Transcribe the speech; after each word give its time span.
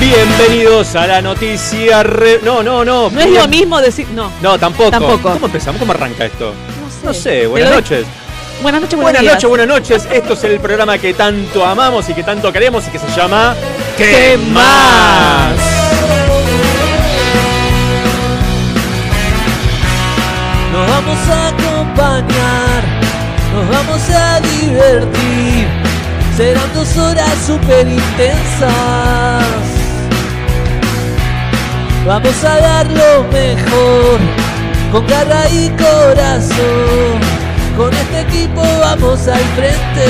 Bienvenidos 0.00 0.94
a 0.94 1.06
la 1.06 1.22
noticia. 1.22 2.02
re- 2.02 2.40
No, 2.42 2.62
no, 2.62 2.84
no. 2.84 3.10
No 3.10 3.20
es 3.20 3.30
lo 3.30 3.48
mismo 3.48 3.80
decir. 3.80 4.06
No. 4.14 4.30
No, 4.42 4.58
tampoco. 4.58 4.90
Tampoco. 4.90 5.32
¿Cómo 5.32 5.46
empezamos? 5.46 5.78
¿Cómo 5.80 5.92
arranca 5.92 6.26
esto? 6.26 6.52
No 6.52 6.90
sé. 6.90 7.06
No 7.06 7.14
sé, 7.14 7.46
buenas 7.46 7.70
noches. 7.70 8.06
Buenas 8.62 8.80
noches, 8.82 8.98
Buenas 8.98 9.20
días. 9.22 9.34
noches, 9.34 9.48
buenas 9.50 9.66
noches. 9.68 10.08
Esto 10.10 10.32
es 10.34 10.44
el 10.44 10.60
programa 10.60 10.96
que 10.98 11.12
tanto 11.14 11.64
amamos 11.64 12.08
y 12.08 12.14
que 12.14 12.22
tanto 12.22 12.52
queremos 12.52 12.86
y 12.86 12.90
que 12.90 12.98
se 12.98 13.08
llama 13.14 13.54
¿Qué 13.98 14.38
más? 14.52 15.52
Nos 20.72 20.86
vamos 20.88 21.18
a 21.28 21.48
acompañar, 21.48 22.82
nos 23.54 23.68
vamos 23.70 24.02
a 24.10 24.40
divertir. 24.40 25.66
Serán 26.36 26.72
dos 26.74 26.96
horas 26.98 27.32
súper 27.46 27.86
intensas. 27.88 29.44
Vamos 32.06 32.44
a 32.44 32.60
dar 32.60 32.86
lo 32.86 33.24
mejor, 33.32 34.20
con 34.92 35.04
garra 35.08 35.48
y 35.50 35.68
corazón. 35.70 37.18
Con 37.76 37.92
este 37.92 38.20
equipo 38.20 38.62
vamos 38.80 39.26
al 39.26 39.42
frente. 39.56 40.06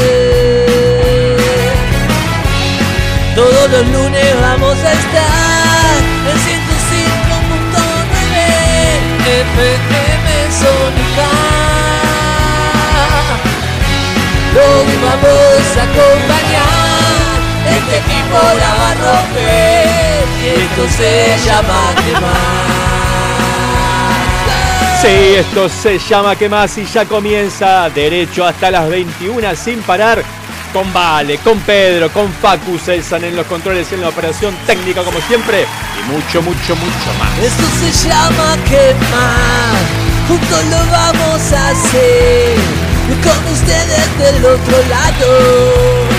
Todos 3.35 3.71
los 3.71 3.87
lunes 3.89 4.41
vamos 4.43 4.77
a 4.85 4.93
estar 4.93 5.97
en 6.31 6.37
105.9 6.37 6.77
FM 9.41 10.27
Sónica. 10.53 11.29
Los 14.55 14.87
vamos 15.03 15.65
a 15.77 15.83
acompañar, 15.83 16.76
este 17.87 17.99
equipo 17.99 18.39
la 18.59 18.75
va 18.75 18.91
a 18.91 18.95
romper 18.95 20.25
y 20.43 20.47
esto 20.61 20.89
se 20.97 21.39
llama 21.47 21.95
quemar. 22.05 22.67
Sí, 25.01 25.35
esto 25.37 25.69
se 25.69 25.99
llama 25.99 26.35
¿Qué 26.37 26.49
más? 26.49 26.77
Y 26.79 26.87
ya 26.87 27.05
comienza 27.05 27.89
derecho 27.91 28.45
hasta 28.45 28.71
las 28.71 28.89
21 28.89 29.55
sin 29.55 29.81
parar. 29.83 30.23
Con 30.73 30.93
Vale, 30.93 31.39
con 31.39 31.59
Pedro, 31.61 32.11
con 32.11 32.31
Facu 32.33 32.77
Celsan 32.77 33.25
en 33.25 33.37
los 33.37 33.47
controles, 33.47 33.91
en 33.93 34.01
la 34.01 34.09
operación 34.09 34.55
técnica 34.67 35.03
como 35.03 35.21
siempre. 35.21 35.63
Y 35.63 36.13
mucho, 36.13 36.43
mucho, 36.43 36.77
mucho 36.77 37.15
más. 37.19 37.39
Esto 37.39 37.65
se 37.81 38.09
llama 38.09 38.57
quemar, 38.69 39.77
juntos 40.29 40.65
lo 40.65 40.91
vamos 40.91 41.53
a 41.53 41.69
hacer, 41.69 42.57
con 43.23 43.53
ustedes 43.53 44.19
del 44.19 44.45
otro 44.45 44.77
lado. 44.89 46.16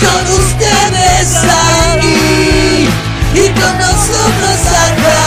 Con 0.00 0.24
ustedes 0.32 1.28
ahí, 1.44 2.88
y 3.34 3.48
con 3.60 3.78
nosotros 3.78 4.58
acá, 4.86 5.22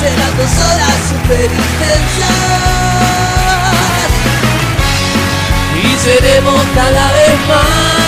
serán 0.00 0.32
dos 0.36 0.54
horas 0.66 0.98
super 1.10 1.44
intensas. 1.44 2.50
Y 5.82 5.84
seremos 5.98 6.62
cada 6.74 7.06
vez 7.12 7.36
más 7.48 8.00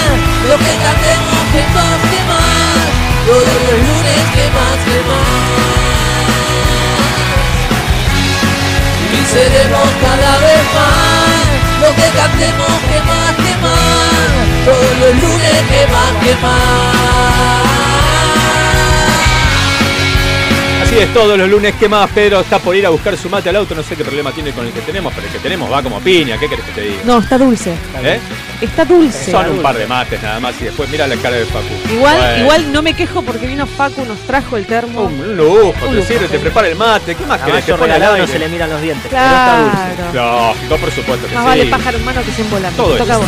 lo 0.48 0.56
que 0.58 0.74
cantemos 0.84 1.42
que 1.52 1.62
más, 1.74 1.98
que 2.10 2.20
más. 2.28 2.90
Todos 3.26 3.58
los 3.66 3.78
lunes 3.86 4.22
que 4.34 4.46
más, 4.56 4.78
que 4.84 4.98
más. 5.08 5.52
Y 9.12 9.20
seremos 9.32 9.88
cada 10.00 10.32
vez 10.38 10.64
más 10.74 11.42
lo 11.80 11.88
que 11.94 12.08
cantemos 12.18 12.74
que 12.90 12.98
más, 13.08 13.32
que 13.36 13.54
más. 13.62 14.51
Hallelujah, 14.64 15.60
give 15.68 15.90
up, 15.90 16.22
give 16.22 16.44
up. 16.44 17.62
Así 20.92 21.00
es, 21.00 21.14
todos 21.14 21.38
los 21.38 21.48
lunes, 21.48 21.74
¿qué 21.80 21.88
más? 21.88 22.10
Pedro 22.10 22.40
está 22.40 22.58
por 22.58 22.76
ir 22.76 22.84
a 22.84 22.90
buscar 22.90 23.16
su 23.16 23.30
mate 23.30 23.48
al 23.48 23.56
auto. 23.56 23.74
No 23.74 23.82
sé 23.82 23.96
qué 23.96 24.04
problema 24.04 24.30
tiene 24.30 24.52
con 24.52 24.66
el 24.66 24.72
que 24.74 24.82
tenemos, 24.82 25.10
pero 25.14 25.26
el 25.26 25.32
que 25.32 25.38
tenemos 25.38 25.72
va 25.72 25.82
como 25.82 25.98
piña. 26.00 26.36
¿Qué 26.36 26.50
querés 26.50 26.66
que 26.66 26.72
te 26.72 26.80
diga? 26.82 27.00
No, 27.06 27.18
está 27.18 27.38
dulce. 27.38 27.72
¿Eh? 28.04 28.20
Está 28.60 28.84
dulce. 28.84 29.30
Son 29.30 29.48
un 29.52 29.62
par 29.62 29.74
de 29.78 29.86
mates 29.86 30.22
nada 30.22 30.38
más 30.38 30.54
y 30.60 30.64
después 30.64 30.90
mira 30.90 31.06
la 31.06 31.16
cara 31.16 31.36
de 31.36 31.46
Facu. 31.46 31.64
Igual, 31.94 32.18
Bueno. 32.18 32.38
igual 32.42 32.72
no 32.74 32.82
me 32.82 32.92
quejo 32.92 33.22
porque 33.22 33.46
vino 33.46 33.66
Facu, 33.66 34.04
nos 34.04 34.18
trajo 34.26 34.58
el 34.58 34.66
termo. 34.66 35.04
Un 35.04 35.34
lujo, 35.34 35.72
Un 35.88 35.94
te 35.96 36.02
sirve, 36.04 36.28
te 36.28 36.38
prepara 36.38 36.68
el 36.68 36.76
mate. 36.76 37.14
¿Qué 37.14 37.24
más 37.24 37.40
querés? 37.40 37.66
Al 37.70 37.78
regalado 37.78 38.18
no 38.18 38.26
se 38.26 38.38
le 38.38 38.48
miran 38.50 38.68
los 38.68 38.82
dientes. 38.82 39.08
Claro. 39.08 39.70
Pero 39.72 39.86
está 39.88 40.02
dulce. 40.04 40.18
Lógico, 40.18 40.76
por 40.76 40.90
supuesto 40.92 41.26
que 41.26 41.34
Más 41.36 41.42
sí. 41.44 41.48
vale 41.48 41.66
pájaro 41.70 41.96
en 41.96 42.04
mano 42.04 42.20
que 42.22 42.32
sin 42.32 42.50
volar. 42.50 42.72
Todo 42.74 42.96
Toca 42.98 43.16
vos. 43.16 43.26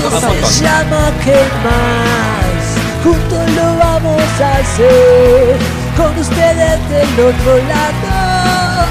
Se 0.53 0.65
llama 0.65 1.11
que 1.25 1.33
más, 1.65 3.03
juntos 3.03 3.51
lo 3.57 3.77
vamos 3.79 4.23
a 4.43 4.57
hacer, 4.59 5.57
con 5.97 6.19
ustedes 6.19 6.89
del 6.89 7.21
otro 7.21 7.57
lado, 7.69 8.87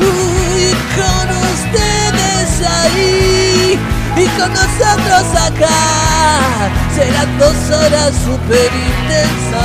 y 0.00 0.72
con 0.96 1.26
ustedes 1.52 2.48
ahí, 2.66 3.78
y 4.16 4.26
con 4.38 4.50
nosotros 4.52 5.24
acá, 5.36 6.70
serán 6.94 7.38
dos 7.38 7.56
horas 7.70 8.12
super 8.24 8.70
intensas, 8.72 9.58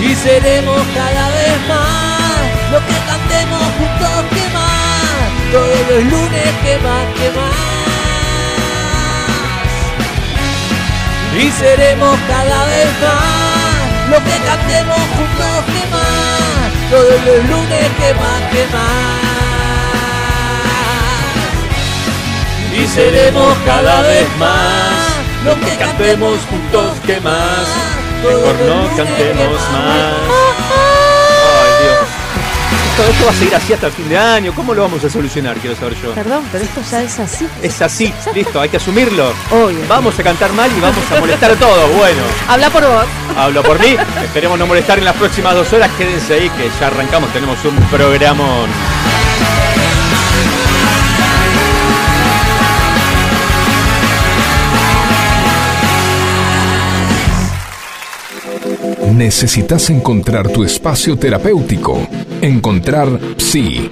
y 0.00 0.14
seremos 0.14 0.82
cada 0.94 1.28
vez 1.30 1.58
más, 1.68 2.42
lo 2.72 2.78
que 2.86 2.96
cantemos 3.06 3.62
juntos 3.78 4.24
que 4.30 4.44
más, 4.54 5.26
todos 5.52 5.80
los 5.90 6.02
lunes 6.04 6.50
que 6.62 6.74
más, 6.78 7.73
Y 11.36 11.50
seremos 11.50 12.16
cada 12.28 12.64
vez 12.66 12.88
más 13.02 14.10
lo 14.10 14.16
que 14.18 14.38
cantemos 14.46 14.98
juntos 15.16 15.64
que 15.66 15.84
más. 15.90 16.70
Todos 16.90 17.24
los 17.26 17.50
lunes 17.50 17.90
que 17.98 18.14
más, 18.14 18.40
que 18.52 18.64
más. 18.72 19.34
Y 22.78 22.86
seremos 22.86 23.56
cada 23.66 24.02
vez 24.02 24.28
más 24.38 25.14
lo 25.44 25.54
que 25.60 25.76
cantemos 25.76 26.38
juntos 26.48 27.00
que 27.04 27.20
más. 27.20 27.66
Mejor 28.22 28.54
no 28.66 28.96
cantemos 28.96 29.60
más. 29.72 30.43
Esto, 32.96 33.10
esto 33.10 33.24
va 33.24 33.30
a 33.32 33.34
seguir 33.34 33.54
así 33.56 33.72
hasta 33.72 33.86
el 33.88 33.92
fin 33.92 34.08
de 34.08 34.16
año. 34.16 34.52
¿Cómo 34.54 34.72
lo 34.72 34.82
vamos 34.82 35.02
a 35.02 35.10
solucionar? 35.10 35.56
Quiero 35.56 35.74
saber 35.74 36.00
yo. 36.00 36.12
Perdón, 36.14 36.44
pero 36.52 36.62
esto 36.62 36.80
ya 36.88 37.02
es 37.02 37.18
así. 37.18 37.48
Es 37.60 37.82
así, 37.82 38.14
listo, 38.32 38.60
hay 38.60 38.68
que 38.68 38.76
asumirlo. 38.76 39.32
Obvio. 39.50 39.80
Vamos 39.88 40.16
a 40.16 40.22
cantar 40.22 40.52
mal 40.52 40.70
y 40.70 40.80
vamos 40.80 41.02
a 41.10 41.18
molestar 41.18 41.50
a 41.50 41.54
todos. 41.56 41.92
Bueno, 41.96 42.22
Habla 42.46 42.70
por 42.70 42.86
vos. 42.86 43.04
hablo 43.36 43.64
por 43.64 43.80
mí. 43.80 43.96
Esperemos 44.22 44.56
no 44.60 44.68
molestar 44.68 44.98
en 44.98 45.06
las 45.06 45.16
próximas 45.16 45.54
dos 45.56 45.72
horas. 45.72 45.90
Quédense 45.98 46.34
ahí 46.34 46.48
que 46.50 46.70
ya 46.78 46.86
arrancamos. 46.86 47.32
Tenemos 47.32 47.58
un 47.64 47.74
programón. 47.90 48.70
Necesitas 59.12 59.90
encontrar 59.90 60.48
tu 60.48 60.64
espacio 60.64 61.16
terapéutico. 61.16 62.06
Encontrar 62.40 63.08
Psi. 63.36 63.90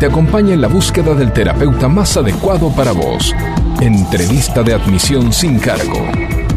Te 0.00 0.06
acompaña 0.06 0.54
en 0.54 0.60
la 0.60 0.68
búsqueda 0.68 1.14
del 1.14 1.32
terapeuta 1.32 1.88
más 1.88 2.16
adecuado 2.16 2.70
para 2.70 2.92
vos. 2.92 3.34
Entrevista 3.80 4.62
de 4.62 4.74
admisión 4.74 5.32
sin 5.32 5.58
cargo. 5.58 6.06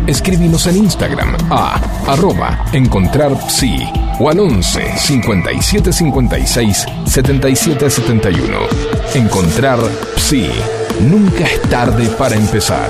Escribimos 0.07 0.65
en 0.67 0.77
Instagram 0.77 1.35
a 1.51 1.79
arroba 2.07 2.65
encontrar 2.73 3.37
psi 3.47 3.87
o 4.19 4.29
al 4.29 4.39
11 4.39 4.97
57 4.97 5.93
56 5.93 6.85
77 7.05 7.89
71. 7.89 8.57
Encontrar 9.13 9.79
Psi. 10.17 10.49
Nunca 11.01 11.45
es 11.45 11.61
tarde 11.69 12.07
para 12.17 12.35
empezar. 12.35 12.89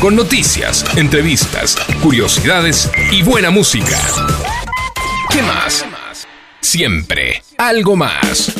Con 0.00 0.16
noticias, 0.16 0.84
entrevistas, 0.96 1.76
curiosidades 2.02 2.90
y 3.12 3.22
buena 3.22 3.50
música. 3.50 3.98
¿Qué 5.30 5.42
más? 5.42 5.84
Siempre 6.60 7.42
algo 7.58 7.96
más. 7.96 8.52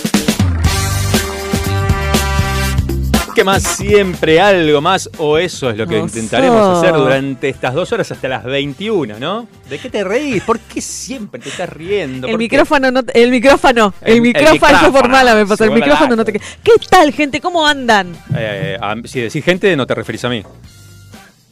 ¿Qué 3.35 3.43
más? 3.45 3.63
Siempre 3.63 4.39
algo 4.39 4.83
más, 4.83 5.09
o 5.17 5.39
eso 5.39 5.71
es 5.71 5.79
lo 5.79 5.87
que 5.87 5.97
Oso. 5.97 6.07
intentaremos 6.09 6.79
hacer 6.79 6.95
durante 6.95 7.49
estas 7.49 7.73
dos 7.73 7.91
horas 7.93 8.11
hasta 8.13 8.29
las 8.29 8.45
21, 8.45 9.19
¿no? 9.19 9.49
¿De 9.71 9.79
qué 9.79 9.89
te 9.89 10.05
reís? 10.05 10.43
¿Por 10.43 10.59
qué 10.61 10.83
siempre 10.83 11.41
te 11.41 11.49
estás 11.49 11.71
riendo? 11.71 12.27
El 12.29 12.37
micrófono, 12.37 12.91
no, 12.91 13.01
el 13.15 13.31
micrófono, 13.31 13.95
el, 14.03 14.09
El- 14.11 14.15
el 14.17 14.21
micrófono, 14.23 14.53
micrófono. 14.73 14.93
por 14.93 15.09
mala 15.09 15.35
me 15.35 15.47
pasó. 15.47 15.65
El 15.65 15.71
micrófono 15.71 16.17
no 16.17 16.25
te. 16.25 16.33
¿Qué 16.35 16.73
tal, 16.91 17.13
gente? 17.15 17.41
¿Cómo 17.41 17.67
andan? 17.67 18.15
Eh, 18.37 18.77
a- 18.79 18.97
si 19.07 19.21
decís 19.21 19.43
gente, 19.43 19.75
no 19.75 19.87
te 19.87 19.95
referís 19.95 20.23
a 20.25 20.29
mí. 20.29 20.43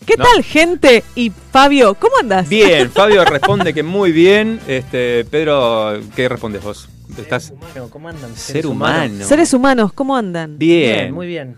¿Qué 0.08 0.14
No. 0.16 0.24
tal, 0.24 0.42
gente? 0.42 1.04
Y 1.14 1.30
Fabio, 1.52 1.94
¿cómo 1.94 2.16
andas? 2.18 2.48
Bien, 2.48 2.90
Fabio 2.94 3.24
responde 3.26 3.74
que 3.74 3.82
muy 3.82 4.10
bien. 4.10 4.58
Este, 4.66 5.26
Pedro, 5.26 6.00
¿qué 6.16 6.28
respondes 6.30 6.62
vos? 6.62 6.88
Estás 7.18 7.50
Humano, 7.50 7.88
¿cómo 7.90 8.08
andan? 8.08 8.30
ser 8.34 8.38
Seres 8.54 8.64
humano. 8.64 9.04
humanos. 9.06 9.26
Seres 9.28 9.52
humanos, 9.52 9.92
¿cómo 9.92 10.16
andan? 10.16 10.58
Bien. 10.58 11.12
muy 11.12 11.26
bien. 11.26 11.56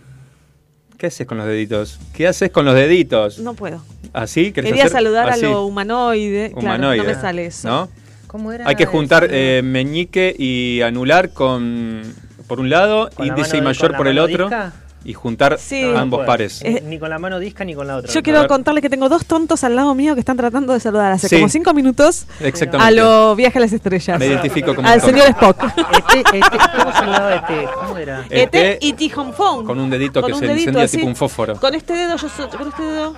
¿Qué 0.98 1.06
haces 1.06 1.26
con 1.28 1.38
los 1.38 1.46
deditos? 1.46 2.00
¿Qué 2.12 2.26
haces 2.26 2.50
con 2.50 2.64
los 2.64 2.74
deditos? 2.74 3.38
No 3.38 3.54
puedo. 3.54 3.82
¿Así? 4.12 4.50
¿Querés 4.52 4.70
Quería 4.70 4.84
hacer? 4.86 4.98
saludar 4.98 5.30
Así. 5.30 5.44
a 5.46 5.50
lo 5.50 5.64
humanoide. 5.64 6.52
Humanoide. 6.54 6.96
Claro, 6.96 7.08
no 7.10 7.16
me 7.16 7.20
sale 7.22 7.46
eso. 7.46 7.68
¿No? 7.68 7.88
¿Cómo 8.26 8.50
era? 8.52 8.66
Hay 8.68 8.74
que 8.74 8.84
juntar 8.86 9.28
eh, 9.30 9.60
meñique 9.64 10.34
y 10.36 10.82
anular 10.82 11.30
con 11.32 12.02
por 12.48 12.58
un 12.58 12.68
lado, 12.68 13.10
¿Con 13.14 13.28
la 13.28 13.32
índice 13.32 13.58
y 13.58 13.60
mayor 13.62 13.96
por 13.96 14.08
el 14.08 14.18
otro 14.18 14.46
disca? 14.48 14.72
Y 15.04 15.14
juntar 15.14 15.58
Sí. 15.58 15.82
No 15.82 15.98
ambos 15.98 16.26
pares. 16.26 16.60
Eh, 16.62 16.82
Ni 16.86 16.98
con 16.98 17.08
la 17.10 17.18
mano 17.18 17.38
disca 17.38 17.64
ni 17.64 17.74
con 17.74 17.86
la 17.86 17.96
otra. 17.96 18.12
Yo 18.12 18.22
quiero 18.22 18.46
contarles 18.46 18.82
que 18.82 18.90
tengo 18.90 19.08
dos 19.08 19.24
tontos 19.24 19.64
al 19.64 19.74
lado 19.76 19.94
mío 19.94 20.14
que 20.14 20.20
están 20.20 20.36
tratando 20.36 20.72
de 20.74 20.80
saludar 20.80 21.12
hace 21.12 21.28
Sí. 21.28 21.36
como 21.36 21.48
cinco 21.48 21.72
minutos 21.72 22.26
Exactamente. 22.40 22.86
a 22.86 22.90
lo 22.90 23.34
viaje 23.36 23.58
a 23.58 23.62
las 23.62 23.72
estrellas. 23.72 24.18
Me 24.18 24.26
identifico 24.26 24.74
como 24.74 24.86
Al 24.88 25.00
señor 25.00 25.28
Spock. 25.28 25.64
Este, 26.10 26.38
este, 26.38 26.58
¿Cómo 26.76 26.92
saludaba 26.92 27.34
este? 27.34 27.68
¿Cómo 27.74 27.96
era? 27.96 28.20
Este 28.28 28.42
Este, 28.72 28.78
y 28.86 28.92
Tijón 28.94 29.32
Phone. 29.32 29.64
con 29.64 29.78
un 29.80 29.88
dedito 29.90 30.22
que 30.22 30.34
se 30.34 30.40
dedito 30.40 30.58
encendía 30.60 30.84
así. 30.84 30.96
tipo 30.98 31.08
un 31.08 31.16
fósforo. 31.16 31.56
Con 31.56 31.74
este 31.74 31.94
dedo 31.94 32.16
yo 32.16 32.28
soy, 32.28 32.48
con 32.48 32.68
este 32.68 32.82
dedo. 32.82 33.14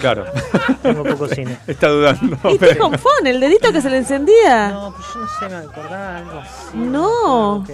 Claro. 0.00 0.24
Tengo 0.82 1.04
poco 1.04 1.28
cine. 1.28 1.58
Está 1.66 1.88
dudando. 1.88 2.36
Y 2.50 2.58
pero- 2.58 2.72
Tijón 2.72 2.98
Phone, 2.98 3.26
el 3.26 3.38
dedito 3.40 3.70
que 3.72 3.80
se 3.82 3.90
le 3.90 3.98
encendía. 3.98 4.70
No, 4.70 4.94
pues 4.94 5.06
yo 5.14 5.20
no 5.20 5.26
sé, 5.38 5.48
me 5.48 5.56
acordaba 5.56 6.16
algo 6.16 6.38
así. 6.40 6.76
No. 6.78 7.64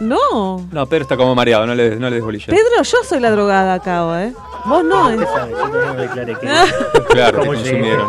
No. 0.00 0.66
No, 0.72 0.86
Pedro 0.86 1.02
está 1.02 1.16
como 1.16 1.34
mareado, 1.34 1.66
no 1.66 1.74
le, 1.74 1.96
no 1.96 2.08
le 2.08 2.16
des 2.16 2.24
bolilla. 2.24 2.46
Pedro, 2.46 2.82
yo 2.82 2.98
soy 3.04 3.20
la 3.20 3.30
drogada 3.30 3.74
acá, 3.74 4.24
¿eh? 4.24 4.32
Vos 4.64 4.82
no, 4.84 5.10
¿eh? 5.10 5.18
Claro, 7.10 7.40
te 7.40 7.46
consumieron. 7.46 8.08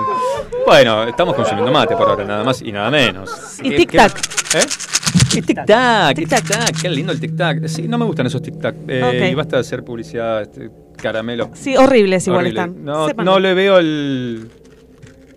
Bueno, 0.65 1.03
estamos 1.03 1.35
consumiendo 1.35 1.71
mate 1.71 1.95
por 1.95 2.09
ahora, 2.09 2.23
nada 2.23 2.43
más 2.43 2.61
y 2.61 2.71
nada 2.71 2.89
menos. 2.89 3.59
Y 3.61 3.69
¿Qué- 3.71 3.77
tic-tac. 3.87 4.55
¿Eh? 4.55 4.65
Tic-tac, 5.15 6.81
qué 6.81 6.89
lindo 6.89 7.11
el 7.11 7.19
tic-tac. 7.19 7.67
Sí, 7.67 7.87
no 7.87 7.97
me 7.97 8.05
gustan 8.05 8.27
esos 8.27 8.41
tic-tac. 8.41 8.75
Eh. 8.87 9.29
Y 9.31 9.35
basta 9.35 9.57
de 9.57 9.61
hacer 9.61 9.83
publicidad, 9.83 10.41
este, 10.41 10.69
caramelo. 10.97 11.51
Sí, 11.53 11.75
horribles 11.77 12.27
igual 12.27 12.41
Horrible. 12.45 12.59
están. 12.61 12.85
No, 12.85 13.07
Sépanlo. 13.07 13.31
no 13.33 13.39
le 13.39 13.53
veo 13.53 13.77
el, 13.79 14.49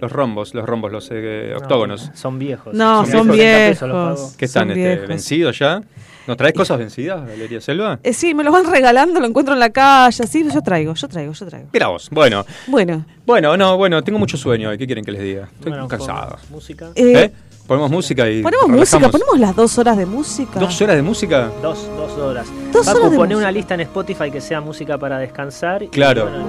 los 0.00 0.12
rombos, 0.12 0.54
los 0.54 0.64
rombos, 0.66 0.92
los 0.92 1.08
eh, 1.12 1.48
No, 1.52 1.58
octógonos. 1.58 2.10
son 2.14 2.38
viejos. 2.38 2.75
No, 2.75 3.04
Son 3.04 3.12
son 3.26 3.26
60 3.36 3.69
pesos 3.69 3.88
los 3.88 3.96
pago. 3.96 4.14
viejos. 4.14 4.36
¿Qué 4.36 4.44
están? 4.44 4.62
son 4.69 4.70
Este, 4.70 4.88
viejos. 4.88 5.08
¿Vencidos 5.08 5.58
ya? 5.58 5.82
¿Nos 6.26 6.36
traes 6.36 6.52
cosas 6.54 6.78
vencidas, 6.78 7.26
Valeria 7.26 7.58
Selva? 7.58 8.00
Eh, 8.02 8.12
sí, 8.12 8.34
me 8.34 8.44
los 8.44 8.52
van 8.52 8.70
regalando, 8.70 9.19
lo 9.19 9.26
encuentro 9.26 9.54
en 9.54 9.60
la 9.60 9.70
calle, 9.70 10.22
así, 10.24 10.44
yo 10.52 10.60
traigo, 10.60 10.92
yo 10.92 11.08
traigo, 11.08 11.32
yo 11.32 11.46
traigo. 11.46 11.69
Mira 11.72 11.86
vos. 11.88 12.10
Bueno, 12.10 12.44
Bueno, 12.66 13.06
bueno, 13.24 13.56
no, 13.56 13.78
bueno, 13.78 14.04
tengo 14.04 14.19
mucho 14.19 14.36
sueño. 14.36 14.69
hoy. 14.69 14.76
¿Qué 14.76 14.84
quieren 14.86 15.02
que 15.06 15.12
les 15.12 15.22
diga? 15.22 15.44
Estoy 15.44 15.70
Bueno, 15.70 15.88
cansado. 15.88 16.36
Música. 16.50 16.90
eh, 16.94 17.12
¿Eh? 17.16 17.32
Ponemos 17.69 17.91
música 17.91 18.29
y. 18.31 18.43
ponemos 18.43 18.67
relajamos. 18.67 19.03
música, 19.03 19.11
ponemos 19.11 19.38
las 19.38 19.55
dos 19.55 19.79
horas 19.79 19.97
de 19.99 20.06
música. 20.06 20.59
¿Dos 20.59 20.81
horas 20.81 20.97
de 20.97 21.03
música? 21.03 21.50
Dos, 21.62 21.87
dos 21.97 22.12
horas. 22.19 22.47
Dos 22.73 22.87
Paco, 22.87 22.99
horas 22.99 23.11
de 23.12 23.19
música. 23.19 23.37
una 23.37 23.53
lista 23.53 23.75
en 23.75 23.81
Spotify 23.82 24.31
que 24.31 24.41
sea 24.41 24.61
música 24.62 24.97
para 24.99 25.19
descansar. 25.19 25.82
y, 25.82 25.88
Claro. 25.88 26.23
bueno, 26.31 26.44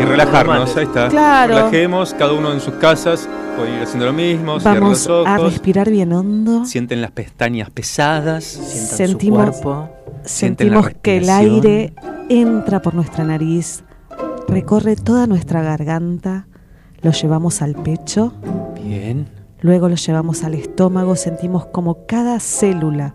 Y 0.00 0.04
relajarnos, 0.04 0.76
ahí 0.76 0.84
está. 0.84 1.08
Claro. 1.08 1.54
Relajemos, 1.54 2.12
cada 2.14 2.32
uno 2.32 2.52
en 2.52 2.60
sus 2.60 2.74
casas, 2.74 3.28
pueden 3.56 3.74
ir 3.76 3.82
haciendo 3.84 4.06
lo 4.06 4.12
mismo, 4.12 4.58
Vamos 4.58 5.06
los 5.06 5.26
a 5.26 5.36
ojos, 5.38 5.52
respirar 5.52 5.88
bien 5.88 6.12
hondo. 6.12 6.64
sienten 6.66 7.00
las 7.00 7.12
pestañas 7.12 7.70
pesadas, 7.70 8.44
Sientan 8.44 8.88
su 8.88 8.96
Sentimos- 8.96 9.60
cuerpo. 9.60 9.88
sienten 10.24 10.70
la 10.70 10.82
Sentimos 10.82 11.00
que 11.00 11.16
el 11.18 11.30
aire 11.30 11.92
entra 12.28 12.82
por 12.82 12.92
nuestra 12.94 13.22
nariz, 13.24 13.84
recorre 14.48 14.96
toda 14.96 15.26
nuestra 15.28 15.62
garganta, 15.62 16.48
lo 17.02 17.12
llevamos 17.12 17.62
al 17.62 17.76
pecho, 17.76 18.32
Bien. 18.84 19.28
Luego 19.66 19.88
lo 19.88 19.96
llevamos 19.96 20.44
al 20.44 20.54
estómago, 20.54 21.16
sentimos 21.16 21.66
como 21.66 22.06
cada 22.06 22.38
célula 22.40 23.14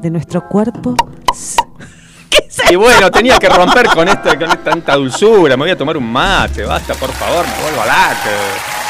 de 0.00 0.10
nuestro 0.10 0.48
cuerpo 0.48 0.96
Y 2.70 2.76
bueno, 2.76 3.10
tenía 3.10 3.38
que 3.38 3.48
romper 3.48 3.88
con 3.88 4.08
esta, 4.08 4.38
con 4.38 4.48
tanta 4.64 4.96
dulzura. 4.96 5.56
Me 5.56 5.64
voy 5.64 5.70
a 5.70 5.76
tomar 5.76 5.96
un 5.96 6.10
mate, 6.10 6.64
basta, 6.64 6.94
por 6.94 7.10
favor, 7.10 7.44
me 7.44 7.62
vuelvo 7.62 7.84
late. 7.84 8.81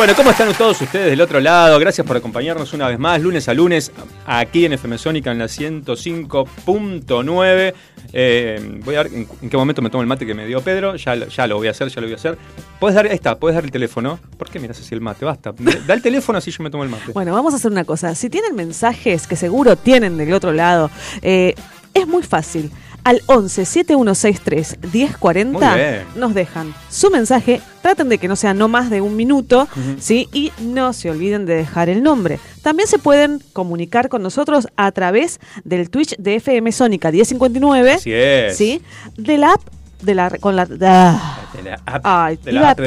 Bueno, 0.00 0.16
¿cómo 0.16 0.30
están 0.30 0.50
todos 0.54 0.80
ustedes 0.80 1.10
del 1.10 1.20
otro 1.20 1.40
lado? 1.40 1.78
Gracias 1.78 2.06
por 2.06 2.16
acompañarnos 2.16 2.72
una 2.72 2.88
vez 2.88 2.98
más, 2.98 3.20
lunes 3.20 3.46
a 3.50 3.54
lunes, 3.54 3.92
aquí 4.24 4.64
en 4.64 4.72
FM 4.72 4.96
Sónica 4.96 5.30
en 5.30 5.38
la 5.38 5.44
105.9. 5.44 7.74
Eh, 8.14 8.80
voy 8.82 8.94
a 8.94 9.02
ver 9.02 9.12
en, 9.12 9.26
qué 9.26 9.58
momento 9.58 9.82
me 9.82 9.90
tomo 9.90 10.00
el 10.00 10.08
mate 10.08 10.24
que 10.24 10.32
me 10.32 10.46
dio 10.46 10.62
Pedro. 10.62 10.96
Ya, 10.96 11.16
ya 11.16 11.46
lo 11.46 11.58
voy 11.58 11.68
a 11.68 11.72
hacer, 11.72 11.88
ya 11.88 12.00
lo 12.00 12.06
voy 12.06 12.14
a 12.14 12.16
hacer. 12.16 12.38
Puedes 12.78 12.94
dar, 12.94 13.08
ahí 13.08 13.14
está, 13.14 13.38
puedes 13.38 13.54
dar 13.54 13.64
el 13.64 13.70
teléfono. 13.70 14.18
¿Por 14.38 14.48
qué 14.48 14.58
miras 14.58 14.80
así 14.80 14.94
el 14.94 15.02
mate? 15.02 15.26
Basta. 15.26 15.52
Da 15.86 15.92
el 15.92 16.00
teléfono 16.00 16.38
así 16.38 16.50
yo 16.50 16.64
me 16.64 16.70
tomo 16.70 16.82
el 16.82 16.88
mate. 16.88 17.12
Bueno, 17.12 17.34
vamos 17.34 17.52
a 17.52 17.58
hacer 17.58 17.70
una 17.70 17.84
cosa. 17.84 18.14
Si 18.14 18.30
tienen 18.30 18.56
mensajes 18.56 19.26
que 19.26 19.36
seguro 19.36 19.76
tienen 19.76 20.16
del 20.16 20.32
otro 20.32 20.54
lado, 20.54 20.90
eh, 21.20 21.54
es 21.92 22.06
muy 22.06 22.22
fácil. 22.22 22.70
Al 23.04 23.22
11 23.26 23.64
7163 23.64 24.78
1040 24.92 25.58
Muy 25.70 25.78
bien. 25.78 26.02
nos 26.16 26.34
dejan 26.34 26.74
su 26.90 27.10
mensaje. 27.10 27.60
Traten 27.82 28.08
de 28.10 28.18
que 28.18 28.28
no 28.28 28.36
sea 28.36 28.52
no 28.52 28.68
más 28.68 28.90
de 28.90 29.00
un 29.00 29.16
minuto, 29.16 29.66
¿sí? 29.98 30.28
Y 30.34 30.52
no 30.60 30.92
se 30.92 31.10
olviden 31.10 31.46
de 31.46 31.54
dejar 31.54 31.88
el 31.88 32.02
nombre. 32.02 32.38
También 32.62 32.86
se 32.88 32.98
pueden 32.98 33.42
comunicar 33.54 34.08
con 34.10 34.22
nosotros 34.22 34.68
a 34.76 34.92
través 34.92 35.40
del 35.64 35.88
Twitch 35.88 36.14
de 36.18 36.36
FM 36.36 36.72
Sónica 36.72 37.10
1059, 37.10 37.92
Así 37.92 38.12
es. 38.12 38.56
¿sí? 38.56 38.82
De 39.16 39.38
la 39.38 39.52
app 39.54 39.62
de 40.02 40.14
la 40.14 40.28
con 40.30 40.56
la 40.56 40.66
ah. 40.82 41.36
De 41.54 41.62
la 41.62 41.80
app, 41.84 42.00
Ay, 42.04 42.36
de 42.36 42.52
la 42.52 42.60
iba 42.60 42.70
app 42.70 42.78
de 42.78 42.84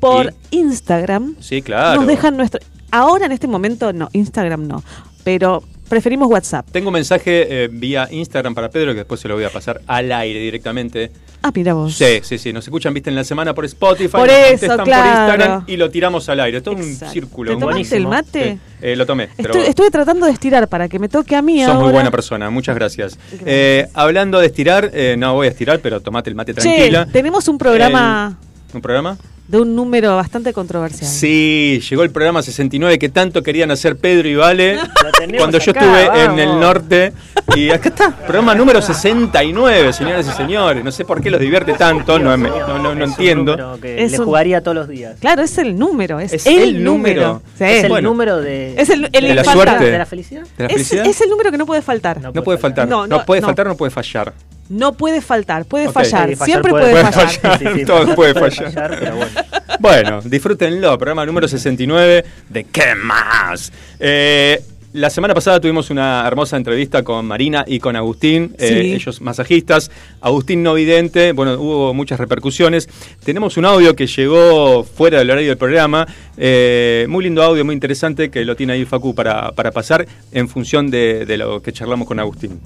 por 0.00 0.34
¿Y? 0.50 0.58
Instagram 0.58 1.36
Sí, 1.40 1.62
claro. 1.62 2.00
nos 2.00 2.08
dejan 2.08 2.36
nuestro. 2.36 2.60
Ahora 2.90 3.26
en 3.26 3.32
este 3.32 3.46
momento 3.46 3.92
no, 3.92 4.08
Instagram 4.12 4.66
no. 4.66 4.82
Pero 5.22 5.62
preferimos 5.90 6.30
WhatsApp. 6.30 6.66
Tengo 6.70 6.88
un 6.88 6.94
mensaje 6.94 7.64
eh, 7.64 7.68
vía 7.70 8.08
Instagram 8.10 8.54
para 8.54 8.70
Pedro 8.70 8.92
que 8.92 8.98
después 9.00 9.20
se 9.20 9.28
lo 9.28 9.34
voy 9.34 9.44
a 9.44 9.50
pasar 9.50 9.82
al 9.86 10.10
aire 10.12 10.38
directamente. 10.40 11.10
Ah, 11.42 11.50
mira 11.54 11.74
vos. 11.74 11.94
Sí, 11.94 12.20
sí, 12.22 12.38
sí. 12.38 12.52
Nos 12.52 12.64
escuchan, 12.64 12.94
viste, 12.94 13.10
en 13.10 13.16
la 13.16 13.24
semana 13.24 13.54
por 13.54 13.64
Spotify. 13.64 14.08
Por 14.12 14.28
nos 14.28 14.30
eso, 14.30 14.48
contestan 14.68 14.76
por 14.78 14.84
claro. 14.86 15.08
Instagram 15.34 15.64
y 15.66 15.76
lo 15.76 15.90
tiramos 15.90 16.28
al 16.28 16.40
aire. 16.40 16.60
Todo 16.60 16.76
un 16.76 16.82
Exacto. 16.82 17.12
círculo. 17.12 17.50
¿Te 17.50 17.54
un 17.56 17.60
tomaste 17.60 17.96
el 17.96 18.06
buenísimo. 18.06 18.10
mate? 18.10 18.52
Sí, 18.54 18.58
eh, 18.82 18.96
lo 18.96 19.04
tomé. 19.04 19.28
pero 19.36 19.54
estuve 19.54 19.90
tratando 19.90 20.26
de 20.26 20.32
estirar 20.32 20.68
para 20.68 20.88
que 20.88 20.98
me 20.98 21.08
toque 21.08 21.34
a 21.36 21.42
mí 21.42 21.60
sos 21.60 21.68
ahora. 21.70 21.80
muy 21.82 21.92
buena 21.92 22.10
persona. 22.10 22.48
Muchas 22.50 22.74
gracias. 22.76 23.18
Eh, 23.44 23.88
hablando 23.92 24.38
de 24.38 24.46
estirar, 24.46 24.90
no 25.18 25.34
voy 25.34 25.48
a 25.48 25.50
estirar, 25.50 25.80
pero 25.80 26.00
tomate 26.00 26.30
el 26.30 26.36
mate 26.36 26.54
Che, 26.54 26.60
tranquila. 26.60 27.06
tenemos 27.06 27.48
un 27.48 27.58
programa. 27.58 28.38
¿Un 28.72 28.80
programa? 28.80 29.18
De 29.50 29.58
un 29.58 29.74
número 29.74 30.14
bastante 30.14 30.52
controversial. 30.52 31.10
Sí, 31.10 31.82
llegó 31.90 32.04
el 32.04 32.10
programa 32.10 32.40
69 32.40 32.98
que 33.00 33.08
tanto 33.08 33.42
querían 33.42 33.70
hacer 33.72 33.96
Pedro 33.96 34.28
y 34.28 34.36
Vale 34.36 34.78
cuando 35.38 35.58
yo 35.58 35.72
acá, 35.72 35.80
estuve 35.80 36.06
vamos. 36.08 36.32
en 36.34 36.38
el 36.38 36.60
norte. 36.60 37.12
Y 37.56 37.70
acá 37.70 37.88
está, 37.88 38.16
programa 38.16 38.54
número 38.54 38.80
69, 38.80 39.92
señoras 39.92 40.26
y 40.28 40.30
señores. 40.36 40.84
No 40.84 40.92
sé 40.92 41.04
por 41.04 41.20
qué 41.20 41.30
los 41.30 41.40
divierte 41.40 41.72
tanto, 41.72 42.18
no, 42.20 42.36
no, 42.36 42.48
no, 42.48 42.78
no 42.78 42.90
Es 42.90 42.96
un 42.96 43.02
entiendo. 43.02 43.56
número 43.56 43.80
que 43.80 44.04
Es 44.04 44.12
le 44.12 44.18
un- 44.20 44.24
jugaría 44.24 44.62
todos 44.62 44.76
los 44.76 44.88
días. 44.88 45.16
Claro, 45.18 45.42
es 45.42 45.58
el 45.58 45.76
número, 45.76 46.20
es, 46.20 46.32
Es 46.32 46.46
el, 46.46 46.58
el 46.60 46.84
número. 46.84 47.22
número. 47.22 47.42
Sí. 47.58 47.64
Es 47.64 47.82
el 47.84 47.88
Bueno. 47.90 48.08
número 48.10 48.36
de, 48.40 48.80
Es 48.80 48.88
el- 48.90 49.08
el 49.12 49.24
De 49.28 49.34
la 49.34 49.42
suerte. 49.44 49.84
de 49.90 49.98
la 49.98 50.06
felicidad. 50.06 50.42
¿De 50.56 50.64
la 50.64 50.66
Es, 50.68 50.72
felicidad? 50.74 51.06
es 51.06 51.20
el 51.22 51.28
número 51.28 51.50
que 51.50 51.58
no 51.58 51.66
puede 51.66 51.82
faltar. 51.82 52.20
No 52.20 52.30
no 52.32 52.44
puede 52.44 52.58
faltar. 52.58 52.86
No, 52.86 53.06
No, 53.08 53.18
no, 53.18 53.24
puede 53.26 53.40
no. 53.40 53.48
faltar, 53.48 53.66
no 53.66 53.76
puede 53.76 53.90
fallar. 53.90 54.32
No 54.68 54.92
puede 54.92 55.20
faltar, 55.20 55.64
puede 55.64 55.90
fallar. 55.90 56.28
Sí, 56.28 56.36
fallar 56.36 56.46
Siempre 56.46 56.70
puede- 56.70 56.92
puede, 56.92 57.02
puede 57.02 57.12
fallar. 57.12 57.58
fallar. 57.58 57.84
Todo 57.86 58.14
puede 58.14 58.34
fallar. 58.34 58.96
pero 59.00 59.16
bueno. 59.16 59.30
Bueno, 59.78 60.20
disfrútenlo, 60.22 60.98
programa 60.98 61.24
número 61.24 61.48
69 61.48 62.24
de 62.48 62.64
¿Qué 62.64 62.94
más? 62.94 63.72
Eh, 63.98 64.62
la 64.92 65.08
semana 65.08 65.34
pasada 65.34 65.60
tuvimos 65.60 65.88
una 65.90 66.24
hermosa 66.26 66.56
entrevista 66.56 67.04
con 67.04 67.24
Marina 67.24 67.64
y 67.66 67.78
con 67.78 67.94
Agustín, 67.94 68.56
eh, 68.58 68.66
Sí. 68.68 68.92
ellos 68.94 69.20
masajistas. 69.20 69.90
Agustín 70.20 70.64
no 70.64 70.74
vidente, 70.74 71.30
bueno, 71.32 71.54
hubo 71.60 71.94
muchas 71.94 72.18
repercusiones. 72.18 72.88
Tenemos 73.24 73.56
un 73.56 73.66
audio 73.66 73.94
que 73.94 74.08
llegó 74.08 74.82
fuera 74.82 75.18
del 75.20 75.30
horario 75.30 75.50
del 75.50 75.58
programa, 75.58 76.08
eh, 76.36 77.06
muy 77.08 77.22
lindo 77.24 77.42
audio, 77.42 77.64
muy 77.64 77.72
interesante, 77.74 78.30
que 78.30 78.44
lo 78.44 78.56
tiene 78.56 78.72
ahí 78.72 78.84
Facu 78.84 79.14
para, 79.14 79.52
para 79.52 79.70
pasar 79.70 80.06
en 80.32 80.48
función 80.48 80.90
de, 80.90 81.24
de 81.24 81.36
lo 81.38 81.62
que 81.62 81.72
charlamos 81.72 82.08
con 82.08 82.18
Agustín. 82.18 82.60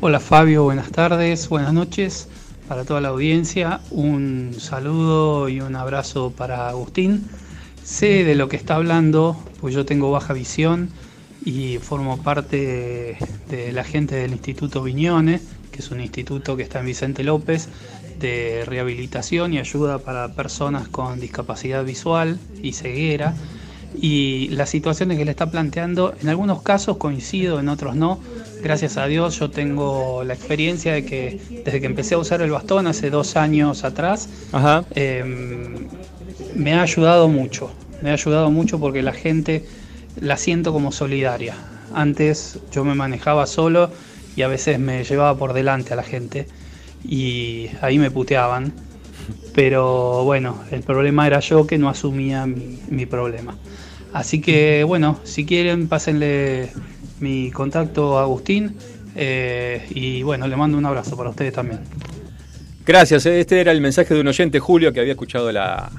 Hola 0.00 0.18
Fabio, 0.20 0.64
buenas 0.64 0.90
tardes, 0.90 1.48
buenas 1.48 1.72
noches 1.74 2.28
para 2.68 2.84
toda 2.84 3.00
la 3.00 3.08
audiencia. 3.08 3.80
Un 3.90 4.54
saludo 4.58 5.48
y 5.48 5.60
un 5.60 5.76
abrazo 5.76 6.32
para 6.36 6.68
Agustín. 6.68 7.24
Sé 7.84 8.24
de 8.24 8.34
lo 8.34 8.48
que 8.48 8.56
está 8.56 8.76
hablando, 8.76 9.36
pues 9.60 9.74
yo 9.74 9.86
tengo 9.86 10.10
baja 10.10 10.32
visión 10.32 10.90
y 11.44 11.78
formo 11.78 12.22
parte 12.22 13.16
de 13.48 13.72
la 13.72 13.84
gente 13.84 14.16
del 14.16 14.32
Instituto 14.32 14.82
Viñones, 14.82 15.42
que 15.70 15.78
es 15.78 15.90
un 15.90 16.00
instituto 16.00 16.56
que 16.56 16.64
está 16.64 16.80
en 16.80 16.86
Vicente 16.86 17.22
López, 17.22 17.68
de 18.18 18.64
rehabilitación 18.66 19.52
y 19.52 19.58
ayuda 19.58 19.98
para 19.98 20.34
personas 20.34 20.88
con 20.88 21.20
discapacidad 21.20 21.84
visual 21.84 22.38
y 22.62 22.72
ceguera. 22.72 23.34
Y 23.98 24.48
las 24.50 24.70
situaciones 24.70 25.16
que 25.18 25.24
le 25.24 25.30
está 25.30 25.50
planteando, 25.50 26.14
en 26.20 26.28
algunos 26.28 26.62
casos 26.62 26.98
coincido, 26.98 27.60
en 27.60 27.68
otros 27.68 27.96
no. 27.96 28.20
Gracias 28.62 28.96
a 28.96 29.06
Dios 29.06 29.38
yo 29.38 29.50
tengo 29.50 30.22
la 30.24 30.34
experiencia 30.34 30.92
de 30.92 31.04
que 31.04 31.40
desde 31.64 31.80
que 31.80 31.86
empecé 31.86 32.14
a 32.14 32.18
usar 32.18 32.42
el 32.42 32.50
bastón 32.50 32.86
hace 32.86 33.10
dos 33.10 33.36
años 33.36 33.84
atrás, 33.84 34.28
Ajá. 34.52 34.84
eh, 34.94 35.24
me 36.54 36.74
ha 36.74 36.82
ayudado 36.82 37.28
mucho. 37.28 37.70
Me 38.02 38.10
ha 38.10 38.14
ayudado 38.14 38.50
mucho 38.50 38.78
porque 38.78 39.02
la 39.02 39.12
gente 39.12 39.64
la 40.20 40.36
siento 40.36 40.72
como 40.72 40.92
solidaria. 40.92 41.54
Antes 41.94 42.58
yo 42.72 42.84
me 42.84 42.94
manejaba 42.94 43.46
solo 43.46 43.90
y 44.36 44.42
a 44.42 44.48
veces 44.48 44.78
me 44.78 45.04
llevaba 45.04 45.38
por 45.38 45.52
delante 45.52 45.94
a 45.94 45.96
la 45.96 46.02
gente 46.02 46.46
y 47.04 47.68
ahí 47.80 47.98
me 47.98 48.10
puteaban. 48.10 48.72
Pero 49.54 50.24
bueno, 50.24 50.60
el 50.70 50.82
problema 50.82 51.26
era 51.26 51.40
yo 51.40 51.66
que 51.66 51.78
no 51.78 51.88
asumía 51.88 52.46
mi, 52.46 52.80
mi 52.88 53.06
problema. 53.06 53.56
Así 54.16 54.40
que 54.40 54.82
bueno, 54.82 55.20
si 55.24 55.44
quieren 55.44 55.88
pásenle 55.88 56.70
mi 57.20 57.50
contacto 57.50 58.18
a 58.18 58.22
Agustín 58.22 58.74
eh, 59.14 59.86
y 59.90 60.22
bueno, 60.22 60.48
le 60.48 60.56
mando 60.56 60.78
un 60.78 60.86
abrazo 60.86 61.18
para 61.18 61.28
ustedes 61.28 61.52
también. 61.52 61.80
Gracias, 62.86 63.26
este 63.26 63.60
era 63.60 63.72
el 63.72 63.82
mensaje 63.82 64.14
de 64.14 64.20
un 64.22 64.28
oyente, 64.28 64.58
Julio, 64.58 64.90
que 64.94 65.00
había 65.00 65.12
escuchado 65.12 65.52
la, 65.52 65.90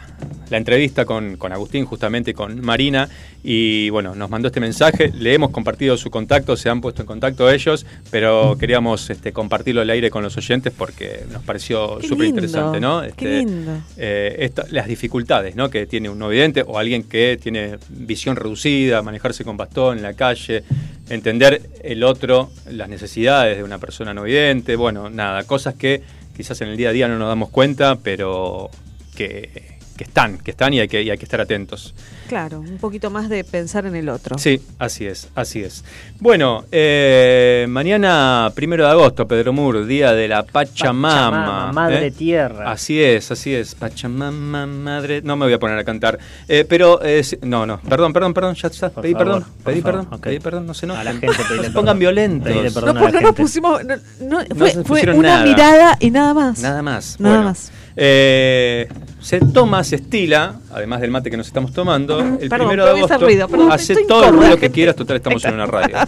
la 0.49 0.57
entrevista 0.57 1.05
con, 1.05 1.37
con 1.37 1.51
Agustín, 1.51 1.85
justamente 1.85 2.33
con 2.33 2.61
Marina, 2.61 3.09
y 3.43 3.89
bueno, 3.89 4.15
nos 4.15 4.29
mandó 4.29 4.47
este 4.47 4.59
mensaje, 4.59 5.11
le 5.13 5.33
hemos 5.33 5.51
compartido 5.51 5.97
su 5.97 6.09
contacto, 6.09 6.55
se 6.57 6.69
han 6.69 6.81
puesto 6.81 7.01
en 7.01 7.05
contacto 7.05 7.49
ellos, 7.49 7.85
pero 8.11 8.55
queríamos 8.59 9.09
este, 9.09 9.31
compartirlo 9.33 9.81
al 9.81 9.89
aire 9.89 10.09
con 10.09 10.23
los 10.23 10.35
oyentes 10.37 10.73
porque 10.75 11.21
nos 11.31 11.43
pareció 11.43 11.99
súper 12.01 12.27
interesante, 12.27 12.79
¿no? 12.79 13.01
qué 13.01 13.07
Este, 13.09 13.37
lindo. 13.39 13.71
eh, 13.97 14.35
esta- 14.39 14.65
las 14.71 14.87
dificultades 14.87 15.55
¿no? 15.55 15.69
que 15.69 15.85
tiene 15.85 16.09
un 16.09 16.19
no 16.19 16.29
vidente 16.29 16.63
o 16.65 16.77
alguien 16.77 17.03
que 17.03 17.37
tiene 17.41 17.77
visión 17.89 18.35
reducida, 18.35 19.01
manejarse 19.01 19.43
con 19.43 19.57
bastón 19.57 19.97
en 19.97 20.03
la 20.03 20.13
calle, 20.13 20.63
entender 21.09 21.61
el 21.83 22.03
otro, 22.03 22.49
las 22.69 22.89
necesidades 22.89 23.57
de 23.57 23.63
una 23.63 23.77
persona 23.77 24.13
no 24.13 24.23
vidente, 24.23 24.75
bueno, 24.75 25.09
nada, 25.09 25.43
cosas 25.43 25.75
que 25.75 26.01
quizás 26.35 26.59
en 26.61 26.69
el 26.69 26.77
día 26.77 26.89
a 26.89 26.91
día 26.91 27.07
no 27.07 27.17
nos 27.17 27.27
damos 27.29 27.49
cuenta, 27.49 27.97
pero 28.03 28.69
que, 29.15 29.76
que 29.97 30.05
están, 30.05 30.37
que 30.37 30.51
están 30.51 30.73
y 30.73 30.79
hay 30.79 30.87
que, 30.87 31.01
y 31.01 31.09
hay 31.09 31.17
que 31.17 31.25
estar 31.25 31.41
atentos. 31.41 31.93
Claro, 32.29 32.59
un 32.59 32.77
poquito 32.77 33.09
más 33.09 33.29
de 33.29 33.43
pensar 33.43 33.85
en 33.85 33.95
el 33.95 34.09
otro. 34.09 34.37
Sí, 34.37 34.61
así 34.79 35.05
es, 35.05 35.29
así 35.35 35.63
es. 35.63 35.83
Bueno, 36.19 36.65
eh, 36.71 37.65
mañana, 37.69 38.51
primero 38.53 38.85
de 38.85 38.91
agosto, 38.91 39.27
Pedro 39.27 39.53
Mur, 39.53 39.85
día 39.85 40.13
de 40.13 40.27
la 40.27 40.43
Pachamama. 40.43 41.29
Pachamama, 41.31 41.71
madre 41.73 42.07
¿eh? 42.07 42.11
tierra. 42.11 42.71
Así 42.71 43.01
es, 43.01 43.31
así 43.31 43.53
es. 43.55 43.75
Pachamama, 43.75 44.65
madre. 44.67 45.21
No 45.21 45.35
me 45.35 45.45
voy 45.45 45.53
a 45.53 45.59
poner 45.59 45.77
a 45.79 45.83
cantar. 45.83 46.19
Eh, 46.47 46.65
pero, 46.67 47.01
eh, 47.03 47.23
sí- 47.23 47.37
no, 47.41 47.65
no, 47.65 47.79
perdón, 47.81 48.13
perdón, 48.13 48.33
perdón, 48.33 48.55
ya 48.55 48.67
está. 48.67 48.89
Por 48.89 49.01
Pedí 49.03 49.13
favor, 49.13 49.27
perdón, 49.27 49.45
pedí 49.63 49.81
favor, 49.81 49.99
perdón, 50.01 50.13
ok. 50.13 50.23
pedí 50.23 50.39
perdón, 50.39 50.65
no 50.67 50.73
se 50.73 50.85
enojen. 50.85 51.01
A 51.01 51.03
la 51.05 51.11
gente 51.11 51.27
No 51.57 51.63
se 51.63 51.71
pongan 51.71 51.73
perdón. 51.73 51.99
violentos. 51.99 52.83
No, 52.85 52.93
porque 52.99 53.21
no 53.21 53.33
pusimos. 53.33 53.81
No, 53.85 53.95
no, 54.21 54.39
fue 54.55 54.83
fue 54.83 55.01
una 55.13 55.29
nada. 55.29 55.43
mirada 55.45 55.97
y 55.99 56.11
nada 56.11 56.33
más. 56.33 56.59
Nada 56.59 56.81
más. 56.81 57.19
Nada 57.19 57.35
bueno. 57.35 57.49
más. 57.49 57.71
Eh, 57.99 58.87
se 59.19 59.39
toma, 59.39 59.83
se 59.83 59.95
estila, 59.95 60.59
además 60.71 61.01
del 61.01 61.09
mate 61.09 61.31
que 61.31 61.37
nos 61.37 61.47
estamos 61.47 61.73
tomando, 61.73 62.19
el 62.19 62.47
Perdón, 62.47 62.67
primero 62.67 62.85
de 62.85 62.91
agosto. 62.91 63.17
ruido, 63.17 63.47
perdón, 63.47 63.71
hace 63.71 64.05
todo 64.05 64.25
el 64.29 64.33
ruido 64.37 64.57
que 64.57 64.69
quieras, 64.69 64.95
total 64.95 65.17
estamos 65.17 65.43
en 65.45 65.55
una 65.55 65.65
radio. 65.65 65.97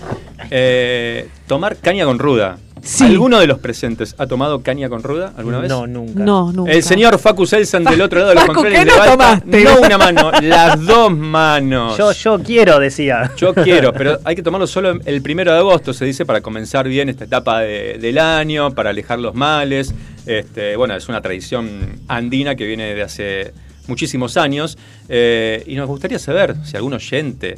Eh, 0.51 1.29
tomar 1.45 1.75
caña 1.77 2.05
con 2.05 2.17
ruda. 2.17 2.57
Sí. 2.81 3.03
¿Alguno 3.05 3.39
de 3.39 3.47
los 3.47 3.59
presentes 3.59 4.15
ha 4.17 4.27
tomado 4.27 4.61
caña 4.61 4.89
con 4.89 5.03
ruda 5.03 5.33
alguna 5.37 5.59
vez? 5.59 5.69
No, 5.69 5.85
nunca. 5.87 6.23
No, 6.23 6.51
nunca. 6.51 6.71
El 6.71 6.83
señor 6.83 7.17
Facu 7.19 7.45
Selsan 7.45 7.83
del 7.83 8.01
otro 8.01 8.19
lado 8.19 8.29
de 8.29 8.35
los 8.35 8.43
Facu, 8.45 8.53
controles 8.55 8.79
¿qué 8.79 8.85
no 8.99 9.05
tomaste? 9.11 9.63
no 9.63 9.81
una 9.81 9.97
mano, 9.97 10.31
las 10.41 10.85
dos 10.85 11.11
manos. 11.11 11.97
Yo, 11.97 12.11
yo 12.11 12.39
quiero, 12.43 12.79
decía. 12.79 13.31
Yo 13.37 13.53
quiero, 13.53 13.91
pero 13.93 14.19
hay 14.23 14.35
que 14.35 14.43
tomarlo 14.43 14.67
solo 14.67 14.99
el 15.05 15.21
primero 15.21 15.51
de 15.51 15.59
agosto, 15.59 15.93
se 15.93 16.05
dice, 16.05 16.25
para 16.25 16.41
comenzar 16.41 16.87
bien 16.87 17.09
esta 17.09 17.25
etapa 17.25 17.59
de- 17.61 17.97
del 17.99 18.17
año, 18.17 18.71
para 18.71 18.89
alejar 18.91 19.19
los 19.19 19.35
males. 19.35 19.93
Este, 20.25 20.75
bueno, 20.75 20.95
es 20.95 21.07
una 21.09 21.21
tradición 21.21 21.99
andina 22.07 22.55
que 22.55 22.65
viene 22.65 22.93
de 22.95 23.01
hace 23.01 23.53
muchísimos 23.87 24.37
años. 24.37 24.77
eh, 25.07 25.63
y 25.67 25.75
nos 25.75 25.87
gustaría 25.87 26.19
saber 26.19 26.55
si 26.63 26.77
algún 26.77 26.93
oyente 26.93 27.57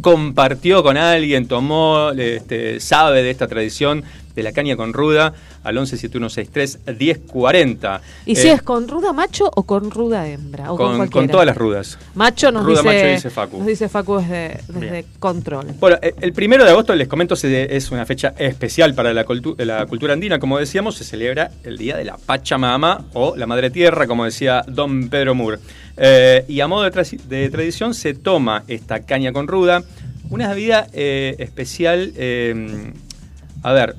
compartió 0.00 0.82
con 0.82 0.96
alguien, 0.96 1.48
tomó, 1.48 2.10
este, 2.10 2.80
sabe 2.80 3.22
de 3.22 3.30
esta 3.30 3.48
tradición 3.48 4.04
de 4.36 4.42
la 4.44 4.52
caña 4.52 4.76
con 4.76 4.92
ruda 4.92 5.32
al 5.64 5.74
117163 5.74 6.78
1040. 6.86 8.00
¿Y 8.26 8.36
si 8.36 8.48
Eh, 8.48 8.52
es 8.52 8.62
con 8.62 8.86
ruda 8.86 9.12
macho 9.12 9.50
o 9.54 9.62
con 9.64 9.90
ruda 9.90 10.28
hembra? 10.28 10.70
O 10.72 10.76
con, 10.76 10.86
con, 10.88 10.96
cualquiera? 10.98 11.26
con 11.26 11.30
todas 11.32 11.46
las 11.46 11.56
rudas. 11.56 11.98
Macho 12.14 12.52
nos 12.52 12.64
Ruda 12.64 12.82
dice, 12.82 12.94
macho 12.94 13.06
dice 13.14 13.30
Facu. 13.30 13.58
Nos 13.58 13.66
dice 13.66 13.88
Facu 13.88 14.16
desde, 14.18 15.04
control. 15.18 15.66
Bueno, 15.80 15.96
eh, 16.02 16.14
el 16.20 16.32
primero 16.32 16.64
de 16.64 16.70
agosto, 16.70 16.94
les 16.94 17.08
comento, 17.08 17.34
es 17.34 17.90
una 17.90 18.06
fecha 18.06 18.34
especial 18.38 18.94
para 18.94 19.12
la, 19.14 19.24
cultu- 19.26 19.56
la 19.64 19.86
cultura 19.86 20.12
andina. 20.12 20.38
Como 20.38 20.58
decíamos, 20.58 20.96
se 20.96 21.04
celebra 21.04 21.50
el 21.64 21.78
Día 21.78 21.96
de 21.96 22.04
la 22.04 22.16
Pachamama 22.18 23.06
o 23.14 23.34
la 23.36 23.46
Madre 23.46 23.70
Tierra, 23.70 24.06
como 24.06 24.24
decía 24.24 24.62
don 24.68 25.08
Pedro 25.08 25.34
Moore. 25.34 25.58
Eh, 25.96 26.44
y 26.48 26.60
a 26.60 26.68
modo 26.68 26.82
de, 26.82 26.92
tra- 26.92 27.18
de 27.22 27.48
tradición 27.48 27.94
se 27.94 28.12
toma 28.12 28.64
esta 28.68 29.00
caña 29.00 29.32
con 29.32 29.48
ruda. 29.48 29.82
Una 30.28 30.48
bebida 30.48 30.88
eh, 30.92 31.36
especial, 31.38 32.12
eh, 32.16 32.92
a 33.62 33.72
ver, 33.72 33.94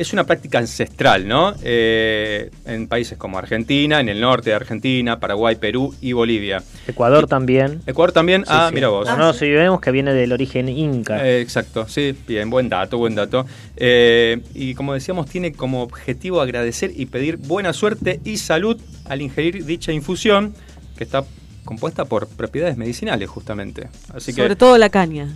es 0.00 0.14
una 0.14 0.24
práctica 0.24 0.58
ancestral, 0.58 1.28
¿no? 1.28 1.54
Eh, 1.62 2.50
en 2.64 2.88
países 2.88 3.18
como 3.18 3.36
Argentina, 3.36 4.00
en 4.00 4.08
el 4.08 4.18
norte 4.18 4.48
de 4.48 4.56
Argentina, 4.56 5.20
Paraguay, 5.20 5.56
Perú 5.56 5.94
y 6.00 6.14
Bolivia. 6.14 6.62
Ecuador 6.86 7.26
también. 7.26 7.82
Ecuador 7.86 8.10
también, 8.12 8.44
Sí, 8.44 8.48
ah, 8.50 8.68
sí. 8.70 8.74
mira 8.74 8.88
vos. 8.88 9.06
No, 9.06 9.18
no, 9.18 9.32
si 9.34 9.50
vemos 9.50 9.82
que 9.82 9.90
viene 9.90 10.14
del 10.14 10.32
origen 10.32 10.70
inca. 10.70 11.22
Eh, 11.26 11.42
exacto, 11.42 11.86
sí, 11.86 12.16
bien, 12.26 12.48
buen 12.48 12.70
dato, 12.70 12.96
buen 12.96 13.14
dato. 13.14 13.44
Eh, 13.76 14.40
y 14.54 14.72
como 14.72 14.94
decíamos, 14.94 15.28
tiene 15.28 15.52
como 15.52 15.82
objetivo 15.82 16.40
agradecer 16.40 16.92
y 16.96 17.04
pedir 17.04 17.36
buena 17.36 17.74
suerte 17.74 18.20
y 18.24 18.38
salud 18.38 18.80
al 19.04 19.20
ingerir 19.20 19.66
dicha 19.66 19.92
infusión, 19.92 20.54
que 20.96 21.04
está 21.04 21.24
compuesta 21.66 22.06
por 22.06 22.26
propiedades 22.26 22.78
medicinales, 22.78 23.28
justamente. 23.28 23.88
Así 24.14 24.32
que, 24.32 24.40
Sobre 24.40 24.56
todo 24.56 24.78
la 24.78 24.88
caña. 24.88 25.28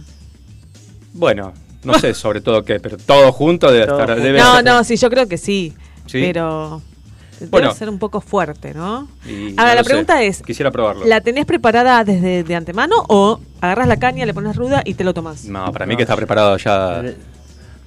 bueno, 1.12 1.52
no 1.84 1.94
sé 1.98 2.14
sobre 2.14 2.40
todo 2.40 2.64
qué, 2.64 2.80
pero 2.80 2.96
todo 2.96 3.32
junto 3.32 3.70
debe 3.70 3.86
Todo 3.86 4.00
estar. 4.00 4.08
junto. 4.16 4.24
debe 4.24 4.38
No, 4.38 4.58
estar- 4.58 4.64
no, 4.64 4.84
sí, 4.84 4.96
yo 4.96 5.10
creo 5.10 5.28
que 5.28 5.38
sí. 5.38 5.74
¿Sí? 6.06 6.20
Pero 6.20 6.82
Bueno. 7.50 7.68
debe 7.68 7.78
ser 7.78 7.88
un 7.88 7.98
poco 7.98 8.20
fuerte, 8.20 8.74
¿no? 8.74 9.08
y 9.26 9.50
Ahora, 9.58 9.70
no 9.70 9.74
la 9.76 9.84
pregunta 9.84 10.16
sé. 10.18 10.26
es, 10.28 10.42
Quisiera 10.42 10.70
probarlo. 10.70 11.04
¿la 11.06 11.20
tenés 11.20 11.46
preparada 11.46 12.04
desde 12.04 12.42
de 12.44 12.54
antemano 12.54 12.96
o 13.08 13.40
agarras 13.60 13.88
la 13.88 13.96
caña, 13.98 14.26
le 14.26 14.34
pones 14.34 14.56
ruda 14.56 14.82
y 14.84 14.94
te 14.94 15.04
lo 15.04 15.14
tomas? 15.14 15.44
No, 15.44 15.70
para 15.72 15.86
mí 15.86 15.94
No. 15.94 15.96
que 15.98 16.02
está 16.02 16.16
preparado 16.16 16.56
ya. 16.56 17.00
Eh, 17.04 17.16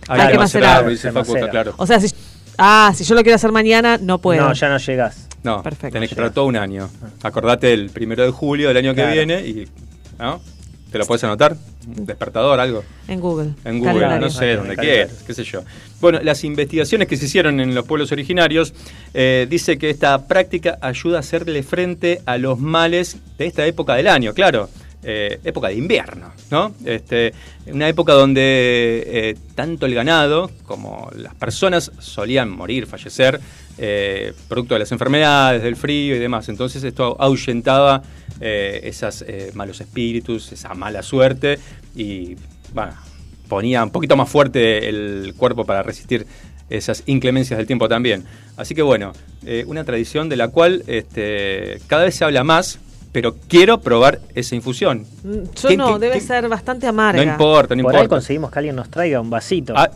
Hay 0.09 0.31
que 0.31 1.49
claro. 1.49 1.73
O 1.77 1.85
sea, 1.87 1.99
si, 1.99 2.13
ah, 2.57 2.91
si 2.95 3.03
yo 3.03 3.13
lo 3.15 3.21
quiero 3.23 3.35
hacer 3.35 3.51
mañana, 3.51 3.97
no 4.01 4.19
puedo. 4.19 4.41
No, 4.47 4.53
ya 4.53 4.69
no 4.69 4.77
llegas. 4.77 5.27
No, 5.43 5.61
Perfecto. 5.63 5.93
tenés 5.93 6.09
que 6.09 6.13
esperar 6.15 6.31
todo 6.31 6.45
un 6.45 6.55
año. 6.57 6.89
Acordate 7.23 7.73
el 7.73 7.89
primero 7.89 8.23
de 8.23 8.31
julio 8.31 8.67
del 8.69 8.77
año 8.77 8.95
que 8.95 9.05
viene 9.05 9.41
y. 9.41 9.67
¿No? 10.19 10.41
¿Te 10.91 10.97
lo 10.97 11.05
puedes 11.05 11.23
anotar? 11.23 11.55
¿Un 11.85 12.05
despertador, 12.05 12.59
algo? 12.59 12.83
En 13.07 13.19
Google. 13.19 13.51
En 13.65 13.79
Google, 13.79 13.93
Calendario. 13.93 14.19
no 14.27 14.29
sé, 14.29 14.39
Calendario. 14.39 14.57
donde 14.57 14.75
quieras, 14.77 15.23
qué 15.25 15.33
sé 15.33 15.43
yo. 15.43 15.63
Bueno, 15.99 16.19
las 16.21 16.43
investigaciones 16.43 17.07
que 17.07 17.17
se 17.17 17.25
hicieron 17.25 17.59
en 17.59 17.75
los 17.75 17.85
pueblos 17.85 18.11
originarios 18.11 18.73
eh, 19.13 19.47
dice 19.49 19.77
que 19.77 19.89
esta 19.89 20.27
práctica 20.27 20.77
ayuda 20.81 21.17
a 21.17 21.19
hacerle 21.19 21.63
frente 21.63 22.21
a 22.25 22.37
los 22.37 22.59
males 22.59 23.17
de 23.37 23.47
esta 23.47 23.65
época 23.65 23.95
del 23.95 24.07
año, 24.07 24.33
claro. 24.33 24.69
Eh, 25.09 25.39
época 25.45 25.69
de 25.69 25.75
invierno, 25.75 26.33
¿no? 26.51 26.73
Este, 26.83 27.33
una 27.67 27.87
época 27.87 28.11
donde 28.11 29.03
eh, 29.05 29.37
tanto 29.55 29.85
el 29.85 29.95
ganado 29.95 30.51
como 30.65 31.09
las 31.15 31.33
personas 31.33 31.93
solían 31.97 32.49
morir, 32.49 32.87
fallecer, 32.87 33.39
eh, 33.77 34.33
producto 34.49 34.73
de 34.75 34.79
las 34.79 34.91
enfermedades, 34.91 35.63
del 35.63 35.77
frío 35.77 36.13
y 36.13 36.19
demás. 36.19 36.49
Entonces 36.49 36.83
esto 36.83 37.15
ahuyentaba 37.21 38.01
esos 38.41 39.23
malos 39.53 39.79
espíritus, 39.79 40.51
esa 40.51 40.73
mala 40.73 41.01
suerte 41.01 41.57
y, 41.95 42.35
ponía 43.47 43.85
un 43.85 43.91
poquito 43.91 44.17
más 44.17 44.29
fuerte 44.29 44.89
el 44.89 45.35
cuerpo 45.37 45.63
para 45.63 45.83
resistir 45.83 46.27
esas 46.69 47.03
inclemencias 47.05 47.57
del 47.57 47.65
tiempo 47.65 47.87
también. 47.87 48.25
Así 48.57 48.75
que 48.75 48.81
bueno, 48.81 49.13
una 49.67 49.85
tradición 49.85 50.27
de 50.27 50.35
la 50.35 50.49
cual 50.49 50.83
este, 50.87 51.79
cada 51.87 52.03
vez 52.03 52.15
se 52.15 52.25
habla 52.25 52.43
más, 52.43 52.81
pero 53.17 53.35
quiero 53.47 53.79
probar 53.81 54.19
esa 54.35 54.53
infusión. 54.53 55.03
Mm, 55.23 55.33
Yo 55.59 55.69
¿Qué- 55.69 55.75
no, 55.75 55.93
qué- 55.95 55.99
debe 56.05 56.13
qué- 56.19 56.21
ser 56.21 56.47
bastante 56.47 56.85
amarga. 56.85 57.25
No 57.25 57.31
importa, 57.31 57.73
no 57.75 57.81
Por 57.81 57.95
ahí 57.95 58.01
importa. 58.01 58.15
conseguimos 58.17 58.51
que 58.51 58.59
alguien 58.59 58.75
nos 58.75 58.89
traiga 58.91 59.19
un 59.19 59.31
vasito. 59.31 59.73
Ah, 59.75 59.89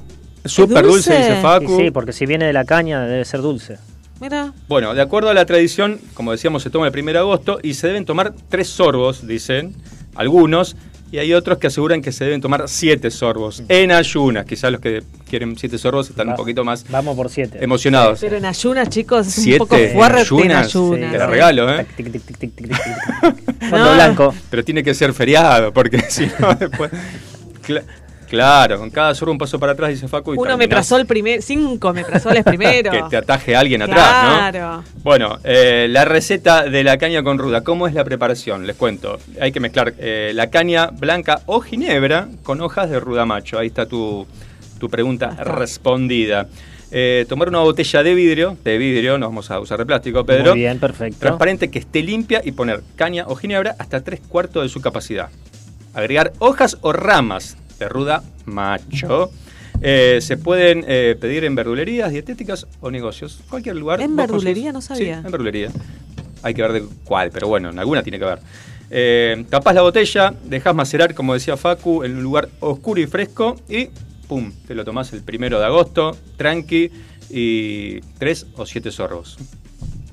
Súper 0.44 0.84
dulce, 0.84 1.12
dulce? 1.14 1.18
dice 1.28 1.38
Y 1.38 1.42
Facu. 1.44 1.78
sí, 1.78 1.92
porque 1.92 2.14
si 2.14 2.26
viene 2.26 2.46
de 2.46 2.54
la 2.54 2.66
caña 2.66 3.02
debe 3.06 3.24
ser 3.24 3.42
dulce. 3.42 3.78
Mira, 4.20 4.54
Bueno, 4.68 4.96
de 4.96 5.04
acuerdo 5.04 5.30
a 5.30 5.36
la 5.36 5.46
tradición, 5.46 6.00
como 6.16 6.32
decíamos, 6.32 6.64
se 6.64 6.72
toma 6.72 6.88
el 6.88 6.94
1 6.94 7.12
de 7.14 7.20
agosto 7.20 7.60
y 7.62 7.76
se 7.76 7.86
deben 7.86 8.06
tomar 8.06 8.34
tres 8.50 8.70
sorbos, 8.70 9.28
dicen 9.28 9.76
algunos, 10.16 10.76
y 11.12 11.18
hay 11.20 11.34
otros 11.34 11.58
que 11.58 11.68
aseguran 11.68 12.02
que 12.02 12.12
se 12.12 12.24
deben 12.24 12.40
tomar 12.42 12.64
siete 12.68 13.12
sorbos 13.12 13.64
en 13.68 13.92
ayunas. 13.92 14.46
Quizás 14.46 14.72
los 14.72 14.80
que 14.82 15.04
quieren 15.30 15.58
siete 15.58 15.78
sorbos 15.78 16.10
están 16.10 16.30
un 16.30 16.36
poquito 16.36 16.64
más 16.64 16.86
Vamos 16.90 17.16
por 17.16 17.30
siete. 17.30 17.64
emocionados. 17.64 18.20
pero 18.22 18.38
en 18.38 18.46
ayunas, 18.46 18.90
chicos, 18.90 19.28
es 19.28 19.34
Siete 19.34 19.62
un 19.64 19.68
poco 19.68 19.76
fuerte 19.94 20.20
en 20.22 20.26
ayunas, 20.26 20.68
ayunas. 20.68 21.06
sí. 21.08 21.12
Te 21.12 21.18
la 21.18 21.28
regalo, 21.28 21.74
¿eh? 21.76 21.86
Tic, 21.98 22.12
tic, 22.38 22.56
tic. 22.56 22.76
Fondo 23.70 23.86
No. 23.86 23.94
blanco. 23.96 24.34
Pero 24.50 24.64
tiene 24.64 24.84
que 24.84 24.94
ser 24.94 25.14
feriado, 25.14 25.74
porque 25.74 26.00
si 26.10 26.28
no 26.40 26.54
después... 26.56 26.92
Cla- 28.32 28.62
claro, 28.62 28.80
con 28.80 28.90
cada 28.90 29.14
sorbo 29.14 29.34
un 29.34 29.38
paso 29.38 29.60
para 29.60 29.74
atrás, 29.74 29.90
dice 29.90 30.08
Facu. 30.08 30.34
Y 30.34 30.38
Uno 30.38 30.58
me 30.58 30.68
terminás 30.68 30.92
el 30.94 31.06
primero, 31.06 31.42
cinco 31.42 31.94
meprazoles 31.94 32.44
primero. 32.46 32.92
Que 32.92 33.04
te 33.10 33.18
ataje 33.18 33.56
alguien 33.56 33.82
atrás, 33.82 34.24
¿no? 34.24 34.38
Claro. 34.38 34.84
Bueno, 35.04 35.40
eh, 35.44 35.88
la 35.90 36.06
receta 36.06 36.64
de 36.64 36.84
la 36.84 36.98
caña 36.98 37.24
con 37.24 37.38
ruda, 37.38 37.64
¿cómo 37.64 37.88
es 37.88 37.94
la 37.94 38.04
preparación? 38.04 38.66
Les 38.66 38.76
cuento. 38.76 39.20
Hay 39.40 39.52
que 39.52 39.60
mezclar 39.60 39.94
eh, 39.98 40.32
la 40.34 40.50
caña 40.50 40.88
blanca 40.88 41.42
o 41.46 41.60
ginebra 41.60 42.30
con 42.44 42.62
hojas 42.62 42.90
de 42.90 43.00
ruda 43.00 43.26
macho. 43.26 43.60
Ahí 43.60 43.68
está 43.68 43.86
tu, 43.86 44.26
tu 44.80 44.90
pregunta 44.90 45.28
Ajá. 45.34 45.44
respondida. 45.44 46.48
Eh, 46.94 47.26
tomar 47.30 47.48
una 47.48 47.60
botella 47.60 48.04
de 48.04 48.14
vidrio, 48.14 48.58
de 48.66 48.78
vidrio, 48.78 49.18
no 49.18 49.28
vamos 49.28 49.50
a 49.50 49.60
usar 49.62 49.78
de 49.78 49.86
plástico, 49.86 50.26
Pedro. 50.26 50.52
Muy 50.52 50.60
bien, 50.60 50.78
perfecto. 50.78 51.20
Transparente 51.20 51.70
que 51.72 51.80
esté 51.80 52.02
limpia 52.04 52.42
y 52.44 52.52
poner 52.52 52.82
caña 52.98 53.26
o 53.28 53.36
ginebra 53.36 53.76
hasta 53.80 54.04
tres 54.04 54.20
cuartos 54.28 54.64
de 54.64 54.70
su 54.70 54.82
capacidad. 54.82 55.30
Agregar 55.94 56.34
hojas 56.40 56.78
o 56.82 56.92
ramas 56.92 57.56
de 57.82 57.90
ruda 57.90 58.24
macho. 58.46 59.32
Eh, 59.82 60.20
se 60.22 60.38
pueden 60.38 60.86
eh, 60.88 61.18
pedir 61.20 61.44
en 61.44 61.56
verdulerías, 61.56 62.12
dietéticas 62.12 62.68
o 62.80 62.92
negocios. 62.92 63.40
Cualquier 63.50 63.76
lugar. 63.76 64.02
¿En 64.02 64.16
verdulería? 64.16 64.72
No 64.72 64.82
sabía. 64.82 65.22
Sí, 65.22 65.26
en 65.26 65.32
verdulería. 65.32 65.72
Hay 66.44 66.54
que 66.54 66.62
ver 66.62 66.74
de 66.74 66.84
cuál, 67.04 67.32
pero 67.32 67.48
bueno, 67.48 67.70
en 67.70 67.80
alguna 67.80 68.04
tiene 68.04 68.20
que 68.20 68.26
ver. 68.26 68.40
Eh, 68.92 69.46
tapás 69.50 69.74
la 69.74 69.82
botella, 69.82 70.34
dejás 70.44 70.76
macerar, 70.76 71.16
como 71.16 71.34
decía 71.34 71.58
Facu, 71.58 72.04
en 72.04 72.18
un 72.18 72.24
lugar 72.24 72.50
oscuro 72.60 73.00
y 73.00 73.08
fresco 73.08 73.56
y 73.70 73.90
¡pum! 74.28 74.52
Te 74.68 74.76
lo 74.76 74.84
tomás 74.84 75.14
el 75.14 75.22
primero 75.24 75.60
de 75.60 75.66
agosto, 75.66 76.16
tranqui, 76.38 76.92
y 77.30 78.02
tres 78.20 78.46
o 78.58 78.66
siete 78.66 78.92
sorbos. 78.92 79.38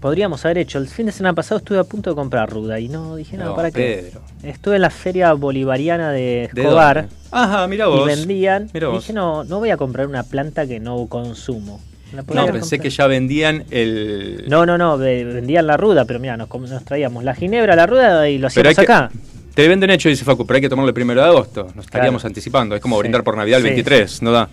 Podríamos 0.00 0.44
haber 0.44 0.58
hecho. 0.58 0.78
El 0.78 0.86
fin 0.88 1.06
de 1.06 1.12
semana 1.12 1.34
pasado 1.34 1.58
estuve 1.58 1.78
a 1.78 1.84
punto 1.84 2.10
de 2.10 2.16
comprar 2.16 2.48
ruda 2.50 2.78
y 2.78 2.88
no 2.88 3.16
dije 3.16 3.36
nada. 3.36 3.50
No, 3.50 3.56
¿Para 3.56 3.70
qué? 3.70 4.04
Pedro. 4.10 4.20
Estuve 4.42 4.76
en 4.76 4.82
la 4.82 4.90
feria 4.90 5.32
bolivariana 5.32 6.12
de 6.12 6.48
¿De 6.52 6.62
Escobar? 6.62 7.08
Ajá, 7.32 7.66
mira 7.66 7.86
y 7.86 7.88
vos. 7.90 8.06
vendían. 8.06 8.70
Mirá 8.72 8.88
vos. 8.88 9.02
Dije, 9.02 9.12
no, 9.12 9.42
no 9.44 9.58
voy 9.58 9.70
a 9.70 9.76
comprar 9.76 10.06
una 10.06 10.22
planta 10.22 10.66
que 10.66 10.78
no 10.78 11.06
consumo. 11.08 11.80
No, 12.12 12.24
pensé 12.24 12.46
comprar. 12.52 12.80
que 12.80 12.90
ya 12.90 13.06
vendían 13.06 13.64
el. 13.70 14.44
No, 14.48 14.64
no, 14.64 14.78
no, 14.78 14.96
ve- 14.96 15.24
vendían 15.24 15.66
la 15.66 15.76
ruda, 15.76 16.04
pero 16.04 16.18
mira, 16.20 16.36
nos, 16.36 16.48
nos 16.48 16.84
traíamos 16.84 17.22
la 17.24 17.34
ginebra, 17.34 17.76
la 17.76 17.86
ruda 17.86 18.28
y 18.28 18.38
lo 18.38 18.48
Pero 18.54 18.70
hacíamos 18.70 18.76
que- 18.86 18.92
acá. 18.92 19.10
Te 19.54 19.66
venden 19.66 19.90
hecho, 19.90 20.08
dice 20.08 20.24
Facu, 20.24 20.46
pero 20.46 20.54
hay 20.56 20.60
que 20.62 20.68
tomarlo 20.68 20.88
el 20.88 20.94
primero 20.94 21.20
de 21.20 21.26
agosto. 21.26 21.64
Nos 21.74 21.84
estaríamos 21.86 22.22
Claro. 22.22 22.30
anticipando. 22.30 22.76
Es 22.76 22.80
como 22.80 22.94
Sí. 22.96 23.00
brindar 23.00 23.24
por 23.24 23.36
Navidad 23.36 23.58
el 23.58 23.64
Sí. 23.64 23.68
23, 23.70 24.22
¿no 24.22 24.30
da? 24.30 24.48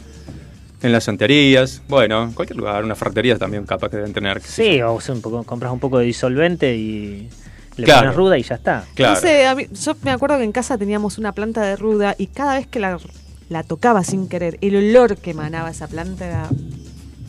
En 0.82 0.92
las 0.92 1.06
santerías, 1.06 1.82
bueno, 1.88 2.24
en 2.24 2.34
cualquier 2.34 2.58
lugar, 2.58 2.84
unas 2.84 2.98
ferreterías 2.98 3.40
también 3.40 3.66
capaz 3.66 3.90
que 3.90 3.98
deben 3.98 4.14
tener. 4.14 4.42
sé 4.42 4.76
Sí, 4.76 4.82
o 4.82 5.00
sea, 5.00 5.16
un 5.16 5.22
poco, 5.22 5.44
compras 5.44 5.72
un 5.72 5.80
poco 5.80 5.98
de 6.00 6.06
disolvente 6.06 6.76
y 6.76 7.30
le 7.78 7.86
Claro. 7.86 8.02
pones 8.02 8.16
ruda 8.16 8.38
y 8.38 8.44
ya 8.44 8.56
está. 8.56 8.86
Claro. 8.94 9.20
A 9.50 9.56
mí- 9.56 9.68
yo 9.72 9.96
me 10.04 10.12
acuerdo 10.12 10.38
que 10.38 10.44
en 10.44 10.52
casa 10.52 10.78
teníamos 10.78 11.18
una 11.18 11.32
planta 11.32 11.62
de 11.64 11.76
ruda 11.76 12.16
y 12.18 12.28
cada 12.28 12.56
vez 12.56 12.68
que 12.68 12.80
la, 12.80 13.00
la 13.50 13.64
tocaba 13.64 14.04
sin 14.04 14.28
querer, 14.28 14.58
el 14.62 14.76
olor 14.76 15.18
que 15.18 15.32
emanaba 15.32 15.70
esa 15.72 15.88
planta 15.88 16.26
era... 16.28 16.50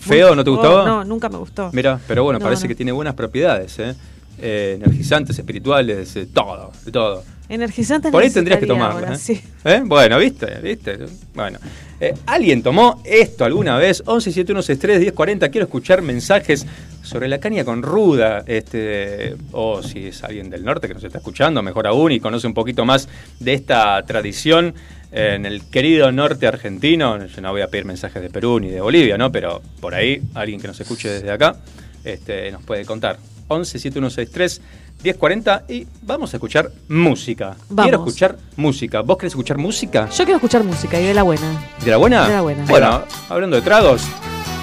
¿Feo? 0.00 0.28
muy- 0.28 0.36
¿No 0.36 0.44
te 0.44 0.50
Oh, 0.50 0.54
gustaba? 0.54 0.84
no, 0.84 1.04
nunca 1.04 1.28
me 1.28 1.38
gustó. 1.38 1.70
Mira, 1.72 1.98
pero 2.06 2.24
bueno, 2.24 2.38
No, 2.38 2.44
parece 2.44 2.64
no. 2.64 2.68
que 2.68 2.74
tiene 2.74 2.92
buenas 2.92 3.14
propiedades, 3.14 3.78
¿eh? 3.78 3.94
Eh, 4.38 4.74
energizantes, 4.76 5.38
espirituales, 5.38 6.14
eh, 6.16 6.26
todo, 6.26 6.70
de 6.84 6.92
todo. 6.92 7.24
Energizantes 7.48 8.10
Por 8.10 8.22
ahí 8.22 8.30
tendrías 8.30 8.60
que 8.60 8.66
tomarlo. 8.66 8.98
ahora, 8.98 9.14
¿eh? 9.14 9.18
sí. 9.18 9.40
¿Eh? 9.64 9.82
Bueno, 9.84 10.18
¿viste? 10.18 10.46
¿Viste? 10.62 10.98
Bueno. 11.34 11.58
Eh, 12.00 12.12
¿Alguien 12.26 12.62
tomó 12.62 13.00
esto 13.04 13.44
alguna 13.44 13.78
vez? 13.78 14.02
11 14.04 14.32
7163 14.32 15.00
1040 15.00 15.48
Quiero 15.48 15.64
escuchar 15.64 16.02
mensajes 16.02 16.66
sobre 17.02 17.28
la 17.28 17.38
caña 17.38 17.64
con 17.64 17.82
ruda. 17.82 18.42
Este, 18.46 19.36
o 19.52 19.82
si 19.82 20.08
es 20.08 20.24
alguien 20.24 20.50
del 20.50 20.64
norte 20.64 20.88
que 20.88 20.94
nos 20.94 21.04
está 21.04 21.18
escuchando, 21.18 21.62
mejor 21.62 21.86
aún, 21.86 22.12
y 22.12 22.20
conoce 22.20 22.46
un 22.46 22.54
poquito 22.54 22.84
más 22.84 23.08
de 23.38 23.54
esta 23.54 24.02
tradición 24.04 24.74
en 25.12 25.46
el 25.46 25.62
querido 25.62 26.10
norte 26.12 26.46
argentino. 26.46 27.24
Yo 27.26 27.40
no 27.40 27.52
voy 27.52 27.62
a 27.62 27.68
pedir 27.68 27.84
mensajes 27.84 28.20
de 28.20 28.28
Perú 28.28 28.60
ni 28.60 28.68
de 28.68 28.80
Bolivia, 28.80 29.16
¿no? 29.16 29.30
Pero 29.30 29.62
por 29.80 29.94
ahí, 29.94 30.20
alguien 30.34 30.60
que 30.60 30.66
nos 30.66 30.80
escuche 30.80 31.08
desde 31.08 31.30
acá 31.30 31.56
este, 32.04 32.50
nos 32.50 32.62
puede 32.62 32.84
contar. 32.84 33.18
11 33.48 33.78
7163 33.78 34.60
1040 35.02 35.64
y 35.68 35.86
vamos 36.02 36.32
a 36.32 36.36
escuchar 36.36 36.70
música. 36.88 37.56
Vamos. 37.68 37.90
Quiero 37.90 37.98
escuchar 38.04 38.36
música. 38.56 39.00
¿Vos 39.02 39.16
querés 39.18 39.32
escuchar 39.32 39.58
música? 39.58 40.08
Yo 40.10 40.24
quiero 40.24 40.36
escuchar 40.36 40.64
música 40.64 41.00
y 41.00 41.04
de 41.04 41.14
la 41.14 41.22
buena. 41.22 41.50
¿De 41.84 41.90
la 41.90 41.96
buena? 41.96 42.26
De 42.26 42.32
la 42.34 42.40
buena. 42.40 42.64
Bueno, 42.66 43.02
hablando 43.28 43.56
de 43.56 43.62
tragos, 43.62 44.02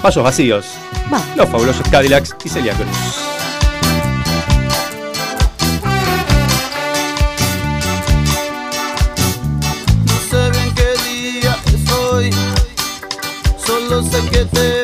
pasos 0.02 0.22
vacíos. 0.22 0.66
Vamos. 1.10 1.26
Los 1.36 1.48
fabulosos 1.48 1.88
Cadillacs 1.88 2.36
y 2.44 2.48
Celia 2.48 2.74
Cruz. 2.74 2.88
No 10.06 10.18
sé 10.30 10.50
bien 10.50 10.74
qué 10.74 10.92
día 11.10 11.56
es 11.66 11.92
hoy, 11.92 12.30
solo 13.64 14.02
sé 14.02 14.20
que 14.30 14.44
te 14.46 14.83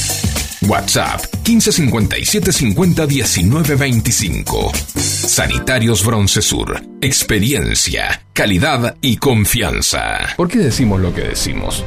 WhatsApp 0.67 1.21
1557 1.43 2.51
50 2.51 3.07
19 3.07 3.75
25. 3.75 4.71
Sanitarios 4.95 6.05
Broncesur. 6.05 6.81
Experiencia, 7.01 8.23
calidad 8.33 8.95
y 9.01 9.17
confianza. 9.17 10.19
¿Por 10.37 10.47
qué 10.47 10.59
decimos 10.59 11.01
lo 11.01 11.13
que 11.13 11.21
decimos? 11.21 11.83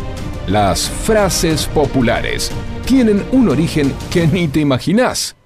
Las 0.49 0.91
frases 0.91 1.67
populares 1.67 2.51
tienen 2.85 3.25
un 3.33 3.49
origen 3.49 3.95
que 4.11 4.27
ni 4.27 4.49
te 4.49 4.61
imaginás. 4.61 5.37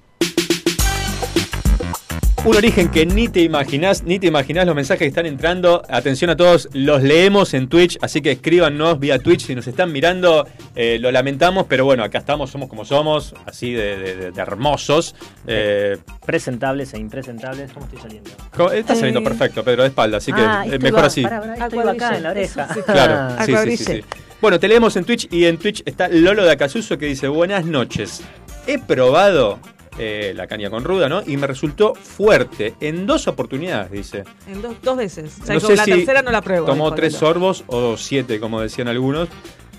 Un 2.45 2.57
origen 2.57 2.89
que 2.89 3.05
ni 3.05 3.29
te 3.29 3.41
imaginás, 3.43 4.05
ni 4.05 4.19
te 4.19 4.27
imaginás 4.29 4.65
los 4.65 4.75
mensajes 4.75 5.01
que 5.01 5.07
están 5.09 5.27
entrando. 5.27 5.83
Atención 5.91 6.31
a 6.31 6.37
todos, 6.37 6.69
los 6.73 7.03
leemos 7.03 7.53
en 7.53 7.69
Twitch, 7.69 7.99
así 8.01 8.23
que 8.23 8.31
escríbanos 8.33 8.99
vía 8.99 9.19
Twitch 9.19 9.45
si 9.45 9.55
nos 9.55 9.67
están 9.67 9.93
mirando. 9.93 10.47
eh, 10.81 10.97
lo 11.01 11.11
lamentamos, 11.11 11.67
pero 11.69 11.85
bueno, 11.85 12.05
acá 12.05 12.19
estamos, 12.19 12.51
somos 12.51 12.69
como 12.69 12.85
somos, 12.85 13.35
así 13.47 13.73
de, 13.73 13.97
de- 13.99 14.15
de- 14.17 14.31
de 14.31 14.41
hermosos. 14.41 15.15
Eh, 15.47 15.99
Presentables 16.25 16.95
e 16.95 16.99
impresentables, 16.99 17.73
¿cómo 17.73 17.87
estoy 17.87 18.01
saliendo? 18.01 18.31
está 18.73 18.95
saliendo 18.95 19.21
Eh. 19.21 19.25
perfecto, 19.25 19.65
Pedro, 19.65 19.83
de 19.83 19.89
espalda, 19.89 20.19
así 20.19 20.33
que 20.33 20.41
Ah, 20.41 20.65
eh, 20.71 20.79
mejor 20.79 21.05
así. 21.05 21.23
pará, 21.25 21.41
pará, 21.41 21.53
estoy 21.55 21.67
Acuabrilla. 21.81 22.07
acá 22.07 22.17
en 22.17 22.23
la 22.23 22.31
oreja. 22.31 22.65
Eso 22.71 22.75
sí. 22.75 22.81
Claro, 22.87 23.45
sí, 23.45 23.55
sí, 23.71 23.77
sí, 23.77 23.85
sí. 23.97 24.05
Bueno, 24.41 24.61
te 24.61 24.69
leemos 24.69 24.95
en 24.97 25.05
Twitch 25.05 25.27
y 25.33 25.47
en 25.47 25.59
Twitch 25.59 25.83
está 25.85 26.07
Lolo 26.09 26.45
de 26.45 26.53
Acasuso 26.53 26.97
que 26.97 27.07
dice: 27.07 27.27
Buenas 27.27 27.65
noches. 27.67 28.23
He 28.69 28.79
probado 28.79 29.59
eh, 29.99 30.33
la 30.35 30.47
caña 30.47 30.71
con 30.71 30.85
ruda, 30.85 31.09
¿no? 31.09 31.23
Y 31.27 31.37
me 31.37 31.47
resultó 31.47 31.95
fuerte 31.95 32.75
en 32.81 33.07
dos 33.07 33.27
oportunidades, 33.29 33.91
dice. 33.91 34.25
En 34.47 34.63
dos, 34.63 34.77
dos 34.83 34.97
veces. 34.97 35.37
O 35.43 35.47
sea, 35.47 35.55
No 35.55 35.61
sé 35.61 35.77
la 35.77 35.85
si 35.85 35.91
tercera 35.91 36.23
no 36.23 36.31
la 36.31 36.41
pruebo. 36.43 36.67
Tomó 36.67 36.95
tres 36.95 37.15
sorbos 37.15 37.65
o 37.67 37.97
siete, 37.97 38.41
como 38.41 38.61
decían 38.61 38.89
algunos. 38.89 39.29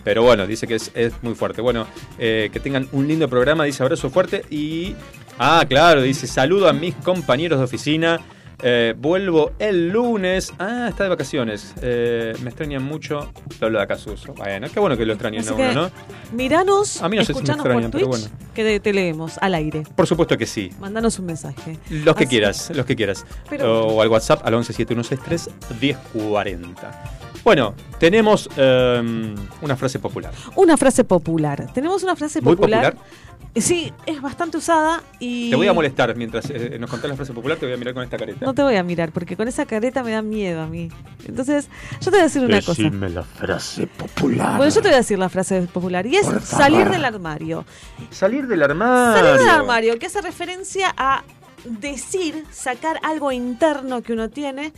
Pero 0.03 0.23
bueno, 0.23 0.47
dice 0.47 0.65
que 0.67 0.75
es, 0.75 0.91
es 0.95 1.13
muy 1.21 1.35
fuerte. 1.35 1.61
Bueno, 1.61 1.85
eh, 2.17 2.49
que 2.51 2.59
tengan 2.59 2.87
un 2.93 3.07
lindo 3.07 3.27
programa, 3.29 3.63
dice 3.65 3.83
abrazo 3.83 4.09
fuerte. 4.09 4.43
Y. 4.49 4.95
Ah, 5.37 5.63
claro, 5.67 6.01
dice 6.01 6.27
saludo 6.27 6.67
a 6.67 6.73
mis 6.73 6.95
compañeros 6.95 7.59
de 7.59 7.65
oficina. 7.65 8.19
Eh, 8.61 8.93
vuelvo 8.97 9.51
el 9.59 9.89
lunes. 9.89 10.51
Ah, 10.59 10.87
está 10.89 11.03
de 11.03 11.09
vacaciones. 11.09 11.73
Eh, 11.81 12.33
me 12.41 12.49
extrañan 12.49 12.83
mucho. 12.83 13.31
Lo 13.59 13.67
hablo 13.67 13.79
de 13.79 13.83
Acasuso. 13.83 14.33
Bueno, 14.33 14.67
qué 14.73 14.79
bueno 14.79 14.97
que 14.97 15.05
lo 15.05 15.13
extrañen 15.13 15.41
Así 15.41 15.49
a 15.49 15.53
uno, 15.53 15.73
¿no? 15.73 15.91
Miranos, 16.33 17.01
A 17.01 17.09
mí 17.09 17.17
no 17.17 17.23
sé 17.23 17.33
si 17.33 17.41
me 17.41 17.49
extrañan, 17.53 17.91
pero 17.91 18.07
bueno. 18.07 18.25
que 18.53 18.79
te, 18.79 18.93
leemos 18.93 19.37
al 19.37 19.55
aire. 19.55 19.83
Por 19.95 20.07
supuesto 20.07 20.37
que 20.37 20.45
sí. 20.45 20.71
Mándanos 20.79 21.19
un 21.19 21.25
mensaje. 21.27 21.77
Los 21.89 22.15
que 22.15 22.23
Así- 22.25 22.29
quieras, 22.29 22.71
los 22.75 22.85
que 22.85 22.95
quieras. 22.95 23.25
Pero- 23.49 23.87
o 23.87 24.01
al 24.01 24.09
WhatsApp 24.09 24.45
al 24.45 24.53
117163 24.53 25.49
1040. 25.81 27.18
Bueno, 27.43 27.73
tenemos 27.99 28.49
eh, 28.57 29.35
una 29.61 29.75
frase 29.75 29.99
popular. 29.99 30.33
Una 30.55 30.77
frase 30.77 31.03
popular. 31.03 31.71
Tenemos 31.73 32.03
una 32.03 32.15
frase 32.15 32.41
Muy 32.41 32.55
popular. 32.55 32.93
popular. 32.93 33.29
Sí, 33.55 33.91
es 34.05 34.21
bastante 34.21 34.57
usada 34.57 35.01
y... 35.19 35.49
Te 35.49 35.55
voy 35.55 35.67
a 35.67 35.73
molestar 35.73 36.15
mientras 36.15 36.49
eh, 36.51 36.77
nos 36.79 36.89
contás 36.89 37.09
la 37.09 37.15
frase 37.15 37.33
popular, 37.33 37.57
te 37.57 37.65
voy 37.65 37.73
a 37.73 37.77
mirar 37.77 37.95
con 37.95 38.03
esta 38.03 38.15
careta. 38.15 38.45
No 38.45 38.53
te 38.53 38.61
voy 38.61 38.75
a 38.75 38.83
mirar, 38.83 39.11
porque 39.11 39.35
con 39.35 39.47
esa 39.47 39.65
careta 39.65 40.03
me 40.03 40.11
da 40.11 40.21
miedo 40.21 40.61
a 40.61 40.67
mí. 40.67 40.91
Entonces, 41.25 41.67
yo 41.99 42.05
te 42.05 42.11
voy 42.11 42.19
a 42.19 42.23
decir 42.23 42.43
una 42.43 42.61
cosa. 42.61 42.83
la 42.83 43.23
frase 43.23 43.87
popular. 43.87 44.57
Bueno, 44.57 44.71
yo 44.71 44.81
te 44.81 44.87
voy 44.87 44.93
a 44.93 44.97
decir 44.97 45.17
la 45.17 45.29
frase 45.29 45.61
popular 45.63 46.05
y 46.05 46.17
es 46.17 46.27
salir 46.43 46.89
del 46.89 47.03
armario. 47.03 47.65
Salir 48.11 48.47
del 48.47 48.61
armario. 48.61 49.19
Salir 49.19 49.39
del 49.39 49.49
armario, 49.49 49.99
que 49.99 50.05
hace 50.05 50.21
referencia 50.21 50.93
a 50.95 51.23
decir, 51.65 52.45
sacar 52.51 52.99
algo 53.03 53.31
interno 53.31 54.03
que 54.03 54.13
uno 54.13 54.29
tiene, 54.29 54.73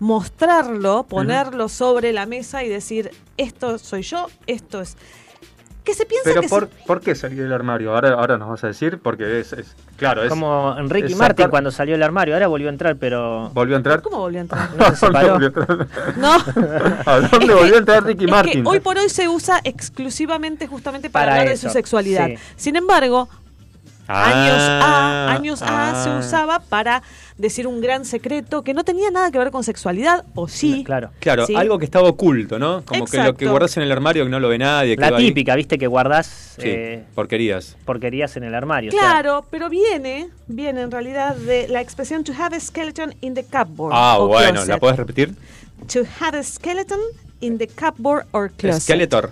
mostrarlo, 0.00 1.04
ponerlo 1.04 1.68
sobre 1.68 2.12
la 2.12 2.26
mesa 2.26 2.64
y 2.64 2.68
decir, 2.68 3.10
esto 3.36 3.78
soy 3.78 4.02
yo, 4.02 4.26
esto 4.46 4.80
es... 4.80 4.96
Que 5.84 5.94
se 5.94 6.04
piensa 6.04 6.28
Pero 6.28 6.42
que 6.42 6.48
por, 6.48 6.68
se- 6.68 6.84
¿por 6.86 7.00
qué 7.00 7.14
salir 7.14 7.42
del 7.42 7.52
armario? 7.54 7.94
Ahora, 7.94 8.10
ahora 8.12 8.36
nos 8.36 8.50
vas 8.50 8.62
a 8.64 8.66
decir, 8.66 8.98
porque 9.02 9.40
es, 9.40 9.54
es- 9.54 9.74
claro, 9.96 10.22
es... 10.22 10.28
Como 10.28 10.76
Enrique 10.78 11.06
es 11.06 11.16
Martin 11.16 11.44
sacar- 11.44 11.50
cuando 11.50 11.70
salió 11.70 11.94
del 11.94 12.02
armario, 12.02 12.34
ahora 12.34 12.48
volvió 12.48 12.68
a 12.68 12.72
entrar, 12.72 12.96
pero. 12.96 13.48
¿Volvió 13.54 13.76
a 13.76 13.78
entrar? 13.78 14.02
¿Cómo 14.02 14.18
volvió 14.18 14.40
a 14.40 14.42
entrar? 14.42 14.68
No, 14.78 14.84
se 14.90 14.96
separó. 14.96 15.32
volvió 15.32 15.46
a 15.46 15.48
entrar? 15.48 15.88
No. 16.18 16.34
¿A 16.34 17.20
dónde 17.20 17.28
Es 17.32 17.38
que- 17.38 17.54
volvió 17.54 17.74
a 17.74 17.78
entrar 17.78 18.04
Ricky 18.04 18.26
Martin? 18.26 18.62
que 18.62 18.68
hoy 18.68 18.80
por 18.80 18.98
hoy 18.98 19.08
se 19.08 19.26
usa 19.28 19.58
exclusivamente 19.64 20.66
justamente 20.66 21.08
para, 21.08 21.26
Para 21.30 21.40
hablar 21.40 21.54
eso, 21.54 21.66
de 21.66 21.70
su 21.70 21.72
sexualidad. 21.72 22.26
sí. 22.28 22.34
Sin 22.56 22.76
embargo, 22.76 23.30
años 24.12 24.56
A, 24.58 25.32
años 25.32 25.62
A 25.62 26.02
se 26.04 26.10
ah. 26.10 26.18
usaba 26.18 26.60
para 26.60 27.02
decir 27.38 27.66
un 27.66 27.80
gran 27.80 28.04
secreto 28.04 28.62
que 28.62 28.74
no 28.74 28.84
tenía 28.84 29.10
nada 29.10 29.30
que 29.30 29.38
ver 29.38 29.50
con 29.50 29.64
sexualidad, 29.64 30.24
o 30.34 30.48
sí. 30.48 30.84
Claro. 30.84 31.10
Claro, 31.20 31.46
Sí. 31.46 31.54
algo 31.56 31.78
que 31.78 31.84
estaba 31.84 32.08
oculto, 32.08 32.58
¿no? 32.58 32.82
Como 32.84 33.06
que 33.06 33.18
lo 33.22 33.34
que 33.34 33.46
guardas 33.46 33.76
en 33.76 33.82
el 33.82 33.92
armario 33.92 34.24
que 34.24 34.30
no 34.30 34.40
lo 34.40 34.48
ve 34.48 34.58
nadie. 34.58 34.96
La 34.96 35.08
ahí. 35.08 35.28
típica, 35.28 35.54
viste, 35.56 35.78
que 35.78 35.86
guardás 35.86 36.26
Sí, 36.58 36.62
eh, 36.68 37.04
porquerías. 37.14 37.76
porquerías 37.84 38.36
en 38.36 38.44
el 38.44 38.54
armario. 38.54 38.90
o 38.90 38.92
sea, 38.92 39.00
Claro, 39.00 39.46
pero 39.50 39.68
viene, 39.70 40.28
viene 40.46 40.82
en 40.82 40.90
realidad 40.90 41.34
de 41.36 41.68
la 41.68 41.80
expresión 41.80 42.24
to 42.24 42.32
have 42.38 42.54
a 42.56 42.60
skeleton 42.60 43.14
in 43.20 43.34
the 43.34 43.44
cupboard. 43.44 43.92
Ah, 43.94 44.18
bueno, 44.18 44.52
closet. 44.52 44.68
¿la 44.68 44.78
puedes 44.78 44.96
repetir? 44.98 45.34
To 45.92 46.00
have 46.20 46.38
a 46.38 46.42
skeleton 46.42 47.00
in 47.40 47.56
the 47.58 47.66
cupboard 47.68 48.26
or 48.32 48.50
closet. 48.50 48.82
Skeletor. 48.82 49.30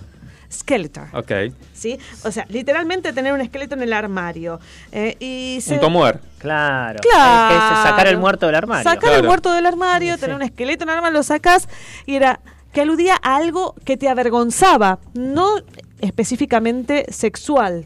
Skeletor. 0.51 1.07
Ok. 1.13 1.31
¿Sí? 1.73 1.99
O 2.23 2.31
sea, 2.31 2.45
literalmente 2.49 3.13
tener 3.13 3.33
un 3.33 3.41
esqueleto 3.41 3.75
en 3.75 3.83
el 3.83 3.93
armario. 3.93 4.59
Eh, 4.91 5.15
y 5.19 5.61
se- 5.61 5.75
Un 5.75 5.79
tomuer. 5.81 6.19
Claro. 6.39 6.99
Claro. 7.01 7.55
Es 7.55 7.61
que 7.63 7.73
es 7.75 7.79
sacar 7.83 8.07
el 8.07 8.17
muerto 8.17 8.45
del 8.47 8.55
armario. 8.55 8.83
Sacar 8.83 9.09
el 9.09 9.15
Claro. 9.17 9.27
muerto 9.27 9.53
del 9.53 9.65
armario, 9.65 10.15
Sí. 10.15 10.19
tener 10.21 10.35
un 10.35 10.41
esqueleto 10.41 10.83
en 10.85 10.89
el 10.89 10.95
armario, 10.95 11.17
lo 11.19 11.23
sacas 11.23 11.67
y 12.05 12.15
era 12.15 12.39
que 12.73 12.81
aludía 12.81 13.15
a 13.21 13.35
algo 13.35 13.75
que 13.85 13.97
te 13.97 14.09
avergonzaba, 14.09 14.99
no 15.13 15.57
específicamente 16.01 17.05
sexual. 17.09 17.85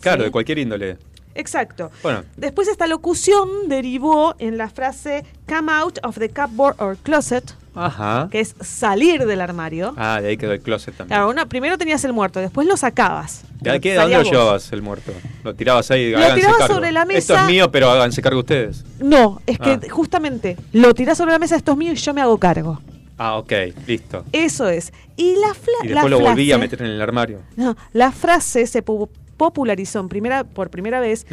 Claro, 0.00 0.18
¿Sí? 0.22 0.24
de 0.24 0.30
cualquier 0.30 0.58
índole. 0.58 0.98
Exacto. 1.34 1.90
Bueno. 2.02 2.24
Después 2.36 2.66
esta 2.68 2.86
locución 2.86 3.68
derivó 3.68 4.34
en 4.38 4.58
la 4.58 4.68
frase 4.68 5.24
come 5.48 5.70
out 5.72 5.98
of 6.02 6.18
the 6.18 6.28
cupboard 6.28 6.74
or 6.80 6.96
closet, 6.96 7.52
Ajá. 7.74 8.28
que 8.30 8.40
es 8.40 8.54
salir 8.60 9.26
del 9.26 9.40
armario. 9.40 9.94
Ah, 9.96 10.20
de 10.20 10.28
ahí 10.28 10.36
quedó 10.36 10.52
el 10.52 10.60
closet 10.60 10.94
también. 10.96 11.16
Claro, 11.16 11.30
una, 11.30 11.46
primero 11.46 11.78
tenías 11.78 12.04
el 12.04 12.12
muerto, 12.12 12.40
después 12.40 12.66
lo 12.66 12.76
sacabas. 12.76 13.42
¿De 13.60 13.80
qué, 13.80 13.94
Salías 13.96 14.18
¿Dónde 14.20 14.30
lo 14.32 14.38
llevabas 14.40 14.72
el 14.72 14.82
muerto? 14.82 15.12
Lo 15.44 15.54
tirabas 15.54 15.90
ahí, 15.90 16.10
Lo 16.10 16.18
tirabas 16.34 16.56
cargo. 16.58 16.74
sobre 16.74 16.92
la 16.92 17.02
Esto 17.02 17.34
mesa. 17.34 17.40
es 17.42 17.46
mío, 17.46 17.70
pero 17.70 17.90
háganse 17.90 18.20
cargo 18.22 18.40
ustedes. 18.40 18.84
No, 18.98 19.40
es 19.46 19.58
que 19.58 19.70
Ah. 19.70 19.80
justamente 19.90 20.56
lo 20.72 20.94
tirás 20.94 21.16
sobre 21.18 21.32
la 21.32 21.38
mesa, 21.38 21.56
esto 21.56 21.72
es 21.72 21.78
mío 21.78 21.92
y 21.92 21.96
yo 21.96 22.12
me 22.14 22.20
hago 22.22 22.38
cargo. 22.38 22.80
Ah, 23.18 23.36
ok, 23.36 23.52
listo. 23.86 24.24
Eso 24.32 24.66
es. 24.68 24.92
Y 25.16 25.34
la, 25.36 25.48
fla- 25.48 25.84
Y 25.84 25.88
la 25.88 26.02
después 26.02 26.10
lo 26.10 26.20
volví 26.20 26.50
a 26.52 26.56
frase- 26.56 26.60
meter 26.60 26.80
en 26.82 26.86
el 26.92 27.02
armario. 27.02 27.40
No, 27.56 27.76
la 27.92 28.10
frase 28.12 28.66
se 28.66 28.82
pu- 28.84 29.10
popularizó 29.36 30.00
en 30.00 30.08
primera, 30.08 30.44
por 30.44 30.70
primera 30.70 31.00
vez. 31.00 31.26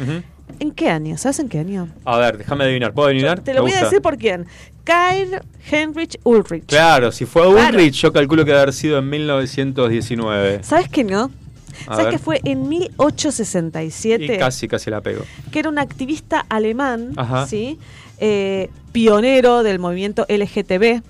¿En 0.60 0.70
qué 0.72 0.88
año? 0.90 1.16
¿Sabes 1.18 1.38
en 1.40 1.48
qué 1.48 1.58
año? 1.60 1.88
A 2.04 2.16
ver, 2.18 2.38
déjame 2.38 2.64
adivinar. 2.64 2.92
¿Puedo 2.92 3.08
adivinar? 3.08 3.40
Te 3.40 3.54
lo 3.54 3.62
voy 3.62 3.72
a 3.72 3.84
decir 3.84 4.00
por 4.02 4.16
quién. 4.18 4.46
Kyle 4.88 5.40
Heinrich 5.70 6.18
Ulrich. 6.24 6.64
Claro, 6.66 7.12
si 7.12 7.26
fue 7.26 7.42
Claro. 7.52 7.76
Ulrich, 7.76 7.94
yo 7.96 8.10
calculo 8.12 8.44
que 8.44 8.52
debe 8.52 8.62
haber 8.62 8.72
sido 8.74 8.98
en 8.98 9.10
1919. 9.10 10.60
¿Sabes 10.62 10.88
qué 10.88 11.04
no? 11.04 11.30
A 11.86 11.90
¿Sabes 11.96 12.04
ver. 12.06 12.12
que 12.14 12.18
fue 12.18 12.40
en 12.44 12.68
1867? 12.68 14.24
Y 14.34 14.38
casi, 14.38 14.66
casi 14.66 14.90
la 14.90 15.00
pego. 15.02 15.24
Que 15.52 15.58
era 15.58 15.68
un 15.68 15.78
activista 15.78 16.44
alemán, 16.48 17.12
Ajá. 17.16 17.46
¿sí? 17.46 17.78
Eh, 18.18 18.70
pionero 18.92 19.62
del 19.62 19.78
movimiento 19.78 20.24
LGTB. 20.28 21.02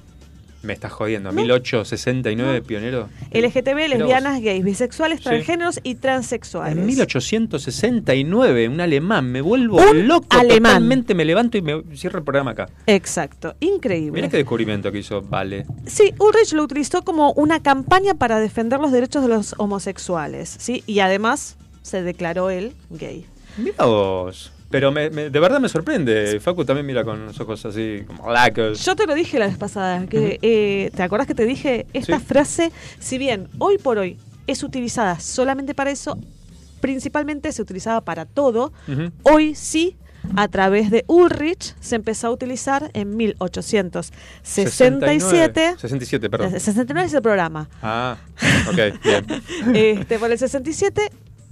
Me 0.63 0.73
estás 0.73 0.91
jodiendo. 0.93 1.31
No. 1.31 1.37
1869, 1.41 2.63
pionero. 2.63 3.09
LGTB, 3.33 3.89
lesbianas, 3.89 4.41
gays, 4.43 4.65
bisexuales, 4.65 5.19
Sí. 5.19 5.25
transgéneros 5.25 5.79
y 5.85 5.95
transexuales. 5.95 6.77
En 6.77 6.85
1869, 6.87 8.69
un 8.69 8.81
alemán. 8.81 9.31
Me 9.31 9.41
vuelvo 9.41 9.77
Un 9.77 10.09
loco. 10.09 10.27
alemán. 10.31 10.73
Totalmente 10.75 11.15
me 11.15 11.25
levanto 11.25 11.59
y 11.59 11.63
me 11.63 11.83
cierro 11.95 12.19
el 12.19 12.25
programa 12.25 12.51
acá. 12.53 12.69
Exacto, 12.87 13.55
increíble. 13.61 14.13
Mira 14.13 14.29
qué 14.29 14.39
descubrimiento 14.39 14.91
que 14.91 14.99
hizo 14.99 15.23
Vale. 15.23 15.65
Sí, 15.87 16.13
Ulrich 16.19 16.53
lo 16.53 16.65
utilizó 16.65 17.03
como 17.03 17.33
una 17.33 17.63
campaña 17.63 18.15
para 18.15 18.41
defender 18.41 18.81
los 18.81 18.91
derechos 18.93 19.23
de 19.23 19.29
los 19.29 19.55
homosexuales, 19.59 20.57
¿sí? 20.59 20.83
Y 20.87 21.01
además 21.01 21.57
se 21.83 22.03
declaró 22.03 22.51
él 22.51 22.73
gay. 22.91 23.25
Mira 23.57 23.85
vos. 23.85 24.53
Pero 24.71 24.93
me- 24.93 25.09
me- 25.11 25.31
de 25.31 25.41
verdad 25.41 25.61
me 25.61 25.69
sorprende. 25.69 26.41
Facu 26.41 26.65
también 26.65 26.87
mira 26.87 27.05
con 27.05 27.27
los 27.27 27.39
ojos 27.41 27.65
así, 27.65 28.03
como 28.07 28.31
lacos. 28.31 28.85
Yo 28.85 28.95
te 28.97 29.07
lo 29.07 29.15
dije 29.15 29.39
la 29.39 29.47
vez 29.47 29.57
pasada, 29.57 30.07
que 30.07 30.39
eh, 30.43 30.91
¿te 30.95 31.03
acordás 31.03 31.27
que 31.27 31.35
te 31.35 31.47
dije 31.47 31.87
esta 31.95 32.19
Sí. 32.19 32.25
frase? 32.27 32.71
Si 32.99 33.17
bien 33.19 33.49
hoy 33.59 33.79
por 33.79 33.97
hoy 33.99 34.19
es 34.47 34.63
utilizada 34.63 35.21
solamente 35.21 35.75
para 35.75 35.91
eso, 35.91 36.19
principalmente 36.81 37.51
se 37.53 37.63
utilizaba 37.63 38.03
para 38.03 38.25
todo, 38.27 38.73
hoy 39.23 39.55
sí, 39.55 39.97
a 40.37 40.49
través 40.49 40.91
de 40.91 41.05
Ulrich, 41.07 41.75
se 41.81 41.95
empezó 41.97 42.27
a 42.27 42.31
utilizar 42.31 42.91
en 42.93 43.17
1867. 43.17 45.75
67, 45.79 46.29
perdón. 46.31 46.61
69 46.61 47.07
es 47.07 47.15
el 47.15 47.23
programa. 47.23 47.69
Ah, 47.83 48.19
ok, 48.69 48.77
bien. 49.03 49.25
este, 49.75 50.19
por 50.19 50.31
el 50.31 50.39
67 50.39 51.11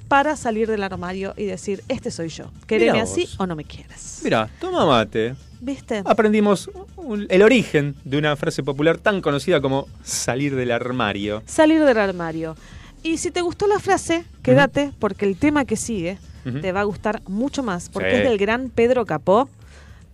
para 0.09 0.37
salir 0.37 0.69
del 0.69 0.83
armario 0.83 1.35
y 1.37 1.45
decir, 1.45 1.83
este 1.88 2.11
soy 2.11 2.29
yo. 2.29 2.51
Quereme 2.66 3.01
así 3.01 3.29
o 3.38 3.47
no 3.47 3.57
me 3.57 3.64
quieres. 3.64 4.21
Mira, 4.25 4.49
toma 4.61 4.87
mate. 4.87 5.35
¿Viste? 5.61 6.03
Aprendimos 6.05 6.71
un- 6.97 7.27
el 7.31 7.42
origen 7.42 7.95
de 8.05 8.19
una 8.19 8.37
frase 8.37 8.62
popular 8.62 8.99
tan 8.99 9.21
conocida 9.21 9.61
como 9.61 9.88
salir 10.05 10.55
del 10.55 10.71
armario. 10.71 11.42
Salir 11.47 11.83
del 11.85 11.99
armario. 11.99 12.57
Y 13.03 13.19
si 13.19 13.31
te 13.31 13.40
gustó 13.40 13.66
la 13.66 13.79
frase, 13.79 14.25
quédate 14.42 14.92
porque 14.99 15.25
el 15.27 15.37
tema 15.37 15.64
que 15.64 15.77
sigue 15.77 16.19
te 16.62 16.71
va 16.73 16.81
a 16.81 16.85
gustar 16.85 17.23
mucho 17.27 17.62
más 17.64 17.88
porque 17.88 18.11
Sí. 18.11 18.16
es 18.19 18.23
del 18.29 18.38
gran 18.38 18.69
Pedro 18.71 19.05
Capó 19.07 19.49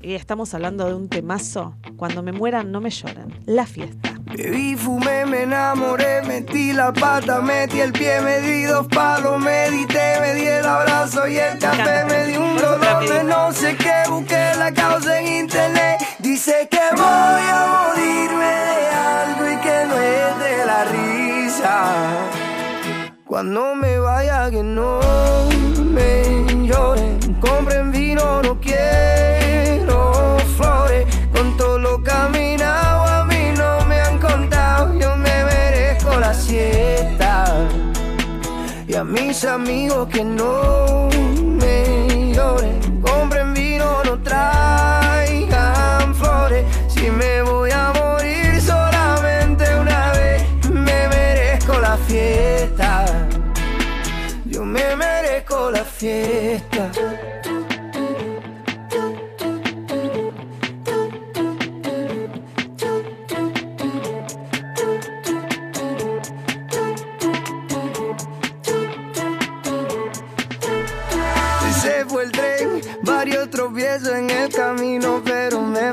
y 0.03 0.15
estamos 0.15 0.53
hablando 0.55 0.87
de 0.87 0.95
un 0.95 1.09
temazo. 1.09 1.75
Cuando 1.97 2.23
me 2.23 2.33
mueran 2.33 2.73
no 2.73 2.81
me 2.81 2.91
lloran. 2.91 3.33
La 3.47 3.67
fiesta. 3.67 4.11
Bebí, 4.25 4.77
fumé, 4.77 5.27
me 5.27 5.43
enamoré, 5.43 6.23
metí 6.23 6.73
la 6.73 6.93
pata, 6.93 7.41
metí 7.41 7.81
el 7.81 7.93
pie, 7.93 8.21
me 8.23 8.41
di 8.41 8.65
dos 8.65 8.87
palos, 8.88 9.38
medité, 9.41 10.21
me 10.21 10.35
di 10.35 10.47
el 10.47 10.65
abrazo 10.65 11.29
y 11.29 11.37
el 11.37 11.59
café, 11.59 12.05
me 12.07 12.27
di 12.27 12.37
un 12.37 12.57
dolor 12.57 13.09
de 13.09 13.25
no 13.25 13.53
sé 13.53 13.77
qué, 13.77 14.09
busqué 14.09 14.53
la 14.59 14.73
causa 14.73 15.21
en 15.21 15.45
internet. 15.45 16.01
Dice 16.19 16.69
que 16.71 16.81
voy 16.93 17.03
a 17.03 17.88
morirme 17.88 18.45
de 18.45 18.87
algo 18.88 19.49
y 19.53 19.57
que 19.61 19.87
no 19.87 19.97
es 20.01 20.38
de 20.38 20.67
la 20.67 20.85
risa. 20.85 21.93
Cuando 23.27 23.75
me 23.75 23.99
vaya 23.99 24.51
que 24.51 24.62
no 24.62 25.01
me 25.85 26.67
lloren, 26.67 27.19
compren 27.41 27.93
vino, 27.93 28.43
no 28.43 28.59
quiero 28.61 29.22
Con 30.59 31.57
todo 31.57 31.79
lo 31.79 32.03
caminado 32.03 33.05
a 33.05 33.25
mí 33.25 33.53
no 33.57 33.85
me 33.87 34.01
han 34.01 34.19
contado, 34.19 34.93
yo 34.99 35.17
me 35.17 35.45
merezco 35.45 36.19
la 36.21 36.35
siesta. 36.35 37.45
Y 38.87 38.95
a 38.95 39.03
mis 39.03 39.45
amigos 39.45 40.09
que 40.09 40.23
no 40.23 41.12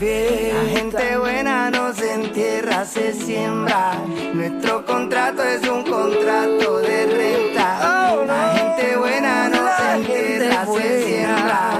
fiesta. 0.00 0.62
La 0.62 0.68
gente 0.70 1.18
buena 1.18 1.70
no 1.70 1.92
se 1.92 2.12
entierra, 2.14 2.84
se 2.84 3.12
siembra. 3.12 3.92
Nuestro 4.32 4.84
contrato 4.86 5.42
es 5.44 5.68
un 5.68 5.84
contrato 5.84 6.78
de 6.78 7.06
renta. 7.06 8.16
La 8.26 8.54
gente 8.54 8.96
buena 8.96 9.48
no 9.48 9.68
se 9.76 9.96
entierra, 9.96 10.66
se 10.66 11.04
siembra. 11.04 11.79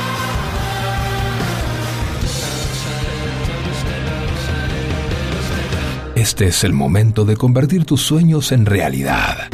Este 6.21 6.49
es 6.49 6.63
el 6.63 6.71
momento 6.71 7.25
de 7.25 7.35
convertir 7.35 7.83
tus 7.83 8.03
sueños 8.03 8.51
en 8.51 8.67
realidad. 8.67 9.49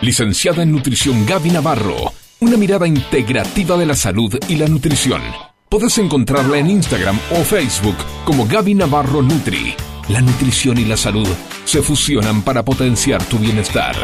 Licenciada 0.00 0.64
en 0.64 0.72
Nutrición 0.72 1.24
Gaby 1.24 1.50
Navarro. 1.50 2.12
Una 2.40 2.56
mirada 2.56 2.88
integrativa 2.88 3.76
de 3.76 3.86
la 3.86 3.94
salud 3.94 4.36
y 4.48 4.56
la 4.56 4.66
nutrición. 4.66 5.22
Puedes 5.68 5.96
encontrarla 5.98 6.58
en 6.58 6.68
Instagram 6.68 7.16
o 7.30 7.44
Facebook 7.44 7.94
como 8.24 8.44
Gaby 8.48 8.74
Navarro 8.74 9.22
Nutri. 9.22 9.76
La 10.10 10.20
nutrición 10.20 10.76
y 10.78 10.84
la 10.84 10.96
salud 10.96 11.28
se 11.64 11.82
fusionan 11.82 12.42
para 12.42 12.64
potenciar 12.64 13.22
tu 13.22 13.38
bienestar. 13.38 13.94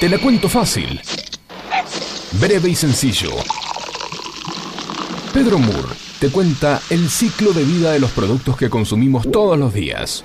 Te 0.00 0.08
la 0.08 0.18
cuento 0.18 0.48
fácil. 0.48 1.00
Breve 2.40 2.70
y 2.70 2.74
sencillo. 2.74 3.30
Pedro 5.32 5.60
Moore 5.60 5.94
te 6.18 6.30
cuenta 6.30 6.82
el 6.90 7.08
ciclo 7.08 7.52
de 7.52 7.62
vida 7.62 7.92
de 7.92 8.00
los 8.00 8.10
productos 8.10 8.56
que 8.56 8.68
consumimos 8.68 9.30
todos 9.30 9.56
los 9.56 9.72
días. 9.72 10.24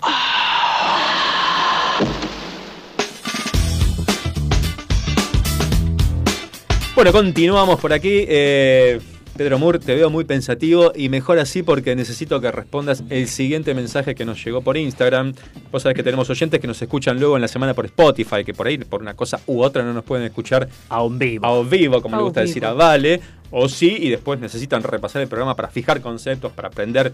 Bueno, 6.95 7.11
continuamos 7.11 7.79
por 7.79 7.93
aquí. 7.93 8.25
Eh, 8.27 8.99
Pedro 9.35 9.59
Moore, 9.59 9.79
te 9.79 9.93
veo 9.93 10.09
muy 10.09 10.23
pensativo 10.23 10.93
y 10.95 11.09
mejor 11.09 11.39
así 11.39 11.61
porque 11.61 11.93
necesito 11.93 12.39
que 12.39 12.51
respondas 12.51 13.03
el 13.09 13.27
siguiente 13.27 13.73
mensaje 13.73 14.15
que 14.15 14.23
nos 14.23 14.41
llegó 14.43 14.61
por 14.61 14.77
Instagram. 14.77 15.33
Vos 15.73 15.83
sabés 15.83 15.97
que 15.97 16.03
tenemos 16.03 16.29
oyentes 16.29 16.61
que 16.61 16.67
nos 16.67 16.81
escuchan 16.81 17.19
luego 17.19 17.35
en 17.35 17.41
la 17.41 17.49
semana 17.49 17.73
por 17.73 17.85
Spotify, 17.85 18.45
que 18.45 18.53
por 18.53 18.67
ahí, 18.67 18.77
por 18.77 19.01
una 19.01 19.13
cosa 19.13 19.41
u 19.47 19.61
otra, 19.61 19.83
no 19.83 19.91
nos 19.91 20.05
pueden 20.05 20.25
escuchar 20.25 20.69
a 20.87 21.03
un 21.03 21.19
vivo, 21.19 21.45
a 21.45 21.59
un 21.59 21.69
vivo 21.69 22.01
como 22.01 22.15
A 22.15 22.19
le 22.19 22.23
gusta 22.23 22.41
decir 22.41 22.65
a 22.65 22.71
Vale. 22.71 23.19
O 23.51 23.69
sí, 23.69 23.95
y 23.99 24.09
después 24.09 24.39
necesitan 24.39 24.83
repasar 24.83 25.21
el 25.21 25.27
programa 25.27 25.55
para 25.55 25.69
fijar 25.69 26.01
conceptos, 26.01 26.51
para 26.51 26.67
aprender 26.69 27.13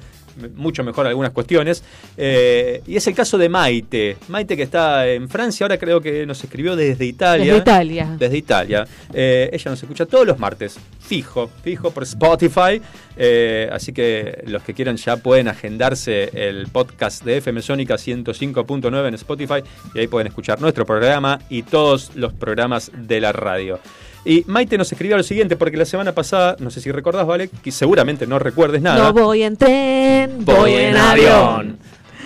mucho 0.56 0.84
mejor 0.84 1.08
algunas 1.08 1.32
cuestiones. 1.32 1.84
Eh, 2.18 2.82
y 2.88 2.96
es 2.96 3.06
el 3.08 3.14
caso 3.14 3.38
de 3.38 3.50
Maite. 3.50 4.18
Maite 4.28 4.56
que 4.56 4.64
está 4.64 5.08
en 5.08 5.30
Francia, 5.30 5.66
ahora 5.66 5.78
creo 5.78 6.02
que 6.02 6.26
nos 6.26 6.44
escribió 6.44 6.76
desde 6.76 7.06
Italia. 7.06 7.46
Desde 7.46 7.58
Italia. 7.58 8.16
Desde 8.18 8.38
Italia. 8.38 8.88
Eh, 9.14 9.50
ella 9.52 9.72
nos 9.72 9.82
escucha 9.82 10.06
todos 10.06 10.26
los 10.26 10.40
martes, 10.40 10.80
fijo, 11.00 11.50
fijo 11.64 11.92
por 11.92 12.04
Spotify. 12.04 12.82
Eh, 13.18 13.70
así 13.72 13.92
que 13.92 14.44
los 14.48 14.64
que 14.64 14.74
quieran 14.74 14.98
ya 14.98 15.18
pueden 15.18 15.48
agendarse 15.48 16.30
el 16.34 16.68
podcast 16.68 17.24
de 17.24 17.38
FM 17.38 17.62
Sónica 17.62 17.96
105.9 17.96 19.08
en 19.08 19.14
Spotify 19.16 19.64
y 19.94 20.00
ahí 20.00 20.08
pueden 20.08 20.28
escuchar 20.28 20.62
nuestro 20.62 20.86
programa 20.86 21.40
y 21.50 21.64
todos 21.64 22.16
los 22.16 22.34
programas 22.34 22.92
de 22.96 23.20
la 23.20 23.32
radio. 23.32 23.80
Y 24.24 24.44
Maite 24.48 24.78
nos 24.78 24.92
escribió 24.92 25.18
lo 25.18 25.24
siguiente, 25.24 25.56
porque 25.56 25.78
la 25.78 25.86
semana 25.86 26.14
pasada, 26.14 26.56
no 26.60 26.70
sé 26.70 26.80
si 26.80 26.92
recordás, 26.92 27.26
¿vale? 27.26 27.50
Que 27.64 27.72
seguramente 27.72 28.28
no 28.28 28.38
recuerdes 28.40 28.82
nada. 28.82 28.98
No 29.06 29.14
voy 29.14 29.42
en 29.44 29.58
tren, 29.58 30.46
voy 30.46 30.74
en 30.74 30.96
avión. 30.96 31.80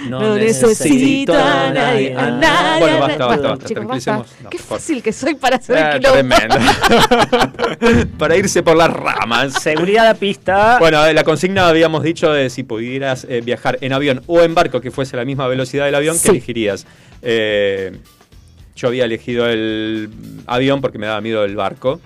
No, 0.10 0.36
necesito 0.36 1.34
a 1.34 1.72
nadie, 1.72 2.14
a 2.16 2.30
nadie. 2.30 2.80
Bueno, 2.82 2.96
a 2.98 3.00
basta, 3.08 3.26
basta, 3.26 3.48
basta, 3.48 3.66
chicos, 3.66 3.74
tranquilicemos. 3.82 4.28
basta. 4.28 4.44
No, 4.44 4.50
Qué 4.50 4.58
por 4.58 4.68
fácil 4.68 5.02
que 5.02 5.14
soy 5.14 5.36
para 5.36 5.56
hacer 5.56 5.78
Ah, 5.78 5.92
el 5.94 6.00
quilombo. 6.02 6.36
tremendo. 6.36 6.56
Para 8.20 8.36
irse 8.36 8.62
por 8.62 8.76
las 8.76 8.90
ramas. 8.92 9.54
Seguridad 9.54 10.08
a 10.10 10.14
pista. 10.14 10.78
Bueno, 10.80 11.04
eh, 11.06 11.14
la 11.14 11.24
consigna 11.24 11.68
habíamos 11.68 12.04
dicho 12.04 12.32
de 12.32 12.50
si 12.50 12.64
pudieras 12.64 13.26
eh, 13.30 13.42
viajar 13.44 13.78
en 13.82 13.94
avión 13.94 14.22
o 14.28 14.42
en 14.42 14.54
barco 14.54 14.82
que 14.82 14.92
fuese 14.92 15.16
la 15.18 15.26
misma 15.26 15.48
velocidad 15.48 15.86
del 15.86 15.96
avión, 15.96 16.16
Sí. 16.18 16.24
¿qué 16.26 16.30
elegirías? 16.32 16.86
Eh, 17.22 17.98
yo 18.76 18.88
había 18.88 19.06
elegido 19.06 19.48
el 19.48 20.10
avión 20.48 20.82
porque 20.82 20.98
me 20.98 21.08
daba 21.08 21.22
miedo 21.22 21.44
el 21.46 21.56
barco, 21.56 22.00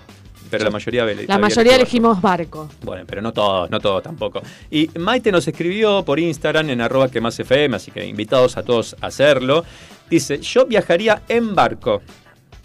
pero 0.50 0.64
la 0.64 0.70
mayoría 0.70 1.04
La 1.04 1.38
mayoría 1.38 1.72
elegido 1.72 1.72
barco. 1.72 1.82
elegimos 1.82 2.22
barco. 2.22 2.68
Bueno, 2.82 3.04
pero 3.06 3.22
no 3.22 3.32
todos, 3.32 3.70
no 3.70 3.80
todos 3.80 4.02
tampoco. 4.02 4.42
Y 4.70 4.88
Maite 4.98 5.30
nos 5.30 5.46
escribió 5.46 6.04
por 6.04 6.18
Instagram 6.18 6.70
en 6.70 6.80
arroba 6.80 7.08
que 7.08 7.20
más 7.20 7.38
FM, 7.38 7.76
así 7.76 7.90
que 7.90 8.04
invitados 8.06 8.56
a 8.56 8.62
todos 8.62 8.96
a 9.00 9.06
hacerlo. 9.06 9.64
Dice, 10.08 10.38
yo 10.38 10.66
viajaría 10.66 11.22
en 11.28 11.54
barco. 11.54 12.02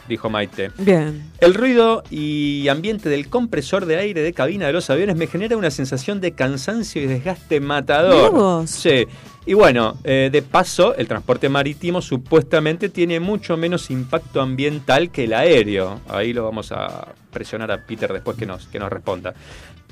Dijo 0.07 0.29
Maite. 0.29 0.71
Bien. 0.77 1.31
El 1.39 1.53
ruido 1.53 2.03
y 2.09 2.67
ambiente 2.67 3.09
del 3.09 3.29
compresor 3.29 3.85
de 3.85 3.97
aire 3.97 4.21
de 4.21 4.33
cabina 4.33 4.67
de 4.67 4.73
los 4.73 4.89
aviones 4.89 5.15
me 5.15 5.27
genera 5.27 5.57
una 5.57 5.71
sensación 5.71 6.21
de 6.21 6.33
cansancio 6.33 7.01
y 7.01 7.07
desgaste 7.07 7.59
matador. 7.59 8.31
Vos. 8.31 8.69
Sí. 8.69 9.05
Y 9.47 9.53
bueno, 9.53 9.97
eh, 10.03 10.29
de 10.31 10.41
paso, 10.41 10.95
el 10.95 11.07
transporte 11.07 11.49
marítimo 11.49 12.01
supuestamente 12.01 12.89
tiene 12.89 13.19
mucho 13.19 13.57
menos 13.57 13.91
impacto 13.91 14.41
ambiental 14.41 15.11
que 15.11 15.25
el 15.25 15.33
aéreo. 15.33 16.01
Ahí 16.07 16.33
lo 16.33 16.43
vamos 16.43 16.71
a 16.71 17.13
presionar 17.31 17.71
a 17.71 17.85
Peter 17.85 18.11
después 18.11 18.37
que 18.37 18.47
nos, 18.47 18.65
que 18.67 18.79
nos 18.79 18.89
responda. 18.89 19.35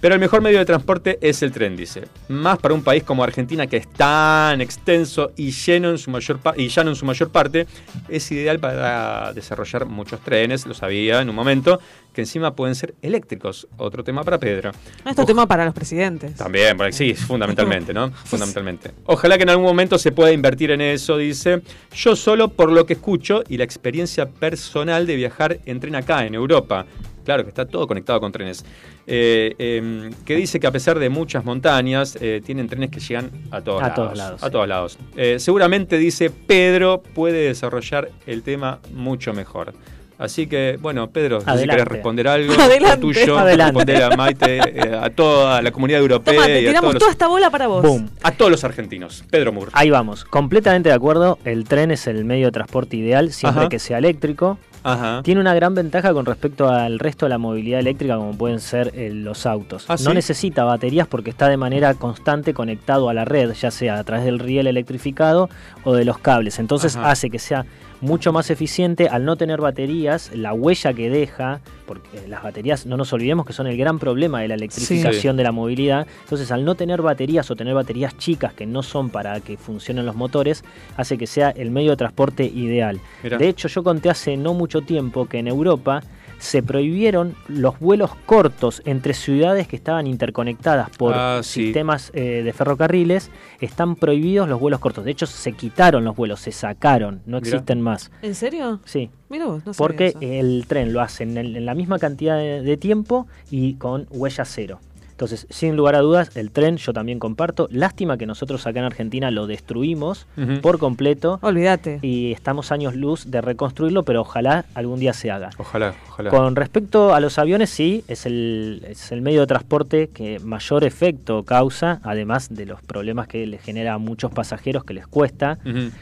Pero 0.04 0.16
el 0.16 0.20
mejor 0.20 0.41
medio 0.41 0.60
de 0.60 0.66
transporte 0.66 1.18
es 1.22 1.41
el 1.43 1.54
tren, 1.54 1.78
dice. 1.78 2.04
Más 2.28 2.60
para 2.60 2.74
un 2.74 2.84
país 2.84 3.04
como 3.04 3.24
Argentina 3.24 3.68
que 3.68 3.78
es 3.78 3.88
tan 3.88 4.60
extenso 4.60 5.32
y 5.38 5.51
lleno 5.51 5.91
en 5.91 5.97
su 5.97 6.12
mayor 6.12 6.41
y 6.58 6.68
llano 6.68 6.89
en 6.89 6.97
su 6.97 7.06
mayor 7.06 7.30
parte, 7.30 7.68
es 8.10 8.30
ideal 8.30 8.60
para 8.60 9.32
desarrollar 9.32 9.86
muchos 9.86 10.20
trenes, 10.20 10.66
lo 10.66 10.74
sabía 10.74 11.22
en 11.22 11.30
un 11.30 11.36
momento, 11.36 11.80
que 12.12 12.20
encima 12.20 12.54
pueden 12.54 12.76
ser 12.76 12.95
eléctricos. 13.01 13.66
Otro 13.78 14.04
tema 14.04 14.26
para 14.26 14.38
Pedro. 14.39 14.72
Esto 15.06 15.22
es 15.22 15.26
tema 15.26 15.47
para 15.47 15.64
los 15.64 15.74
presidentes. 15.74 16.36
También, 16.36 16.78
sí, 16.91 17.14
fundamentalmente, 17.16 17.93
¿no? 17.93 18.12
Fundamentalmente. 18.12 18.91
Ojalá 19.06 19.38
que 19.38 19.43
en 19.43 19.51
algún 19.51 19.66
momento 19.66 19.97
se 19.97 20.12
pueda 20.12 20.34
invertir 20.34 20.72
en 20.72 20.82
eso, 20.82 21.16
dice. 21.16 21.62
Yo 21.95 22.18
solo 22.18 22.49
por 22.49 22.74
lo 22.74 22.86
que 22.86 22.91
escucho 22.91 23.41
y 23.47 23.56
la 23.56 23.64
experiencia 23.64 24.28
personal 24.28 25.08
de 25.08 25.16
viajar 25.16 25.60
en 25.66 25.80
tren 25.80 25.95
acá, 25.95 26.26
en 26.26 26.36
Europa. 26.36 26.86
Claro 27.24 27.43
que 27.43 27.49
está 27.49 27.65
todo 27.65 27.88
conectado 27.88 28.19
con 28.19 28.32
trenes. 28.32 28.65
Eh, 29.07 29.55
eh, 29.57 30.09
que 30.26 30.36
dice 30.36 30.59
que 30.59 30.67
a 30.67 30.71
pesar 30.71 30.99
de 30.99 31.09
muchas 31.09 31.43
montañas, 31.45 32.17
eh, 32.21 32.41
tienen 32.45 32.67
trenes 32.67 32.89
que 32.89 32.99
llegan 32.99 33.30
a 33.51 33.61
todos 33.61 33.82
A 33.82 33.88
lados. 33.88 33.95
todos 33.95 34.17
lados, 34.17 34.43
A 34.43 34.45
sí. 34.47 34.51
todos 34.51 34.67
lados. 34.67 34.97
Eh, 35.15 35.39
seguramente, 35.39 35.97
dice 35.97 36.30
Pedro, 36.30 37.01
puede 37.13 37.47
desarrollar 37.47 38.09
el 38.28 38.43
tema 38.43 38.80
mucho 38.93 39.34
mejor. 39.34 39.74
Así 40.19 40.47
que, 40.47 40.78
bueno, 40.80 41.09
Pedro, 41.09 41.39
sé 41.39 41.45
si 41.45 41.51
Adelante. 41.51 41.71
querés 41.84 41.88
responder 41.91 42.28
algo 42.28 42.53
Adelante. 42.53 42.97
tuyo, 43.01 43.38
Adelante. 43.39 43.80
responder 43.84 44.03
a 44.03 44.15
Maite, 44.15 44.57
eh, 44.57 44.99
a 45.01 45.09
toda 45.09 45.61
la 45.61 45.71
comunidad 45.71 45.99
europea 46.01 46.36
Toma, 46.36 46.45
te 46.45 46.61
y 46.61 46.65
a 46.65 46.69
tiramos 46.69 46.82
todos, 46.82 46.93
los, 46.93 46.99
toda 46.99 47.11
esta 47.11 47.28
bola 47.28 47.49
para 47.49 47.67
vos. 47.67 47.82
Boom. 47.84 48.09
a 48.21 48.32
todos 48.32 48.51
los 48.51 48.63
argentinos. 48.63 49.24
Pedro 49.30 49.51
Moore. 49.51 49.71
Ahí 49.74 49.89
vamos, 49.89 50.24
completamente 50.24 50.89
de 50.89 50.95
acuerdo. 50.95 51.39
El 51.43 51.65
tren 51.65 51.91
es 51.91 52.05
el 52.07 52.24
medio 52.26 52.45
de 52.45 52.51
transporte 52.51 52.95
ideal 52.95 53.32
siempre 53.34 53.61
Ajá. 53.61 53.69
que 53.69 53.80
sea 53.80 53.97
eléctrico. 53.97 54.59
Ajá. 54.84 55.21
Tiene 55.23 55.41
una 55.41 55.53
gran 55.53 55.73
ventaja 55.73 56.13
con 56.13 56.25
respecto 56.25 56.69
al 56.69 56.99
resto 56.99 57.25
de 57.25 57.29
la 57.29 57.38
movilidad 57.38 57.79
eléctrica, 57.79 58.17
como 58.17 58.38
pueden 58.38 58.59
ser 58.59 58.91
eh, 58.95 59.11
los 59.13 59.45
autos. 59.45 59.86
¿Ah, 59.88 59.93
no 59.93 60.09
sí? 60.09 60.13
necesita 60.13 60.63
baterías 60.63 61.07
porque 61.07 61.29
está 61.29 61.47
de 61.47 61.57
manera 61.57 61.93
constante 61.93 62.53
conectado 62.53 63.09
a 63.09 63.13
la 63.13 63.25
red, 63.25 63.53
ya 63.53 63.71
sea 63.71 63.99
a 63.99 64.03
través 64.03 64.25
del 64.25 64.39
riel 64.39 64.67
electrificado 64.67 65.49
o 65.84 65.93
de 65.93 66.05
los 66.05 66.17
cables. 66.19 66.59
Entonces 66.59 66.95
Ajá. 66.95 67.11
hace 67.11 67.29
que 67.29 67.39
sea 67.39 67.65
mucho 68.04 68.34
más 68.34 68.49
eficiente 68.49 69.08
al 69.08 69.24
no 69.24 69.38
tener 69.38 69.62
baterías, 69.62 70.30
la 70.36 70.54
huella 70.54 70.93
que 70.93 71.10
deja, 71.10 71.62
porque 71.88 72.28
las 72.28 72.43
baterías, 72.43 72.86
no 72.86 72.97
nos 72.97 73.14
olvidemos 73.14 73.45
que 73.45 73.54
son 73.54 73.66
el 73.66 73.78
gran 73.78 73.97
problema 73.97 74.41
de 74.41 74.49
la 74.49 74.56
electrificación 74.56 75.38
de 75.38 75.43
la 75.43 75.54
movilidad. 75.54 76.06
Entonces, 76.24 76.51
al 76.51 76.66
no 76.66 76.76
tener 76.76 77.01
baterías 77.01 77.49
o 77.49 77.56
tener 77.56 77.74
baterías 77.74 78.18
chicas 78.18 78.54
que 78.54 78.66
no 78.66 78.84
son 78.84 79.10
para 79.10 79.39
que 79.39 79.56
funcionen 79.56 80.06
los 80.06 80.16
motores, 80.16 80.66
hace 80.97 81.18
que 81.18 81.28
sea 81.28 81.51
el 81.51 81.72
medio 81.72 81.91
de 81.91 81.97
transporte 81.97 82.43
ideal. 82.43 82.99
Mirá. 83.24 83.38
De 83.38 83.47
hecho, 83.47 83.70
yo 83.70 83.84
conté 83.84 84.10
hace 84.10 84.36
no 84.36 84.54
mucho 84.54 84.82
tiempo 84.82 85.26
que 85.26 85.39
en 85.39 85.47
Europa 85.47 86.04
se 86.39 86.61
prohibieron 86.63 87.36
los 87.47 87.79
vuelos 87.79 88.11
cortos 88.25 88.81
entre 88.86 89.13
ciudades 89.13 89.67
que 89.67 89.75
estaban 89.75 90.07
interconectadas 90.07 90.89
por 90.97 91.13
Ah, 91.15 91.39
sí. 91.43 91.65
sistemas 91.65 92.11
eh, 92.13 92.41
de 92.43 92.53
ferrocarriles. 92.53 93.31
Están 93.59 93.95
prohibidos 93.95 94.47
los 94.49 94.59
vuelos 94.59 94.79
cortos. 94.79 95.05
De 95.05 95.11
hecho, 95.11 95.25
se 95.25 95.53
quitaron 95.53 96.03
los 96.03 96.15
vuelos, 96.15 96.39
se 96.41 96.51
sacaron, 96.51 97.21
no 97.25 97.38
Mirá. 97.39 97.49
existen 97.49 97.81
más. 97.81 98.11
¿En 98.21 98.36
serio? 98.36 98.79
Sí, 98.86 99.09
Mira 99.29 99.45
vos, 99.45 99.65
no 99.65 99.73
sabía 99.73 99.77
porque 99.88 100.05
eso. 100.07 100.19
el 100.21 100.65
tren 100.67 100.93
lo 100.93 101.01
hace 101.01 101.23
en, 101.23 101.38
el- 101.38 101.55
en 101.55 101.65
la 101.65 101.73
misma 101.75 101.97
cantidad 101.99 102.38
de, 102.38 102.61
de 102.61 102.77
tiempo 102.77 103.27
y 103.49 103.75
con 103.75 104.07
huella 104.11 104.45
cero. 104.45 104.79
Entonces, 105.24 105.47
sin 105.49 105.78
lugar 105.78 105.95
a 105.95 105.99
dudas, 105.99 106.36
el 106.36 106.51
tren 106.51 106.76
yo 106.76 106.91
también 106.91 107.17
comparto. 107.17 107.69
Lástima 107.71 108.17
que 108.17 108.26
nosotros 108.26 108.67
acá 108.67 108.80
en 108.80 108.86
Argentina 108.86 109.32
lo 109.32 109.47
destruimos 109.47 110.28
por 110.61 110.80
completo 110.80 111.39
Olvídate. 111.41 111.99
y 112.01 112.34
estamos 112.34 112.74
años 112.74 112.93
luz 112.93 113.32
de 113.32 113.39
reconstruirlo, 113.39 114.03
pero 114.03 114.19
ojalá 114.21 114.65
algún 114.76 114.99
día 114.99 115.13
se 115.13 115.32
haga. 115.32 115.51
Ojalá, 115.57 115.93
ojalá. 116.09 116.30
Con 116.30 116.57
respecto 116.57 117.13
a 117.13 117.21
los 117.21 117.39
aviones, 117.39 117.69
sí, 117.69 118.03
es 118.09 118.26
el, 118.26 118.86
es 118.89 119.13
el 119.13 119.21
medio 119.21 119.39
de 119.41 119.47
transporte 119.47 120.09
que 120.13 120.39
mayor 120.39 120.84
efecto 120.84 121.43
causa, 121.43 122.01
además 122.03 122.53
de 122.53 122.65
los 122.65 122.82
problemas 122.82 123.30
que 123.30 123.47
le 123.47 123.59
genera 123.59 123.93
a 123.93 123.97
muchos 123.97 124.30
pasajeros 124.34 124.84
que 124.84 124.93
les 124.93 125.07
cuesta, 125.07 125.57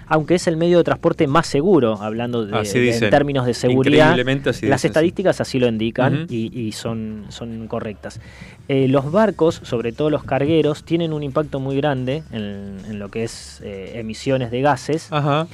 aunque 0.08 0.34
es 0.36 0.48
el 0.48 0.58
medio 0.58 0.80
de 0.80 0.84
transporte 0.84 1.28
más 1.28 1.46
seguro, 1.46 2.02
hablando 2.02 2.44
de, 2.46 2.58
Así 2.58 2.80
de- 2.80 2.86
dicen. 2.86 3.04
en 3.04 3.10
términos 3.12 3.46
de 3.46 3.54
seguridad. 3.54 4.06
Increíblemente 4.08 4.50
así 4.50 4.66
Las 4.66 4.80
dicen, 4.80 4.80
sí. 4.80 4.88
estadísticas 4.88 5.42
así 5.42 5.60
lo 5.60 5.68
indican 5.68 6.26
y, 6.28 6.60
y 6.60 6.72
son, 6.72 7.26
son 7.30 7.68
correctas. 7.68 8.20
Eh, 8.74 8.88
los 8.88 9.12
barcos, 9.12 9.60
sobre 9.64 9.92
todo 9.92 10.10
los 10.10 10.24
cargueros, 10.24 10.86
tienen 10.86 11.12
un 11.12 11.24
impacto 11.24 11.60
muy 11.60 11.76
grande 11.76 12.24
en, 12.32 12.78
en 12.88 13.00
lo 13.00 13.12
que 13.12 13.26
es 13.26 13.60
eh, 13.66 14.00
emisiones 14.00 14.50
de 14.50 14.62
gases 14.62 15.12
Ajá. 15.12 15.46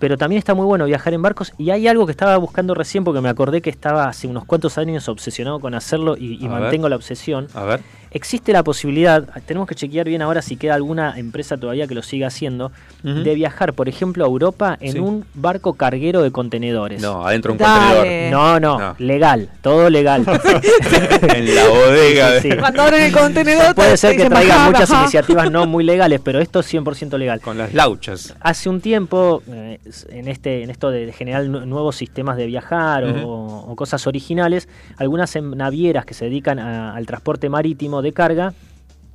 pero 0.00 0.18
también 0.18 0.40
está 0.40 0.54
muy 0.54 0.66
bueno 0.66 0.84
viajar 0.84 1.14
en 1.14 1.22
barcos 1.22 1.52
y 1.56 1.70
hay 1.70 1.86
algo 1.86 2.04
que 2.04 2.10
estaba 2.10 2.36
buscando 2.36 2.74
recién 2.74 3.04
porque 3.04 3.20
me 3.20 3.28
acordé 3.28 3.62
que 3.62 3.70
estaba 3.70 4.08
hace 4.08 4.26
unos 4.26 4.44
cuantos 4.44 4.76
años 4.76 5.08
obsesionado 5.08 5.60
con 5.60 5.72
hacerlo 5.74 6.16
y, 6.18 6.36
mantengo 6.48 6.82
ver. 6.82 6.90
la 6.90 6.96
obsesión. 6.96 7.46
A 7.54 7.62
ver. 7.62 7.80
Existe 8.18 8.52
la 8.52 8.64
posibilidad, 8.64 9.22
tenemos 9.46 9.68
que 9.68 9.76
chequear 9.76 10.08
bien 10.08 10.22
ahora 10.22 10.42
si 10.42 10.56
queda 10.56 10.74
alguna 10.74 11.16
empresa 11.16 11.56
todavía 11.56 11.86
que 11.86 11.94
lo 11.94 12.02
siga 12.02 12.26
haciendo, 12.26 12.72
de 13.04 13.32
viajar, 13.36 13.74
por 13.74 13.88
ejemplo, 13.88 14.24
a 14.24 14.26
Europa 14.26 14.76
en 14.80 14.94
Sí. 14.94 14.98
un 14.98 15.24
barco 15.34 15.74
carguero 15.74 16.20
de 16.22 16.32
contenedores. 16.32 17.00
No, 17.00 17.24
adentro 17.24 17.52
de 17.52 17.52
un 17.54 17.58
Dale. 17.58 17.94
contenedor. 17.94 18.32
no, 18.32 18.60
no, 18.60 18.78
No. 18.80 18.96
legal, 18.98 19.48
todo 19.62 19.88
legal. 19.88 20.24
en 21.36 21.54
la 21.54 21.68
bodega. 21.68 22.40
Sí, 22.40 22.50
abren 22.76 23.02
el 23.04 23.12
contenedor. 23.12 23.74
Puede 23.76 23.96
ser 23.96 24.16
que 24.16 24.28
bajá, 24.28 24.66
muchas 24.66 24.90
iniciativas 24.90 25.48
no 25.50 25.66
muy 25.66 25.84
legales, 25.84 26.20
pero 26.22 26.40
esto 26.40 26.58
es 26.60 26.66
100% 26.74 27.16
legal. 27.18 27.40
Con 27.40 27.56
las 27.56 27.72
lauchas. 27.72 28.34
Hace 28.40 28.68
un 28.68 28.80
tiempo, 28.80 29.44
eh, 29.48 29.78
en, 30.10 30.26
este, 30.26 30.64
en 30.64 30.70
esto 30.70 30.90
de, 30.90 31.06
de 31.06 31.12
generar 31.12 31.44
nu- 31.44 31.64
nuevos 31.66 31.94
sistemas 31.94 32.36
de 32.36 32.46
viajar 32.46 33.04
o- 33.24 33.74
cosas 33.76 34.04
originales, 34.08 34.68
algunas 34.96 35.36
navieras 35.40 36.04
que 36.04 36.14
se 36.14 36.24
dedican 36.24 36.58
a- 36.58 36.96
al 36.96 37.06
transporte 37.06 37.48
marítimo 37.48 38.02
de 38.02 38.07
carga 38.12 38.52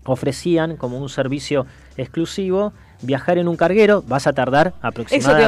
ofrecían 0.06 0.76
como 0.78 0.98
un 0.98 1.10
servicio 1.10 1.66
exclusivo 1.98 2.74
viajar 3.02 3.38
en 3.38 3.50
un 3.50 3.58
carguero, 3.58 4.02
vas 4.08 4.28
a 4.28 4.34
tardar 4.34 4.68
Eso 4.68 4.74
te 4.74 4.80
iba 4.80 4.88
a 4.88 4.90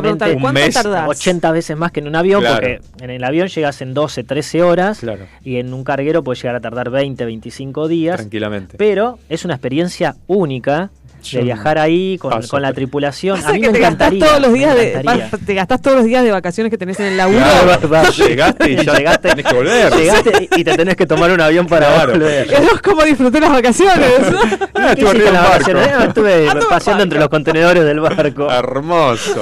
aproximadamente 0.01 0.31
un 0.33 0.41
¿cuánto 0.41 0.59
mes, 0.59 0.73
tardás? 0.73 1.07
80 1.07 1.51
veces 1.51 1.77
más 1.77 1.91
que 1.93 2.01
en 2.01 2.07
un 2.09 2.15
avión, 2.17 2.41
Claro. 2.41 2.55
porque 2.55 2.81
en 3.01 3.09
el 3.09 3.23
avión 3.23 3.47
llegas 3.47 3.81
en 3.81 3.93
12, 3.93 4.23
13 4.25 4.61
horas 4.61 4.99
Claro. 4.99 5.25
y 5.41 5.55
en 5.57 5.73
un 5.73 5.83
carguero 5.85 6.21
puedes 6.23 6.41
llegar 6.43 6.55
a 6.57 6.59
tardar 6.61 6.89
20, 6.89 7.23
25 7.23 7.87
días. 7.87 8.17
Tranquilamente. 8.17 8.77
Pero 8.77 9.19
es 9.29 9.45
una 9.45 9.53
experiencia 9.53 10.15
única 10.27 10.89
de 11.31 11.41
viajar 11.43 11.77
ahí 11.77 12.17
con, 12.17 12.31
paso, 12.31 12.49
con 12.49 12.61
la 12.61 12.73
tripulación. 12.73 13.35
Pasa 13.37 13.49
A 13.49 13.53
mí 13.53 13.61
que 13.61 13.67
me 13.67 13.73
te 13.73 13.79
gastás 13.79 14.07
encantaría. 14.13 14.25
todos 14.27 14.41
los 14.41 14.53
días 14.53 14.75
de 14.75 15.01
vas- 15.03 15.45
te 15.45 15.53
gastás 15.53 15.81
todos 15.81 15.97
los 15.97 16.05
días 16.05 16.23
de 16.23 16.31
vacaciones 16.31 16.71
que 16.71 16.77
tenés 16.77 16.99
en 16.99 17.07
el 17.07 17.17
laburo. 17.17 17.39
Claro. 17.39 17.89
Va- 17.91 18.01
va- 18.03 18.09
Llegaste 18.09 18.71
y 18.71 18.75
ya 18.77 18.93
Llegaste- 18.93 19.29
tenés 19.29 19.45
que 19.45 19.53
volver. 19.55 19.93
Llegaste 19.93 20.49
y 20.55 20.63
te 20.63 20.77
tenés 20.77 20.95
que 20.95 21.05
tomar 21.05 21.31
un 21.31 21.41
avión 21.41 21.67
para 21.67 21.87
Claro. 21.87 22.11
volver. 22.13 22.51
Es 22.53 22.81
como 22.81 23.03
disfruté 23.03 23.39
las 23.39 23.51
vacaciones. 23.51 24.09
Ah, 24.77 24.93
¿Qué 24.93 25.01
estuve 25.03 25.27
en 25.27 25.33
barco. 25.33 25.69
En 25.71 26.67
paseando 26.69 26.91
barco. 26.91 27.01
entre 27.03 27.19
los 27.19 27.29
contenedores 27.29 27.83
del 27.85 27.99
barco. 28.01 28.51
Hermoso. 28.51 29.39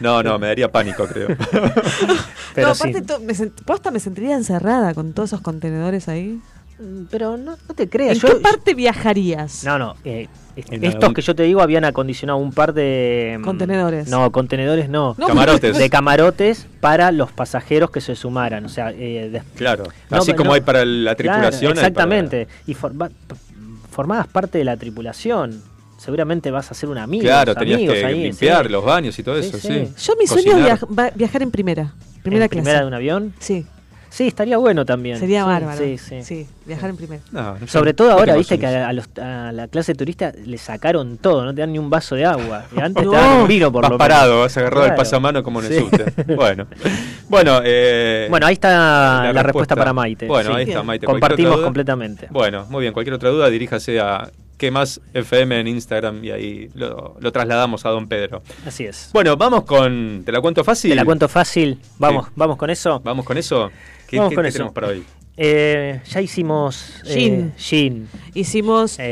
No, 0.00 0.22
no, 0.22 0.38
me 0.38 0.48
daría 0.48 0.70
pánico, 0.70 1.06
creo. 1.06 1.28
Pero 2.54 2.68
no, 2.68 2.74
sí. 2.74 2.90
aparte, 2.90 3.18
me 3.24 3.32
sent- 3.34 3.62
posta 3.64 3.90
me 3.90 3.98
sentiría 4.00 4.34
encerrada 4.36 4.94
con 4.94 5.12
todos 5.12 5.30
esos 5.30 5.40
contenedores 5.40 6.08
ahí. 6.08 6.38
Pero 7.10 7.36
no, 7.38 7.52
no 7.68 7.74
te 7.74 7.88
creas. 7.88 8.16
¿En 8.16 8.20
yo- 8.22 8.28
qué 8.36 8.40
parte 8.42 8.74
viajarías? 8.74 9.64
No, 9.64 9.78
no. 9.78 9.94
eh, 10.04 10.28
estos 10.56 11.12
que 11.14 11.22
yo 11.22 11.34
te 11.34 11.42
digo 11.44 11.60
habían 11.62 11.84
acondicionado 11.84 12.38
un 12.38 12.52
par 12.52 12.74
de. 12.74 13.36
mm, 13.40 13.42
Contenedores. 13.44 14.08
No, 14.08 14.30
contenedores 14.32 14.88
no. 14.88 15.14
No, 15.18 15.26
Camarotes. 15.26 15.76
De 15.78 15.88
camarotes 15.90 16.66
para 16.80 17.12
los 17.12 17.32
pasajeros 17.32 17.90
que 17.90 18.00
se 18.00 18.14
sumaran. 18.14 18.64
O 18.64 18.68
sea, 18.68 18.90
eh, 18.92 19.28
des- 19.32 19.42
Claro. 19.56 19.84
No, 20.10 20.18
Así 20.18 20.32
como 20.34 20.48
no- 20.50 20.54
hay 20.54 20.60
para 20.60 20.84
la 20.84 21.14
Claro, 21.14 21.32
tripulación. 21.40 21.70
hay 21.72 21.74
para- 21.76 21.86
exactamente. 21.88 22.48
Y 22.66 22.74
forma- 22.74 23.10
formabas 23.90 24.26
parte 24.28 24.58
de 24.58 24.64
la 24.64 24.76
tripulación. 24.76 25.62
Seguramente 25.98 26.50
vas 26.50 26.70
a 26.70 26.74
ser 26.74 26.90
un 26.90 26.98
amigo. 26.98 27.22
Claro, 27.22 27.54
tenías 27.54 27.76
amigos 27.78 27.94
que 27.96 28.04
ahí, 28.04 28.22
limpiar 28.24 28.66
sí. 28.66 28.72
los 28.72 28.84
baños 28.84 29.18
y 29.18 29.22
todo 29.22 29.40
Sí, 29.42 29.48
eso, 29.48 29.58
sí. 29.58 29.68
sí. 29.68 30.04
Yo 30.04 30.14
mi 30.20 30.26
sueño 30.26 30.58
es 30.58 30.78
Cocinar. 30.80 30.80
viaj- 30.80 31.14
viajar 31.14 31.42
en 31.42 31.50
primera. 31.50 31.94
Primera 32.22 32.44
¿En 32.44 32.48
clase. 32.50 32.62
primera 32.62 32.80
de 32.82 32.86
un 32.86 32.94
avión? 32.94 33.34
Sí, 33.38 33.64
Sí, 34.16 34.28
estaría 34.28 34.56
bueno 34.56 34.86
también. 34.86 35.18
sería 35.18 35.42
Sí, 35.42 35.46
bárbaro. 35.46 35.78
Sí, 35.78 35.98
sí. 36.22 36.46
viajar 36.64 36.88
en 36.88 36.96
primera. 36.96 37.22
No, 37.32 37.52
no 37.52 37.58
sé. 37.58 37.66
Sobre 37.68 37.92
todo 37.92 38.12
ahora, 38.12 38.34
viste 38.34 38.58
que 38.58 38.66
a, 38.66 38.88
a 38.88 38.92
los- 38.94 39.10
a 39.20 39.52
la 39.52 39.68
clase 39.68 39.94
turista 39.94 40.32
le 40.44 40.56
sacaron 40.56 41.18
todo, 41.18 41.44
no 41.44 41.54
te 41.54 41.60
dan 41.60 41.72
ni 41.72 41.78
un 41.78 41.90
vaso 41.90 42.14
de 42.14 42.24
agua. 42.24 42.64
Y 42.74 42.80
antes 42.80 43.04
No. 43.04 43.10
te 43.10 43.16
daban 43.18 43.40
un 43.42 43.48
vino 43.48 43.70
por 43.70 43.82
Vas 43.82 43.90
lo 43.90 43.98
parado, 43.98 44.30
menos. 44.32 44.44
vas 44.46 44.56
agarrado 44.56 44.84
Claro. 44.84 44.96
pasamano 44.96 45.42
como 45.42 45.60
en 45.60 45.66
el 45.66 45.72
Sí. 45.74 45.78
subte. 45.80 46.04
Bueno, 46.34 46.66
bueno, 47.28 47.60
eh, 47.62 48.26
Bueno, 48.30 48.46
ahí 48.46 48.54
está 48.54 49.32
la, 49.34 49.42
respuesta. 49.42 49.76
para 49.76 49.92
Maite. 49.92 50.26
Bueno, 50.26 50.50
sí. 50.52 50.56
ahí 50.56 50.64
está. 50.70 50.82
Maite. 50.82 51.04
Compartimos 51.04 51.60
completamente. 51.60 52.28
Bueno, 52.30 52.64
muy 52.70 52.80
bien. 52.80 52.94
Cualquier 52.94 53.12
otra 53.14 53.28
duda, 53.28 53.50
diríjase 53.50 54.00
a 54.00 54.30
que 54.56 54.70
más 54.70 54.98
FM 55.12 55.60
en 55.60 55.66
Instagram 55.68 56.24
y 56.24 56.30
ahí 56.30 56.70
lo, 56.74 57.16
lo 57.20 57.32
trasladamos 57.32 57.84
a 57.84 57.90
Don 57.90 58.08
Pedro. 58.08 58.40
Así 58.66 58.84
es. 58.86 59.10
Bueno, 59.12 59.36
vamos 59.36 59.64
con. 59.64 60.22
¿Te 60.24 60.32
la 60.32 60.40
cuento 60.40 60.64
fácil? 60.64 60.90
Te 60.92 60.96
la 60.96 61.04
cuento 61.04 61.28
fácil. 61.28 61.78
Vamos, 61.98 62.24
Sí. 62.28 62.32
vamos 62.36 62.56
con 62.56 62.70
eso. 62.70 63.00
¿Vamos 63.04 63.26
con 63.26 63.36
eso? 63.36 63.70
¿Qué, 64.08 64.16
Vamos 64.18 64.30
qué- 64.30 64.34
con 64.36 64.42
qué 64.44 64.48
eso. 64.48 64.56
tenemos 64.58 64.74
para 64.74 64.88
hoy? 64.88 65.04
Eh, 65.38 66.00
ya 66.08 66.22
hicimos 66.22 67.02
eh, 67.04 67.12
Gin. 67.14 67.52
gin. 67.58 68.08
Hicimos 68.32 68.98
Eh, 68.98 69.02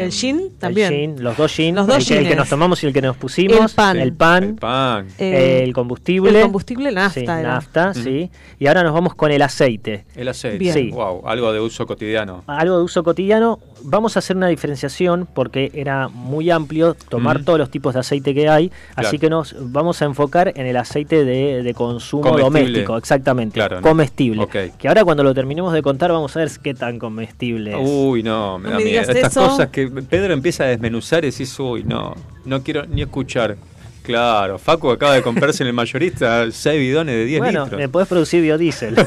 eh, 0.00 0.02
el 0.04 0.10
gin 0.10 0.50
también. 0.58 0.92
El 0.92 0.98
gin, 0.98 1.22
los 1.22 1.36
dos 1.36 1.52
gin. 1.52 1.74
Los 1.76 1.86
dos 1.86 1.98
el, 1.98 2.04
que, 2.04 2.14
el 2.14 2.18
que 2.18 2.24
gines. 2.24 2.36
nos 2.38 2.48
tomamos 2.48 2.82
y 2.82 2.86
el 2.88 2.92
que 2.92 3.00
nos 3.00 3.16
pusimos. 3.16 3.70
El 3.70 3.76
pan. 3.76 3.96
El 3.96 4.12
pan. 4.12 4.42
El 4.44 4.54
pan. 4.56 5.06
Eh, 5.18 5.60
el 5.62 5.72
combustible. 5.72 6.36
el 6.36 6.42
combustible 6.42 6.90
nafta 6.90 7.94
Sí, 7.94 8.02
sí. 8.02 8.30
Y 8.58 8.66
ahora 8.66 8.82
nos 8.82 8.92
vamos 8.92 9.14
con 9.14 9.30
el 9.30 9.40
aceite. 9.40 10.04
El 10.16 10.26
aceite. 10.26 10.58
Bien. 10.58 10.74
Sí. 10.74 10.90
Wow, 10.90 11.22
algo 11.28 11.52
de 11.52 11.60
uso 11.60 11.86
cotidiano. 11.86 12.42
Algo 12.48 12.78
de 12.78 12.82
uso 12.82 13.04
cotidiano. 13.04 13.60
Vamos 13.84 14.16
a 14.16 14.20
hacer 14.20 14.36
una 14.36 14.48
diferenciación 14.48 15.26
porque 15.32 15.70
era 15.74 16.08
muy 16.08 16.50
amplio 16.50 16.94
tomar 17.08 17.40
Mm. 17.40 17.44
todos 17.44 17.58
los 17.58 17.70
tipos 17.70 17.94
de 17.94 18.00
aceite 18.00 18.34
que 18.34 18.48
hay. 18.48 18.70
Así 18.96 19.18
que 19.18 19.28
nos 19.30 19.54
vamos 19.72 20.00
a 20.02 20.04
enfocar 20.04 20.52
en 20.56 20.66
el 20.66 20.76
aceite 20.76 21.24
de, 21.24 21.62
de 21.62 21.74
consumo 21.74 22.22
Comestible. 22.22 22.44
doméstico, 22.62 22.96
exactamente. 22.96 23.54
Claro, 23.54 23.76
¿no? 23.76 23.82
comestible. 23.82 24.46
Que 24.78 24.88
ahora 24.88 25.04
cuando 25.04 25.24
lo 25.24 25.34
terminemos 25.34 25.72
de 25.72 25.82
contar 25.82 26.12
vamos 26.12 26.36
a 26.36 26.40
ver 26.40 26.50
qué 26.62 26.74
tan 26.74 26.98
comestible 26.98 27.72
es. 27.72 27.88
Uy, 27.88 28.22
no, 28.22 28.58
me 28.58 28.64
No 28.64 28.70
da 28.72 28.78
me 28.78 28.84
miedo. 28.84 29.00
Estas 29.02 29.32
eso. 29.36 29.48
cosas 29.48 29.68
que 29.68 29.88
Pedro 29.88 30.32
empieza 30.32 30.64
a 30.64 30.68
desmenuzar 30.68 31.24
y 31.24 31.30
decís, 31.30 31.58
uy, 31.58 31.82
no, 31.84 32.14
no 32.44 32.62
quiero 32.62 32.86
ni 32.86 33.02
escuchar. 33.02 33.56
Claro, 34.02 34.58
Facu 34.58 34.90
acaba 34.90 35.14
de 35.14 35.22
comprarse 35.22 35.62
en 35.62 35.68
el 35.68 35.72
mayorista 35.72 36.50
6 36.50 36.80
bidones 36.80 37.14
de 37.14 37.24
10 37.24 37.38
bueno, 37.40 37.62
litros. 37.64 37.78
me 37.78 37.88
podés 37.88 38.08
producir 38.08 38.42
biodiesel. 38.42 38.94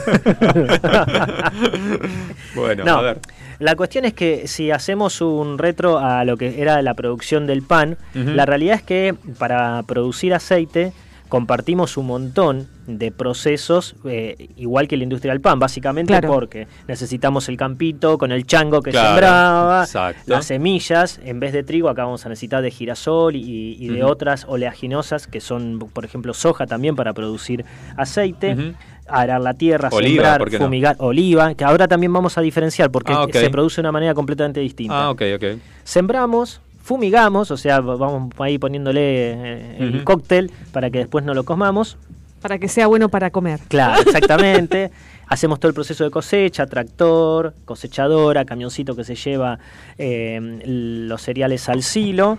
bueno, 2.56 2.84
No, 2.86 2.98
a 2.98 3.02
ver. 3.02 3.20
La 3.60 3.76
cuestión 3.76 4.06
es 4.06 4.14
que 4.14 4.48
si 4.48 4.72
hacemos 4.72 5.22
un 5.22 5.58
retro 5.58 6.00
a 6.00 6.26
lo 6.26 6.38
que 6.38 6.62
era 6.62 6.82
la 6.82 6.94
producción 6.94 7.48
del 7.48 7.62
pan, 7.62 7.98
la 8.14 8.46
realidad 8.46 8.76
es 8.76 8.84
que 8.84 9.16
para 9.38 9.84
producir 9.84 10.34
aceite 10.34 10.92
compartimos 11.30 11.98
un 11.98 12.08
montón 12.08 12.68
de 12.88 13.12
procesos, 13.12 13.96
eh, 14.06 14.50
igual 14.58 14.88
que 14.88 14.96
la 14.96 15.04
industria 15.04 15.34
del 15.34 15.42
pan, 15.42 15.58
básicamente 15.60 16.14
Claro. 16.14 16.30
porque 16.32 16.68
necesitamos 16.88 17.50
el 17.50 17.58
campito 17.58 18.18
con 18.20 18.32
el 18.32 18.46
chango 18.46 18.82
que 18.82 18.92
Claro, 18.92 19.08
sembraba, 19.10 19.84
exacto. 19.84 20.22
las 20.28 20.46
semillas, 20.46 21.20
en 21.24 21.40
vez 21.40 21.52
de 21.54 21.64
trigo 21.64 21.90
acá 21.90 22.04
vamos 22.06 22.26
a 22.26 22.30
necesitar 22.30 22.62
de 22.62 22.70
girasol 22.72 23.36
y, 23.36 23.76
y 23.80 23.88
de 23.90 24.04
otras 24.04 24.46
oleaginosas 24.48 25.26
que 25.28 25.42
son, 25.42 25.80
por 25.92 26.06
ejemplo, 26.06 26.34
soja 26.36 26.68
también 26.68 26.96
para 26.96 27.14
producir 27.14 27.66
aceite. 27.98 28.76
Arar 29.08 29.40
la 29.40 29.54
tierra, 29.54 29.90
Oliva, 29.92 30.10
sembrar, 30.24 30.40
¿por 30.40 30.50
qué 30.50 30.58
no? 30.58 30.66
fumigar, 30.66 30.96
oliva, 30.98 31.54
que 31.54 31.64
ahora 31.64 31.88
también 31.88 32.12
vamos 32.12 32.40
a 32.40 32.42
diferenciar 32.42 32.90
porque 32.90 33.14
Ah, 33.16 33.28
se 33.32 33.52
produce 33.52 33.76
de 33.76 33.82
una 33.82 33.92
manera 33.92 34.16
completamente 34.16 34.60
distinta. 34.62 35.00
Ah, 35.00 35.12
ok, 35.12 35.22
ok. 35.36 35.44
Sembramos, 35.84 36.60
fumigamos, 36.86 37.50
o 37.50 37.58
sea, 37.58 37.80
vamos 37.82 38.30
ahí 38.38 38.60
poniéndole 38.60 39.02
eh, 39.02 39.78
el 39.80 40.04
cóctel 40.04 40.52
para 40.72 40.92
que 40.92 41.00
después 41.00 41.26
no 41.26 41.34
lo 41.34 41.44
comamos. 41.44 41.98
Para 42.44 42.60
que 42.60 42.68
sea 42.68 42.86
bueno 42.86 43.10
para 43.10 43.32
comer. 43.32 43.60
Claro, 43.68 44.00
exactamente. 44.06 44.92
Hacemos 45.28 45.60
todo 45.60 45.70
el 45.70 45.74
proceso 45.74 46.04
de 46.04 46.12
cosecha, 46.12 46.68
tractor, 46.68 47.56
cosechadora, 47.66 48.46
camioncito 48.46 48.96
que 48.96 49.04
se 49.04 49.16
lleva 49.16 49.58
eh, 49.98 50.60
los 51.08 51.24
cereales 51.24 51.68
al 51.70 51.82
silo. 51.82 52.38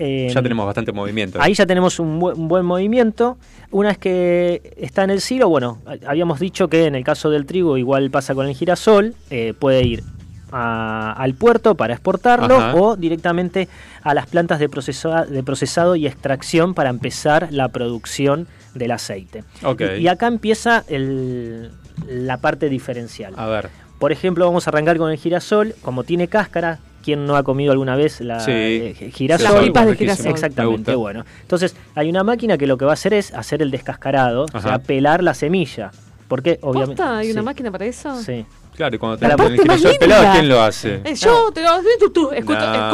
Eh, 0.00 0.28
Ya 0.34 0.42
tenemos 0.42 0.66
bastante 0.66 0.90
movimiento. 0.90 1.38
Ahí 1.40 1.54
ya 1.54 1.64
tenemos 1.66 2.00
un, 2.00 2.20
bu- 2.20 2.34
un 2.36 2.48
buen 2.48 2.64
movimiento. 2.66 3.38
Una 3.70 3.90
vez 3.90 3.98
que 3.98 4.72
está 4.76 5.04
en 5.04 5.10
el 5.10 5.20
silo, 5.20 5.48
bueno, 5.48 5.78
a- 5.86 6.10
habíamos 6.10 6.40
dicho 6.40 6.66
que 6.66 6.86
en 6.86 6.96
el 6.96 7.04
caso 7.04 7.30
del 7.30 7.46
trigo 7.46 7.76
igual 7.78 8.10
pasa 8.10 8.34
con 8.34 8.46
el 8.48 8.56
girasol, 8.56 9.14
eh, 9.30 9.54
puede 9.56 9.86
ir 9.86 10.02
a- 10.52 11.12
al 11.12 11.34
puerto 11.34 11.74
para 11.74 11.94
exportarlo 11.94 12.56
Ajá. 12.56 12.74
o 12.74 12.96
directamente 12.96 13.68
a 14.02 14.14
las 14.14 14.26
plantas 14.26 14.58
de, 14.58 14.68
procesa- 14.70 15.26
de 15.26 15.42
procesado 15.42 15.96
y 15.96 16.06
extracción 16.06 16.74
para 16.74 16.90
empezar 16.90 17.48
la 17.50 17.68
producción 17.68 18.46
del 18.74 18.92
aceite. 18.92 19.44
Y, 19.98 20.02
y 20.02 20.08
acá 20.08 20.26
empieza 20.26 20.84
el- 20.88 21.70
la 22.08 22.36
parte 22.38 22.68
diferencial. 22.68 23.34
A 23.36 23.46
ver. 23.46 23.70
Por 23.98 24.12
ejemplo, 24.12 24.44
vamos 24.46 24.66
a 24.66 24.70
arrancar 24.70 24.96
con 24.98 25.10
el 25.10 25.18
girasol, 25.18 25.74
como 25.82 26.04
tiene 26.04 26.28
cáscara, 26.28 26.78
¿quién 27.02 27.26
no 27.26 27.34
ha 27.36 27.42
comido 27.42 27.72
alguna 27.72 27.96
vez 27.96 28.20
la 28.20 28.38
Sí. 28.38 28.50
eh, 28.52 29.10
girasol? 29.12 29.54
Las 29.54 29.64
pipas 29.64 29.86
de 29.86 29.96
girasol. 29.96 30.24
Me 30.26 30.30
Exactamente, 30.30 30.94
bueno. 30.94 31.24
Entonces, 31.42 31.74
hay 31.96 32.08
una 32.08 32.22
máquina 32.22 32.56
que 32.56 32.66
lo 32.68 32.78
que 32.78 32.84
va 32.84 32.92
a 32.92 32.94
hacer 32.94 33.12
es 33.14 33.34
hacer 33.34 33.60
el 33.60 33.70
descascarado, 33.72 34.46
o 34.52 34.60
sea, 34.60 34.78
pelar 34.78 35.22
la 35.24 35.34
semilla. 35.34 35.90
Porque 36.28 36.58
obviamente. 36.62 37.02
¿Posta? 37.02 37.18
¿Hay 37.18 37.30
una 37.32 37.40
sí, 37.40 37.44
máquina 37.46 37.70
para 37.72 37.86
eso? 37.86 38.22
Sí. 38.22 38.44
Claro, 38.78 38.94
y 38.94 38.98
cuando 39.00 39.16
La 39.26 39.34
tenemos 39.34 39.50
el 39.52 39.60
girasol 39.60 39.96
pelado. 39.98 40.32
¿quién 40.34 40.48
lo 40.48 40.62
hace? 40.62 41.00
Eh, 41.04 41.14
yo 41.16 41.50
te 41.52 41.62
lo 41.62 41.68
tú, 41.98 42.10
tú, 42.10 42.22
No. 42.30 42.30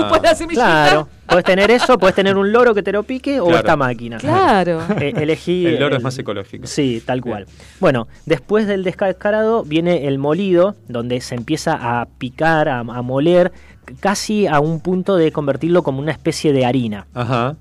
escupo 0.00 0.16
la 0.22 0.34
semillita. 0.34 0.64
Claro. 0.64 1.08
Puedes 1.26 1.44
tener 1.44 1.70
eso, 1.70 1.98
puedes 1.98 2.16
tener 2.16 2.38
un 2.38 2.50
loro 2.52 2.74
que 2.74 2.82
te 2.82 2.90
lo 2.90 3.02
pique 3.02 3.38
o 3.38 3.44
Claro. 3.44 3.58
esta 3.58 3.76
máquina. 3.76 4.16
Claro. 4.16 4.80
Eh, 4.98 5.12
elegí. 5.14 5.66
El 5.66 5.78
loro 5.80 5.96
es 5.96 6.02
más 6.02 6.18
ecológico. 6.18 6.66
Sí, 6.66 7.02
tal 7.04 7.20
cual. 7.20 7.46
Bueno, 7.80 8.08
después 8.24 8.66
del 8.66 8.82
descascarado 8.82 9.62
viene 9.62 10.06
el 10.08 10.16
molido, 10.18 10.74
donde 10.88 11.20
se 11.20 11.34
empieza 11.34 11.74
a 12.00 12.06
picar, 12.16 12.70
a, 12.70 12.78
a 12.78 13.02
moler, 13.02 13.52
casi 14.00 14.46
a 14.46 14.60
un 14.60 14.80
punto 14.80 15.16
de 15.16 15.32
convertirlo 15.32 15.82
como 15.82 15.98
una 16.00 16.12
especie 16.12 16.54
de 16.54 16.64
harina. 16.64 17.06
Ajá. 17.12 17.56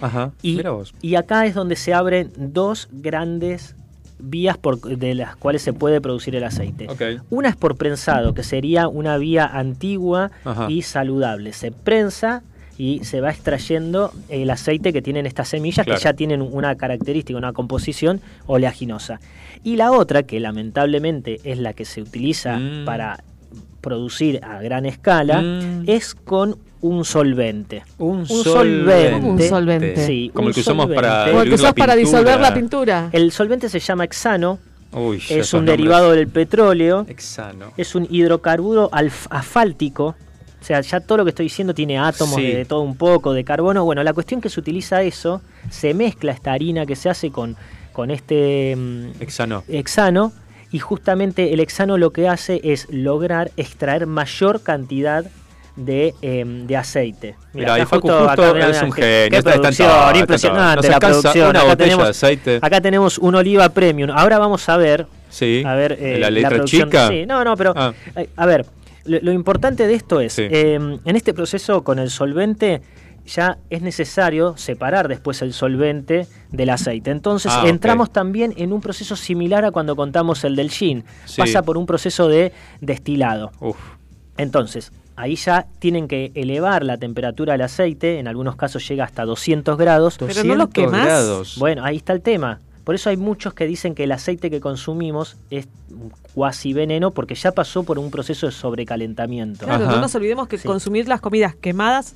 Ajá. 0.00 0.30
Y, 0.40 0.56
Mira 0.56 0.70
vos. 0.70 0.94
y 1.02 1.16
acá 1.16 1.44
es 1.44 1.54
donde 1.54 1.76
se 1.76 1.92
abren 1.92 2.32
dos 2.36 2.88
grandes 2.90 3.76
vías 4.18 4.56
por, 4.58 4.80
de 4.80 5.14
las 5.14 5.36
cuales 5.36 5.62
se 5.62 5.72
puede 5.72 6.00
producir 6.00 6.34
el 6.36 6.44
aceite. 6.44 6.86
Una 7.30 7.48
es 7.50 7.56
por 7.56 7.76
prensado, 7.76 8.32
que 8.34 8.42
sería 8.42 8.88
una 8.88 9.18
vía 9.18 9.46
antigua 9.46 10.30
Ajá. 10.44 10.66
y 10.70 10.82
saludable. 10.82 11.52
Se 11.52 11.70
prensa 11.72 12.42
y 12.78 13.04
se 13.04 13.20
va 13.22 13.30
extrayendo 13.30 14.12
el 14.28 14.50
aceite 14.50 14.92
que 14.92 15.00
tienen 15.02 15.24
estas 15.26 15.48
semillas 15.48 15.84
Claro. 15.86 15.98
que 15.98 16.04
ya 16.04 16.12
tienen 16.12 16.42
una 16.42 16.74
característica, 16.76 17.38
una 17.38 17.52
composición 17.52 18.20
oleaginosa. 18.46 19.20
Y 19.64 19.76
la 19.76 19.92
otra, 19.92 20.24
que 20.24 20.40
lamentablemente 20.40 21.40
es 21.44 21.58
la 21.58 21.72
que 21.72 21.84
se 21.84 22.02
utiliza 22.02 22.58
Mm. 22.58 22.84
para 22.84 23.22
producir 23.80 24.40
a 24.44 24.60
gran 24.60 24.84
escala, 24.86 25.40
Mm. 25.42 25.84
es 25.86 26.14
con 26.14 26.56
un 26.80 27.04
solvente. 27.04 27.82
Un, 27.98 28.26
solvente. 28.26 29.14
Un 29.26 29.40
solvente. 29.42 30.06
Sí, 30.06 30.30
Como 30.32 30.46
un 30.46 30.48
el 30.50 30.54
que 30.54 30.60
usamos 30.60 30.86
para 30.86 31.08
solvente. 31.08 31.30
Como 31.30 31.42
el 31.42 31.72
que 31.74 31.80
para 31.80 31.96
disolver 31.96 32.40
la 32.40 32.54
pintura. 32.54 33.08
El 33.12 33.32
solvente 33.32 33.68
se 33.68 33.78
llama 33.80 34.04
hexano, 34.04 34.58
Uy, 34.92 35.22
es 35.28 35.52
un 35.52 35.60
nombres. 35.60 35.76
derivado 35.78 36.12
del 36.12 36.28
petróleo, 36.28 37.04
Hexano. 37.08 37.72
es 37.76 37.94
un 37.94 38.06
hidrocarburo 38.10 38.88
asfáltico. 39.30 40.14
O 40.60 40.64
sea, 40.66 40.80
ya 40.80 41.00
todo 41.00 41.18
lo 41.18 41.24
que 41.24 41.30
estoy 41.30 41.46
diciendo 41.46 41.74
tiene 41.74 41.98
átomos 41.98 42.34
Sí. 42.36 42.42
de 42.52 42.64
todo 42.64 42.80
un 42.80 42.96
poco, 42.96 43.32
de 43.32 43.44
carbono. 43.44 43.84
Bueno, 43.84 44.02
la 44.02 44.12
cuestión 44.12 44.40
que 44.40 44.48
se 44.48 44.58
utiliza 44.58 45.02
eso, 45.02 45.40
se 45.70 45.94
mezcla 45.94 46.32
esta 46.32 46.52
harina 46.52 46.86
que 46.86 46.96
se 46.96 47.08
hace 47.08 47.30
con, 47.30 47.56
con 47.92 48.10
este 48.10 48.74
mm, 48.76 49.22
Hexano. 49.22 49.62
hexano 49.68 50.32
y 50.72 50.78
justamente 50.80 51.52
el 51.52 51.60
hexano 51.60 51.98
lo 51.98 52.10
que 52.10 52.28
hace 52.28 52.60
es 52.64 52.88
lograr 52.90 53.52
extraer 53.56 54.06
mayor 54.06 54.62
cantidad 54.62 55.24
de, 55.76 56.14
em, 56.22 56.66
de 56.66 56.76
aceite. 56.76 57.36
Mira, 57.52 57.74
ahí 57.74 57.82
acá 57.82 57.90
Facu 57.90 58.08
justo 58.08 58.54
mirá, 58.54 58.70
es 58.70 58.82
un 58.82 58.92
genio, 58.92 59.30
Qué 59.30 59.36
está- 59.36 59.52
producción, 59.52 59.90
está- 59.90 60.18
impresionante 60.18 60.88
la 60.88 60.98
producción. 60.98 61.56
Acá 61.56 61.76
tenemos, 61.76 62.04
de 62.04 62.10
aceite. 62.10 62.58
acá 62.62 62.80
tenemos 62.80 63.18
un 63.18 63.34
oliva 63.34 63.68
premium. 63.68 64.10
Ahora 64.10 64.38
vamos 64.38 64.68
a 64.68 64.76
ver 64.78 65.06
Sí. 65.28 65.62
a 65.66 65.74
ver, 65.74 65.92
eh, 66.00 66.18
la 66.18 66.30
letra 66.30 66.50
producción- 66.50 66.88
chica. 66.88 67.08
Sí, 67.08 67.26
no, 67.26 67.44
no, 67.44 67.56
pero 67.56 67.72
Ah. 67.76 67.92
eh, 68.16 68.28
a 68.36 68.46
ver, 68.46 68.64
lo, 69.04 69.18
lo 69.20 69.32
importante 69.32 69.86
de 69.86 69.94
esto 69.94 70.20
es, 70.20 70.32
Sí. 70.32 70.46
eh, 70.50 70.74
en 71.04 71.16
este 71.16 71.34
proceso 71.34 71.84
con 71.84 71.98
el 71.98 72.10
solvente 72.10 72.80
ya 73.26 73.58
es 73.70 73.82
necesario 73.82 74.56
separar 74.56 75.08
después 75.08 75.42
el 75.42 75.52
solvente 75.52 76.26
del 76.52 76.70
aceite. 76.70 77.10
Entonces 77.10 77.52
Ah, 77.54 77.64
entramos 77.66 78.12
también 78.12 78.54
en 78.56 78.72
un 78.72 78.80
proceso 78.80 79.14
similar 79.16 79.64
a 79.64 79.72
cuando 79.72 79.94
contamos 79.96 80.44
el 80.44 80.54
del 80.56 80.70
gin. 80.70 81.04
Sí. 81.26 81.40
Pasa 81.42 81.62
por 81.62 81.76
un 81.76 81.86
proceso 81.86 82.28
de 82.28 82.52
destilado. 82.80 83.50
Uf. 83.60 83.76
Entonces, 84.38 84.92
ahí 85.16 85.36
ya 85.36 85.66
tienen 85.78 86.08
que 86.08 86.30
elevar 86.34 86.84
la 86.84 86.96
temperatura 86.98 87.54
del 87.54 87.62
aceite, 87.62 88.18
en 88.18 88.28
algunos 88.28 88.56
casos 88.56 88.86
llega 88.88 89.04
hasta 89.04 89.24
200 89.24 89.76
grados. 89.78 90.18
Pero 90.18 90.44
no 90.44 90.54
lo 90.54 90.66
200 90.66 90.68
quemás. 90.72 91.04
grados. 91.06 91.56
Bueno, 91.58 91.84
ahí 91.84 91.96
está 91.96 92.12
el 92.12 92.20
tema. 92.22 92.60
Por 92.84 92.94
eso 92.94 93.10
hay 93.10 93.16
muchos 93.16 93.52
que 93.52 93.66
dicen 93.66 93.96
que 93.96 94.04
el 94.04 94.12
aceite 94.12 94.48
que 94.48 94.60
consumimos 94.60 95.36
es 95.50 95.66
cuasi 96.34 96.72
veneno 96.72 97.10
porque 97.10 97.34
ya 97.34 97.50
pasó 97.50 97.82
por 97.82 97.98
un 97.98 98.12
proceso 98.12 98.46
de 98.46 98.52
sobrecalentamiento. 98.52 99.66
Claro, 99.66 99.84
Ajá. 99.86 99.94
no 99.96 100.00
nos 100.02 100.14
olvidemos 100.14 100.46
que 100.46 100.56
Sí. 100.58 100.68
consumir 100.68 101.08
las 101.08 101.20
comidas 101.20 101.56
quemadas 101.56 102.14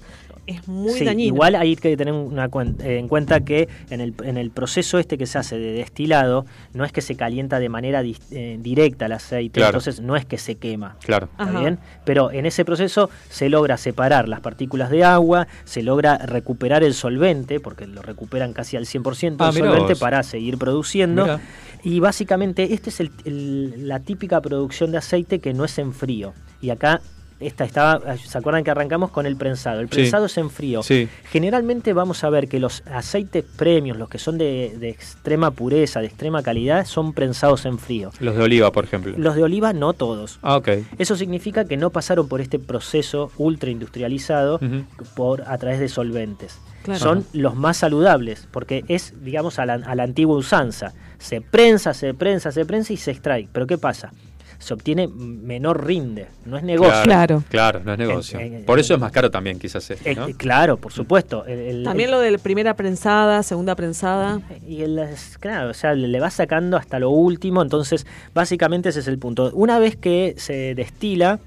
es 0.50 0.68
muy 0.68 0.92
Sí, 0.92 1.04
dañino. 1.04 1.34
Igual 1.34 1.54
hay 1.54 1.76
que 1.76 1.96
tener 1.96 2.12
una 2.14 2.48
cuen- 2.50 2.80
eh, 2.82 2.98
en 2.98 3.08
cuenta 3.08 3.40
que 3.40 3.68
en 3.90 4.00
el, 4.00 4.14
en 4.24 4.36
el 4.36 4.50
proceso 4.50 4.98
este 4.98 5.16
que 5.18 5.26
se 5.26 5.38
hace 5.38 5.58
de 5.58 5.72
destilado, 5.72 6.46
no 6.74 6.84
es 6.84 6.92
que 6.92 7.00
se 7.00 7.14
calienta 7.16 7.58
de 7.58 7.68
manera 7.68 8.02
eh, 8.02 8.58
directa 8.60 9.06
el 9.06 9.12
aceite, 9.12 9.60
Claro. 9.60 9.70
entonces 9.78 10.00
no 10.00 10.16
es 10.16 10.24
que 10.24 10.38
se 10.38 10.56
quema. 10.56 10.96
Claro. 11.04 11.28
¿Está 11.38 11.58
bien? 11.60 11.78
Pero 12.04 12.30
en 12.32 12.46
ese 12.46 12.64
proceso 12.64 13.10
se 13.28 13.48
logra 13.48 13.76
separar 13.76 14.28
las 14.28 14.40
partículas 14.40 14.90
de 14.90 15.04
agua, 15.04 15.46
se 15.64 15.82
logra 15.82 16.18
recuperar 16.18 16.82
el 16.82 16.94
solvente, 16.94 17.60
porque 17.60 17.86
lo 17.86 18.02
recuperan 18.02 18.52
casi 18.52 18.76
al 18.76 18.86
100% 18.86 19.36
Ah, 19.44 19.48
el 19.48 19.54
solvente 19.54 19.92
vos. 19.94 19.98
para 20.00 20.22
seguir 20.22 20.58
produciendo. 20.58 21.22
Mirá. 21.24 21.40
Y 21.82 22.00
básicamente 22.00 22.74
esta 22.74 22.90
es 22.90 23.00
el- 23.00 23.10
el- 23.24 23.88
la 23.88 24.00
típica 24.00 24.40
producción 24.40 24.90
de 24.92 24.98
aceite 24.98 25.38
que 25.38 25.54
no 25.54 25.64
es 25.64 25.78
en 25.78 25.92
frío. 25.94 26.34
Y 26.60 26.70
acá 26.70 27.00
esta 27.40 27.64
estaba, 27.64 28.16
¿se 28.18 28.36
acuerdan 28.38 28.62
que 28.64 28.70
arrancamos 28.70 29.10
con 29.10 29.26
el 29.26 29.34
prensado? 29.36 29.80
El 29.80 29.88
Sí. 29.88 29.94
prensado 29.96 30.26
es 30.26 30.36
en 30.38 30.50
frío. 30.50 30.82
Sí. 30.82 31.08
Generalmente 31.30 31.92
vamos 31.92 32.22
a 32.22 32.30
ver 32.30 32.48
que 32.48 32.60
los 32.60 32.82
aceites 32.86 33.44
premios, 33.56 33.96
los 33.96 34.08
que 34.08 34.18
son 34.18 34.36
de, 34.38 34.76
de 34.78 34.90
extrema 34.90 35.50
pureza, 35.50 36.00
de 36.00 36.06
extrema 36.06 36.42
calidad, 36.42 36.84
son 36.86 37.12
prensados 37.14 37.64
en 37.64 37.78
frío. 37.78 38.10
Los 38.20 38.36
de 38.36 38.42
oliva, 38.42 38.70
por 38.72 38.84
ejemplo. 38.84 39.14
Los 39.16 39.34
de 39.36 39.42
oliva 39.42 39.72
no 39.72 39.92
todos. 39.94 40.38
Ah, 40.42 40.56
ok. 40.56 40.68
Eso 40.98 41.16
significa 41.16 41.64
que 41.64 41.76
no 41.76 41.90
pasaron 41.90 42.28
por 42.28 42.40
este 42.40 42.58
proceso 42.58 43.30
ultra 43.38 43.70
industrializado 43.70 44.60
por, 45.14 45.42
a 45.46 45.56
través 45.58 45.80
de 45.80 45.88
solventes. 45.88 46.58
Claro. 46.82 47.00
Son 47.00 47.26
los 47.34 47.54
más 47.56 47.76
saludables, 47.76 48.48
porque 48.50 48.84
es, 48.88 49.14
digamos, 49.22 49.58
a 49.58 49.66
la, 49.66 49.74
a 49.74 49.94
la 49.94 50.02
antigua 50.02 50.36
usanza. 50.36 50.92
Se 51.18 51.40
prensa, 51.42 51.92
se 51.92 52.14
prensa, 52.14 52.52
se 52.52 52.64
prensa 52.64 52.92
y 52.92 52.96
se 52.96 53.10
extrae. 53.10 53.48
Pero 53.52 53.66
¿qué 53.66 53.76
pasa? 53.76 54.12
Se 54.60 54.74
obtiene 54.74 55.08
menor 55.08 55.84
rinde, 55.84 56.26
no 56.44 56.56
es 56.56 56.62
negocio. 56.62 57.02
Claro. 57.02 57.42
Claro, 57.48 57.80
no 57.84 57.92
es 57.94 57.98
negocio. 57.98 58.38
En- 58.38 58.54
en- 58.54 58.64
por 58.64 58.78
eso 58.78 58.94
es 58.94 59.00
más 59.00 59.10
caro 59.10 59.30
también, 59.30 59.58
quizás. 59.58 59.90
este, 59.90 60.12
Eh, 60.12 60.14
¿no? 60.14 60.28
eh, 60.28 60.34
claro, 60.36 60.76
por 60.76 60.92
supuesto. 60.92 61.44
El- 61.46 61.58
el- 61.58 61.82
También 61.84 62.10
lo 62.12 62.20
de 62.20 62.38
primera 62.38 62.74
prensada, 62.74 63.42
segunda 63.42 63.74
prensada. 63.74 64.40
Y 64.68 64.82
el, 64.82 65.00
claro, 65.40 65.70
o 65.70 65.74
sea, 65.74 65.94
le 65.94 66.20
va 66.20 66.30
sacando 66.30 66.76
hasta 66.76 66.98
lo 66.98 67.10
último, 67.10 67.62
entonces 67.62 68.06
básicamente 68.34 68.90
ese 68.90 69.00
es 69.00 69.08
el 69.08 69.18
punto. 69.18 69.50
Una 69.54 69.78
vez 69.78 69.96
que 69.96 70.34
se 70.36 70.74
destila, 70.74 71.40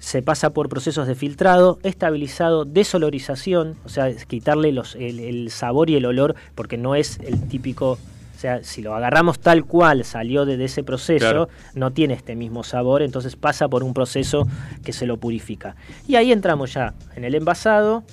se 0.00 0.20
pasa 0.20 0.50
por 0.50 0.68
procesos 0.68 1.06
de 1.06 1.14
filtrado, 1.14 1.78
estabilizado, 1.84 2.64
desolorización, 2.64 3.76
o 3.84 3.88
sea, 3.88 4.08
es 4.08 4.26
quitarle 4.26 4.72
los, 4.72 4.94
el, 4.96 5.20
el 5.20 5.50
sabor 5.50 5.88
y 5.88 5.94
el 5.96 6.04
olor, 6.04 6.34
porque 6.56 6.76
no 6.76 6.94
es 6.96 7.18
el 7.20 7.46
típico, 7.48 7.98
sea, 8.46 8.62
si 8.62 8.80
lo 8.82 8.94
agarramos 8.94 9.38
tal 9.40 9.64
cual 9.64 10.04
salió 10.04 10.44
de, 10.46 10.56
de 10.56 10.64
ese 10.66 10.82
proceso, 10.84 11.18
Claro. 11.18 11.48
no 11.74 11.92
tiene 11.92 12.14
este 12.14 12.36
mismo 12.36 12.62
sabor, 12.62 13.02
entonces 13.02 13.34
pasa 13.36 13.68
por 13.68 13.82
un 13.82 13.92
proceso 13.92 14.46
que 14.84 14.92
se 14.92 15.06
lo 15.06 15.16
purifica. 15.16 15.74
Y 16.06 16.14
ahí 16.16 16.30
entramos 16.32 16.72
ya 16.74 16.94
en 17.16 17.24
el 17.24 17.34
envasado, 17.34 18.04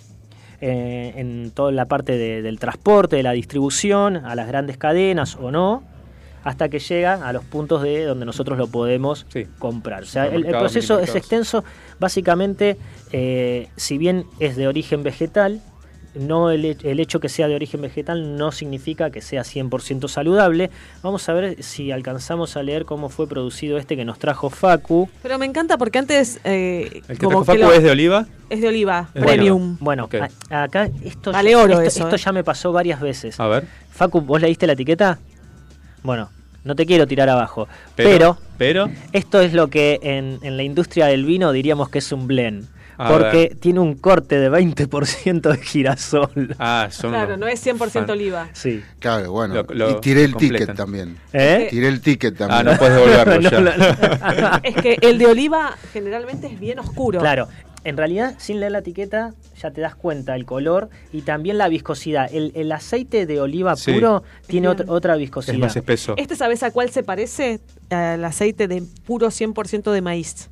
eh, 0.61 1.13
en 1.17 1.51
toda 1.51 1.71
la 1.71 1.86
parte 1.86 2.17
de- 2.17 2.41
del 2.41 2.57
transporte, 2.57 3.15
de 3.17 3.23
la 3.23 3.34
distribución, 3.34 4.17
a 4.17 4.34
las 4.36 4.47
grandes 4.47 4.77
cadenas 4.77 5.36
o 5.36 5.51
no, 5.51 5.84
hasta 6.43 6.67
que 6.69 6.79
llega 6.79 7.13
a 7.25 7.31
los 7.34 7.43
puntos 7.45 7.81
de 7.84 8.03
donde 8.05 8.25
nosotros 8.25 8.57
lo 8.57 8.67
podemos 8.67 9.25
Sí. 9.29 9.45
comprar. 9.59 10.03
O 10.03 10.05
sea, 10.05 10.25
el, 10.27 10.45
proceso 10.45 10.99
es 10.99 11.15
extenso, 11.15 11.63
básicamente, 11.99 12.77
eh, 13.11 13.69
si 13.77 13.97
bien 13.97 14.25
es 14.39 14.55
de 14.55 14.67
origen 14.67 15.03
vegetal, 15.03 15.61
no 16.16 16.51
el, 16.51 16.66
he- 16.66 16.78
el 16.84 16.99
hecho 16.99 17.20
que 17.20 17.30
sea 17.30 17.47
de 17.47 17.55
origen 17.55 17.82
vegetal 17.82 18.36
no 18.38 18.51
significa 18.51 19.09
que 19.09 19.22
sea 19.22 19.41
100% 19.43 20.07
saludable. 20.07 20.70
Vamos 21.01 21.28
a 21.30 21.34
ver 21.34 21.61
si 21.64 21.91
alcanzamos 21.91 22.55
a 22.57 22.64
leer 22.64 22.86
cómo 22.86 23.09
fue 23.09 23.28
producido 23.28 23.78
este 23.78 23.95
que 23.95 24.05
nos 24.05 24.20
trajo 24.20 24.49
Facu. 24.49 25.09
Pero 25.22 25.38
me 25.39 25.45
encanta 25.45 25.78
porque 25.78 25.99
antes. 25.99 26.39
eh, 26.43 27.01
¿El 27.07 27.18
que 27.18 27.26
como 27.26 27.43
trajo 27.43 27.53
que 27.53 27.59
Facu 27.59 27.72
lo- 27.72 27.74
es 27.78 27.84
de 27.84 27.91
oliva? 27.91 28.26
es 28.49 28.61
de 28.61 28.68
oliva, 28.68 29.09
Es 29.16 29.24
premium. 29.24 29.78
Bueno, 29.80 30.07
a- 30.49 30.64
acá 30.64 30.89
esto, 31.03 31.32
Vale 31.32 31.55
oro 31.55 31.74
esto, 31.74 31.82
eso, 31.82 32.03
esto 32.03 32.16
eh. 32.16 32.20
ya 32.24 32.32
me 32.32 32.43
pasó 32.43 32.72
varias 32.72 32.99
veces. 33.01 33.39
A 33.39 33.47
ver. 33.47 33.66
Facu, 33.91 34.22
¿vos 34.22 34.39
leíste 34.41 34.68
la 34.68 34.74
etiqueta? 34.74 35.20
Bueno, 36.03 36.30
no 36.64 36.76
te 36.76 36.86
quiero 36.86 37.07
tirar 37.07 37.30
abajo. 37.30 37.68
Pero, 37.95 38.09
Pero. 38.09 38.38
Pero. 38.57 38.89
esto 39.11 39.41
es 39.41 39.53
lo 39.53 39.68
que 39.70 39.99
en, 40.03 40.39
en 40.43 40.57
la 40.57 40.64
industria 40.64 41.07
del 41.07 41.26
vino 41.26 41.51
diríamos 41.51 41.89
que 41.89 41.99
es 41.99 42.11
un 42.11 42.28
blend. 42.28 42.68
A 42.97 43.09
porque 43.09 43.37
ver. 43.49 43.55
tiene 43.55 43.79
un 43.79 43.95
corte 43.95 44.39
de 44.39 44.49
20% 44.51 45.41
de 45.51 45.57
girasol. 45.57 46.55
Ah, 46.59 46.87
son. 46.91 47.11
Claro, 47.11 47.37
no 47.37 47.47
es 47.47 47.65
100% 47.65 47.77
fan- 47.91 48.09
oliva. 48.09 48.49
Sí. 48.53 48.83
Claro, 48.99 49.31
bueno. 49.31 49.55
Lo- 49.55 49.63
lo 49.73 49.89
y 49.91 50.01
tiré 50.01 50.23
el 50.23 50.31
completan. 50.33 50.59
ticket 50.59 50.75
también. 50.77 51.17
¿Eh? 51.33 51.67
Tiré 51.69 51.87
el 51.87 52.01
ticket 52.01 52.37
también. 52.37 52.67
Ah, 52.67 52.71
no 52.71 52.77
puedes 52.77 52.95
devolverlo 52.95 53.33
No, 53.41 53.49
ya. 53.49 53.59
no, 53.59 54.41
no. 54.51 54.59
Es 54.63 54.75
que 54.75 54.97
el 55.01 55.17
de 55.17 55.25
oliva 55.27 55.75
generalmente 55.91 56.47
es 56.47 56.59
bien 56.59 56.79
oscuro. 56.79 57.19
Claro, 57.19 57.47
en 57.83 57.97
realidad 57.97 58.35
sin 58.37 58.59
leer 58.61 58.71
la 58.71 58.79
etiqueta 58.79 59.33
ya 59.61 59.71
te 59.71 59.81
das 59.81 59.95
cuenta 59.95 60.35
el 60.35 60.45
color 60.45 60.89
y 61.11 61.21
también 61.23 61.57
la 61.57 61.67
viscosidad. 61.67 62.33
El, 62.33 62.51
el 62.55 62.71
aceite 62.71 63.25
de 63.25 63.41
oliva 63.41 63.75
Sí. 63.75 63.91
puro 63.93 64.23
tiene 64.47 64.67
otra, 64.69 64.85
otra 64.87 65.13
Es 65.15 65.19
viscosidad. 65.19 65.57
más 65.57 65.75
espeso. 65.75 66.13
¿Este 66.17 66.35
sabes 66.35 66.63
a 66.63 66.71
cuál 66.71 66.89
se 66.91 67.03
parece? 67.03 67.59
Al 67.89 68.23
aceite 68.23 68.67
de 68.67 68.83
puro 69.05 69.27
100% 69.27 69.91
de 69.91 70.01
maíz. 70.01 70.49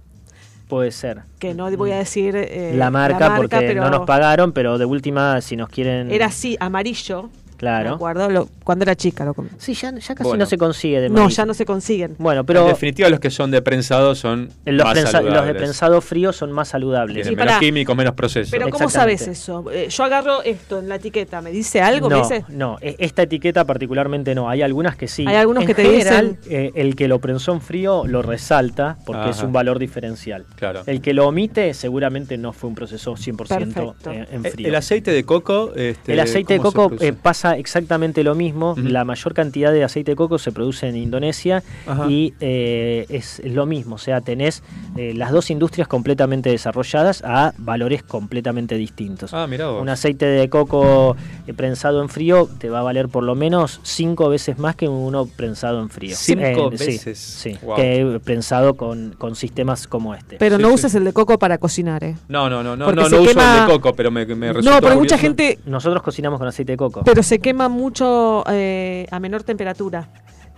Puede 0.72 0.92
ser. 0.92 1.24
Que 1.38 1.54
no 1.54 1.70
voy 1.76 1.92
a 1.92 1.98
decir 1.98 2.34
eh, 2.34 2.72
la, 2.74 2.90
marca, 2.90 3.36
porque 3.36 3.58
pero 3.58 3.84
no 3.84 3.90
nos 3.90 4.08
pagaron, 4.08 4.54
pero 4.54 4.78
de 4.78 4.86
última 4.86 5.42
si 5.42 5.58
nos 5.58 5.68
quieren... 5.68 6.10
Era 6.10 6.28
así, 6.28 6.56
amarillo. 6.62 7.30
Me 7.62 7.68
Claro. 7.68 7.94
acuerdo, 7.94 8.28
lo- 8.30 8.50
cuando 8.64 8.84
era 8.84 8.96
chica 8.96 9.24
lo 9.24 9.36
comí. 9.36 9.50
Sí, 9.60 9.76
ya, 9.76 9.92
ya 9.92 10.16
casi 10.16 10.24
Bueno. 10.24 10.44
no 10.44 10.46
se 10.48 10.58
consigue 10.58 11.00
de 11.00 11.10
No, 11.10 11.30
ya 11.30 11.46
no 11.46 11.54
se 11.54 11.64
consiguen. 11.66 12.16
Bueno, 12.18 12.44
Pero 12.44 12.62
en 12.62 12.68
definitiva, 12.70 13.08
los 13.10 13.20
que 13.20 13.30
son 13.30 13.52
de 13.52 13.62
prensado 13.62 14.16
son 14.16 14.50
los, 14.66 14.84
más 14.84 14.94
prensa- 14.94 15.22
los 15.22 15.26
de 15.26 15.30
saludables. 15.30 15.56
prensado 15.58 16.02
frío 16.02 16.34
son 16.34 16.52
más 16.52 16.70
saludables. 16.70 17.28
Sí, 17.28 17.36
menos 17.36 17.60
químicos, 17.60 17.96
menos 17.96 18.16
procesos. 18.16 18.50
Pero 18.50 18.70
¿cómo 18.70 18.90
sabes 18.90 19.28
eso? 19.28 19.64
Eh, 19.72 19.88
yo 19.90 20.04
agarro 20.04 20.42
esto 20.44 20.80
en 20.80 20.90
la 20.90 20.96
etiqueta, 20.96 21.40
¿me 21.42 21.52
dice 21.52 21.82
algo? 21.82 22.10
¿Me 22.10 22.16
No, 22.16 22.22
dice? 22.24 22.46
no, 22.50 22.78
e- 22.82 22.96
esta 22.98 23.22
etiqueta 23.24 23.64
particularmente 23.66 24.34
no. 24.34 24.50
Hay 24.50 24.64
algunas 24.64 24.96
que 24.96 25.08
sí. 25.08 25.26
Hay 25.28 25.36
algunos 25.36 25.62
En 25.62 25.68
que 25.68 25.76
te 25.76 25.84
general, 25.84 26.38
dicen- 26.42 26.52
eh, 26.52 26.72
el 26.76 26.96
que 26.96 27.08
lo 27.08 27.20
prensó 27.20 27.54
en 27.54 27.62
frío 27.62 28.04
lo 28.08 28.24
resalta 28.24 28.98
porque 29.06 29.30
es 29.30 29.44
un 29.44 29.54
valor 29.54 29.78
diferencial. 29.78 30.46
Claro. 30.56 30.82
El 30.88 31.00
que 31.02 31.14
lo 31.14 31.28
omite 31.28 31.74
seguramente 31.76 32.38
no 32.40 32.54
fue 32.54 32.70
un 32.70 32.76
proceso 32.76 33.16
100% 33.16 33.94
Perfecto. 33.96 34.12
eh, 34.12 34.28
en 34.32 34.44
frío. 34.46 34.68
El 34.68 34.76
aceite 34.76 35.12
de 35.12 35.24
coco. 35.24 35.74
este, 35.76 36.14
El 36.14 36.20
aceite 36.20 36.54
de 36.54 36.60
¿cómo 36.60 36.72
se 36.72 36.76
coco 36.76 36.96
eh, 37.04 37.14
pasa 37.14 37.51
exactamente 37.58 38.24
lo 38.24 38.36
mismo. 38.36 38.76
La 38.78 39.04
mayor 39.06 39.34
cantidad 39.34 39.72
de 39.72 39.84
aceite 39.84 40.12
de 40.12 40.16
coco 40.16 40.38
se 40.38 40.52
produce 40.52 40.88
en 40.88 40.96
Indonesia 40.96 41.64
Ajá. 41.88 42.10
y 42.10 42.34
eh, 42.40 43.06
es 43.10 43.42
lo 43.46 43.66
mismo. 43.66 43.96
O 43.96 43.98
sea, 43.98 44.22
tenés 44.22 44.64
eh, 44.98 45.14
las 45.16 45.32
dos 45.32 45.50
industrias 45.50 45.88
completamente 45.88 46.50
desarrolladas 46.50 47.24
a 47.26 47.54
valores 47.58 48.04
completamente 48.04 48.76
distintos. 48.76 49.34
Ah, 49.34 49.48
mirá 49.48 49.68
vos. 49.68 49.82
Un 49.82 49.90
aceite 49.90 50.26
de 50.26 50.50
coco 50.50 51.16
eh, 51.48 51.54
prensado 51.54 52.02
en 52.02 52.10
frío 52.10 52.48
te 52.60 52.70
va 52.70 52.80
a 52.80 52.84
valer 52.84 53.10
por 53.10 53.24
lo 53.24 53.36
menos 53.36 53.80
cinco 53.84 54.30
veces 54.30 54.58
más 54.60 54.76
que 54.76 54.88
uno 54.88 55.26
prensado 55.26 55.82
en 55.82 55.90
frío. 55.90 56.16
¿Cinco 56.16 56.68
Eh, 56.72 56.78
veces? 56.78 57.18
Sí, 57.18 57.58
Wow. 57.62 57.76
que 57.76 58.20
prensado 58.24 58.76
con, 58.76 59.16
con 59.18 59.36
sistemas 59.36 59.88
como 59.88 60.16
este. 60.16 60.38
Pero 60.38 60.58
Sí, 60.58 60.62
no 60.62 60.70
sí. 60.70 60.74
uses 60.76 60.96
el 60.96 61.04
de 61.04 61.14
coco 61.14 61.38
para 61.40 61.58
cocinar, 61.58 62.04
¿eh? 62.04 62.16
No, 62.28 62.50
no, 62.50 62.64
no, 62.64 62.76
no, 62.76 62.86
Porque 62.86 63.02
no, 63.02 63.10
no 63.10 63.22
uso 63.22 63.32
quema- 63.32 63.62
el 63.62 63.68
de 63.68 63.74
coco, 63.74 63.94
pero 63.94 64.12
me, 64.12 64.26
me 64.26 64.54
resulta 64.54 64.76
No, 64.76 64.82
pero 64.82 64.96
mucha 65.00 65.18
gente, 65.18 65.60
Nosotros 65.66 66.02
cocinamos 66.04 66.40
con 66.40 66.48
aceite 66.48 66.74
de 66.74 66.78
coco. 66.78 67.02
pero 67.04 67.24
se 67.24 67.40
quema 67.42 67.70
mucho 67.70 68.44
eh, 68.50 69.08
a 69.12 69.20
menor 69.20 69.44
temperatura. 69.44 70.08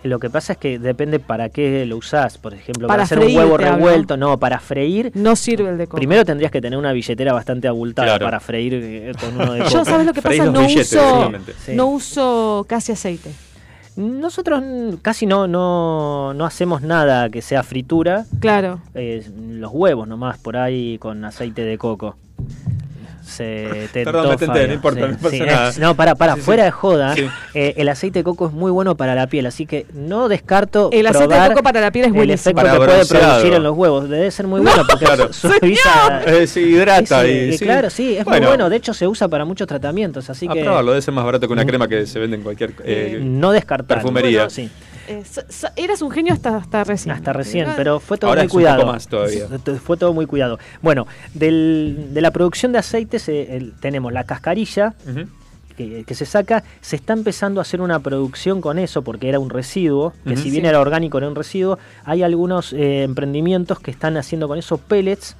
Lo 0.02 0.18
que 0.18 0.28
pasa 0.28 0.52
es 0.52 0.58
que 0.58 0.78
depende 0.78 1.18
para 1.18 1.48
qué 1.48 1.86
lo 1.86 1.96
usás. 1.96 2.36
Por 2.36 2.52
ejemplo, 2.52 2.86
Para 2.88 2.96
para, 2.98 3.02
hacer 3.04 3.18
freír, 3.18 3.38
un 3.38 3.44
huevo 3.44 3.54
hablo. 3.54 3.66
revuelto, 3.76 4.16
no, 4.18 4.38
para 4.38 4.60
freír. 4.60 5.10
No 5.14 5.34
sirve 5.34 5.70
el 5.70 5.78
de 5.78 5.86
coco. 5.86 5.96
Primero 5.96 6.26
tendrías 6.26 6.52
que 6.52 6.60
tener 6.60 6.78
una 6.78 6.92
billetera 6.92 7.32
bastante 7.32 7.68
abultada 7.68 8.08
Claro. 8.08 8.24
para 8.26 8.38
freír 8.38 8.74
eh, 8.74 9.12
con 9.18 9.34
uno 9.34 9.52
de 9.54 9.60
coco. 9.60 9.70
Yo, 9.72 9.84
¿sabes 9.86 10.04
lo 10.06 10.12
que 10.12 10.20
pasa? 10.20 10.44
No 10.44 10.60
billetes, 10.60 10.92
uso. 10.92 11.32
Sí. 11.64 11.72
no 11.74 11.86
uso 11.86 12.66
casi 12.68 12.92
aceite. 12.92 13.30
Nosotros 13.96 14.62
casi 15.00 15.24
no, 15.24 15.46
no, 15.46 16.34
no 16.34 16.44
hacemos 16.44 16.82
nada 16.82 17.30
que 17.30 17.40
sea 17.40 17.62
fritura. 17.62 18.26
Claro. 18.40 18.80
eh, 18.94 19.26
los 19.48 19.70
huevos 19.72 20.06
nomás 20.06 20.36
por 20.36 20.58
ahí 20.58 20.98
con 20.98 21.24
aceite 21.24 21.62
de 21.64 21.78
coco. 21.78 22.16
Se 23.24 23.88
tentó, 23.92 24.12
Perdón, 24.12 24.28
me 24.28 24.36
tenté, 24.36 24.46
Fabio. 24.46 24.68
no 24.68 24.74
importa, 24.74 25.06
no 25.08 25.16
pasa 25.18 25.44
nada. 25.44 25.72
no, 25.78 25.94
para, 25.94 26.14
para, 26.14 26.34
Sí, 26.34 26.40
sí. 26.40 26.44
fuera 26.44 26.64
de 26.64 26.70
joda, 26.70 27.14
Sí. 27.14 27.26
eh, 27.54 27.74
el 27.78 27.88
aceite 27.88 28.18
de 28.20 28.24
coco 28.24 28.46
es 28.48 28.52
muy 28.52 28.70
bueno 28.70 28.96
para 28.96 29.14
la 29.14 29.26
piel, 29.28 29.46
así 29.46 29.64
que 29.66 29.86
no 29.94 30.28
descarto 30.28 30.90
El 30.92 31.06
aceite 31.06 31.34
de 31.34 31.48
coco 31.48 31.62
para 31.62 31.80
la 31.80 31.90
piel 31.90 32.04
es 32.04 32.08
el 32.10 32.14
buenísimo. 32.14 32.50
efecto 32.50 32.56
Para 32.56 32.72
que 32.72 32.76
puede 32.78 32.98
bronceado. 32.98 33.24
producir 33.26 33.54
en 33.54 33.62
los 33.62 33.76
huevos. 33.76 34.08
Debe 34.08 34.30
ser 34.30 34.46
muy 34.46 34.60
bueno 34.60 34.82
porque 34.88 35.04
Claro. 35.06 35.32
suaviza... 35.32 36.22
Eh, 36.26 36.46
se 36.46 36.60
hidrata 36.60 37.22
Sí, 37.22 37.28
y 37.28 37.30
eh, 37.30 37.56
sí. 37.58 37.64
Claro, 37.64 37.90
sí, 37.90 38.16
es 38.16 38.24
Bueno, 38.24 38.40
muy 38.40 38.48
bueno. 38.48 38.68
De 38.70 38.76
hecho, 38.76 38.92
se 38.94 39.08
usa 39.08 39.28
para 39.28 39.44
muchos 39.44 39.66
tratamientos, 39.66 40.28
así 40.30 40.46
a 40.48 40.52
que 40.52 40.62
probarlo, 40.62 40.92
debe 40.92 41.02
ser 41.02 41.14
más 41.14 41.24
barato 41.24 41.46
que 41.46 41.52
una 41.52 41.64
crema 41.64 41.88
que 41.88 42.06
se 42.06 42.18
vende 42.18 42.36
en 42.36 42.42
cualquier. 42.42 42.74
eh, 42.84 43.18
no 43.22 43.52
descartar. 43.52 43.98
Perfumería. 43.98 44.50
sí. 44.50 44.70
Eh, 45.08 45.22
so- 45.24 45.42
so- 45.48 45.68
eras 45.76 46.00
un 46.02 46.10
genio 46.10 46.32
hasta, 46.32 46.56
hasta 46.56 46.84
recién. 46.84 47.14
Hasta 47.14 47.32
recién, 47.32 47.68
pero 47.76 48.00
fue 48.00 48.16
todo 48.18 48.30
Ahora 48.30 48.42
muy 48.42 48.46
es 48.46 48.52
un 48.52 48.56
cuidado. 48.60 48.80
poco 48.80 48.92
más 48.92 49.06
todavía. 49.08 49.46
Fue- 49.84 49.96
todo 49.96 50.12
muy 50.14 50.26
cuidado. 50.26 50.58
Bueno, 50.82 51.06
del- 51.34 52.08
de 52.12 52.20
la 52.20 52.30
producción 52.30 52.72
de 52.72 52.78
aceites 52.78 53.28
eh, 53.28 53.56
el- 53.56 53.72
tenemos 53.80 54.12
la 54.12 54.24
cascarilla 54.24 54.94
que, 55.76 56.04
que 56.04 56.14
se 56.14 56.24
saca. 56.24 56.62
Se 56.80 56.96
está 56.96 57.12
empezando 57.12 57.60
a 57.60 57.62
hacer 57.62 57.80
una 57.80 57.98
producción 57.98 58.60
con 58.60 58.78
eso 58.78 59.02
porque 59.02 59.28
era 59.28 59.38
un 59.40 59.50
residuo, 59.50 60.12
que 60.24 60.36
si 60.36 60.50
bien 60.50 60.62
Sí. 60.62 60.68
era 60.68 60.80
orgánico 60.80 61.18
era 61.18 61.28
un 61.28 61.34
residuo. 61.34 61.78
Hay 62.04 62.22
algunos 62.22 62.72
eh, 62.72 63.02
emprendimientos 63.02 63.80
que 63.80 63.90
están 63.90 64.16
haciendo 64.16 64.46
con 64.48 64.58
eso 64.58 64.78
pellets 64.78 65.36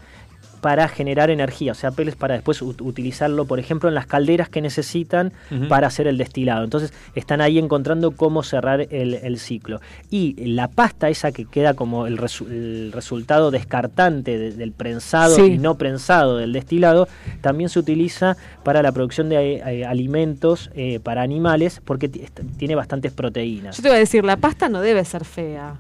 para 0.65 0.89
generar 0.89 1.29
energía, 1.29 1.73
o 1.73 1.75
sea, 1.75 1.91
pellets 1.91 2.17
para 2.17 2.33
después 2.37 2.63
ut- 2.63 2.81
utilizarlo, 2.81 3.45
por 3.45 3.59
ejemplo, 3.59 3.87
en 3.91 3.95
las 3.95 4.07
calderas 4.07 4.49
que 4.49 4.63
necesitan 4.63 5.31
para 5.69 5.89
hacer 5.89 6.07
el 6.07 6.17
destilado. 6.17 6.65
Entonces, 6.65 6.95
están 7.15 7.43
ahí 7.43 7.59
encontrando 7.59 8.13
cómo 8.13 8.43
cerrar 8.43 8.81
el, 8.91 9.13
el 9.13 9.39
ciclo. 9.39 9.83
Y 10.11 10.33
la 10.55 10.69
pasta 10.69 11.11
esa 11.11 11.33
que 11.33 11.45
queda 11.45 11.75
como 11.75 12.07
el, 12.07 12.17
resu- 12.17 12.49
el 12.49 12.93
resultado 12.93 13.51
descartante 13.51 14.39
de- 14.39 14.53
del 14.53 14.73
prensado 14.73 15.37
Sí. 15.37 15.43
y 15.43 15.59
no 15.59 15.77
prensado 15.77 16.39
del 16.39 16.55
destilado, 16.55 17.09
también 17.43 17.69
se 17.69 17.79
utiliza 17.79 18.39
para 18.63 18.81
la 18.83 18.91
producción 18.93 19.29
de 19.29 19.57
eh, 19.57 19.85
alimentos 19.85 20.71
eh, 20.75 20.99
para 20.99 21.21
animales 21.21 21.83
porque 21.85 22.09
tiene 22.09 22.75
bastantes 22.75 23.13
proteínas. 23.13 23.77
Yo 23.77 23.83
te 23.83 23.89
iba 23.91 23.97
a 23.97 23.99
decir, 23.99 24.25
la 24.25 24.39
pasta 24.39 24.71
no 24.71 24.81
debe 24.81 25.05
ser 25.05 25.27
fea. 25.27 25.77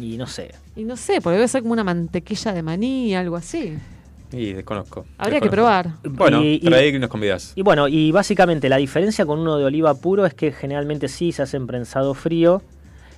Y 0.00 0.16
no 0.16 0.26
sé. 0.26 0.52
Y 0.76 0.84
no 0.84 0.96
sé, 0.96 1.20
porque 1.20 1.36
debe 1.36 1.48
ser 1.48 1.62
como 1.62 1.72
una 1.72 1.84
mantequilla 1.84 2.52
de 2.52 2.62
maní, 2.62 3.14
algo 3.14 3.36
así. 3.36 3.74
Y 4.32 4.52
desconozco. 4.52 5.06
Habría 5.18 5.40
que 5.40 5.48
probar. 5.48 5.92
Bueno, 6.04 6.42
Y- 6.42 6.54
y- 6.56 6.60
trae 6.60 6.88
y 6.88 6.98
nos 6.98 7.08
convidas. 7.08 7.52
Y 7.56 7.62
bueno, 7.62 7.88
y 7.88 8.10
básicamente 8.12 8.68
la 8.68 8.76
diferencia 8.76 9.24
con 9.24 9.38
uno 9.38 9.56
de 9.56 9.64
oliva 9.64 9.94
puro 9.94 10.26
es 10.26 10.34
que 10.34 10.52
generalmente 10.52 11.08
sí 11.08 11.32
se 11.32 11.42
hace 11.42 11.56
en 11.56 11.66
prensado 11.66 12.12
frío 12.12 12.60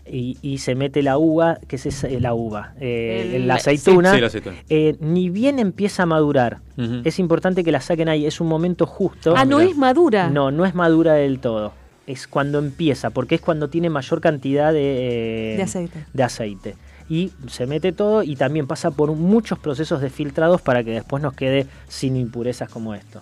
y, 0.06 0.36
y 0.42 0.58
se 0.58 0.74
mete 0.74 1.02
la 1.02 1.18
uva, 1.18 1.58
que 1.66 1.76
es 1.76 1.86
esa- 1.86 2.08
la 2.08 2.34
uva, 2.34 2.74
eh, 2.80 3.32
El- 3.36 3.48
la 3.48 3.54
aceituna, 3.54 4.10
sí. 4.10 4.16
Sí, 4.16 4.20
la 4.20 4.26
aceituna. 4.28 4.56
eh, 4.68 4.96
ni 5.00 5.28
bien 5.30 5.58
empieza 5.58 6.04
a 6.04 6.06
madurar. 6.06 6.58
Es 7.04 7.18
importante 7.18 7.64
que 7.64 7.72
la 7.72 7.80
saquen 7.80 8.08
ahí, 8.08 8.24
es 8.24 8.40
un 8.40 8.46
momento 8.46 8.86
justo. 8.86 9.34
Ah, 9.36 9.44
no 9.44 9.58
mirá. 9.58 9.70
es 9.70 9.76
madura. 9.76 10.30
No, 10.30 10.50
no 10.52 10.64
es 10.64 10.74
madura 10.74 11.14
del 11.14 11.40
todo. 11.40 11.72
Es 12.06 12.26
cuando 12.28 12.58
empieza, 12.58 13.10
porque 13.10 13.34
es 13.34 13.40
cuando 13.40 13.68
tiene 13.68 13.90
mayor 13.90 14.20
cantidad 14.20 14.72
de, 14.72 15.54
eh, 15.54 15.56
De 15.56 15.62
aceite. 15.62 16.04
de 16.12 16.22
aceite. 16.22 16.76
Y 17.08 17.32
se 17.48 17.66
mete 17.66 17.92
todo 17.92 18.22
y 18.22 18.36
también 18.36 18.66
pasa 18.66 18.90
por 18.90 19.12
muchos 19.12 19.58
procesos 19.58 20.00
de 20.02 20.10
filtrados 20.10 20.60
para 20.60 20.84
que 20.84 20.90
después 20.90 21.22
nos 21.22 21.32
quede 21.34 21.66
sin 21.88 22.16
impurezas 22.16 22.68
como 22.68 22.94
esto. 22.94 23.20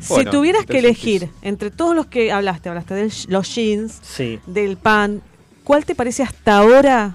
Si 0.00 0.24
tuvieras 0.24 0.66
que 0.66 0.80
elegir 0.80 1.28
entre 1.42 1.70
todos 1.70 1.94
los 1.94 2.06
que 2.06 2.32
hablaste, 2.32 2.68
hablaste 2.70 2.94
de 2.94 3.12
los 3.28 3.54
jeans, 3.54 4.00
Sí. 4.02 4.40
del 4.46 4.76
pan, 4.76 5.22
¿cuál 5.62 5.84
te 5.84 5.94
parece 5.94 6.24
hasta 6.24 6.58
ahora, 6.58 7.14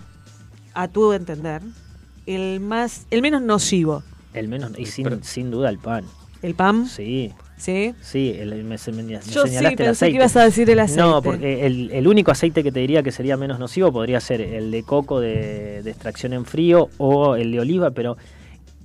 a 0.73 0.87
tu 0.87 1.11
entender, 1.11 1.61
el 2.25 2.61
más, 2.61 3.05
el 3.11 3.21
menos 3.21 3.41
nocivo? 3.41 4.03
El 4.33 4.47
menos, 4.47 4.71
y 4.77 4.85
sin, 4.85 5.03
Pero- 5.03 5.19
sin 5.23 5.51
duda 5.51 5.69
el 5.69 5.79
pan. 5.79 6.05
¿El 6.41 6.55
pan? 6.55 6.87
Sí, 6.87 7.33
¿Sí? 7.59 7.93
sí, 8.01 8.35
el- 8.39 8.63
me, 8.63 8.77
se- 8.77 8.91
me- 8.93 9.03
me 9.03 9.13
Yo 9.13 9.19
sí 9.21 9.31
señalaste 9.33 9.67
el 9.69 9.75
pensé 9.75 9.89
aceite. 9.89 10.11
que 10.11 10.15
ibas 10.15 10.35
a 10.37 10.43
decir 10.45 10.69
el 10.69 10.79
aceite. 10.79 11.01
No, 11.01 11.21
porque 11.21 11.65
el, 11.67 11.91
el 11.91 12.07
único 12.07 12.31
aceite 12.31 12.63
que 12.63 12.71
te 12.71 12.79
diría 12.79 13.03
que 13.03 13.11
sería 13.11 13.35
menos 13.35 13.59
nocivo 13.59 13.91
podría 13.91 14.19
ser 14.21 14.39
el 14.41 14.71
de 14.71 14.81
coco 14.83 15.19
de, 15.19 15.83
de 15.83 15.91
extracción 15.91 16.31
en 16.33 16.45
frío 16.45 16.89
o 16.97 17.35
el 17.35 17.51
de 17.51 17.59
oliva, 17.59 17.91
pero 17.91 18.15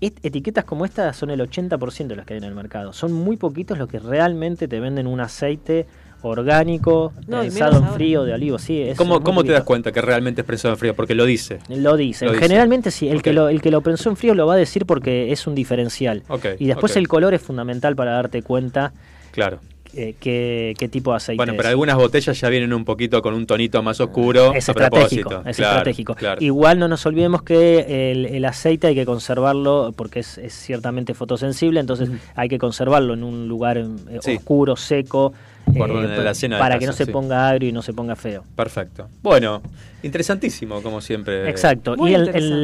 et- 0.01 0.19
etiquetas 0.25 0.65
como 0.65 0.85
esta 0.85 1.13
son 1.13 1.31
el 1.31 1.41
80% 1.41 2.09
de 2.09 2.17
las 2.17 2.27
que 2.27 2.35
hay 2.35 2.39
en 2.39 2.45
el 2.45 2.55
mercado. 2.55 2.93
Son 2.93 3.13
muy 3.13 3.37
poquitos 3.37 3.79
los 3.79 3.89
que 3.89 4.01
realmente 4.01 4.67
te 4.67 4.81
venden 4.81 5.07
un 5.07 5.21
aceite 5.21 5.87
orgánico, 6.29 7.13
No, 7.27 7.41
prensado 7.41 7.79
en 7.79 7.89
frío 7.95 8.25
de 8.25 8.33
olivo. 8.35 8.59
Sí, 8.59 8.81
es 8.83 8.97
¿Cómo, 8.99 9.45
te 9.45 9.53
das 9.53 9.65
cuenta 9.65 9.93
que 9.93 10.01
realmente 10.01 10.41
es 10.43 10.47
prensado 10.47 10.75
en 10.75 10.79
frío? 10.79 10.95
Porque 10.95 11.15
lo 11.15 11.25
dice. 11.25 11.59
Lo 11.69 11.97
dice. 11.97 12.25
Lo 12.27 12.33
dice. 12.33 12.43
Generalmente 12.43 12.91
sí, 12.91 13.09
el, 13.09 13.23
que 13.23 13.33
lo, 13.33 13.49
el 13.49 13.61
que 13.61 13.71
lo 13.71 13.81
prensó 13.81 14.11
en 14.11 14.17
frío 14.17 14.35
lo 14.35 14.47
va 14.47 14.55
a 14.55 14.57
decir 14.59 14.87
porque 14.87 15.33
es 15.33 15.47
un 15.47 15.55
diferencial. 15.55 16.23
Ok, 16.29 16.47
y 16.59 16.67
después 16.67 16.97
el 16.97 17.09
color 17.09 17.35
es 17.35 17.43
fundamental 17.43 17.95
para 17.97 18.13
darte 18.13 18.43
cuenta 18.43 18.93
Claro. 19.33 19.59
eh, 19.95 20.15
qué, 20.21 20.75
qué 20.79 20.89
tipo 20.89 21.11
de 21.13 21.17
aceite 21.19 21.37
Bueno, 21.37 21.53
es. 21.53 21.57
pero 21.57 21.69
algunas 21.69 21.97
botellas 21.97 22.41
ya 22.41 22.49
vienen 22.49 22.73
un 22.73 22.85
poquito 22.85 23.21
con 23.23 23.35
un 23.35 23.47
tonito 23.47 23.83
más 23.83 24.01
oscuro. 24.01 24.53
es 24.55 24.69
a 24.69 24.73
estratégico, 24.73 25.29
propósito. 25.31 25.49
es 25.51 25.57
Claro, 25.57 25.73
estratégico. 25.79 26.15
claro. 26.15 26.43
Igual 26.43 26.79
no 26.79 26.89
nos 26.89 27.05
olvidemos 27.07 27.43
que 27.43 28.11
el, 28.13 28.27
el 28.27 28.45
aceite 28.45 28.89
hay 28.89 28.95
que 28.95 29.07
conservarlo 29.07 29.93
porque 29.97 30.21
es, 30.21 30.39
es 30.39 30.53
ciertamente 30.53 31.15
fotosensible, 31.15 31.81
entonces 31.81 32.11
hay 32.35 32.49
que 32.49 32.59
conservarlo 32.59 33.15
en 33.15 33.23
un 33.25 33.47
lugar 33.49 33.79
eh, 33.79 33.87
Sí. 34.21 34.37
oscuro, 34.37 34.77
seco, 34.77 35.33
eh, 35.67 35.73
Guardarlo 35.77 36.05
en 36.05 36.11
la 36.11 36.21
alacena 36.21 36.57
de 36.57 36.61
para 36.63 36.75
que 36.79 36.87
casa, 36.87 36.93
no 36.93 36.97
se 36.97 37.05
sí. 37.07 37.11
ponga 37.13 37.49
agrio 37.49 37.69
y 37.69 37.73
no 37.73 37.83
se 37.83 37.93
ponga 37.93 38.15
feo. 38.17 38.45
Perfecto. 38.55 39.09
Bueno, 39.23 39.63
interesantísimo, 40.03 40.83
como 40.83 41.01
siempre. 41.01 41.49
Exacto. 41.49 41.97
muy 41.97 42.11
Y 42.11 42.15
en 42.15 42.21
interesante. 42.21 42.55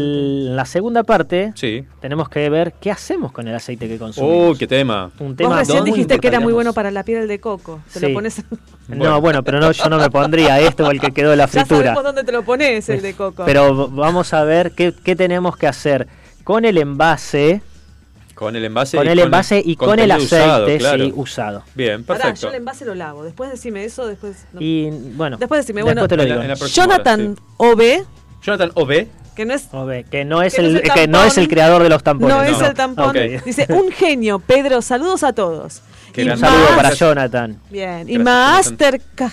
la 0.55 0.65
segunda 0.67 1.03
parte 1.03 1.53
Sí. 1.55 1.85
tenemos 2.01 2.29
que 2.29 2.49
ver 2.51 2.75
qué 2.81 2.91
hacemos 2.91 3.33
con 3.33 3.49
el 3.49 3.55
aceite 3.55 3.89
que 3.89 3.99
consumimos. 3.99 4.51
Uy, 4.53 4.59
qué 4.59 4.67
tema. 4.67 5.11
un 5.19 5.29
Vos 5.29 5.37
tema 5.37 5.59
recién 5.59 5.81
muy 5.81 5.91
dijiste 5.93 6.19
que 6.19 6.29
era 6.29 6.41
muy 6.41 6.53
bueno 6.53 6.73
para 6.73 6.91
la 6.91 7.03
piel 7.05 7.27
de 7.27 7.41
coco. 7.41 7.81
Te 7.93 8.01
Sí. 8.01 8.07
lo 8.09 8.13
pones... 8.15 8.43
No, 8.89 9.21
bueno, 9.21 9.43
pero 9.43 9.61
no, 9.61 9.71
yo 9.73 9.89
no 9.89 9.99
me 9.99 10.11
pondría 10.11 10.61
este 10.61 10.83
o 10.83 10.91
el 10.91 11.01
que 11.01 11.13
quedó 11.13 11.31
de 11.31 11.37
la 11.37 11.45
Ya 11.47 11.49
fritura. 11.65 11.79
sabemos 11.95 12.05
dónde 12.05 12.25
te 12.25 12.33
lo 12.33 12.43
pones, 12.43 12.89
el 12.89 13.01
de 13.03 13.15
coco. 13.15 13.45
Pero 13.47 13.89
vamos 13.89 14.35
a 14.35 14.45
ver 14.45 14.73
qué, 14.73 14.93
qué 15.05 15.17
tenemos 15.17 15.57
que 15.57 15.67
hacer 15.67 16.07
con 16.45 16.65
el 16.65 16.77
envase, 16.79 17.63
Con 18.41 18.57
el 18.57 18.65
envase. 18.65 18.97
con 18.97 19.07
y 19.07 19.11
el 19.11 19.19
envase 19.19 19.63
y 19.65 19.77
con 19.77 19.99
el 19.99 20.11
aceite 20.11 20.37
usado, 20.37 20.67
claro. 20.79 21.05
sí, 21.05 21.13
usado. 21.15 21.63
Bien, 21.75 22.03
Pará, 22.05 22.21
perfecto. 22.21 22.41
yo 22.41 22.49
el 22.49 22.55
envase 22.55 22.85
lo 22.87 22.95
lavo. 22.95 23.23
Después 23.23 23.51
decime 23.51 23.85
eso, 23.85 24.07
después... 24.07 24.47
no. 24.55 24.61
Y 24.63 24.89
bueno, 25.15 25.37
Después 25.37 25.61
decime, 25.61 25.83
bueno, 25.83 26.09
te 26.09 26.17
lo 26.17 26.23
En 26.23 26.29
la- 26.31 26.35
digo. 26.37 26.43
en 26.45 26.49
la 26.49 26.57
próxima 26.57 26.87
Jonathan 26.87 27.37
hora, 27.59 27.75
sí. 27.93 28.01
OB, 28.01 28.07
Jonathan 28.43 28.71
O.B. 28.75 29.09
que 29.37 29.45
no 29.45 29.53
es... 29.55 29.63
Que 30.11 30.25
no 30.25 30.43
es 30.43 30.55
Que 30.55 30.63
no 30.63 30.69
el, 30.71 30.77
es 30.79 30.85
el 30.85 30.93
que 30.95 31.07
no 31.07 31.23
es 31.25 31.37
el 31.39 31.49
creador 31.49 31.83
de 31.83 31.91
los 31.91 32.03
tampones. 32.03 32.35
No, 32.35 32.43
es 32.43 32.59
no. 32.59 32.67
el 32.67 32.75
tampón. 32.75 33.15
Dice, 33.45 33.67
un 33.69 33.93
genio, 33.93 34.39
Pedro. 34.39 34.81
Saludos 34.81 35.23
a 35.23 35.35
todos. 35.35 35.83
Y. 36.17 36.23
Un 36.29 36.39
saludo 36.39 36.67
para 36.77 36.95
Jonathan. 36.95 37.61
Bien. 37.71 38.09
Y 38.09 38.15
Gracias, 38.17 38.25
Master... 38.25 39.01
Ca- 39.15 39.33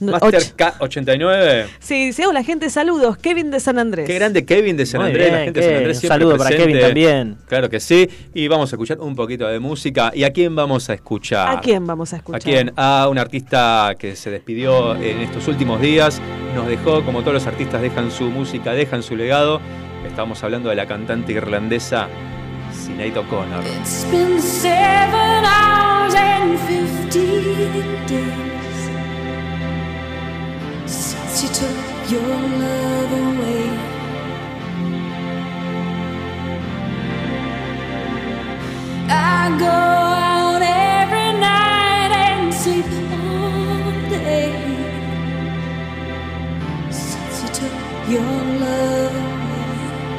no, 0.00 0.12
Master 0.12 0.34
och- 0.36 0.56
K89. 0.56 1.66
Sí, 1.78 2.06
dice, 2.06 2.26
hola 2.26 2.42
gente, 2.42 2.70
saludos. 2.70 3.16
Kevin 3.18 3.50
de 3.50 3.60
San 3.60 3.78
Andrés. 3.78 4.06
Qué 4.06 4.14
grande 4.14 4.44
Kevin 4.44 4.76
de 4.76 4.86
San 4.86 5.00
Muy 5.00 5.10
Andrés. 5.10 5.32
la 5.32 5.38
gente 5.44 5.60
de 5.60 5.66
San. 5.66 5.76
Andrés 5.76 5.96
Un 5.96 6.00
siempre 6.00 6.18
saludo 6.18 6.36
para. 6.38 6.56
Kevin 6.56 6.80
también. 6.80 7.36
Claro 7.46 7.70
que 7.70 7.80
sí. 7.80 8.08
Y 8.34 8.48
vamos 8.48 8.72
a 8.72 8.76
escuchar 8.76 8.98
un 9.00 9.14
poquito 9.14 9.46
de 9.46 9.58
música. 9.60 10.10
¿Y 10.14 10.24
a 10.24 10.30
quién 10.32 10.54
vamos 10.54 10.88
a 10.90 10.94
escuchar? 10.94 11.56
¿A 11.56 11.60
quién 11.60 11.86
vamos 11.86 12.12
a 12.12 12.16
escuchar? 12.16 12.40
¿A 12.40 12.44
quién? 12.44 12.72
A 12.76 13.08
un 13.10 13.18
artista 13.18 13.94
que 13.98 14.16
se 14.16 14.30
despidió 14.30 14.94
en 14.96 15.20
estos 15.20 15.48
últimos 15.48 15.80
días. 15.80 16.20
Nos 16.54 16.66
dejó, 16.68 17.04
como 17.04 17.20
todos 17.20 17.34
los 17.34 17.46
artistas 17.46 17.82
dejan 17.82 18.10
su 18.10 18.24
música, 18.24 18.72
dejan 18.72 19.02
su 19.02 19.16
legado. 19.16 19.60
Estamos 20.06 20.42
hablando 20.44 20.70
de 20.70 20.76
la 20.76 20.86
cantante 20.86 21.32
irlandesa 21.32 22.08
Sinead 22.72 23.16
O'Connor. 23.16 23.62
Since 31.36 31.60
you 31.60 31.68
took 31.68 32.10
your 32.10 32.22
love 32.62 33.12
away. 33.12 33.68
I 39.10 39.58
go 39.58 39.66
out 39.66 40.62
every 40.62 41.32
night 41.38 42.12
and 42.24 42.54
sleep 42.54 42.86
all 43.12 43.92
day 44.08 44.54
since 46.90 47.42
you 47.42 47.48
took 47.60 48.08
your 48.08 48.42
love 48.64 49.14
away. 49.26 50.16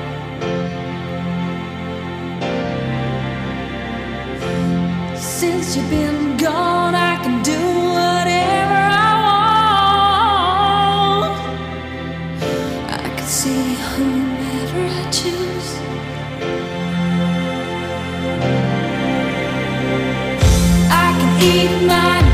Since 5.18 5.78
you've 5.78 5.90
been 5.90 6.38
gone, 6.38 6.87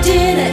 did 0.04 0.38
it. 0.38 0.53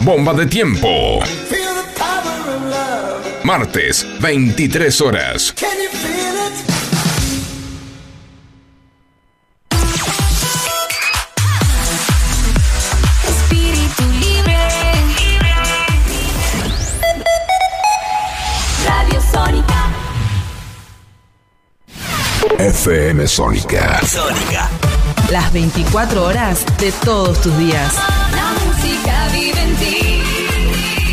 Bomba 0.00 0.32
de 0.32 0.46
tiempo. 0.46 1.20
Martes, 3.42 4.06
23 4.20 5.00
horas. 5.02 5.54
FM 22.58 23.26
Sónica. 23.26 24.00
Sónica. 24.06 24.83
Las 25.30 25.52
24 25.52 26.24
horas 26.24 26.64
de 26.78 26.92
todos 27.04 27.40
tus 27.40 27.56
días. 27.58 27.94
La 28.34 28.52
música 28.64 29.28
vive 29.32 29.62
en 29.62 29.76
ti. 29.76 30.22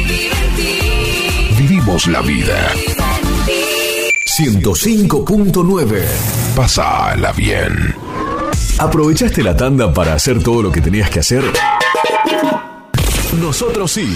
Vive 0.07 0.31
en 0.31 0.55
ti. 0.55 1.55
Vivimos 1.57 2.07
la 2.07 2.21
vida. 2.21 2.71
Vive 2.73 2.91
en 2.91 3.45
ti. 3.45 4.61
105.9. 4.61 6.03
Pásala 6.55 7.31
bien. 7.31 7.95
¿Aprovechaste 8.77 9.43
la 9.43 9.55
tanda 9.55 9.93
para 9.93 10.13
hacer 10.13 10.43
todo 10.43 10.61
lo 10.61 10.71
que 10.71 10.81
tenías 10.81 11.09
que 11.09 11.19
hacer? 11.19 11.43
Nosotros 13.39 13.91
sí. 13.91 14.13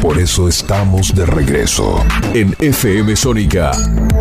Por 0.00 0.18
eso 0.18 0.48
estamos 0.48 1.14
de 1.14 1.26
regreso. 1.26 2.04
En 2.32 2.54
FM 2.58 3.14
Sónica. 3.16 3.72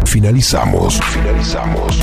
Finalizamos. 0.05 0.99
Finalizamos. 1.01 1.99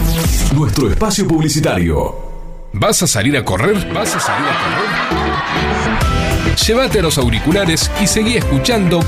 Nuestro 0.55 0.91
espacio 0.91 1.29
publicitario. 1.29 2.30
¿Vas 2.73 3.03
a 3.03 3.07
salir 3.09 3.37
a 3.37 3.45
correr? 3.45 3.93
¿Vas 3.93 4.15
a 4.15 4.21
salir 4.21 4.47
a 4.49 4.55
correr? 4.63 6.57
Llévate 6.57 7.03
los 7.03 7.19
auriculares 7.19 7.91
y 8.01 8.07
seguí 8.07 8.37
escuchando. 8.37 9.01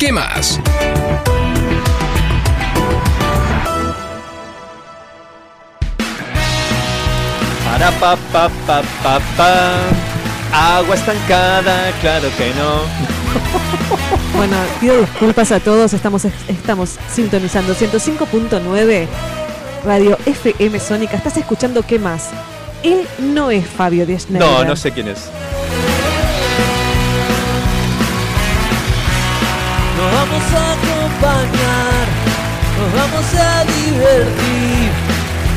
¿Qué 0.00 0.10
más? 0.10 0.58
Para 7.64 7.90
pa 7.92 8.16
pa 8.32 8.48
pa 8.66 8.82
pa 9.02 9.20
pa. 9.36 9.74
Agua 10.52 10.94
estancada, 10.94 11.92
claro 12.00 12.28
que 12.36 12.52
no. 12.54 12.82
Bueno, 14.36 14.56
pido 14.80 15.00
disculpas 15.00 15.52
a 15.52 15.60
todos, 15.60 15.92
estamos, 15.92 16.24
estamos 16.24 16.98
sintonizando 17.12 17.72
105.9 17.74 19.06
Radio 19.84 20.18
FM 20.26 20.80
Sónica. 20.80 21.16
¿Estás 21.16 21.36
escuchando 21.36 21.84
qué 21.86 22.00
más? 22.00 22.30
Él 22.84 23.06
no 23.18 23.50
es 23.50 23.66
Fabio 23.66 24.04
Díaz 24.04 24.28
No, 24.28 24.62
no 24.64 24.76
sé 24.76 24.92
quién 24.92 25.08
es. 25.08 25.30
Nos 29.96 30.12
vamos 30.12 30.42
a 30.52 30.72
acompañar, 30.72 32.06
nos 32.78 32.92
vamos 32.94 33.34
a 33.34 33.64
divertir. 33.64 34.90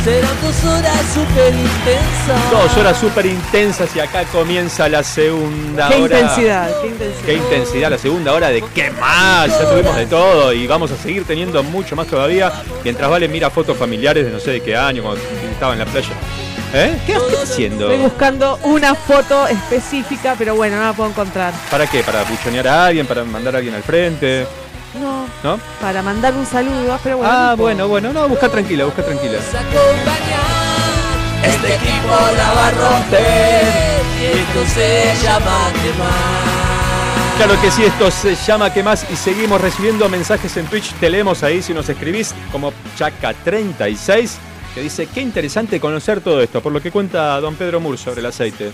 Serán 0.06 0.32
dos 0.42 0.64
horas 0.64 1.02
súper 1.14 1.54
intensas. 1.54 2.52
Dos 2.52 2.78
horas 2.78 2.98
súper 2.98 3.26
intensas 3.26 3.94
y 3.94 4.00
acá 4.00 4.24
comienza 4.32 4.88
la 4.88 5.04
segunda 5.04 5.90
Qué 5.90 5.96
hora. 6.02 6.20
intensidad, 6.20 6.70
qué 6.82 6.88
intensidad. 6.88 7.26
Qué 7.26 7.34
intensidad, 7.34 7.90
la 7.90 7.98
segunda 7.98 8.34
hora 8.34 8.48
de 8.48 8.62
qué 8.74 8.90
más. 8.92 9.50
Ya 9.50 9.70
tuvimos 9.70 9.98
de 9.98 10.06
todo 10.06 10.54
y 10.54 10.66
vamos 10.66 10.92
a 10.92 10.96
seguir 10.98 11.26
teniendo 11.26 11.62
mucho 11.62 11.98
más 11.98 12.08
todavía. 12.08 12.54
Mientras 12.86 13.10
Vale 13.10 13.28
mira 13.28 13.50
fotos 13.50 13.76
familiares 13.76 14.24
de 14.24 14.32
no 14.32 14.40
sé 14.40 14.52
de 14.52 14.62
qué 14.62 14.78
año, 14.78 15.04
cuando 15.04 15.22
estaba 15.52 15.74
en 15.74 15.80
la 15.80 15.86
playa. 15.86 16.08
¿Eh? 16.74 17.00
¿Qué 17.06 17.14
estás 17.14 17.44
haciendo? 17.52 17.90
Estoy 17.90 18.04
buscando 18.04 18.60
una 18.64 18.94
foto 18.94 19.48
específica, 19.48 20.36
pero 20.38 20.56
bueno, 20.56 20.78
no 20.78 20.84
la 20.84 20.94
puedo 20.94 21.10
encontrar. 21.10 21.54
¿Para 21.72 21.88
qué? 21.88 22.04
¿Para 22.04 22.24
buchonear 22.24 22.68
a 22.68 22.86
alguien? 22.88 23.06
¿Para 23.08 23.24
mandar 23.24 23.56
a 23.56 23.58
alguien 23.60 23.76
al 23.76 23.84
frente? 23.84 24.46
No, 25.00 25.28
¿No? 25.44 25.60
para 25.80 26.02
mandar 26.02 26.34
un 26.34 26.46
saludo, 26.46 27.00
pero 27.04 27.18
bueno. 27.18 27.32
Ah, 27.32 27.52
no 27.52 27.58
bueno, 27.58 27.88
bueno, 27.88 28.14
no, 28.14 28.28
busca 28.28 28.50
tranquila, 28.50 28.86
busca 28.86 29.04
tranquila. 29.04 29.38
Este 31.44 31.76
equipo 31.76 32.16
la 32.36 32.54
va 32.54 32.68
a 32.68 32.72
romper. 32.72 33.64
Y 34.20 34.26
esto 34.26 34.66
se 34.74 35.14
llama 35.24 35.72
quemar. 35.82 36.58
Claro 37.38 37.62
que 37.62 37.70
sí, 37.70 37.84
esto 37.84 38.10
se 38.10 38.36
llama 38.36 38.74
¿Qué 38.74 38.82
más? 38.82 39.06
Y 39.12 39.16
seguimos 39.16 39.62
recibiendo 39.62 40.10
mensajes 40.10 40.58
en 40.58 40.66
Twitch. 40.66 40.92
Te 40.94 41.08
leemos 41.08 41.44
ahí 41.44 41.62
si 41.62 41.72
nos 41.72 41.88
escribís 41.88 42.34
como 42.52 42.74
Chaca36, 42.98 44.32
que 44.78 44.84
dice, 44.84 45.08
qué 45.08 45.22
interesante 45.22 45.80
conocer 45.80 46.22
todo 46.22 46.40
esto, 46.40 46.62
por 46.62 46.72
lo 46.72 46.80
que 46.80 46.92
cuenta 46.92 47.42
don 47.42 47.56
Pedro 47.56 47.80
Mur 47.80 47.98
sobre 47.98 48.20
el 48.20 48.28
aceite. 48.28 48.72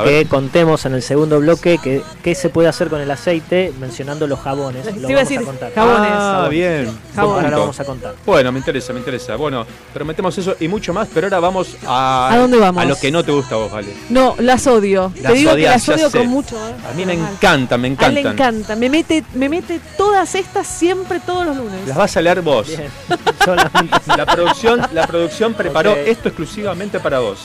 A 0.00 0.04
que 0.04 0.10
ver. 0.10 0.26
contemos 0.28 0.84
en 0.86 0.94
el 0.94 1.02
segundo 1.02 1.38
bloque 1.40 1.78
que 1.82 2.02
qué 2.22 2.34
se 2.34 2.48
puede 2.48 2.68
hacer 2.68 2.88
con 2.88 3.00
el 3.00 3.10
aceite 3.10 3.72
mencionando 3.80 4.26
los 4.26 4.38
jabones. 4.40 4.84
Lo 4.86 4.90
a 4.90 4.94
vamos 5.12 5.28
decir, 5.28 5.42
contar. 5.44 5.72
jabones. 5.74 6.10
Ah, 6.12 6.48
bien. 6.50 6.84
Buen 6.84 6.96
Buen 7.14 7.28
Ahora 7.36 7.50
lo 7.50 7.58
vamos 7.60 7.80
a 7.80 7.84
contar. 7.84 8.14
Bueno, 8.26 8.52
me 8.52 8.58
interesa, 8.58 8.92
me 8.92 8.98
interesa. 9.00 9.36
Bueno, 9.36 9.66
prometemos 9.92 10.36
eso 10.38 10.56
y 10.60 10.68
mucho 10.68 10.92
más, 10.92 11.08
pero 11.12 11.26
ahora 11.26 11.40
vamos 11.40 11.76
a... 11.86 12.30
¿A 12.32 12.38
dónde 12.38 12.58
vamos? 12.58 12.82
A 12.82 12.86
lo 12.86 12.96
que 12.96 13.10
no 13.10 13.24
te 13.24 13.32
gusta 13.32 13.54
a 13.54 13.58
vos, 13.58 13.72
vale. 13.72 13.92
No, 14.08 14.34
las 14.38 14.66
odio. 14.66 15.12
Las 15.22 15.32
Te 15.32 15.38
digo 15.38 15.52
odias, 15.52 15.84
que 15.84 15.90
las 15.92 15.98
odio 16.00 16.10
sé. 16.10 16.18
con 16.18 16.26
mucho. 16.28 16.56
¿eh? 16.56 16.74
A 16.90 16.94
mí 16.94 17.04
me 17.04 17.16
Mal. 17.16 17.32
encantan, 17.32 17.80
me 17.80 17.94
A 17.98 18.06
él 18.06 18.14
le 18.14 18.20
encanta. 18.20 18.76
Me 18.76 18.88
mete, 18.90 19.24
me 19.34 19.48
mete 19.48 19.80
todas 19.96 20.34
estas 20.34 20.66
siempre, 20.66 21.20
todos 21.20 21.46
los 21.46 21.56
lunes. 21.56 21.86
Las 21.86 21.96
vas 21.96 22.16
a 22.16 22.22
leer 22.22 22.40
vos. 22.42 22.66
Bien. 22.68 22.88
La 24.16 24.26
producción, 24.26 24.80
la 24.92 25.06
producción 25.06 25.54
preparó 25.54 25.94
esto 25.96 26.28
exclusivamente 26.28 27.00
para 27.00 27.18
vos. 27.20 27.40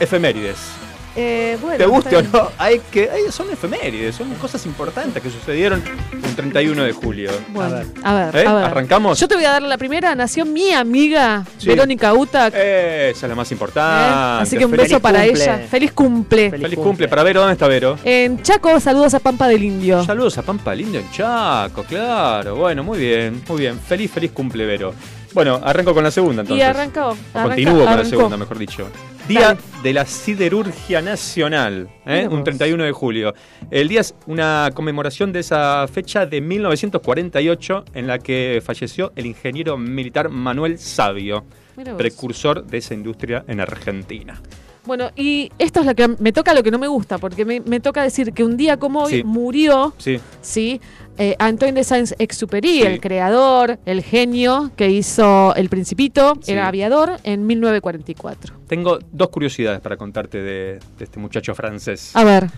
Efemérides. 0.00 0.56
Eh, 1.14 1.58
bueno, 1.60 1.76
¿Te 1.76 1.84
guste 1.86 2.16
o 2.16 2.22
no? 2.22 2.48
Hay 2.56 2.80
que, 2.90 3.10
hay- 3.10 3.30
son 3.30 3.50
efemérides, 3.50 4.14
son 4.16 4.32
cosas 4.36 4.64
importantes 4.64 5.22
que 5.22 5.28
sucedieron 5.30 5.82
un 6.12 6.34
31 6.34 6.84
de 6.84 6.92
julio. 6.92 7.30
Bueno, 7.50 7.76
A 7.76 7.78
ver. 7.78 7.86
a 8.02 8.14
ver, 8.14 8.36
¿Eh? 8.36 8.46
a 8.48 8.54
ver. 8.54 8.64
¿Arrancamos? 8.64 9.20
Yo 9.20 9.28
te 9.28 9.34
voy 9.34 9.44
a 9.44 9.50
dar 9.52 9.62
la 9.62 9.76
primera. 9.76 10.14
Nació 10.14 10.46
mi 10.46 10.70
amiga 10.72 11.44
Sí. 11.58 11.68
Verónica 11.68 12.14
Utac. 12.14 12.54
Esa 12.54 13.10
es 13.10 13.22
la 13.28 13.34
más 13.34 13.50
¿eh? 13.50 13.54
importante. 13.54 14.42
Así 14.42 14.56
que 14.56 14.64
un 14.64 14.70
Feliz- 14.70 14.84
beso 14.84 15.00
para 15.00 15.22
cumple. 15.24 15.42
ella. 15.44 15.58
Feliz 15.70 15.92
cumple. 15.92 16.50
Feliz 16.50 16.62
Feliz 16.62 16.76
cumple. 16.76 16.90
cumple 16.90 17.08
para 17.08 17.22
Vero. 17.22 17.40
¿Dónde 17.40 17.52
está 17.52 17.68
Vero? 17.68 17.98
En 18.04 18.42
Chaco, 18.42 18.80
saludos 18.80 19.12
a 19.14 19.18
Pampa 19.20 19.48
del 19.48 19.62
Indio. 19.64 20.02
Saludos 20.04 20.38
a 20.38 20.42
Pampa 20.42 20.74
Lindo 20.74 20.98
en 20.98 21.10
Chaco, 21.10 21.82
claro. 21.84 22.56
Bueno, 22.56 22.82
muy 22.82 22.98
bien, 22.98 23.42
muy 23.48 23.60
bien. 23.60 23.78
Feliz, 23.78 24.10
feliz 24.10 24.30
cumple, 24.32 24.64
Vero. 24.64 24.94
Bueno, 25.34 25.60
arranco 25.62 25.94
con 25.94 26.04
la 26.04 26.10
segunda 26.10 26.42
entonces. 26.42 26.62
Y 26.64 26.68
arrancó. 26.68 27.08
O 27.08 27.16
arranca- 27.34 27.42
continúo 27.48 27.74
con 27.76 27.84
la 27.84 27.90
arrancó. 27.92 28.08
segunda, 28.10 28.36
mejor 28.36 28.58
dicho. 28.58 28.86
Día 29.28 29.40
Dale. 29.40 29.60
de 29.84 29.92
la 29.92 30.04
Siderurgia 30.04 31.00
Nacional, 31.00 31.88
¿eh? 32.06 32.26
Un 32.28 32.38
vos. 32.38 32.44
31 32.44 32.82
de 32.84 32.92
julio. 32.92 33.34
El 33.70 33.88
día 33.88 34.00
es 34.00 34.14
una 34.26 34.70
conmemoración 34.74 35.32
de 35.32 35.40
esa 35.40 35.86
fecha 35.86 36.26
de 36.26 36.40
1948 36.40 37.84
en 37.94 38.06
la 38.08 38.18
que 38.18 38.60
falleció 38.64 39.12
el 39.14 39.26
ingeniero 39.26 39.78
militar 39.78 40.28
Manuel 40.28 40.78
Sabio, 40.78 41.44
precursor 41.96 42.66
de 42.66 42.78
esa 42.78 42.94
industria 42.94 43.44
en 43.46 43.60
Argentina. 43.60 44.42
Bueno, 44.84 45.10
y 45.14 45.50
esto 45.58 45.80
es 45.80 45.86
lo 45.86 45.94
que 45.94 46.08
me 46.08 46.32
toca 46.32 46.54
lo 46.54 46.62
que 46.64 46.70
no 46.72 46.78
me 46.78 46.88
gusta, 46.88 47.18
porque 47.18 47.44
me, 47.44 47.60
me 47.60 47.78
toca 47.78 48.02
decir 48.02 48.32
que 48.32 48.42
un 48.42 48.56
día 48.56 48.76
como 48.78 49.04
hoy 49.04 49.12
Sí. 49.18 49.24
murió, 49.24 49.94
Sí, 49.98 50.18
¿sí? 50.40 50.80
Eh, 51.18 51.36
Antoine 51.38 51.74
de 51.74 51.84
Saint-Exupéry, 51.84 52.68
Sí. 52.80 52.82
el 52.82 53.00
creador, 53.00 53.78
el 53.84 54.02
genio 54.02 54.72
que 54.76 54.88
hizo 54.90 55.54
El 55.54 55.68
Principito, 55.68 56.34
Sí. 56.40 56.52
era 56.52 56.66
aviador 56.66 57.18
en 57.22 57.46
1944. 57.46 58.54
tengo 58.66 58.98
dos 59.12 59.28
curiosidades 59.28 59.80
para 59.80 59.96
contarte 59.96 60.38
de, 60.38 60.80
de 60.98 61.04
este 61.04 61.20
muchacho 61.20 61.54
francés. 61.54 62.10
A 62.14 62.24
ver, 62.24 62.48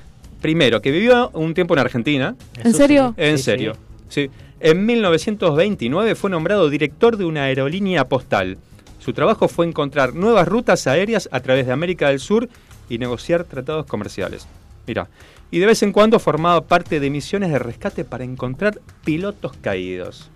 Primero, 0.41 0.81
que 0.83 0.91
vivió 0.91 1.31
un 1.33 1.55
tiempo 1.55 1.72
en 1.75 1.81
Argentina, 1.81 2.37
¿en 2.62 2.75
serio? 2.75 3.14
sí. 3.16 3.25
En 3.25 3.39
Sí, 3.39 3.45
serio. 3.45 3.72
Sí. 4.09 4.31
En 4.61 4.85
1929 4.87 6.14
fue 6.14 6.29
nombrado 6.31 6.68
director 6.70 7.16
de 7.16 7.25
una 7.25 7.45
aerolínea 7.45 8.07
postal. 8.09 8.59
Su 9.05 9.12
trabajo 9.12 9.48
fue 9.48 9.66
encontrar 9.66 10.14
nuevas 10.14 10.48
rutas 10.48 10.86
aéreas 10.86 11.28
a 11.30 11.40
través 11.40 11.66
de 11.66 11.72
América 11.72 12.09
del 12.09 12.20
Sur 12.20 12.48
y 12.88 12.96
negociar 12.96 13.44
tratados 13.44 13.84
comerciales. 13.84 14.46
Mira. 14.86 15.09
Y 15.50 15.59
de 15.59 15.66
vez 15.66 15.82
en 15.82 15.92
cuando 15.92 16.18
formaba 16.18 16.62
parte 16.62 17.00
de 17.00 17.11
misiones 17.11 17.50
de 17.50 17.59
rescate 17.59 18.07
para 18.07 18.24
encontrar 18.24 18.80
pilotos 19.05 19.52
caídos. 19.61 20.30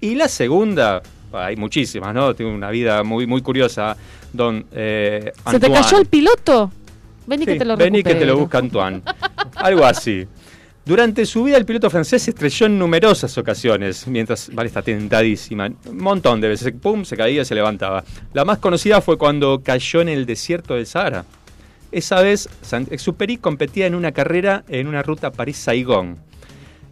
Y 0.00 0.14
la 0.14 0.28
segunda, 0.28 1.02
hay 1.32 1.56
muchísimas, 1.56 2.14
¿no? 2.14 2.32
Tiene 2.32 2.54
una 2.54 2.70
vida 2.70 3.02
muy, 3.02 3.26
muy 3.26 3.42
curiosa. 3.42 3.96
Don 4.32 4.64
eh, 4.70 5.32
¿Se 5.50 5.58
te 5.58 5.72
cayó 5.72 5.98
el 5.98 6.06
piloto? 6.06 6.70
Vení 7.26 7.44
que 7.44 7.54
Sí, 7.54 7.58
te 7.58 7.64
lo 7.64 7.76
vení 7.76 8.04
que 8.04 8.14
te 8.14 8.24
lo 8.24 8.36
recupero. 8.36 8.38
busca 8.38 8.58
Antoine. 8.58 9.02
Algo 9.56 9.84
así. 9.84 10.26
Durante 10.88 11.26
su 11.26 11.44
vida 11.44 11.58
el 11.58 11.66
piloto 11.66 11.90
francés 11.90 12.22
se 12.22 12.30
estrelló 12.30 12.64
en 12.64 12.78
numerosas 12.78 13.36
ocasiones, 13.36 14.06
mientras 14.06 14.48
Vale 14.54 14.68
está 14.68 14.80
tentadísima. 14.80 15.66
Un 15.66 15.98
montón 15.98 16.40
de 16.40 16.48
veces, 16.48 16.72
pum, 16.72 17.04
se 17.04 17.14
caía 17.14 17.42
y 17.42 17.44
se 17.44 17.54
levantaba. 17.54 18.04
La 18.32 18.46
más 18.46 18.56
conocida 18.56 19.02
fue 19.02 19.18
cuando 19.18 19.60
cayó 19.62 20.00
en 20.00 20.08
el 20.08 20.24
desierto 20.24 20.76
del 20.76 20.86
Sahara. 20.86 21.26
Esa 21.92 22.22
vez, 22.22 22.48
Saint-Exupéry 22.62 23.36
competía 23.36 23.86
en 23.86 23.94
una 23.94 24.12
carrera 24.12 24.64
en 24.66 24.86
una 24.86 25.02
ruta 25.02 25.30
París-Saigón. 25.30 26.16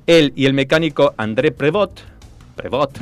Él 0.07 0.35
y 0.37 0.45
el 0.45 0.53
mecánico 0.53 1.15
André 1.17 1.51
Prevot, 1.51 2.03
Prevot 2.55 2.99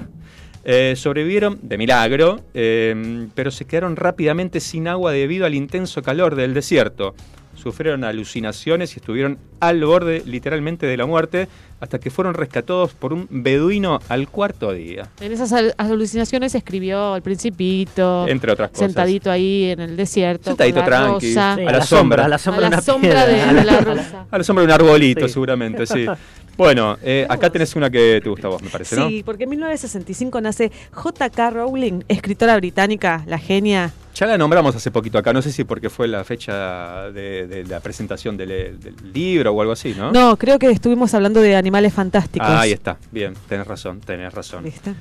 eh, 0.62 0.94
sobrevivieron 0.96 1.58
de 1.60 1.76
milagro, 1.76 2.40
eh, 2.54 3.26
pero 3.34 3.50
se 3.50 3.64
quedaron 3.64 3.96
rápidamente 3.96 4.60
sin 4.60 4.86
agua 4.86 5.10
debido 5.10 5.44
al 5.44 5.56
intenso 5.56 6.02
calor 6.02 6.36
del 6.36 6.54
desierto. 6.54 7.16
Sufrieron 7.64 8.04
alucinaciones 8.04 8.94
y 8.94 9.00
estuvieron 9.00 9.38
al 9.58 9.82
borde 9.84 10.22
literalmente 10.26 10.84
de 10.86 10.96
la 10.98 11.06
muerte 11.06 11.48
hasta 11.80 11.98
que 11.98 12.10
fueron 12.10 12.34
rescatados 12.34 12.92
por 12.92 13.14
un 13.14 13.26
beduino 13.30 14.00
al 14.10 14.28
cuarto 14.28 14.72
día. 14.72 15.08
En 15.20 15.32
esas 15.32 15.50
al- 15.54 15.74
alucinaciones 15.78 16.54
escribió 16.54 17.16
El 17.16 17.22
Principito, 17.22 18.26
Entre 18.28 18.52
otras 18.52 18.68
cosas. 18.70 18.86
sentadito 18.86 19.30
ahí 19.30 19.70
en 19.70 19.80
el 19.80 19.96
desierto, 19.96 20.50
Sentadito 20.50 20.82
con 20.82 20.90
la 20.90 20.96
tranqui. 21.06 21.28
rosa, 21.34 21.54
Sí, 21.56 21.62
A 21.66 21.72
la 21.72 21.80
sombra. 21.82 22.24
A 22.26 22.28
la 22.28 22.38
sombra, 22.38 22.60
a 22.60 22.64
de 22.64 22.70
la 22.70 22.76
una 22.76 22.82
sombra 22.84 23.26
de, 23.26 23.34
piedra. 23.34 23.52
de 23.54 23.64
la 23.64 23.80
rosa. 23.80 24.26
A 24.30 24.38
la 24.38 24.44
sombra 24.44 24.62
de 24.62 24.66
un 24.66 24.72
arbolito, 24.72 25.26
Sí. 25.26 25.32
seguramente, 25.32 25.86
sí. 25.86 26.04
Bueno, 26.56 26.96
eh, 27.02 27.26
acá 27.28 27.50
tenés 27.50 27.74
una 27.74 27.90
que 27.90 28.20
te 28.22 28.28
gusta 28.28 28.46
a 28.46 28.50
vos, 28.50 28.62
me 28.62 28.68
parece, 28.68 28.94
¿no? 28.94 29.08
Sí, 29.08 29.24
porque 29.26 29.42
en 29.42 29.50
1965 29.50 30.40
nace 30.40 30.70
J.K. 30.92 31.50
Rowling, 31.50 32.02
escritora 32.06 32.56
británica, 32.56 33.24
la 33.26 33.38
genia. 33.38 33.90
Ya 34.14 34.26
la 34.26 34.38
nombramos 34.38 34.76
hace 34.76 34.90
poquito 34.92 35.18
acá, 35.18 35.32
no 35.32 35.42
sé 35.42 35.50
si 35.50 35.64
porque 35.64 35.90
fue 35.90 36.06
la 36.06 36.22
fecha 36.22 37.10
de, 37.10 37.46
de 37.48 37.64
la 37.64 37.80
presentación 37.80 38.36
del, 38.36 38.78
del 38.78 38.94
libro 39.12 39.52
o 39.52 39.60
algo 39.60 39.72
así, 39.72 39.92
¿no? 39.96 40.12
No, 40.12 40.36
creo 40.36 40.58
que 40.58 40.70
estuvimos 40.70 41.14
hablando 41.14 41.40
de 41.40 41.56
animales 41.56 41.92
fantásticos. 41.92 42.48
Ah, 42.48 42.60
ahí 42.60 42.72
está, 42.72 42.96
bien, 43.10 43.34
tenés 43.48 43.66
razón, 43.66 44.00
tenés 44.00 44.32
razón. 44.32 44.62
¿Viste? 44.62 44.94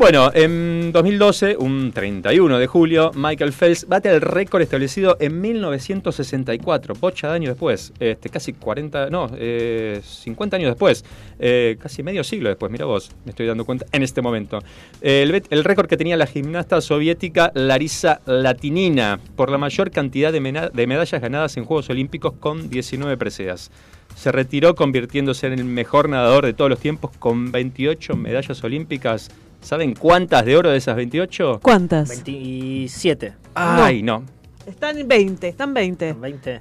Bueno, 0.00 0.30
en 0.32 0.92
2012, 0.92 1.58
un 1.58 1.92
31 1.92 2.58
de 2.58 2.66
julio, 2.66 3.10
Michael 3.14 3.52
Phelps 3.52 3.86
bate 3.86 4.08
el 4.08 4.22
récord 4.22 4.62
establecido 4.62 5.18
en 5.20 5.38
1964, 5.42 6.94
bocha 6.94 7.28
de 7.28 7.34
años 7.34 7.50
después, 7.50 7.92
este, 8.00 8.30
casi 8.30 8.54
40, 8.54 9.10
no, 9.10 9.30
eh, 9.36 10.00
50 10.02 10.56
años 10.56 10.70
después, 10.70 11.04
eh, 11.38 11.76
casi 11.78 12.02
medio 12.02 12.24
siglo 12.24 12.48
después, 12.48 12.72
mira 12.72 12.86
vos, 12.86 13.10
me 13.26 13.32
estoy 13.32 13.44
dando 13.44 13.66
cuenta 13.66 13.84
en 13.92 14.02
este 14.02 14.22
momento. 14.22 14.60
Eh, 15.02 15.42
el, 15.50 15.64
récord 15.64 15.86
que 15.86 15.98
tenía 15.98 16.16
la 16.16 16.26
gimnasta 16.26 16.80
soviética 16.80 17.52
Larisa 17.54 18.22
Latinina 18.24 19.20
por 19.36 19.50
la 19.50 19.58
mayor 19.58 19.90
cantidad 19.90 20.32
de, 20.32 20.70
de 20.72 20.86
medallas 20.86 21.20
ganadas 21.20 21.58
en 21.58 21.66
Juegos 21.66 21.90
Olímpicos 21.90 22.32
con 22.40 22.70
19 22.70 23.18
preseas. 23.18 23.70
Se 24.14 24.32
retiró 24.32 24.74
convirtiéndose 24.74 25.46
en 25.46 25.54
el 25.54 25.64
mejor 25.64 26.08
nadador 26.08 26.44
de 26.44 26.52
todos 26.52 26.70
los 26.70 26.78
tiempos 26.78 27.10
con 27.18 27.52
28 27.52 28.16
medallas 28.16 28.62
olímpicas. 28.64 29.30
¿Saben 29.60 29.94
cuántas 29.94 30.44
de 30.44 30.56
oro 30.56 30.70
de 30.70 30.78
esas 30.78 30.96
28? 30.96 31.60
¿Cuántas? 31.62 32.08
27. 32.08 33.34
Ay, 33.54 34.02
no. 34.02 34.24
Están 34.66 34.98
en 34.98 35.08
20, 35.08 35.48
están 35.48 35.74
20. 35.74 36.12
20. 36.14 36.60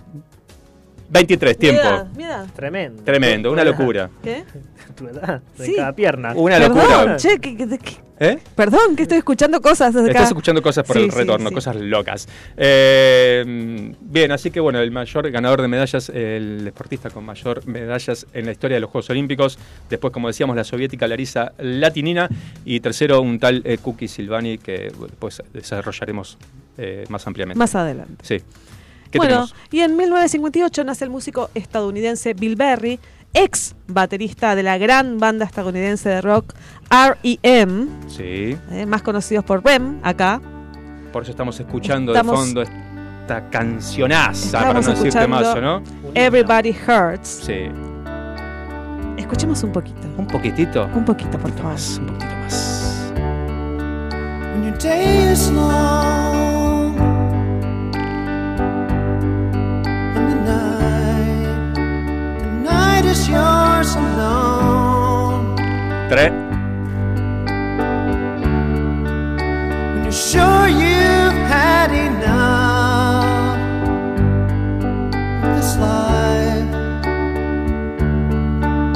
23, 1.09 1.55
Mi 1.55 1.59
tiempo. 1.59 1.81
edad, 1.81 2.07
mi 2.15 2.23
edad. 2.23 2.45
Tremendo. 2.55 3.03
Tremendo, 3.03 3.51
una 3.51 3.63
locura. 3.63 4.09
¿Qué? 4.23 4.43
Tu 4.95 5.07
edad. 5.07 5.41
De 5.57 5.65
Sí. 5.65 5.75
cada 5.75 5.93
pierna. 5.93 6.33
Una 6.35 6.57
Perdón, 6.57 6.77
locura. 6.77 7.15
che, 7.17 7.39
que, 7.39 7.55
que- 7.57 7.77
que- 7.77 8.09
¿Eh? 8.21 8.37
perdón, 8.53 8.97
que 8.97 9.03
estoy 9.03 9.19
escuchando 9.19 9.61
cosas 9.61 9.93
desde 9.93 10.09
acá. 10.09 10.19
Estás 10.19 10.29
escuchando 10.31 10.61
cosas 10.61 10.85
por 10.85 10.97
Sí, 10.97 11.03
el 11.03 11.11
sí, 11.11 11.17
retorno, 11.17 11.47
sí. 11.49 11.55
cosas 11.55 11.75
locas. 11.77 12.27
Eh, 12.57 13.93
bien, 14.01 14.31
así 14.33 14.51
que 14.51 14.59
bueno, 14.59 14.79
el 14.79 14.91
mayor 14.91 15.29
ganador 15.31 15.61
de 15.61 15.67
medallas, 15.69 16.09
el 16.09 16.65
deportista 16.65 17.09
con 17.09 17.23
mayor 17.25 17.65
medallas 17.65 18.27
en 18.33 18.45
la 18.45 18.51
historia 18.51 18.75
de 18.75 18.81
los 18.81 18.89
Juegos 18.89 19.09
Olímpicos. 19.09 19.57
Después, 19.89 20.11
como 20.11 20.27
decíamos, 20.27 20.55
la 20.55 20.63
soviética 20.65 21.07
Larisa 21.07 21.53
Latinina. 21.59 22.27
Y 22.65 22.81
tercero, 22.81 23.21
un 23.21 23.39
tal 23.39 23.61
eh, 23.65 23.77
Cookie 23.81 24.07
Silvani, 24.09 24.57
que 24.57 24.91
después 24.99 25.41
desarrollaremos 25.53 26.37
eh, 26.77 27.05
más 27.09 27.25
ampliamente. 27.25 27.57
Más 27.57 27.73
adelante. 27.75 28.15
Sí. 28.23 28.41
¿Qué 29.11 29.17
bueno, 29.17 29.47
tenemos? 29.47 29.55
y 29.71 29.79
en 29.81 29.95
1958 29.97 30.83
nace 30.83 31.03
el 31.05 31.09
músico 31.09 31.49
estadounidense 31.55 32.33
Bill 32.33 32.55
Berry, 32.55 32.99
ex 33.33 33.75
baterista 33.87 34.55
de 34.55 34.63
la 34.63 34.77
gran 34.77 35.19
banda 35.19 35.45
estadounidense 35.45 36.09
de 36.09 36.21
rock 36.21 36.53
R.E.M., 36.91 37.87
Sí. 38.07 38.57
eh, 38.71 38.85
más 38.87 39.01
conocidos 39.01 39.43
por 39.45 39.63
REM 39.63 39.99
acá. 40.03 40.41
Por 41.13 41.23
eso 41.23 41.31
estamos 41.31 41.59
escuchando 41.59 42.11
Estamos- 42.13 42.39
de 42.39 42.45
fondo 42.45 42.61
esta 42.63 43.49
cancionaza, 43.49 44.51
para 44.59 44.79
Estamos 44.79 44.85
no 44.85 44.91
decir 44.93 45.07
escuchando 45.07 45.37
temazo, 45.37 45.61
¿no? 45.61 45.83
Everybody 46.15 46.75
Hurts. 46.87 47.27
Sí. 47.45 47.69
Escuchemos 49.17 49.61
un 49.63 49.71
poquito. 49.71 50.07
Un 50.17 50.27
poquitito. 50.27 50.85
Un 50.95 51.05
poquito, 51.05 51.31
por 51.37 51.49
Un 51.51 51.55
poquito 51.55 51.57
favor. 51.63 51.73
más, 51.73 51.97
un 51.99 52.07
poquito 52.07 52.25
más. 52.25 53.11
When 54.53 54.63
your 54.65 54.77
day 54.79 55.31
is 55.31 55.49
long 55.51 56.28
yours 63.31 63.95
alone. 63.95 65.55
3 66.09 66.48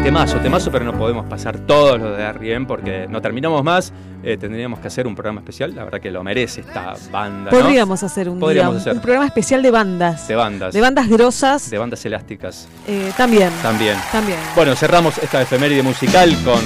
Temazo, 0.04 0.38
temazo, 0.40 0.70
pero 0.70 0.84
no 0.84 0.98
podemos 0.98 1.26
pasar 1.28 1.60
todos 1.60 1.98
los 1.98 2.18
de 2.18 2.26
Arrien 2.26 2.68
porque 2.68 3.08
no 3.10 3.22
terminamos 3.22 3.64
más. 3.64 3.94
Eh, 4.22 4.36
tendríamos 4.36 4.82
que 4.82 4.88
hacer 4.88 5.08
un 5.08 5.16
programa 5.16 5.40
especial. 5.40 5.74
La 5.74 5.86
verdad 5.86 6.02
que 6.02 6.12
lo 6.12 6.22
merece 6.26 6.60
esta 6.60 6.94
banda. 7.10 7.50
Podríamos 7.50 8.04
hacer 8.04 8.28
un, 8.28 8.38
programa 8.38 9.26
especial 9.26 9.64
de 9.64 9.72
bandas. 9.72 10.28
De 10.28 10.36
bandas. 10.36 10.74
De 10.74 10.82
bandas 10.82 11.08
grosas. 11.08 11.70
De 11.70 11.78
bandas 11.78 12.06
elásticas. 12.06 12.68
Eh, 12.86 13.14
también. 13.16 13.50
También. 13.62 13.96
También. 14.12 14.40
Bueno, 14.58 14.76
cerramos 14.76 15.18
esta 15.20 15.42
efeméride 15.42 15.82
musical 15.82 16.36
con 16.44 16.60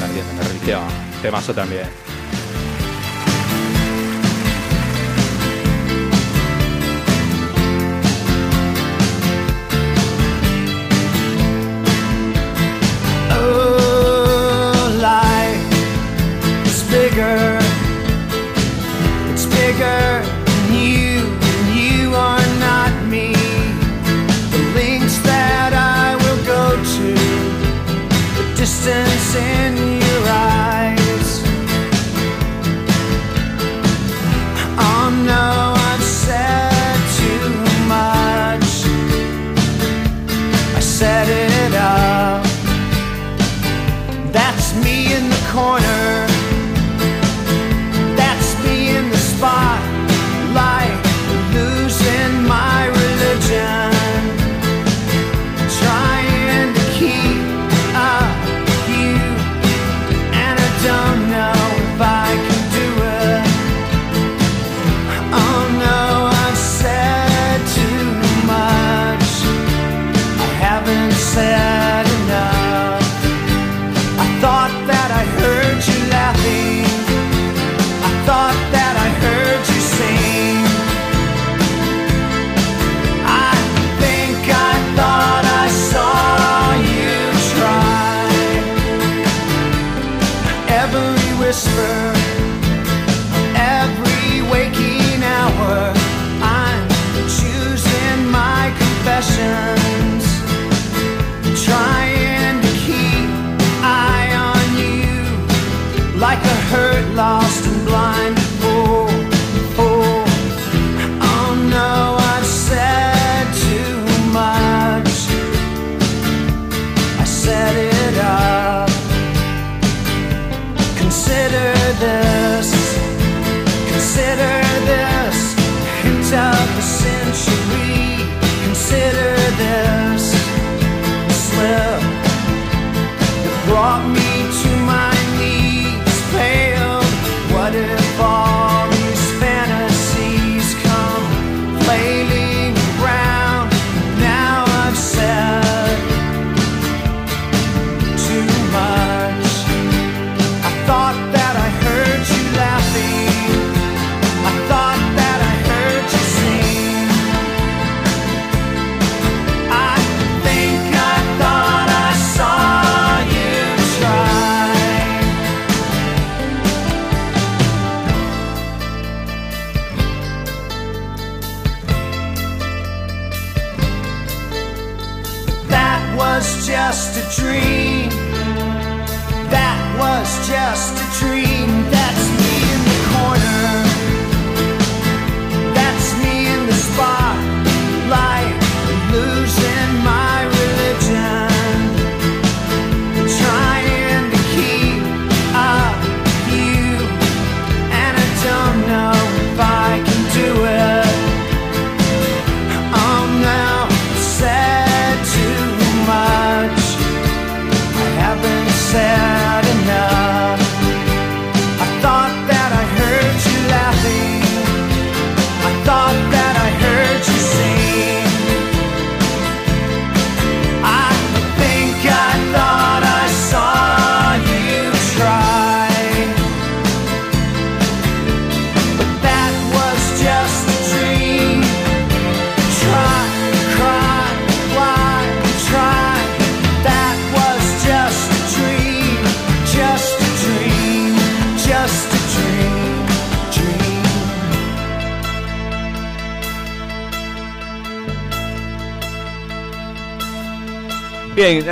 Arrien 0.00 0.24
en 0.30 0.36
la 0.38 0.44
religión. 0.44 0.82
Temazo 1.20 1.52
también. 1.52 2.03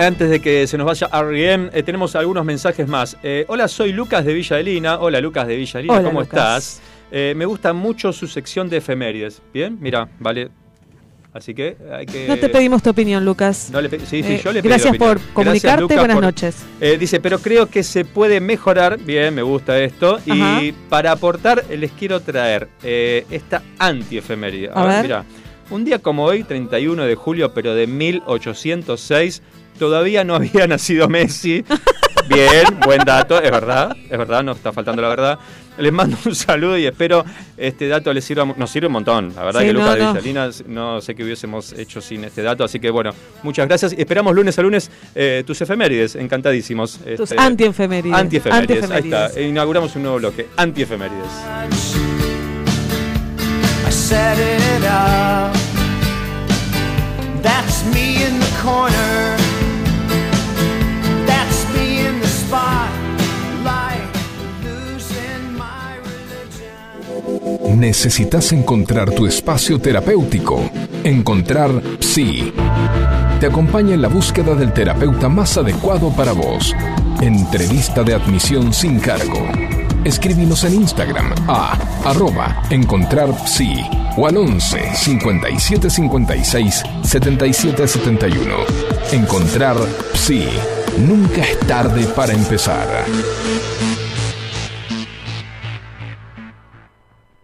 antes 0.07 0.31
de 0.31 0.41
que 0.41 0.67
se 0.67 0.77
nos 0.77 0.87
vaya 0.87 1.09
R.E.M., 1.13 1.71
eh, 1.73 1.83
tenemos 1.83 2.17
algunos 2.17 2.45
mensajes 2.45 2.89
más. 2.89 3.17
Eh, 3.23 3.45
hola, 3.49 3.69
soy 3.69 3.93
Lucas 3.93 4.25
de 4.25 4.35
Villa 4.35 4.59
Elina. 4.59 4.99
Hola, 4.99 5.21
Lucas 5.21 5.47
de 5.47 5.57
Villalina. 5.57 5.95
Hola, 5.95 6.05
¿cómo 6.05 6.23
estás? 6.23 6.81
Eh, 7.11 7.35
me 7.37 7.45
gusta 7.45 7.73
mucho 7.73 8.13
su 8.13 8.27
sección 8.27 8.69
de 8.69 8.79
efemérides. 8.79 9.43
Bien, 9.53 9.77
mira, 9.81 10.09
vale. 10.19 10.51
Así 11.33 11.55
que 11.55 11.77
hay 11.93 12.07
que. 12.07 12.27
No 12.29 12.37
te 12.37 12.49
pedimos 12.49 12.83
tu 12.83 12.91
opinión, 12.91 13.25
Lucas. 13.25 13.71
No 13.73 13.81
le 13.81 13.89
sí, 13.91 14.23
sí, 14.23 14.35
eh, 14.35 14.41
yo 14.45 14.53
Gracias 14.63 14.97
por 14.97 15.21
comunicarte. 15.33 15.97
Buenas 15.97 16.21
noches. 16.21 16.57
dice, 16.99 17.21
pero 17.21 17.39
creo 17.39 17.67
que 17.69 17.83
se 17.83 18.05
puede 18.05 18.41
mejorar. 18.41 18.99
Bien, 18.99 19.35
me 19.35 19.43
gusta 19.43 19.79
esto. 19.79 20.19
Y 20.27 20.73
para 20.89 21.13
aportar, 21.13 21.65
les 21.71 21.93
quiero 21.93 22.21
traer 22.21 22.69
esta 22.83 23.63
anti-efeméride. 23.79 24.71
A, 24.75 24.85
ver, 24.85 24.93
ver. 24.93 25.03
mira. 25.03 25.25
Un 25.71 25.87
día 25.87 26.01
como 26.01 26.25
hoy, 26.25 26.45
31 26.45 27.05
de 27.05 27.15
julio, 27.15 27.55
pero 27.55 27.75
de 27.75 27.87
1806, 27.87 29.43
todavía 29.83 30.23
no 30.23 30.37
había 30.37 30.65
nacido 30.69 31.09
Messi. 31.09 31.65
Bien, 32.29 32.65
buen 32.85 33.01
dato, 33.05 33.43
es 33.43 33.51
verdad, 33.51 33.97
es 34.09 34.17
verdad, 34.17 34.45
no 34.45 34.53
está 34.53 34.73
faltando 34.73 35.03
la 35.03 35.09
verdad. 35.09 35.39
Les 35.77 35.93
mando 35.93 36.17
un 36.25 36.35
saludo 36.37 36.79
y 36.79 36.87
espero 36.87 37.25
este 37.57 37.89
dato 37.89 38.13
les 38.13 38.25
sirva, 38.25 38.45
nos 38.57 38.71
sirve 38.71 38.87
un 38.87 38.93
montón. 38.93 39.33
La 39.35 39.43
verdad 39.43 39.59
Sí, 39.61 39.67
que 39.67 39.73
Lucas 39.73 39.89
no, 39.89 39.95
de 39.97 40.01
no. 40.03 40.13
Villalinas 40.13 40.65
no 40.69 41.01
sé 41.01 41.17
qué 41.17 41.25
hubiésemos 41.25 41.73
hecho 41.73 42.01
sin 42.01 42.23
este 42.23 42.43
dato, 42.43 42.63
así 42.63 42.79
que 42.79 42.91
bueno, 42.91 43.11
muchas 43.43 43.67
gracias. 43.67 43.93
Esperamos 43.99 44.37
lunes 44.37 44.57
a 44.57 44.63
lunes 44.63 44.89
eh, 45.17 45.43
tus 45.45 45.61
efemérides, 45.63 46.15
encantadísimos. 46.15 46.99
Tus 47.17 47.33
Este, 47.33 47.37
antiefemérides. 47.41 48.17
Antiefemérides, 48.17 48.85
ahí 48.85 48.87
Antiefemérides. 48.99 49.29
está. 49.31 49.41
Inauguramos 49.41 49.97
un 49.97 50.03
nuevo 50.03 50.19
bloque, 50.19 50.47
antiefemérides. 50.57 51.27
I 53.89 53.91
set 53.91 54.39
it 54.39 54.85
up. 54.85 55.53
That's 57.43 57.85
me 57.93 58.25
in 58.25 58.39
the 58.39 58.51
corner. 58.63 59.42
Necesitas 67.77 68.53
encontrar 68.53 69.11
tu 69.11 69.27
espacio 69.27 69.79
terapéutico. 69.79 70.71
Encontrar 71.05 71.71
Psi. 72.01 72.53
Te 73.41 73.47
acompaña 73.47 73.95
en 73.95 74.03
la 74.03 74.09
búsqueda 74.09 74.55
del 74.55 74.73
terapeuta 74.73 75.29
más 75.29 75.57
adecuado 75.57 76.11
para 76.11 76.33
vos. 76.33 76.75
Entrevista 77.21 78.03
de 78.03 78.15
admisión 78.15 78.73
sin 78.73 79.01
cargo. 79.01 79.49
Escríbenos 80.05 80.65
en 80.65 80.75
Instagram 80.75 81.33
a 81.49 81.79
arroba 82.05 82.63
encontrar 82.71 83.33
psi 83.47 83.85
o 84.17 84.27
al 84.27 84.37
11 84.37 84.95
57 84.95 85.89
56 85.89 86.83
77 87.05 87.89
71. 87.89 88.55
Encontrar 89.13 89.77
Psi. 90.15 90.47
Nunca 90.99 91.43
es 91.43 91.59
tarde 91.61 92.05
para 92.15 92.33
empezar. 92.33 93.05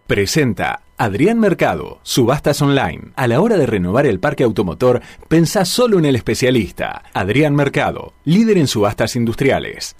Presenta 0.09 0.81
Adrián 0.97 1.39
Mercado, 1.39 1.99
Subastas 2.01 2.63
Online. 2.63 3.11
A 3.15 3.27
la 3.27 3.41
hora 3.41 3.57
de 3.57 3.67
renovar 3.67 4.07
el 4.07 4.19
parque 4.19 4.43
automotor, 4.43 5.03
pensá 5.27 5.65
solo 5.65 5.99
en 5.99 6.05
el 6.05 6.15
especialista. 6.15 7.03
Adrián 7.13 7.53
Mercado, 7.53 8.13
líder 8.25 8.57
en 8.57 8.65
subastas 8.65 9.15
industriales. 9.15 9.95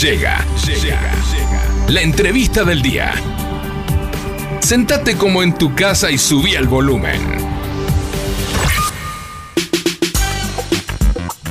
Llega, 0.00 0.46
llega, 0.64 1.12
La 1.88 2.02
entrevista 2.02 2.62
del 2.62 2.82
día. 2.82 3.14
Sentate 4.60 5.16
como 5.16 5.42
en 5.42 5.54
tu 5.54 5.74
casa 5.74 6.08
y 6.12 6.18
subí 6.18 6.54
el 6.54 6.68
volumen. 6.68 7.41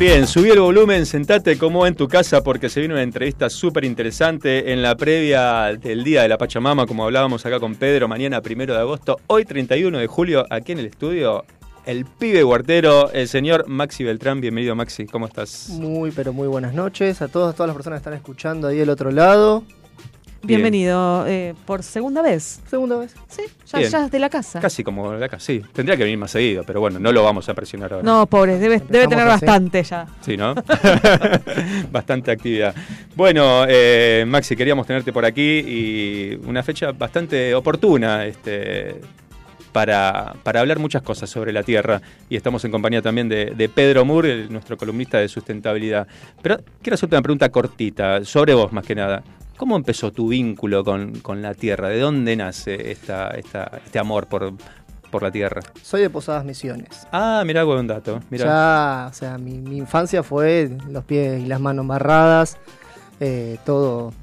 Bien, 0.02 0.26
subí 0.26 0.50
el 0.50 0.60
volumen, 0.60 1.06
sentate 1.06 1.60
como 1.60 1.86
en 1.86 1.94
tu 1.94 2.08
casa 2.08 2.42
porque 2.42 2.70
se 2.70 2.80
viene 2.80 2.96
una 2.96 3.04
entrevista 3.04 3.52
súper 3.52 3.86
interesante 3.86 4.74
en 4.74 4.82
la 4.82 4.96
previa 4.96 5.78
del 5.78 6.04
Día 6.04 6.24
de 6.24 6.28
la 6.28 6.40
Pachamama, 6.40 6.88
como 6.88 7.04
hablábamos 7.04 7.46
acá 7.46 7.60
con 7.60 7.76
Pedro, 7.76 8.08
mañana 8.08 8.42
primero 8.42 8.74
de 8.74 8.80
agosto, 8.80 9.20
hoy 9.28 9.46
31 9.46 10.00
de 10.00 10.08
julio, 10.08 10.44
aquí 10.50 10.72
en 10.72 10.80
el 10.80 10.88
estudio, 10.88 11.46
el 11.86 12.06
pibe 12.06 12.42
guartero, 12.42 13.12
el 13.12 13.28
señor 13.28 13.68
Maxi 13.68 14.04
Beltrán. 14.04 14.42
Bienvenido 14.42 14.74
Maxi, 14.74 15.06
¿cómo 15.06 15.28
estás? 15.28 15.70
Muy, 15.70 16.10
pero 16.10 16.34
muy 16.34 16.48
buenas 16.48 16.74
noches 16.74 17.22
a 17.22 17.28
todos, 17.28 17.54
a 17.54 17.56
todas 17.56 17.68
las 17.68 17.76
personas 17.76 18.00
que 18.00 18.02
están 18.02 18.14
escuchando 18.16 18.70
ahí 18.70 18.78
del 18.78 18.90
otro 18.90 19.12
lado. 19.12 19.64
Bienvenido 20.44 21.26
eh, 21.28 21.54
por 21.66 21.84
segunda 21.84 22.22
vez. 22.22 22.62
Segunda 22.68 22.98
vez. 22.98 23.14
Sí, 23.28 23.44
ya, 23.72 23.80
Bien. 23.80 23.92
ya 23.92 24.06
es 24.06 24.12
de 24.12 24.20
la 24.20 24.30
casa. 24.30 24.60
Casi 24.60 24.84
como 24.84 25.12
de 25.12 25.24
acá, 25.24 25.40
sí. 25.40 25.62
Tendría 25.72 25.96
que 25.96 26.04
venir 26.04 26.18
más 26.18 26.32
seguido, 26.32 26.64
pero 26.66 26.80
bueno, 26.80 26.98
no 27.00 27.12
lo 27.12 27.24
vamos 27.24 27.48
a 27.48 27.54
presionar 27.54 27.94
ahora. 27.94 28.04
No, 28.04 28.26
pobre, 28.26 28.58
debe, 28.58 28.82
debe 28.90 29.08
tener 29.08 29.28
bastante 29.28 29.84
ya. 29.84 30.08
Sí, 30.22 30.38
¿no? 30.38 30.56
bastante 31.92 32.32
actividad. 32.32 32.74
Bueno, 33.16 33.66
eh, 33.68 34.26
Maxi, 34.28 34.56
queríamos 34.56 34.88
tenerte 34.88 35.14
por 35.14 35.26
aquí 35.26 35.60
y 35.60 36.40
una 36.48 36.64
fecha 36.64 36.92
bastante 36.92 37.54
oportuna 37.54 38.26
este, 38.26 39.00
para, 39.72 40.34
para 40.42 40.62
hablar 40.62 40.80
muchas 40.80 41.04
cosas 41.04 41.30
sobre 41.30 41.54
la 41.54 41.62
Tierra. 41.62 42.02
Y 42.30 42.36
estamos 42.36 42.66
en 42.66 42.72
compañía 42.72 43.04
también 43.04 43.30
de, 43.30 43.46
de 43.56 43.70
Pedro 43.70 44.06
Moore, 44.06 44.32
el- 44.34 44.52
nuestro 44.52 44.76
columnista 44.76 45.20
de 45.20 45.28
sustentabilidad. 45.28 46.08
Pero 46.42 46.58
quiero 46.82 46.96
hacerte 46.96 47.16
una 47.16 47.22
pregunta 47.22 47.50
cortita, 47.50 48.26
sobre 48.26 48.56
vos 48.56 48.74
más 48.74 48.84
que 48.86 48.96
nada. 48.96 49.24
¿Cómo 49.62 49.76
empezó 49.76 50.12
tu 50.12 50.30
vínculo 50.30 50.84
con, 50.84 51.20
con 51.20 51.44
la 51.44 51.54
Tierra? 51.54 51.90
¿De 51.90 52.00
dónde 52.00 52.36
nace 52.36 52.90
esta, 52.90 53.28
esta, 53.28 53.80
este 53.86 54.00
amor 54.00 54.26
por, 54.26 54.54
por 55.12 55.22
la 55.22 55.30
Tierra? 55.30 55.62
Soy 55.84 56.02
de 56.02 56.10
Posadas 56.10 56.44
Misiones. 56.44 57.08
Ah, 57.12 57.44
mirá, 57.46 57.64
buen 57.64 57.86
dato. 57.86 58.22
Mirá. 58.32 58.46
Ya, 58.46 59.08
o 59.12 59.14
sea, 59.14 59.38
mi, 59.38 59.60
mi 59.60 59.78
infancia 59.78 60.24
fue 60.24 60.76
los 60.90 61.04
pies 61.04 61.44
y 61.44 61.46
las 61.46 61.60
manos 61.60 61.86
barradas, 61.86 62.58
eh, 63.20 63.60
todo. 63.64 64.14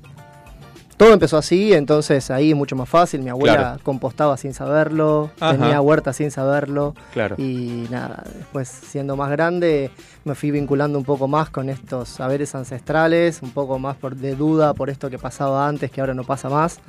Todo 0.98 1.12
empezó 1.14 1.38
así, 1.38 1.72
entonces 1.72 2.28
ahí 2.30 2.50
es 2.50 2.56
mucho 2.56 2.74
más 2.76 2.88
fácil. 2.88 3.22
Mi 3.22 3.30
abuela 3.30 3.54
Claro. 3.56 3.80
compostaba 3.84 4.36
sin 4.36 4.52
saberlo, 4.52 5.30
Ajá. 5.40 5.56
tenía 5.56 5.80
huerta 5.80 6.12
sin 6.12 6.30
saberlo. 6.32 6.94
Claro. 7.14 7.36
Y 7.38 7.86
nada, 7.88 8.24
después 8.36 8.68
siendo 8.68 9.16
más 9.16 9.30
grande 9.30 9.90
me 10.24 10.34
fui 10.34 10.50
vinculando 10.50 10.98
un 10.98 11.04
poco 11.04 11.28
más 11.28 11.48
con 11.50 11.68
estos 11.70 12.08
saberes 12.08 12.54
ancestrales, 12.56 13.40
un 13.42 13.52
poco 13.52 13.78
más 13.78 13.96
por, 13.96 14.16
de 14.16 14.34
duda 14.34 14.74
por 14.74 14.90
esto 14.90 15.08
que 15.08 15.18
pasaba 15.18 15.66
antes, 15.68 15.90
que 15.90 16.00
ahora 16.00 16.12
no 16.14 16.24
pasa 16.24 16.50
más. 16.50 16.80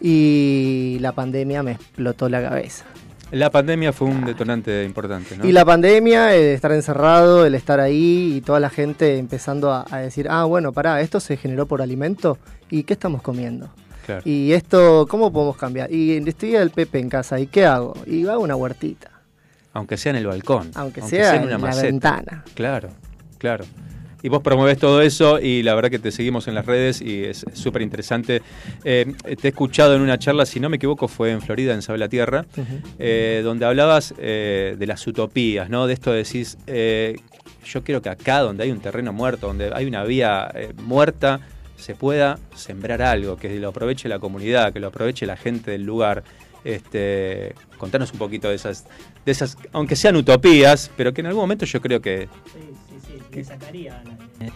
Y 0.00 0.98
la 1.00 1.12
pandemia 1.12 1.62
me 1.62 1.72
explotó 1.72 2.28
la 2.28 2.42
cabeza. 2.42 2.84
La 3.32 3.50
pandemia 3.50 3.92
fue 3.92 4.08
un 4.08 4.24
detonante 4.24 4.84
importante, 4.84 5.36
¿no? 5.36 5.44
Y 5.44 5.52
la 5.52 5.64
pandemia, 5.64 6.34
el 6.34 6.46
estar 6.46 6.70
encerrado, 6.72 7.44
el 7.44 7.54
estar 7.54 7.80
ahí 7.80 8.34
y 8.36 8.40
toda 8.40 8.60
la 8.60 8.70
gente 8.70 9.18
empezando 9.18 9.72
a, 9.72 9.84
a 9.90 9.98
decir, 9.98 10.28
ah, 10.30 10.44
bueno, 10.44 10.72
pará, 10.72 11.00
esto 11.00 11.18
se 11.18 11.36
generó 11.36 11.66
por 11.66 11.82
alimento 11.82 12.38
y 12.70 12.84
¿qué 12.84 12.92
estamos 12.92 13.22
comiendo? 13.22 13.68
Claro. 14.06 14.22
Y 14.24 14.52
esto, 14.52 15.06
¿cómo 15.10 15.32
podemos 15.32 15.56
cambiar? 15.56 15.92
Y 15.92 16.16
estoy 16.28 16.54
el 16.54 16.70
Pepe 16.70 17.00
en 17.00 17.08
casa, 17.08 17.40
¿y 17.40 17.48
qué 17.48 17.66
hago? 17.66 17.94
Y 18.06 18.26
hago 18.28 18.42
una 18.42 18.54
huertita, 18.54 19.10
Aunque 19.72 19.96
sea 19.96 20.10
en 20.10 20.16
el 20.16 20.26
balcón. 20.28 20.70
aunque, 20.74 21.02
sea, 21.02 21.34
en, 21.34 21.50
la 21.50 21.58
ventana. 21.58 22.44
Claro, 22.54 22.90
claro. 23.38 23.64
Y 24.26 24.28
vos 24.28 24.42
promovés 24.42 24.76
todo 24.76 25.02
eso 25.02 25.38
y 25.38 25.62
la 25.62 25.76
verdad 25.76 25.88
que 25.88 26.00
te 26.00 26.10
seguimos 26.10 26.48
en 26.48 26.56
las 26.56 26.66
redes 26.66 27.00
y 27.00 27.22
es 27.22 27.46
súper 27.52 27.82
interesante. 27.82 28.42
Eh, 28.82 29.14
te 29.40 29.46
he 29.46 29.50
escuchado 29.50 29.94
en 29.94 30.00
una 30.00 30.18
charla, 30.18 30.44
si 30.46 30.58
no 30.58 30.68
me 30.68 30.78
equivoco, 30.78 31.06
fue 31.06 31.30
en 31.30 31.40
Florida, 31.40 31.72
en 31.72 31.80
Sabe 31.80 31.98
la 31.98 32.08
Tierra, 32.08 32.44
eh, 32.98 33.42
donde 33.44 33.66
hablabas 33.66 34.14
eh, 34.18 34.74
de 34.76 34.86
las 34.88 35.06
utopías, 35.06 35.70
¿no? 35.70 35.86
De 35.86 35.94
esto 35.94 36.10
decís, 36.10 36.58
eh, 36.66 37.14
yo 37.64 37.84
quiero 37.84 38.02
que 38.02 38.08
acá, 38.08 38.40
donde 38.40 38.64
hay 38.64 38.72
un 38.72 38.80
terreno 38.80 39.12
muerto, 39.12 39.46
donde 39.46 39.70
hay 39.72 39.86
una 39.86 40.02
vía 40.02 40.50
eh, 40.52 40.72
muerta, 40.82 41.38
se 41.76 41.94
pueda 41.94 42.40
sembrar 42.52 43.02
algo, 43.02 43.36
que 43.36 43.54
lo 43.60 43.68
aproveche 43.68 44.08
la 44.08 44.18
comunidad, 44.18 44.72
que 44.72 44.80
lo 44.80 44.88
aproveche 44.88 45.24
la 45.24 45.36
gente 45.36 45.70
del 45.70 45.84
lugar. 45.84 46.24
Este, 46.64 47.54
contanos 47.78 48.12
un 48.12 48.18
poquito 48.18 48.48
de 48.48 48.56
esas, 48.56 48.86
de 49.24 49.30
esas, 49.30 49.56
aunque 49.70 49.94
sean 49.94 50.16
utopías, 50.16 50.90
pero 50.96 51.14
que 51.14 51.20
en 51.20 51.28
algún 51.28 51.42
momento 51.42 51.64
yo 51.64 51.80
creo 51.80 52.00
que 52.00 52.28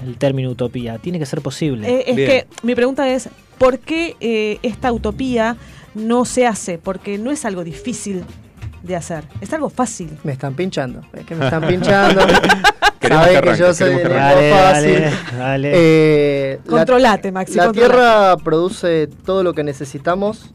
El 0.05 0.17
término 0.19 0.51
utopía. 0.51 0.99
Tiene 0.99 1.19
que 1.19 1.27
ser 1.27 1.41
posible. 1.41 1.89
Eh, 1.89 2.05
es 2.09 2.17
Bien. 2.17 2.29
que 2.29 2.47
mi 2.63 2.75
pregunta 2.75 3.09
es, 3.09 3.29
¿por 3.59 3.79
qué 3.79 4.17
eh, 4.21 4.59
esta 4.63 4.93
utopía 4.93 5.57
no 5.95 6.25
se 6.25 6.47
hace? 6.47 6.79
Porque 6.79 7.19
no 7.19 7.31
es 7.31 7.45
algo 7.45 7.65
difícil 7.65 8.25
de 8.83 8.97
hacer, 8.97 9.25
es 9.41 9.53
algo 9.53 9.69
fácil. 9.69 10.11
Me 10.25 10.33
están 10.33 10.55
pinchando, 10.55 11.03
es 11.13 11.27
que 11.27 11.35
me 11.35 11.45
están 11.45 11.63
pinchando. 11.69 12.21
Saben 12.21 12.41
que 13.01 13.09
que, 13.09 13.15
arranque, 13.15 13.59
yo 13.59 13.75
soy 13.75 13.97
que 13.97 14.03
arranque. 14.05 14.51
fácil. 14.55 14.93
Dale, 14.95 15.13
dale. 15.39 15.71
Eh, 15.75 16.61
la- 16.65 16.71
Controlate, 16.71 17.33
Maxi, 17.33 17.55
La 17.57 17.67
controlate. 17.67 17.95
tierra 17.95 18.37
produce 18.39 19.07
todo 19.25 19.43
lo 19.43 19.53
que 19.55 19.65
necesitamos, 19.65 20.51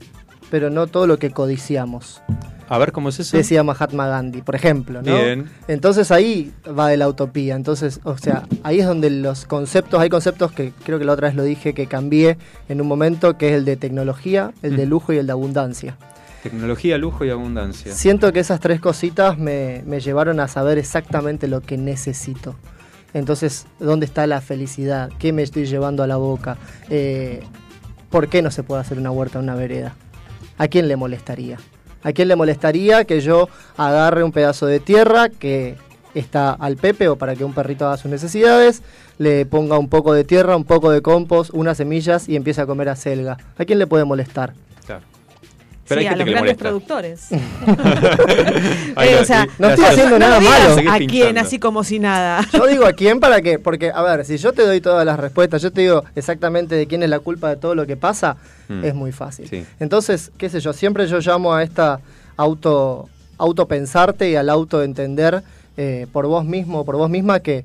pero 0.50 0.70
no 0.70 0.88
todo 0.88 1.06
lo 1.08 1.18
que 1.20 1.32
codiciamos. 1.32 2.22
A 2.68 2.78
ver 2.80 2.92
cómo 2.92 3.10
es 3.10 3.20
eso. 3.20 3.38
Decía 3.38 3.64
Mahatma 3.64 4.08
Gandhi, 4.08 4.42
por 4.42 4.56
ejemplo, 4.56 5.02
¿no? 5.04 5.16
Bien. 5.16 5.50
Entonces 5.68 6.10
ahí 6.12 6.52
va 6.68 6.88
de 6.90 6.98
la 6.98 7.08
utopía. 7.08 7.56
Entonces, 7.56 8.00
o 8.04 8.18
sea, 8.18 8.44
ahí 8.64 8.80
es 8.80 8.88
donde 8.88 9.10
los 9.12 9.46
conceptos, 9.46 10.00
hay 10.02 10.10
conceptos 10.10 10.52
que 10.52 10.74
creo 10.84 10.98
que 10.98 11.06
la 11.06 11.14
otra 11.14 11.28
vez 11.28 11.36
lo 11.36 11.44
dije 11.44 11.74
que 11.74 11.86
cambié 11.86 12.38
en 12.68 12.82
un 12.82 12.88
momento, 12.88 13.38
que 13.38 13.50
es 13.50 13.54
el 13.54 13.66
de 13.66 13.76
tecnología, 13.78 14.52
el 14.64 14.76
de 14.78 14.86
Mm. 14.86 14.90
lujo 14.90 15.14
y 15.14 15.18
el 15.18 15.28
de 15.28 15.32
abundancia. 15.34 15.96
Tecnología, 16.42 16.98
lujo 16.98 17.24
y 17.26 17.30
abundancia. 17.30 17.94
Siento 17.94 18.32
que 18.34 18.40
esas 18.40 18.60
tres 18.60 18.80
cositas 18.80 19.38
me, 19.38 19.84
me 19.86 20.00
llevaron 20.00 20.40
a 20.40 20.48
saber 20.48 20.78
exactamente 20.78 21.48
lo 21.48 21.62
que 21.62 21.78
necesito. 21.78 22.56
Entonces, 23.14 23.66
¿dónde 23.80 24.06
está 24.06 24.28
la 24.28 24.42
felicidad? 24.42 25.10
¿Qué 25.20 25.32
me 25.34 25.42
estoy 25.44 25.66
llevando 25.66 26.04
a 26.04 26.08
la 26.08 26.18
boca? 26.18 26.58
Eh, 26.90 27.42
¿Por 28.10 28.28
qué 28.28 28.42
no 28.42 28.52
se 28.52 28.64
puede 28.64 28.82
hacer 28.82 28.98
una 28.98 29.12
huerta 29.12 29.40
en 29.40 29.44
una 29.46 29.56
vereda? 29.56 29.96
¿a 30.58 30.68
quién 30.68 30.88
le 30.88 30.96
molestaría? 30.96 31.58
¿A 32.06 32.14
quién 32.14 32.28
le 32.28 32.36
molestaría 32.36 33.04
que 33.06 33.20
yo 33.20 33.50
agarre 33.78 34.24
un 34.24 34.32
pedazo 34.32 34.68
de 34.68 34.80
tierra 34.80 35.30
que 35.30 35.74
está 36.14 36.52
al 36.52 36.78
Pepe 36.78 37.08
o 37.08 37.16
para 37.16 37.36
que 37.36 37.44
un 37.44 37.52
perrito 37.52 37.88
haga 37.88 37.98
sus 37.98 38.12
necesidades, 38.12 38.84
le 39.18 39.48
ponga 39.48 39.80
un 39.80 39.90
poco 39.90 40.14
de 40.14 40.24
tierra, 40.24 40.56
un 40.56 40.66
poco 40.66 40.92
de 40.92 41.02
compost, 41.02 41.50
unas 41.56 41.78
semillas 41.78 42.30
y 42.30 42.36
empiece 42.36 42.62
a 42.62 42.68
comer 42.68 42.90
acelga? 42.90 43.38
¿A 43.58 43.66
quién 43.66 43.80
le 43.80 43.88
puede 43.88 44.06
molestar? 44.06 44.54
Pero 45.88 46.02
sí, 46.02 46.08
hay 46.08 46.14
a 46.14 46.18
los 46.18 46.26
que 46.26 46.32
grandes 46.32 46.42
molesta. 46.58 46.64
productores. 46.64 47.28
Eh, 48.98 49.18
o 49.22 49.26
sea, 49.26 49.48
no 49.60 49.68
estoy 49.70 49.86
haciendo 49.86 50.18
nada 50.18 50.40
malo. 50.40 50.78
¿A 50.90 50.98
quién 51.00 51.38
así 51.38 51.60
como 51.60 51.84
si 51.84 52.00
nada? 52.00 52.42
Yo 52.54 52.66
digo 52.68 52.86
a 52.86 52.94
quién 52.94 53.20
para 53.20 53.42
qué, 53.42 53.60
porque 53.60 53.92
a 53.94 54.02
ver, 54.02 54.26
si 54.26 54.38
yo 54.38 54.54
te 54.54 54.64
doy 54.66 54.80
todas 54.82 55.06
las 55.06 55.20
respuestas, 55.20 55.62
yo 55.62 55.72
te 55.72 55.82
digo 55.82 56.04
exactamente 56.16 56.76
de 56.76 56.88
quién 56.88 57.04
es 57.04 57.10
la 57.10 57.20
culpa 57.20 57.50
de 57.50 57.58
todo 57.58 57.76
lo 57.76 57.86
que 57.86 57.98
pasa, 57.98 58.38
Mm. 58.68 58.84
es 58.84 58.96
muy 58.96 59.12
fácil. 59.12 59.48
Sí. 59.48 59.64
Entonces, 59.80 60.32
qué 60.40 60.50
sé 60.50 60.60
yo, 60.60 60.74
siempre 60.74 61.06
yo 61.08 61.20
llamo 61.20 61.54
a 61.54 61.62
esta 61.62 62.00
auto 62.36 63.08
autopensarte 63.38 64.30
y 64.32 64.36
al 64.36 64.50
autoentender 64.50 65.44
eh, 65.78 66.08
por 66.12 66.26
vos 66.26 66.46
mismo, 66.46 66.84
por 66.86 66.96
vos 66.96 67.10
misma 67.10 67.42
que 67.42 67.64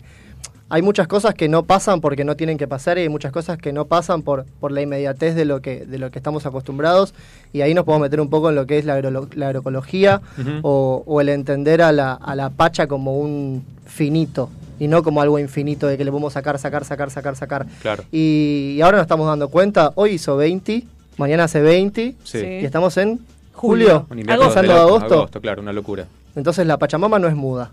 hay 0.70 0.80
muchas 0.82 1.06
cosas 1.09 1.34
que 1.34 1.48
no 1.48 1.64
pasan 1.64 2.01
porque 2.01 2.24
no 2.24 2.36
tienen 2.36 2.56
que 2.56 2.66
pasar 2.68 2.97
y 2.97 3.02
hay 3.02 3.09
muchas 3.09 3.32
cosas 3.32 3.59
que 3.59 3.72
no 3.72 3.84
pasan 3.86 4.22
por, 4.22 4.47
por 4.60 4.72
la 4.72 4.80
inmediatez 4.80 5.34
de 5.34 5.44
lo 5.44 5.60
que 5.60 5.84
de 5.84 5.98
lo 5.98 6.10
que 6.10 6.18
estamos 6.18 6.47
acostumbrados 6.47 7.12
y 7.52 7.60
ahí 7.60 7.74
nos 7.74 7.84
podemos 7.84 8.06
meter 8.06 8.20
un 8.20 8.30
poco 8.30 8.48
en 8.48 8.55
lo 8.55 8.66
que 8.66 8.78
es 8.78 8.84
la, 8.84 8.98
agrolo- 8.98 9.28
la 9.34 9.48
agroecología 9.48 10.22
o, 10.62 11.02
o 11.06 11.20
el 11.20 11.28
entender 11.28 11.82
a 11.82 11.92
la, 11.92 12.12
a 12.14 12.34
la 12.34 12.51
pacha 12.51 12.86
como 12.86 13.18
un 13.18 13.64
finito 13.84 14.48
y 14.78 14.88
no 14.88 15.02
como 15.02 15.20
algo 15.20 15.38
infinito 15.38 15.86
de 15.88 15.98
que 15.98 16.05
le 16.05 16.10
podemos 16.10 16.32
sacar, 16.32 16.59
sacar, 16.59 16.84
sacar, 16.86 17.10
sacar, 17.10 17.36
sacar. 17.36 17.66
Claro. 17.82 18.05
Y, 18.12 18.76
y 18.78 18.80
ahora 18.80 18.97
nos 18.98 19.05
estamos 19.05 19.26
dando 19.26 19.48
cuenta, 19.48 19.92
hoy 19.97 20.12
hizo 20.12 20.36
20, 20.38 20.84
mañana 21.18 21.44
hace 21.44 21.60
20 21.60 22.14
Sí. 22.24 22.38
y 22.38 22.64
estamos 22.64 22.97
en 22.97 23.18
Julio. 23.52 24.06
julio, 24.06 24.06
Un 24.10 24.18
invierno 24.20 24.44
pasando 24.47 24.72
de 24.72 24.78
a 24.78 24.82
locos, 24.84 25.02
agosto. 25.12 25.40
claro, 25.42 25.60
una 25.60 25.72
locura. 25.74 26.06
Entonces 26.36 26.66
la 26.66 26.78
Pachamama 26.78 27.19
no 27.19 27.28
es 27.28 27.35
muda 27.35 27.73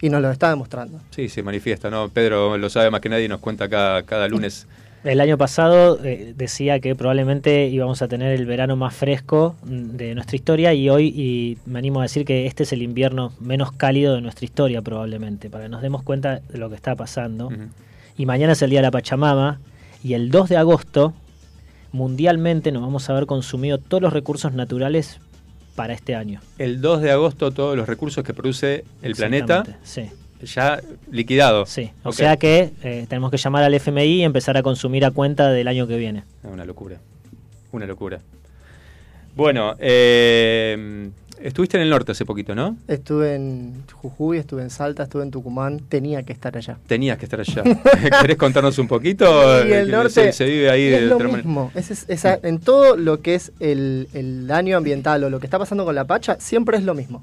y 0.00 0.10
nos 0.10 0.20
lo 0.20 0.30
está 0.30 0.50
demostrando. 0.50 1.00
Sí, 1.10 1.28
se 1.28 1.42
manifiesta, 1.42 1.90
¿no? 1.90 2.08
Pedro 2.08 2.56
lo 2.58 2.68
sabe 2.68 2.90
más 2.90 3.00
que 3.00 3.08
nadie 3.08 3.24
y 3.24 3.28
nos 3.28 3.40
cuenta 3.40 3.68
cada, 3.68 4.02
cada 4.02 4.28
lunes. 4.28 4.66
El 5.04 5.20
año 5.20 5.36
pasado 5.36 6.02
eh, 6.02 6.32
decía 6.34 6.80
que 6.80 6.94
probablemente 6.94 7.66
íbamos 7.68 8.00
a 8.00 8.08
tener 8.08 8.32
el 8.32 8.46
verano 8.46 8.74
más 8.74 8.94
fresco 8.94 9.54
de 9.62 10.14
nuestra 10.14 10.34
historia 10.34 10.72
y 10.72 10.88
hoy 10.88 11.08
y 11.08 11.58
me 11.66 11.78
animo 11.78 12.00
a 12.00 12.04
decir 12.04 12.24
que 12.24 12.46
este 12.46 12.62
es 12.62 12.72
el 12.72 12.80
invierno 12.80 13.30
menos 13.38 13.70
cálido 13.70 14.14
de 14.14 14.22
nuestra 14.22 14.46
historia 14.46 14.80
probablemente, 14.80 15.50
para 15.50 15.64
que 15.64 15.68
nos 15.68 15.82
demos 15.82 16.02
cuenta 16.02 16.40
de 16.48 16.58
lo 16.58 16.70
que 16.70 16.76
está 16.76 16.96
pasando. 16.96 17.50
Y 18.16 18.24
mañana 18.24 18.54
es 18.54 18.62
el 18.62 18.70
Día 18.70 18.78
de 18.78 18.84
la 18.84 18.90
Pachamama 18.90 19.60
y 20.02 20.14
el 20.14 20.30
2 20.30 20.48
de 20.48 20.56
agosto 20.56 21.12
mundialmente 21.92 22.72
nos 22.72 22.82
vamos 22.82 23.08
a 23.08 23.12
haber 23.12 23.26
consumido 23.26 23.76
todos 23.76 24.02
los 24.02 24.12
recursos 24.12 24.54
naturales 24.54 25.20
para 25.74 25.94
este 25.94 26.14
año. 26.14 26.40
El 26.58 26.80
2 26.80 27.02
de 27.02 27.10
agosto 27.10 27.50
todos 27.50 27.76
los 27.76 27.86
recursos 27.88 28.24
que 28.24 28.32
produce 28.34 28.84
el 29.02 29.14
planeta 29.14 29.64
Sí. 29.82 30.10
ya 30.42 30.80
liquidados. 31.10 31.68
Sí, 31.70 31.90
o 32.02 32.12
sea 32.12 32.36
que 32.36 32.72
eh, 32.82 33.06
tenemos 33.08 33.30
que 33.30 33.36
llamar 33.36 33.64
al 33.64 33.74
FMI 33.74 34.04
y 34.04 34.22
empezar 34.24 34.56
a 34.56 34.62
consumir 34.62 35.04
a 35.04 35.10
cuenta 35.10 35.50
del 35.50 35.68
año 35.68 35.86
que 35.86 35.96
viene. 35.96 36.24
Ah, 36.44 36.48
Una 36.52 36.64
locura. 36.64 36.98
Una 37.72 37.86
locura. 37.86 38.20
Bueno, 39.36 39.74
eh, 39.80 41.10
estuviste 41.40 41.76
en 41.76 41.82
el 41.82 41.90
norte 41.90 42.12
hace 42.12 42.24
poquito, 42.24 42.54
¿no? 42.54 42.76
Estuve 42.88 43.34
en 43.34 43.82
Jujuy, 43.92 44.38
estuve 44.38 44.62
en 44.62 44.70
Salta, 44.70 45.02
estuve 45.04 45.22
en 45.22 45.30
Tucumán, 45.30 45.80
tenía 45.88 46.22
que 46.22 46.32
estar 46.32 46.56
allá. 46.56 46.78
Tenías 46.86 47.18
que 47.18 47.24
estar 47.26 47.40
allá. 47.40 47.62
¿Querés 48.20 48.36
contarnos 48.36 48.78
un 48.78 48.88
poquito? 48.88 49.24
Y 49.68 49.72
el 49.72 49.90
norte 49.90 50.10
se, 50.10 50.32
se 50.32 50.44
vive 50.44 50.70
ahí 50.70 50.86
es 50.86 51.00
de 51.00 51.06
lo 51.06 51.16
otra 51.16 51.28
mismo. 51.28 51.70
Es- 51.74 51.90
es- 51.90 52.04
esa- 52.08 52.38
en 52.42 52.58
todo 52.58 52.96
lo 52.96 53.20
que 53.20 53.34
es 53.34 53.52
el, 53.60 54.08
el 54.14 54.46
daño 54.46 54.76
ambiental 54.76 55.24
o 55.24 55.30
lo 55.30 55.40
que 55.40 55.46
está 55.46 55.58
pasando 55.58 55.84
con 55.84 55.94
la 55.94 56.04
pacha, 56.04 56.36
siempre 56.40 56.76
es 56.78 56.84
lo 56.84 56.94
mismo. 56.94 57.22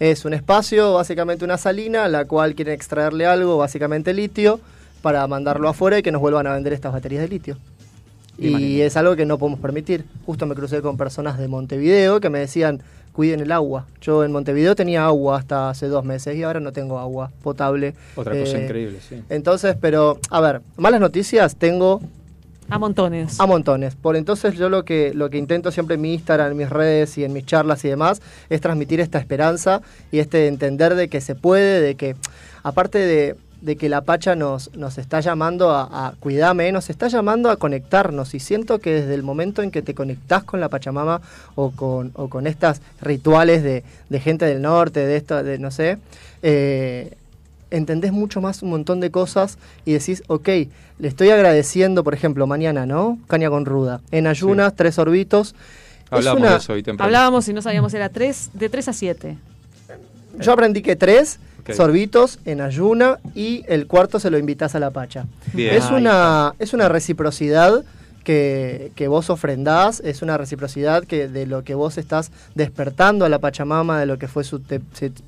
Es 0.00 0.26
un 0.26 0.34
espacio, 0.34 0.92
básicamente 0.94 1.46
una 1.46 1.56
salina, 1.56 2.04
a 2.04 2.08
la 2.08 2.26
cual 2.26 2.54
quieren 2.54 2.74
extraerle 2.74 3.24
algo, 3.24 3.56
básicamente 3.56 4.12
litio, 4.12 4.60
para 5.00 5.26
mandarlo 5.26 5.66
afuera 5.68 5.98
y 5.98 6.02
que 6.02 6.12
nos 6.12 6.20
vuelvan 6.20 6.46
a 6.46 6.52
vender 6.52 6.74
estas 6.74 6.92
baterías 6.92 7.22
de 7.22 7.28
litio. 7.28 7.56
Y 8.38 8.80
es 8.80 8.96
algo 8.96 9.14
que 9.16 9.24
no 9.24 9.38
podemos 9.38 9.60
permitir. 9.60 10.04
Justo 10.26 10.46
me 10.46 10.54
crucé 10.54 10.80
con 10.82 10.96
personas 10.96 11.38
de 11.38 11.48
Montevideo 11.48 12.20
que 12.20 12.28
me 12.28 12.38
decían, 12.40 12.82
cuiden 13.12 13.40
el 13.40 13.52
agua. 13.52 13.86
Yo 14.00 14.24
en 14.24 14.32
Montevideo 14.32 14.74
tenía 14.74 15.04
agua 15.04 15.38
hasta 15.38 15.70
hace 15.70 15.86
dos 15.86 16.04
meses 16.04 16.34
y 16.36 16.42
ahora 16.42 16.60
no 16.60 16.72
tengo 16.72 16.98
agua 16.98 17.30
potable. 17.42 17.94
Otra 18.16 18.32
cosa 18.38 18.58
Eh, 18.58 18.64
increíble, 18.64 18.98
sí. 19.06 19.22
Entonces, 19.28 19.76
pero, 19.80 20.18
a 20.30 20.40
ver, 20.40 20.60
malas 20.76 21.00
noticias 21.00 21.56
tengo 21.56 22.00
A 22.70 22.78
montones. 22.78 23.38
a 23.38 23.46
montones. 23.46 23.94
Por 23.96 24.16
entonces 24.16 24.54
yo 24.56 24.68
lo 24.70 24.84
que, 24.84 25.12
lo 25.14 25.28
que 25.28 25.36
intento 25.36 25.70
siempre 25.70 25.96
en 25.96 26.00
mi 26.00 26.14
Instagram, 26.14 26.52
en 26.52 26.56
mis 26.56 26.70
redes 26.70 27.18
y 27.18 27.24
en 27.24 27.32
mis 27.34 27.44
charlas 27.44 27.84
y 27.84 27.88
demás, 27.88 28.22
es 28.48 28.60
transmitir 28.62 29.00
esta 29.00 29.18
esperanza 29.18 29.82
y 30.10 30.18
este 30.20 30.46
entender 30.46 30.94
de 30.94 31.08
que 31.08 31.20
se 31.20 31.34
puede, 31.34 31.80
de 31.80 31.94
que 31.96 32.16
aparte 32.62 32.98
de, 32.98 33.36
de 33.62 33.76
que 33.76 33.88
la 33.88 34.02
Pacha 34.02 34.34
nos, 34.34 34.74
nos 34.74 34.98
está 34.98 35.20
llamando 35.20 35.70
a, 35.70 35.82
a 36.08 36.14
cuidame, 36.18 36.70
nos 36.72 36.90
está 36.90 37.06
llamando 37.08 37.48
a 37.48 37.56
conectarnos 37.56 38.34
y 38.34 38.40
siento 38.40 38.80
que 38.80 38.92
desde 38.92 39.14
el 39.14 39.22
momento 39.22 39.62
en 39.62 39.70
que 39.70 39.82
te 39.82 39.94
conectás 39.94 40.42
con 40.42 40.60
la 40.60 40.68
Pachamama 40.68 41.20
o 41.54 41.70
con, 41.70 42.10
o 42.14 42.28
con 42.28 42.46
estas 42.46 42.82
rituales 43.00 43.62
de, 43.62 43.84
de 44.08 44.20
gente 44.20 44.44
del 44.44 44.60
norte, 44.60 45.06
de 45.06 45.16
esto, 45.16 45.42
de 45.42 45.58
no 45.58 45.70
sé, 45.70 45.98
eh, 46.42 47.14
entendés 47.70 48.12
mucho 48.12 48.40
más 48.40 48.62
un 48.62 48.70
montón 48.70 48.98
de 48.98 49.10
cosas 49.10 49.58
y 49.84 49.92
decís, 49.92 50.24
ok, 50.26 50.48
le 50.98 51.08
estoy 51.08 51.30
agradeciendo, 51.30 52.02
por 52.04 52.14
ejemplo, 52.14 52.46
mañana, 52.48 52.84
¿no? 52.84 53.18
Caña 53.28 53.48
con 53.48 53.64
ruda, 53.64 54.00
en 54.10 54.26
ayunas, 54.26 54.74
tres 54.74 54.98
orbitos. 54.98 55.54
Hablábamos 56.10 56.50
de 56.50 56.56
eso 56.56 56.72
hoy 56.74 56.82
temprano. 56.82 57.06
Hablábamos 57.06 57.48
y 57.48 57.52
no 57.52 57.62
sabíamos, 57.62 57.94
era 57.94 58.08
tres, 58.08 58.50
de 58.52 58.68
tres 58.68 58.88
a 58.88 58.92
siete 58.92 59.38
Yo 60.40 60.52
aprendí 60.52 60.82
que 60.82 60.96
tres 60.96 61.38
Sorbitos 61.70 62.38
en 62.44 62.60
ayuna 62.60 63.18
y 63.34 63.64
el 63.68 63.86
cuarto 63.86 64.18
se 64.18 64.30
lo 64.30 64.38
invitas 64.38 64.74
a 64.74 64.80
la 64.80 64.90
pacha. 64.90 65.26
Es, 65.56 65.90
una, 65.90 66.54
es 66.58 66.72
una 66.72 66.88
reciprocidad 66.88 67.84
que, 68.24 68.92
que, 68.94 69.08
vos 69.08 69.30
ofrendás, 69.30 70.00
es 70.00 70.22
una 70.22 70.38
reciprocidad 70.38 71.04
que 71.04 71.28
de 71.28 71.46
lo 71.46 71.64
que 71.64 71.74
vos 71.74 71.98
estás 71.98 72.30
despertando 72.54 73.24
a 73.24 73.28
la 73.28 73.38
Pachamama, 73.38 74.00
de 74.00 74.06
lo 74.06 74.18
que 74.18 74.28
fue 74.28 74.44
su, 74.44 74.60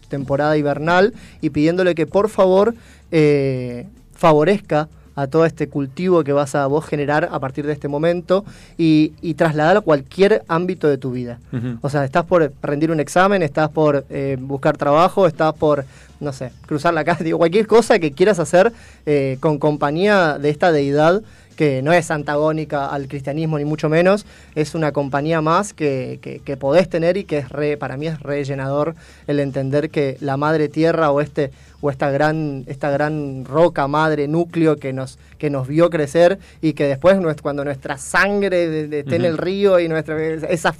temporada 0.08 0.56
hivernal, 0.56 1.14
y 1.40 1.50
pidiéndole 1.50 1.94
que 1.94 2.06
por 2.06 2.28
favor 2.28 2.74
eh, 3.10 3.86
favorezca 4.14 4.88
a 5.16 5.26
todo 5.26 5.44
este 5.44 5.68
cultivo 5.68 6.24
que 6.24 6.32
vas 6.32 6.54
a 6.54 6.66
vos 6.66 6.84
generar 6.84 7.28
a 7.30 7.38
partir 7.38 7.66
de 7.66 7.72
este 7.72 7.88
momento 7.88 8.44
y, 8.76 9.12
y 9.22 9.34
trasladar 9.34 9.76
a 9.78 9.80
cualquier 9.80 10.42
ámbito 10.48 10.88
de 10.88 10.98
tu 10.98 11.10
vida. 11.10 11.38
O 11.82 11.90
sea, 11.90 12.04
estás 12.04 12.24
por 12.24 12.52
rendir 12.62 12.90
un 12.90 13.00
examen, 13.00 13.42
estás 13.42 13.68
por 13.70 14.04
eh, 14.10 14.36
buscar 14.40 14.76
trabajo, 14.76 15.26
estás 15.26 15.54
por, 15.54 15.84
no 16.20 16.32
sé, 16.32 16.50
cruzar 16.66 16.94
la 16.94 17.04
calle, 17.04 17.24
digo, 17.24 17.38
cualquier 17.38 17.66
cosa 17.66 17.98
que 17.98 18.12
quieras 18.12 18.38
hacer 18.38 18.72
eh, 19.06 19.38
con 19.40 19.58
compañía 19.58 20.38
de 20.38 20.50
esta 20.50 20.72
deidad 20.72 21.22
que 21.54 21.82
no 21.82 21.92
es 21.92 22.10
antagónica 22.10 22.86
al 22.86 23.08
cristianismo 23.08 23.58
ni 23.58 23.64
mucho 23.64 23.88
menos, 23.88 24.26
es 24.54 24.74
una 24.74 24.92
compañía 24.92 25.40
más 25.40 25.72
que, 25.72 26.18
que, 26.22 26.40
que 26.40 26.56
podés 26.56 26.88
tener 26.88 27.16
y 27.16 27.24
que 27.24 27.38
es 27.38 27.48
re, 27.48 27.76
para 27.76 27.96
mí 27.96 28.06
es 28.06 28.20
re 28.20 28.44
llenador 28.44 28.94
el 29.26 29.40
entender 29.40 29.90
que 29.90 30.16
la 30.20 30.36
madre 30.36 30.68
tierra 30.68 31.10
o 31.10 31.20
este 31.20 31.50
o 31.80 31.90
esta 31.90 32.10
gran 32.10 32.64
esta 32.66 32.90
gran 32.90 33.44
roca 33.44 33.86
madre 33.88 34.26
núcleo 34.26 34.76
que 34.76 34.92
nos 34.92 35.18
que 35.38 35.50
nos 35.50 35.68
vio 35.68 35.90
crecer 35.90 36.38
y 36.62 36.72
que 36.72 36.86
después 36.86 37.18
cuando 37.42 37.64
nuestra 37.64 37.98
sangre 37.98 38.98
esté 39.00 39.16
en 39.16 39.24
el 39.24 39.36
río 39.36 39.78
y 39.78 39.88
nuestra 39.88 40.18
esa 40.22 40.74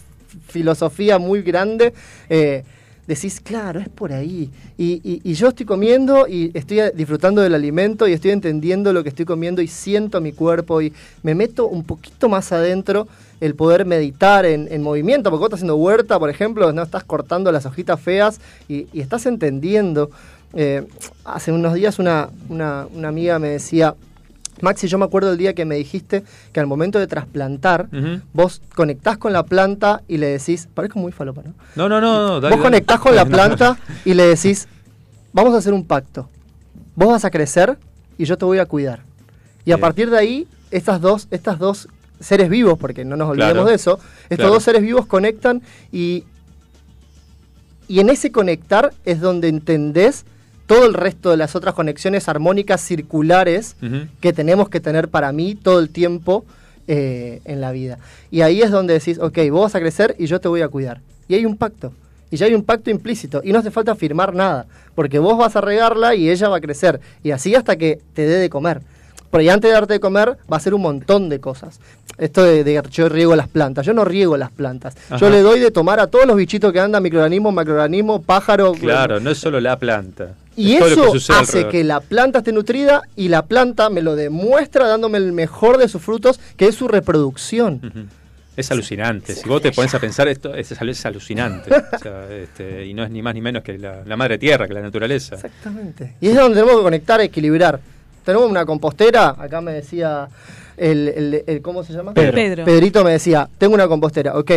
filosofía 0.48 1.18
muy 1.18 1.42
grande 1.42 1.92
eh, 2.28 2.64
decís, 3.06 3.40
claro, 3.40 3.80
es 3.80 3.88
por 3.88 4.12
ahí. 4.12 4.50
Y, 4.78 5.20
y- 5.24 5.34
yo 5.34 5.48
estoy 5.48 5.66
comiendo 5.66 6.26
y 6.28 6.50
estoy 6.54 6.80
disfrutando 6.94 7.42
del 7.42 7.54
alimento 7.54 8.06
y 8.08 8.12
estoy 8.12 8.30
entendiendo 8.30 8.92
lo 8.92 9.02
que 9.02 9.08
estoy 9.10 9.24
comiendo 9.24 9.60
y 9.62 9.68
siento 9.68 10.20
mi 10.20 10.32
cuerpo 10.32 10.80
y 10.80 10.92
me 11.22 11.34
meto 11.34 11.66
un 11.66 11.84
poquito 11.84 12.28
más 12.28 12.52
adentro 12.52 13.06
el 13.40 13.54
poder 13.54 13.84
meditar 13.84 14.46
en, 14.46 14.68
en 14.70 14.82
movimiento, 14.82 15.30
porque 15.30 15.40
vos 15.40 15.46
estás 15.48 15.58
haciendo 15.58 15.76
huerta, 15.76 16.18
por 16.18 16.30
ejemplo, 16.30 16.72
no 16.72 16.82
estás 16.82 17.04
cortando 17.04 17.50
las 17.52 17.66
hojitas 17.66 18.00
feas 18.00 18.40
y, 18.68 18.86
y 18.92 19.00
estás 19.00 19.26
entendiendo. 19.26 20.10
Eh, 20.54 20.86
hace 21.24 21.50
unos 21.52 21.74
días 21.74 21.98
una, 21.98 22.30
una, 22.48 22.86
una 22.94 23.08
amiga 23.08 23.38
me 23.38 23.48
decía, 23.48 23.94
Maxi, 24.60 24.86
yo 24.88 24.98
me 24.98 25.04
acuerdo 25.04 25.32
el 25.32 25.38
día 25.38 25.54
que 25.54 25.64
me 25.64 25.76
dijiste 25.76 26.22
que 26.52 26.60
al 26.60 26.66
momento 26.66 26.98
de 26.98 27.06
trasplantar, 27.06 27.88
vos 28.32 28.60
conectás 28.74 29.18
con 29.18 29.32
la 29.32 29.42
planta 29.44 30.02
y 30.08 30.18
le 30.18 30.26
decís, 30.28 30.68
parezco 30.72 30.98
muy 30.98 31.12
falopa, 31.12 31.42
¿no? 31.42 31.52
No, 31.76 31.88
no, 31.88 32.00
no, 32.00 32.12
no, 32.26 32.40
dale, 32.40 32.40
vos 32.40 32.50
dale. 32.50 32.62
conectás 32.62 33.00
con 33.00 33.14
la 33.16 33.24
No, 33.26 33.30
planta 33.30 33.76
y 34.04 34.14
le 34.14 34.26
decís, 34.26 34.68
vamos 35.32 35.54
a 35.54 35.58
hacer 35.58 35.72
un 35.74 35.84
pacto. 35.84 36.28
Vos 36.96 37.08
vas 37.08 37.24
a 37.24 37.30
crecer 37.30 37.76
y 38.16 38.24
yo 38.24 38.38
te 38.38 38.44
voy 38.44 38.58
a 38.58 38.66
cuidar. 38.66 39.00
Y 39.64 39.72
a 39.72 39.78
partir 39.78 40.10
de 40.10 40.18
ahí, 40.18 40.46
estas 40.70 41.00
dos, 41.00 41.26
estas 41.30 41.58
dos 41.58 41.88
seres 42.20 42.48
vivos, 42.48 42.78
porque 42.78 43.04
no 43.04 43.16
nos 43.16 43.30
olvidemos 43.30 43.52
Claro. 43.54 43.68
de 43.68 43.74
eso, 43.74 43.98
estos 44.24 44.36
Claro. 44.38 44.52
dos 44.54 44.62
seres 44.62 44.82
vivos 44.82 45.06
conectan 45.06 45.62
y, 45.90 46.24
y 47.88 48.00
en 48.00 48.08
ese 48.08 48.30
conectar 48.32 48.92
es 49.04 49.20
donde 49.20 49.48
entendés 49.48 50.24
todo 50.66 50.86
el 50.86 50.94
resto 50.94 51.30
de 51.30 51.36
las 51.36 51.54
otras 51.54 51.74
conexiones 51.74 52.28
armónicas 52.28 52.80
circulares 52.80 53.76
que 54.20 54.32
tenemos 54.32 54.68
que 54.68 54.80
tener 54.80 55.08
para 55.08 55.32
mí 55.32 55.54
todo 55.54 55.78
el 55.78 55.90
tiempo 55.90 56.44
eh, 56.86 57.40
en 57.44 57.60
la 57.60 57.72
vida. 57.72 57.98
Y 58.30 58.42
ahí 58.42 58.62
es 58.62 58.70
donde 58.70 58.94
decís, 58.94 59.18
ok, 59.18 59.38
vos 59.50 59.62
vas 59.62 59.74
a 59.74 59.80
crecer 59.80 60.14
y 60.18 60.26
yo 60.26 60.40
te 60.40 60.48
voy 60.48 60.62
a 60.62 60.68
cuidar. 60.68 61.00
Y 61.28 61.34
hay 61.34 61.46
un 61.46 61.56
pacto. 61.56 61.92
Y 62.30 62.36
ya 62.36 62.46
hay 62.46 62.54
un 62.54 62.62
pacto 62.62 62.90
implícito. 62.90 63.40
Y 63.44 63.52
no 63.52 63.60
hace 63.60 63.70
falta 63.70 63.94
firmar 63.94 64.34
nada. 64.34 64.66
Porque 64.94 65.18
vos 65.18 65.38
vas 65.38 65.56
a 65.56 65.60
regarla 65.60 66.14
y 66.14 66.28
ella 66.28 66.48
va 66.48 66.56
a 66.56 66.60
crecer. 66.60 67.00
Y 67.22 67.30
así 67.30 67.54
hasta 67.54 67.76
que 67.76 68.00
te 68.12 68.26
dé 68.26 68.36
de 68.36 68.50
comer. 68.50 68.80
Por 69.30 69.40
ahí 69.40 69.48
antes 69.48 69.68
de 69.68 69.74
darte 69.74 69.94
de 69.94 70.00
comer 70.00 70.36
va 70.52 70.56
a 70.56 70.60
ser 70.60 70.74
un 70.74 70.82
montón 70.82 71.28
de 71.28 71.40
cosas. 71.40 71.80
Esto 72.18 72.42
de, 72.42 72.64
de 72.64 72.82
yo 72.90 73.08
riego 73.08 73.34
las 73.34 73.48
plantas. 73.48 73.86
Yo 73.86 73.92
no 73.92 74.04
riego 74.04 74.36
las 74.36 74.50
plantas. 74.50 74.96
Ajá. 75.06 75.16
Yo 75.16 75.30
le 75.30 75.40
doy 75.40 75.60
de 75.60 75.70
tomar 75.70 76.00
a 76.00 76.06
todos 76.06 76.26
los 76.26 76.36
bichitos 76.36 76.72
que 76.72 76.80
andan, 76.80 77.02
microorganismos, 77.02 77.52
macroorganismos, 77.52 78.24
pájaros. 78.24 78.78
Claro, 78.78 79.20
no 79.20 79.30
es 79.30 79.38
solo 79.38 79.60
la 79.60 79.78
planta. 79.78 80.34
Y 80.56 80.74
es 80.74 80.82
eso 80.92 81.12
hace 81.14 81.32
alrededor. 81.32 81.70
que 81.72 81.84
la 81.84 82.00
planta 82.00 82.38
esté 82.38 82.52
nutrida 82.52 83.02
y 83.16 83.28
la 83.28 83.42
planta 83.46 83.90
me 83.90 84.02
lo 84.02 84.14
demuestra 84.16 84.86
dándome 84.86 85.18
el 85.18 85.32
mejor 85.32 85.78
de 85.78 85.88
sus 85.88 86.00
frutos, 86.02 86.38
que 86.56 86.66
es 86.68 86.74
su 86.74 86.86
reproducción. 86.88 88.08
Es 88.56 88.70
alucinante. 88.70 89.34
Si 89.34 89.48
vos 89.48 89.60
te 89.60 89.72
pones 89.72 89.92
a 89.94 89.98
pensar 89.98 90.28
esto, 90.28 90.54
es, 90.54 90.70
es 90.70 91.06
alucinante. 91.06 91.70
O 91.94 91.98
sea, 91.98 92.30
este, 92.32 92.86
y 92.86 92.94
no 92.94 93.02
es 93.02 93.10
ni 93.10 93.20
más 93.20 93.34
ni 93.34 93.40
menos 93.40 93.64
que 93.64 93.76
la, 93.78 94.02
la 94.04 94.16
madre 94.16 94.38
tierra, 94.38 94.68
que 94.68 94.74
la 94.74 94.80
naturaleza. 94.80 95.34
Exactamente. 95.34 96.14
Y 96.20 96.28
es 96.28 96.36
donde 96.36 96.54
tenemos 96.60 96.76
que 96.76 96.82
conectar, 96.84 97.20
equilibrar. 97.20 97.80
Tenemos 98.24 98.48
una 98.48 98.64
compostera, 98.64 99.30
acá 99.38 99.60
me 99.60 99.72
decía 99.72 100.28
el, 100.76 101.08
el- 101.08 101.44
el- 101.46 101.62
¿cómo 101.62 101.82
se 101.82 101.92
llama? 101.92 102.14
Pedro. 102.14 102.32
Pedro. 102.34 102.64
Pedrito 102.64 103.02
me 103.04 103.10
decía, 103.12 103.48
tengo 103.58 103.74
una 103.74 103.88
compostera, 103.88 104.38
ok. 104.38 104.50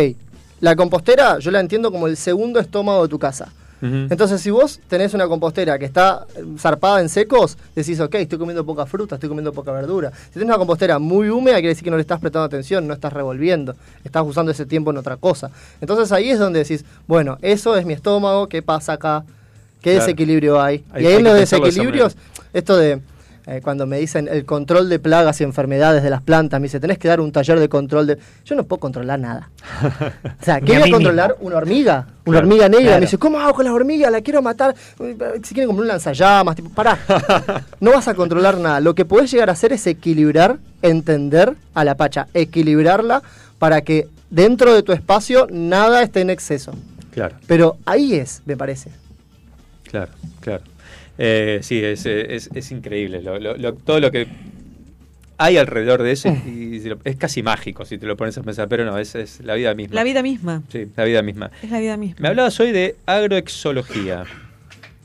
La 0.60 0.74
compostera 0.76 1.38
yo 1.40 1.50
la 1.50 1.58
entiendo 1.60 1.90
como 1.90 2.06
el 2.06 2.16
segundo 2.16 2.60
estómago 2.60 3.02
de 3.02 3.08
tu 3.08 3.18
casa. 3.18 3.52
Entonces, 3.80 4.40
si 4.40 4.50
vos 4.50 4.80
tenés 4.88 5.14
una 5.14 5.28
compostera 5.28 5.78
que 5.78 5.84
está 5.84 6.26
eh, 6.36 6.42
zarpada 6.58 7.00
en 7.00 7.08
secos, 7.08 7.56
decís, 7.76 8.00
ok, 8.00 8.14
estoy 8.16 8.38
comiendo 8.38 8.64
poca 8.66 8.86
fruta, 8.86 9.14
estoy 9.14 9.28
comiendo 9.28 9.52
poca 9.52 9.70
verdura. 9.72 10.10
Si 10.26 10.30
tenés 10.34 10.46
una 10.48 10.58
compostera 10.58 10.98
muy 10.98 11.28
húmeda, 11.28 11.54
quiere 11.56 11.68
decir 11.68 11.84
que 11.84 11.90
no 11.90 11.96
le 11.96 12.00
estás 12.02 12.18
prestando 12.20 12.44
atención, 12.46 12.86
no 12.86 12.94
estás 12.94 13.12
revolviendo, 13.12 13.74
estás 14.04 14.24
usando 14.26 14.50
ese 14.52 14.66
tiempo 14.66 14.90
en 14.90 14.96
otra 14.98 15.16
cosa. 15.16 15.50
Entonces 15.80 16.10
ahí 16.12 16.30
es 16.30 16.38
donde 16.38 16.60
decís, 16.60 16.84
bueno, 17.06 17.38
eso 17.40 17.76
es 17.76 17.86
mi 17.86 17.92
estómago, 17.92 18.48
¿qué 18.48 18.62
pasa 18.62 18.94
acá? 18.94 19.24
¿Qué 19.80 19.92
Claro. 19.92 20.00
desequilibrio 20.06 20.60
hay? 20.60 20.84
Hay- 20.90 21.04
y 21.04 21.06
ahí 21.06 21.14
hay 21.14 21.22
los 21.22 21.34
de 21.34 21.40
desequilibrios, 21.40 22.16
esto 22.52 22.76
de 22.76 23.00
eh, 23.50 23.60
cuando 23.62 23.86
me 23.86 23.98
dicen 23.98 24.28
el 24.30 24.44
control 24.44 24.88
de 24.90 24.98
plagas 24.98 25.40
y 25.40 25.44
enfermedades 25.44 26.02
de 26.02 26.10
las 26.10 26.20
plantas, 26.20 26.60
me 26.60 26.66
dice, 26.66 26.78
tenés 26.80 26.98
que 26.98 27.08
dar 27.08 27.20
un 27.20 27.32
taller 27.32 27.58
de 27.58 27.68
control 27.68 28.06
de... 28.06 28.18
Yo 28.44 28.54
no 28.54 28.64
puedo 28.64 28.78
controlar 28.80 29.18
nada. 29.18 29.48
O 30.40 30.44
sea, 30.44 30.60
Ni 30.60 30.66
¿qué 30.66 30.76
a 30.76 30.78
voy 30.80 30.82
a 30.82 30.86
mí 30.86 30.92
controlar? 30.92 31.36
Una 31.40 31.56
hormiga. 31.56 32.06
Una 32.26 32.34
Claro, 32.34 32.38
hormiga 32.46 32.68
negra. 32.68 32.84
claro. 32.84 32.96
Me 32.96 33.06
dice, 33.06 33.16
¿cómo 33.18 33.40
hago 33.40 33.54
con 33.54 33.64
la 33.64 33.72
hormiga? 33.72 34.10
La 34.10 34.20
quiero 34.20 34.42
matar. 34.42 34.74
Si 35.42 35.54
quieren 35.54 35.66
como 35.68 35.80
un 35.80 35.88
lanzallamas, 35.88 36.56
tipo, 36.56 36.68
pará. 36.70 36.98
No 37.80 37.92
vas 37.92 38.06
a 38.08 38.14
controlar 38.14 38.58
nada. 38.58 38.80
Lo 38.80 38.94
que 38.94 39.04
podés 39.06 39.30
llegar 39.30 39.48
a 39.48 39.52
hacer 39.52 39.72
es 39.72 39.86
equilibrar, 39.86 40.58
entender 40.82 41.54
a 41.74 41.84
la 41.84 41.94
pacha, 41.96 42.26
equilibrarla 42.34 43.22
para 43.58 43.80
que 43.80 44.08
dentro 44.30 44.74
de 44.74 44.82
tu 44.82 44.92
espacio 44.92 45.46
nada 45.50 46.02
esté 46.02 46.20
en 46.20 46.30
exceso. 46.30 46.72
Claro, 47.12 47.36
Pero 47.46 47.78
ahí 47.86 48.14
es, 48.14 48.42
me 48.44 48.56
parece. 48.56 48.90
claro, 49.84 50.12
claro. 50.40 50.62
Eh, 51.18 51.58
sí, 51.62 51.82
es, 51.84 52.06
es, 52.06 52.48
es 52.54 52.70
increíble. 52.70 53.20
Lo- 53.22 53.38
lo- 53.38 53.56
lo- 53.56 53.74
todo 53.74 53.98
lo 54.00 54.10
que 54.12 54.28
hay 55.36 55.56
alrededor 55.56 56.02
de 56.02 56.12
eso 56.12 56.28
y 56.46 56.80
si 56.80 56.88
lo- 56.88 56.98
es 57.04 57.16
casi 57.16 57.42
mágico 57.42 57.84
si 57.84 57.98
te 57.98 58.06
lo 58.06 58.16
pones 58.16 58.36
a 58.38 58.42
pensar, 58.42 58.68
pero 58.68 58.84
no, 58.84 58.98
es, 58.98 59.14
es 59.14 59.40
la 59.44 59.54
vida 59.54 59.74
misma. 59.74 59.94
La 59.94 60.04
vida 60.04 60.22
misma. 60.22 60.62
Sí, 60.70 60.86
la 60.96 61.04
vida 61.04 61.22
misma. 61.22 61.50
Es 61.62 61.70
la 61.70 61.78
vida 61.80 61.96
misma. 61.96 62.16
Me 62.20 62.28
hablabas 62.28 62.58
hoy 62.60 62.72
de 62.72 62.96
agroexología. 63.06 64.24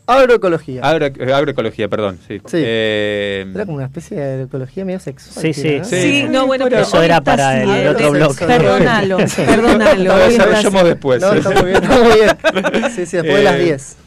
Agroecología. 0.05 0.81
Agro, 0.83 1.05
eh, 1.05 1.33
agroecología, 1.33 1.87
perdón. 1.87 2.19
Sí. 2.27 2.39
Sí. 2.45 2.57
Eh, 2.59 3.45
Era 3.55 3.65
como 3.65 3.77
una 3.77 3.85
especie 3.85 4.17
de 4.17 4.33
agroecología 4.33 4.83
medio 4.83 4.99
sexual. 4.99 5.41
Sí, 5.41 5.53
sí. 5.53 5.77
¿no? 5.77 5.85
Sí, 5.85 6.25
no, 6.29 6.45
bueno, 6.45 6.65
pero 6.69 6.81
Eso 6.81 7.01
era 7.01 7.21
para 7.21 7.63
el 7.63 7.69
¿eh? 7.69 7.89
otro 7.89 8.11
blog. 8.11 8.37
Perdónalo, 8.37 9.17
perdónalo. 9.17 10.03
Lo 10.03 10.13
está 10.17 10.27
desarrollamos 10.29 10.81
así. 10.81 10.89
después. 10.89 11.21
No, 11.21 11.33
está 11.33 11.49
muy 11.51 11.63
bien, 11.69 11.75
está 11.83 12.01
muy 12.03 12.11
bien. 12.17 12.91
Sí, 12.93 13.05
sí, 13.05 13.15
después 13.17 13.37
de 13.37 13.43
las 13.43 13.55
Eh, 13.55 13.63
10. 13.63 13.97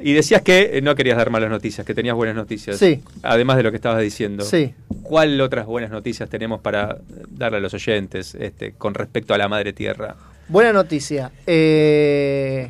Y 0.00 0.12
decías 0.12 0.42
que 0.42 0.78
eh, 0.78 0.82
no 0.82 0.94
querías 0.94 1.16
dar 1.16 1.30
malas 1.30 1.50
noticias, 1.50 1.86
que 1.86 1.94
tenías 1.94 2.14
buenas 2.14 2.36
noticias. 2.36 2.78
Sí. 2.78 3.02
Además 3.22 3.56
de 3.56 3.64
lo 3.64 3.70
que 3.70 3.76
estabas 3.76 4.00
diciendo. 4.00 4.44
Sí. 4.44 4.74
¿Cuál 5.02 5.40
otras 5.40 5.66
buenas 5.66 5.90
noticias 5.90 6.28
tenemos 6.28 6.60
para 6.60 6.98
darle 7.28 7.58
a 7.58 7.60
los 7.60 7.74
oyentes 7.74 8.34
este, 8.34 8.72
con 8.72 8.94
respecto 8.94 9.34
a 9.34 9.38
la 9.38 9.48
madre 9.48 9.72
tierra? 9.72 10.16
Buena 10.48 10.72
noticia. 10.72 11.32
Eh, 11.46 12.68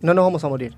no 0.00 0.14
nos 0.14 0.24
vamos 0.24 0.44
a 0.44 0.48
morir. 0.48 0.74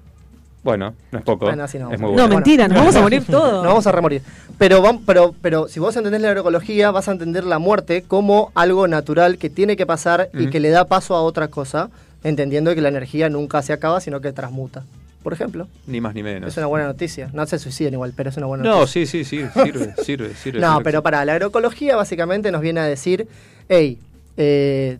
Bueno, 0.63 0.95
no 1.11 1.19
es 1.19 1.25
poco. 1.25 1.47
Bueno, 1.47 1.65
así 1.65 1.79
no 1.79 1.91
es 1.91 1.99
vamos 1.99 2.01
muy 2.01 2.11
a 2.11 2.13
bueno. 2.13 2.29
No, 2.29 2.35
mentira, 2.35 2.69
nos 2.69 2.79
vamos 2.79 2.97
a 2.97 3.01
morir 3.01 3.25
todos. 3.31 3.53
Nos 3.53 3.67
vamos 3.67 3.87
a 3.87 3.93
remorir. 3.93 4.23
Pero, 4.59 4.83
pero, 5.07 5.35
pero 5.41 5.69
si 5.69 5.81
vos 5.81 5.97
entendés 5.97 6.21
la 6.21 6.29
agroecología, 6.29 6.91
vas 6.91 7.09
a 7.09 7.13
entender 7.13 7.45
la 7.45 7.59
muerte 7.59 8.03
como 8.03 8.53
algo 8.55 8.87
natural 8.87 9.39
que 9.39 9.49
tiene 9.49 9.77
que 9.77 9.87
pasar 9.87 10.29
y 10.35 10.51
que 10.51 10.61
le 10.61 10.69
da 10.69 10.85
paso 10.85 11.17
a 11.17 11.23
otra 11.23 11.49
cosa, 11.49 11.91
entendiendo 12.23 12.75
que 12.75 12.83
la 12.83 12.91
energía 12.91 13.31
nunca 13.31 13.63
se 13.63 13.73
acaba, 13.73 14.01
sino 14.01 14.21
que 14.21 14.33
transmuta. 14.33 14.85
Por 15.23 15.33
ejemplo, 15.35 15.69
Ni 15.87 16.01
más 16.01 16.15
ni 16.15 16.23
menos. 16.23 16.49
es 16.51 16.57
una 16.57 16.67
buena 16.67 16.87
noticia. 16.87 17.29
No 17.35 17.45
se 17.47 17.59
suiciden 17.59 17.93
igual, 17.95 18.13
pero 18.17 18.31
es 18.31 18.37
una 18.39 18.47
buena 18.47 18.65
No, 18.65 18.81
noticia. 18.81 19.07
sí, 19.07 19.25
sí, 19.25 19.25
sí, 19.25 19.47
sirve, 19.65 19.95
sirve, 20.03 20.35
sirve. 20.35 20.61
No, 20.61 20.81
pero 20.83 21.03
para, 21.03 21.25
la 21.27 21.33
agroecología 21.35 21.95
básicamente 21.97 22.51
nos 22.51 22.63
viene 22.63 22.81
a 22.81 22.85
decir, 22.85 23.29
hey, 23.69 23.99
eh, 24.39 24.97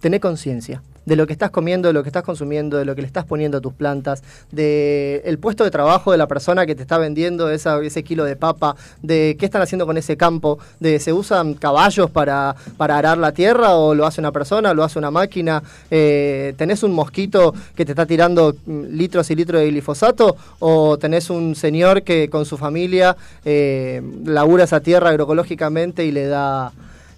tené 0.00 0.18
conciencia 0.18 0.82
de 1.10 1.16
lo 1.16 1.26
que 1.26 1.32
estás 1.32 1.50
comiendo, 1.50 1.88
de 1.88 1.92
lo 1.92 2.04
que 2.04 2.08
estás 2.08 2.22
consumiendo, 2.22 2.78
de 2.78 2.84
lo 2.84 2.94
que 2.94 3.00
le 3.00 3.08
estás 3.08 3.24
poniendo 3.24 3.58
a 3.58 3.60
tus 3.60 3.72
plantas, 3.72 4.22
de 4.52 5.20
el 5.24 5.40
puesto 5.40 5.64
de 5.64 5.72
trabajo 5.72 6.12
de 6.12 6.18
la 6.18 6.28
persona 6.28 6.66
que 6.66 6.76
te 6.76 6.82
está 6.82 6.98
vendiendo 6.98 7.50
ese 7.50 8.04
kilo 8.04 8.22
de 8.22 8.36
papa, 8.36 8.76
de 9.02 9.36
qué 9.36 9.44
están 9.44 9.60
haciendo 9.60 9.86
con 9.86 9.96
ese 9.96 10.16
campo, 10.16 10.60
de 10.78 11.00
se 11.00 11.12
usan 11.12 11.54
caballos 11.54 12.12
para, 12.12 12.54
para 12.76 12.96
arar 12.96 13.18
la 13.18 13.32
tierra 13.32 13.74
o 13.74 13.92
lo 13.92 14.06
hace 14.06 14.20
una 14.20 14.30
persona, 14.30 14.72
lo 14.72 14.84
hace 14.84 15.00
una 15.00 15.10
máquina, 15.10 15.64
eh, 15.90 16.54
tenés 16.56 16.84
un 16.84 16.92
mosquito 16.92 17.54
que 17.74 17.84
te 17.84 17.90
está 17.90 18.06
tirando 18.06 18.54
mm, 18.64 18.84
litros 18.90 19.32
y 19.32 19.34
litros 19.34 19.62
de 19.62 19.68
glifosato 19.68 20.36
o 20.60 20.96
tenés 20.96 21.28
un 21.28 21.56
señor 21.56 22.04
que 22.04 22.30
con 22.30 22.46
su 22.46 22.56
familia 22.56 23.16
eh, 23.44 24.00
labura 24.24 24.62
esa 24.62 24.78
tierra 24.78 25.10
agroecológicamente 25.10 26.04
y 26.04 26.12
le 26.12 26.26
da 26.28 26.70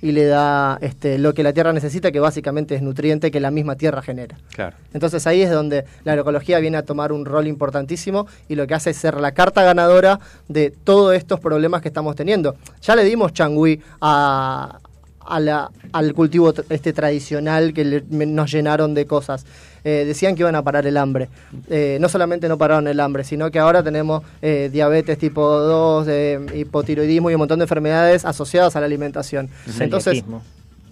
y 0.02 0.12
le 0.12 0.26
da 0.26 0.78
este, 0.82 1.16
lo 1.16 1.32
que 1.32 1.42
la 1.44 1.52
tierra 1.52 1.72
necesita, 1.72 2.10
que 2.12 2.18
básicamente 2.20 2.74
es 2.74 2.82
nutriente 2.82 3.30
que 3.30 3.38
la 3.40 3.50
misma 3.52 3.76
tierra 3.76 4.02
genera. 4.02 4.36
Claro. 4.54 4.76
Entonces 4.92 5.26
ahí 5.28 5.42
es 5.42 5.50
donde 5.50 5.84
la 6.04 6.12
agroecología 6.12 6.58
viene 6.58 6.76
a 6.76 6.82
tomar 6.82 7.12
un 7.12 7.24
rol 7.24 7.46
importantísimo 7.46 8.26
y 8.48 8.56
lo 8.56 8.66
que 8.66 8.74
hace 8.74 8.90
es 8.90 8.96
ser 8.96 9.20
la 9.20 9.32
carta 9.32 9.62
ganadora 9.62 10.18
de 10.48 10.70
todos 10.72 11.14
estos 11.14 11.38
problemas 11.40 11.80
que 11.82 11.88
estamos 11.88 12.16
teniendo. 12.16 12.56
Ya 12.82 12.96
le 12.96 13.04
dimos 13.04 13.32
changüí 13.32 13.80
a, 14.00 14.78
a 15.20 15.40
la- 15.40 15.70
al 15.92 16.14
cultivo 16.14 16.52
este 16.68 16.92
tradicional 16.92 17.72
que 17.72 17.84
le- 17.84 18.04
me- 18.10 18.26
nos 18.26 18.50
llenaron 18.50 18.94
de 18.94 19.06
cosas. 19.06 19.46
Eh, 19.84 20.04
decían 20.06 20.34
que 20.34 20.42
iban 20.42 20.54
a 20.54 20.62
parar 20.62 20.86
el 20.86 20.96
hambre. 20.96 21.28
Eh, 21.68 21.98
no 22.00 22.08
solamente 22.08 22.48
no 22.48 22.58
pararon 22.58 22.86
el 22.88 23.00
hambre, 23.00 23.24
sino 23.24 23.50
que 23.50 23.58
ahora 23.58 23.82
tenemos 23.82 24.22
eh, 24.40 24.70
diabetes 24.72 25.18
tipo 25.18 25.46
2, 25.46 26.06
eh, 26.08 26.40
hipotiroidismo 26.54 27.30
y 27.30 27.34
un 27.34 27.40
montón 27.40 27.58
de 27.58 27.64
enfermedades 27.64 28.24
asociadas 28.24 28.76
a 28.76 28.80
la 28.80 28.86
alimentación. 28.86 29.48
Entonces, 29.80 30.24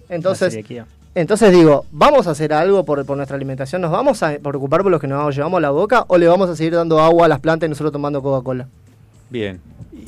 entonces 0.09 0.53
La 0.53 0.85
entonces 1.13 1.51
digo, 1.51 1.85
¿vamos 1.91 2.27
a 2.27 2.31
hacer 2.31 2.53
algo 2.53 2.85
por, 2.85 3.05
por 3.05 3.17
nuestra 3.17 3.35
alimentación? 3.35 3.81
¿Nos 3.81 3.91
vamos 3.91 4.23
a 4.23 4.37
preocupar 4.39 4.81
por 4.81 4.91
lo 4.91 4.99
que 4.99 5.07
nos 5.07 5.35
llevamos 5.35 5.57
a 5.57 5.61
la 5.61 5.69
boca 5.69 6.05
o 6.07 6.17
le 6.17 6.27
vamos 6.27 6.49
a 6.49 6.55
seguir 6.55 6.73
dando 6.73 7.01
agua 7.01 7.25
a 7.25 7.27
las 7.29 7.41
plantas 7.41 7.67
y 7.67 7.69
nosotros 7.69 7.91
tomando 7.91 8.21
Coca-Cola? 8.21 8.67
Bien. 9.29 9.59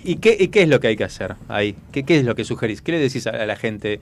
¿Y 0.06 0.16
qué, 0.18 0.36
y 0.40 0.48
qué 0.48 0.64
es 0.64 0.70
lo 0.70 0.80
que 0.80 0.88
hay 0.88 0.96
que 0.96 1.04
hacer 1.04 1.36
ahí? 1.50 1.76
¿Qué, 1.92 2.04
qué 2.04 2.20
es 2.20 2.26
lo 2.26 2.36
que 2.36 2.46
sugerís? 2.46 2.82
¿Qué 2.82 2.94
le 2.94 3.00
decís 3.00 3.28
a, 3.28 3.32
a 3.32 3.46
la 3.46 3.58
gente? 3.58 4.00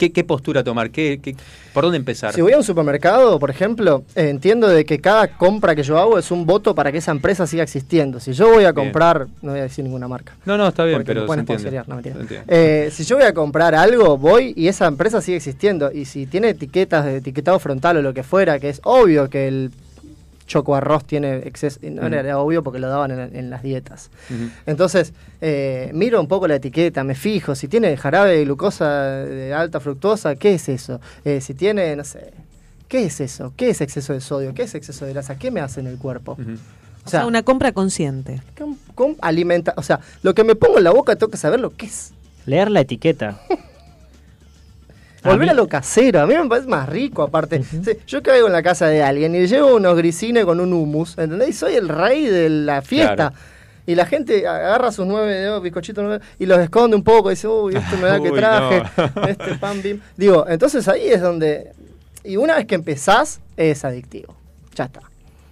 ¿Qué, 0.00 0.12
qué 0.12 0.24
postura 0.24 0.64
tomar? 0.64 0.90
¿Qué, 0.90 1.20
qué- 1.22 1.36
¿Por 1.74 1.84
dónde 1.84 1.98
empezar? 1.98 2.32
Si 2.32 2.40
voy 2.40 2.54
a 2.54 2.56
un 2.56 2.64
supermercado, 2.64 3.38
por 3.38 3.50
ejemplo, 3.50 4.02
eh, 4.16 4.30
entiendo 4.30 4.66
de 4.66 4.86
que 4.86 4.98
cada 4.98 5.36
compra 5.36 5.76
que 5.76 5.82
yo 5.82 5.98
hago 5.98 6.18
es 6.18 6.30
un 6.30 6.46
voto 6.46 6.74
para 6.74 6.90
que 6.90 6.98
esa 6.98 7.10
empresa 7.10 7.46
siga 7.46 7.62
existiendo. 7.62 8.18
Si 8.18 8.32
yo 8.32 8.46
voy 8.48 8.64
a 8.64 8.72
Bien. 8.72 8.86
comprar, 8.86 9.26
no 9.42 9.50
voy 9.50 9.60
a 9.60 9.64
decir 9.64 9.84
ninguna 9.84 10.08
marca. 10.08 10.32
No, 10.46 10.56
no, 10.56 10.68
está 10.68 10.84
bien, 10.86 11.02
pero 11.04 11.26
se 11.28 11.38
entiende. 11.38 11.82
no. 11.86 12.00
Se. 12.02 12.42
Eh, 12.48 12.88
si 12.90 13.04
yo 13.04 13.16
voy 13.16 13.26
a 13.26 13.34
comprar 13.34 13.74
algo, 13.74 14.16
voy 14.16 14.54
y 14.56 14.68
esa 14.68 14.86
empresa 14.86 15.20
sigue 15.20 15.36
existiendo. 15.36 15.92
Y 15.92 16.06
si 16.06 16.24
tiene 16.24 16.48
etiquetas 16.48 17.04
de 17.04 17.18
etiquetado 17.18 17.58
frontal 17.58 17.98
o 17.98 18.02
lo 18.02 18.14
que 18.14 18.22
fuera, 18.22 18.58
que 18.58 18.70
es 18.70 18.80
obvio 18.84 19.28
que 19.28 19.48
el 19.48 19.70
choco 20.50 20.74
arroz 20.74 21.04
tiene 21.04 21.36
exceso, 21.46 21.78
no 21.82 22.04
era 22.08 22.36
obvio 22.40 22.64
porque 22.64 22.80
lo 22.80 22.88
daban 22.88 23.12
en, 23.12 23.36
en 23.36 23.50
las 23.50 23.62
dietas. 23.62 24.10
Entonces, 24.66 25.12
eh, 25.40 25.92
miro 25.94 26.20
un 26.20 26.26
poco 26.26 26.48
la 26.48 26.56
etiqueta, 26.56 27.04
me 27.04 27.14
fijo, 27.14 27.54
si 27.54 27.68
tiene 27.68 27.96
jarabe 27.96 28.36
de 28.36 28.44
glucosa 28.44 29.24
de 29.26 29.54
alta 29.54 29.78
fructosa, 29.78 30.34
¿qué 30.34 30.54
es 30.54 30.68
eso? 30.68 31.00
Eh, 31.24 31.40
si 31.40 31.54
tiene, 31.54 31.94
no 31.94 32.02
sé, 32.02 32.32
¿qué 32.88 33.04
es 33.04 33.20
eso? 33.20 33.52
¿Qué 33.56 33.70
es 33.70 33.80
exceso 33.80 34.12
de 34.12 34.20
sodio? 34.20 34.52
¿Qué 34.52 34.64
es 34.64 34.74
exceso 34.74 35.06
de 35.06 35.12
grasa? 35.12 35.38
¿Qué 35.38 35.52
me 35.52 35.60
hace 35.60 35.78
en 35.78 35.86
el 35.86 35.98
cuerpo? 35.98 36.36
O 37.06 37.08
sea, 37.08 37.26
una 37.26 37.44
compra 37.44 37.70
consciente. 37.70 38.42
¿Cómo- 38.58 38.76
cómo 38.96 39.14
alimenta, 39.22 39.72
o 39.76 39.82
sea, 39.84 40.00
lo 40.24 40.34
que 40.34 40.42
me 40.42 40.56
pongo 40.56 40.78
en 40.78 40.84
la 40.84 40.90
boca 40.90 41.14
tengo 41.14 41.30
que 41.30 41.38
saber 41.38 41.60
lo 41.60 41.70
que 41.70 41.86
es. 41.86 42.12
Leer 42.44 42.70
la 42.72 42.80
etiqueta. 42.80 43.40
Volver 45.22 45.50
a, 45.50 45.54
lo 45.54 45.68
casero, 45.68 46.20
a 46.20 46.26
mí 46.26 46.34
me 46.34 46.48
parece 46.48 46.68
más 46.68 46.88
rico 46.88 47.22
aparte. 47.22 47.62
Sí, 47.62 47.80
yo 48.06 48.22
caigo 48.22 48.46
en 48.46 48.52
la 48.52 48.62
casa 48.62 48.86
de 48.86 49.02
alguien 49.02 49.34
y 49.34 49.46
llevo 49.46 49.76
unos 49.76 49.96
grisines 49.96 50.44
con 50.44 50.60
un 50.60 50.72
hummus, 50.72 51.18
¿entendés? 51.18 51.50
Y 51.50 51.52
soy 51.52 51.74
el 51.74 51.88
rey 51.88 52.26
de 52.26 52.48
la 52.48 52.80
fiesta. 52.82 53.14
Claro. 53.14 53.34
Y 53.86 53.94
la 53.94 54.06
gente 54.06 54.46
agarra 54.46 54.92
sus 54.92 55.06
nueve 55.06 55.34
dedos, 55.34 55.62
bizcochitos 55.62 56.04
nueve, 56.04 56.24
y 56.38 56.46
los 56.46 56.58
esconde 56.60 56.96
un 56.96 57.02
poco, 57.02 57.30
y 57.30 57.34
dice, 57.34 57.48
uy, 57.48 57.74
esto 57.74 57.96
me 57.96 58.06
da 58.06 58.20
que 58.20 58.30
traje, 58.32 58.82
no. 59.16 59.26
este 59.26 59.54
pan 59.56 59.82
bim. 59.82 60.00
Digo, 60.16 60.46
entonces 60.48 60.86
ahí 60.88 61.08
es 61.08 61.20
donde. 61.20 61.72
Y 62.22 62.36
una 62.36 62.56
vez 62.56 62.66
que 62.66 62.74
empezás, 62.74 63.40
es 63.56 63.84
adictivo. 63.84 64.34
Ya 64.74 64.84
está. 64.84 65.00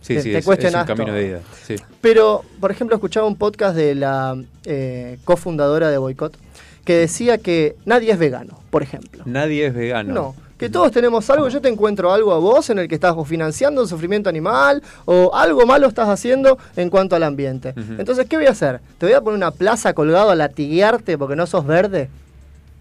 Sí, 0.01 0.15
Te- 0.15 0.23
sí, 0.23 0.33
te 0.33 0.39
es, 0.39 0.47
un 0.47 0.85
camino 0.85 1.13
de 1.13 1.27
ida. 1.27 1.41
Sí. 1.67 1.77
Pero, 2.01 2.45
por 2.61 2.71
ejemplo, 2.71 2.97
escuchaba 2.97 3.27
un 3.27 3.37
podcast 3.37 3.77
de 3.77 3.95
la 3.95 4.41
eh, 4.65 5.19
cofundadora 5.25 5.91
de 5.91 5.99
Boicot 5.99 6.37
que 6.85 6.95
decía 6.95 7.39
que 7.39 7.77
nadie 7.85 8.13
es 8.13 8.19
vegano, 8.19 8.58
por 8.71 8.83
ejemplo. 8.83 9.23
Nadie 9.27 9.67
es 9.67 9.75
vegano. 9.75 10.13
No, 10.15 10.35
que 10.59 10.69
todos 10.69 10.91
tenemos 10.93 11.29
algo, 11.31 11.49
yo 11.49 11.61
te 11.61 11.69
encuentro 11.69 12.13
algo 12.13 12.33
a 12.33 12.39
vos 12.39 12.69
en 12.71 12.79
el 12.81 12.89
que 12.89 12.95
estás 12.97 13.15
o 13.17 13.25
financiando 13.25 13.83
el 13.83 13.89
sufrimiento 13.89 14.29
animal 14.29 14.83
o 15.05 15.31
algo 15.35 15.65
malo 15.67 15.87
estás 15.87 16.09
haciendo 16.09 16.59
en 16.77 16.91
cuanto 16.91 17.15
al 17.17 17.23
ambiente. 17.23 17.75
Entonces, 17.77 18.27
¿qué 18.29 18.37
voy 18.37 18.47
a 18.47 18.51
hacer? 18.51 18.81
¿Te 18.99 19.07
voy 19.07 19.15
a 19.15 19.21
poner 19.21 19.37
una 19.37 19.51
plaza 19.53 19.93
colgado 19.95 20.31
a 20.31 20.35
latiguearte 20.35 21.17
porque 21.17 21.37
no 21.37 21.47
sos 21.47 21.65
verde? 21.67 22.09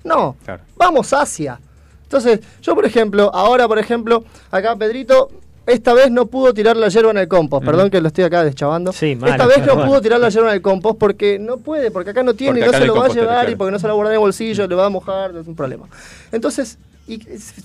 No, 0.03 0.35
Claro. 0.43 0.63
vamos 0.75 1.11
hacia. 1.13 1.59
Entonces, 2.03 2.39
yo 2.61 2.73
por 2.73 2.85
ejemplo, 2.85 3.29
ahora 3.33 3.67
por 3.67 3.77
ejemplo, 3.79 4.23
acá 4.49 4.75
Pedrito, 4.75 5.29
esta 5.67 5.93
vez 5.93 6.09
no 6.09 6.25
pudo 6.25 6.53
tirar 6.53 6.77
la 6.77 6.87
yerba 6.87 7.11
en 7.11 7.17
el 7.17 7.27
compost, 7.27 7.65
perdón 7.65 7.89
que 7.89 8.01
lo 8.01 8.07
estoy 8.07 8.23
acá 8.23 8.43
deschavando. 8.43 8.91
Sí, 8.93 9.15
mal, 9.15 9.29
esta 9.31 9.45
vez 9.45 9.65
no 9.65 9.85
pudo 9.85 10.01
tirar 10.01 10.19
la 10.19 10.29
yerba 10.29 10.49
en 10.49 10.55
el 10.55 10.61
compost 10.61 10.97
porque 10.97 11.37
no 11.37 11.57
puede, 11.57 11.91
porque 11.91 12.11
acá 12.11 12.23
no 12.23 12.33
tiene 12.33 12.59
y 12.59 12.63
no 12.63 12.69
acá 12.69 12.79
se 12.79 12.85
lo 12.85 12.95
va 12.95 13.05
a 13.05 13.09
llevar 13.09 13.49
y 13.49 13.55
porque 13.55 13.71
no 13.71 13.79
se 13.79 13.83
lo 13.83 13.89
va 13.89 13.93
a 13.93 13.95
guardar 13.95 14.13
en 14.13 14.15
el 14.15 14.21
bolsillo, 14.21 14.67
le 14.67 14.75
va 14.75 14.85
a 14.85 14.89
mojar, 14.89 15.35
es 15.35 15.45
un 15.45 15.55
problema. 15.55 15.85
Entonces, 16.31 16.77
y, 17.07 17.19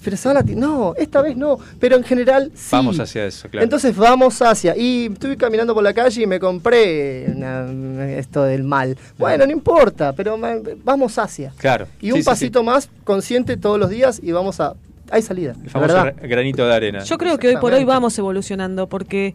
pero 0.05 0.17
se 0.17 0.33
va 0.33 0.39
a 0.39 0.43
no, 0.43 0.95
esta 0.97 1.21
vez 1.21 1.37
no, 1.37 1.59
pero 1.81 1.97
en 1.97 2.05
general 2.05 2.53
sí. 2.55 2.69
Vamos 2.71 3.01
hacia 3.01 3.27
eso, 3.27 3.49
claro. 3.49 3.65
Entonces 3.65 3.97
vamos 3.97 4.41
hacia. 4.41 4.77
Y 4.77 5.07
estuve 5.13 5.37
caminando 5.37 5.75
por 5.75 5.83
la 5.83 5.93
calle 5.93 6.23
y 6.23 6.27
me 6.27 6.39
compré 6.39 7.27
una- 7.35 8.09
esto 8.13 8.45
del 8.45 8.63
mal. 8.63 8.97
Bueno, 9.19 9.45
no 9.45 9.53
importa, 9.53 10.13
pero 10.13 10.39
vamos 10.85 11.19
hacia. 11.19 11.53
Claro. 11.57 11.89
Y 12.01 12.13
un 12.13 12.19
Sí, 12.19 12.23
sí, 12.23 12.27
pasito 12.27 12.63
más 12.63 12.89
consciente 13.03 13.57
todos 13.57 13.81
los 13.81 13.91
días 13.91 14.21
y 14.23 14.31
vamos 14.31 14.61
a. 14.61 14.75
Hay 15.13 15.23
salida. 15.23 15.55
El 15.63 15.71
famoso 15.71 15.95
verdad. 15.95 16.15
granito 16.23 16.67
de 16.67 16.75
arena. 16.75 17.05
Yo 17.05 17.19
creo 17.19 17.39
que 17.39 17.49
hoy 17.49 17.57
por 17.59 17.73
hoy 17.73 17.85
vamos 17.85 18.19
evolucionando 18.19 18.89
porque 18.89 19.35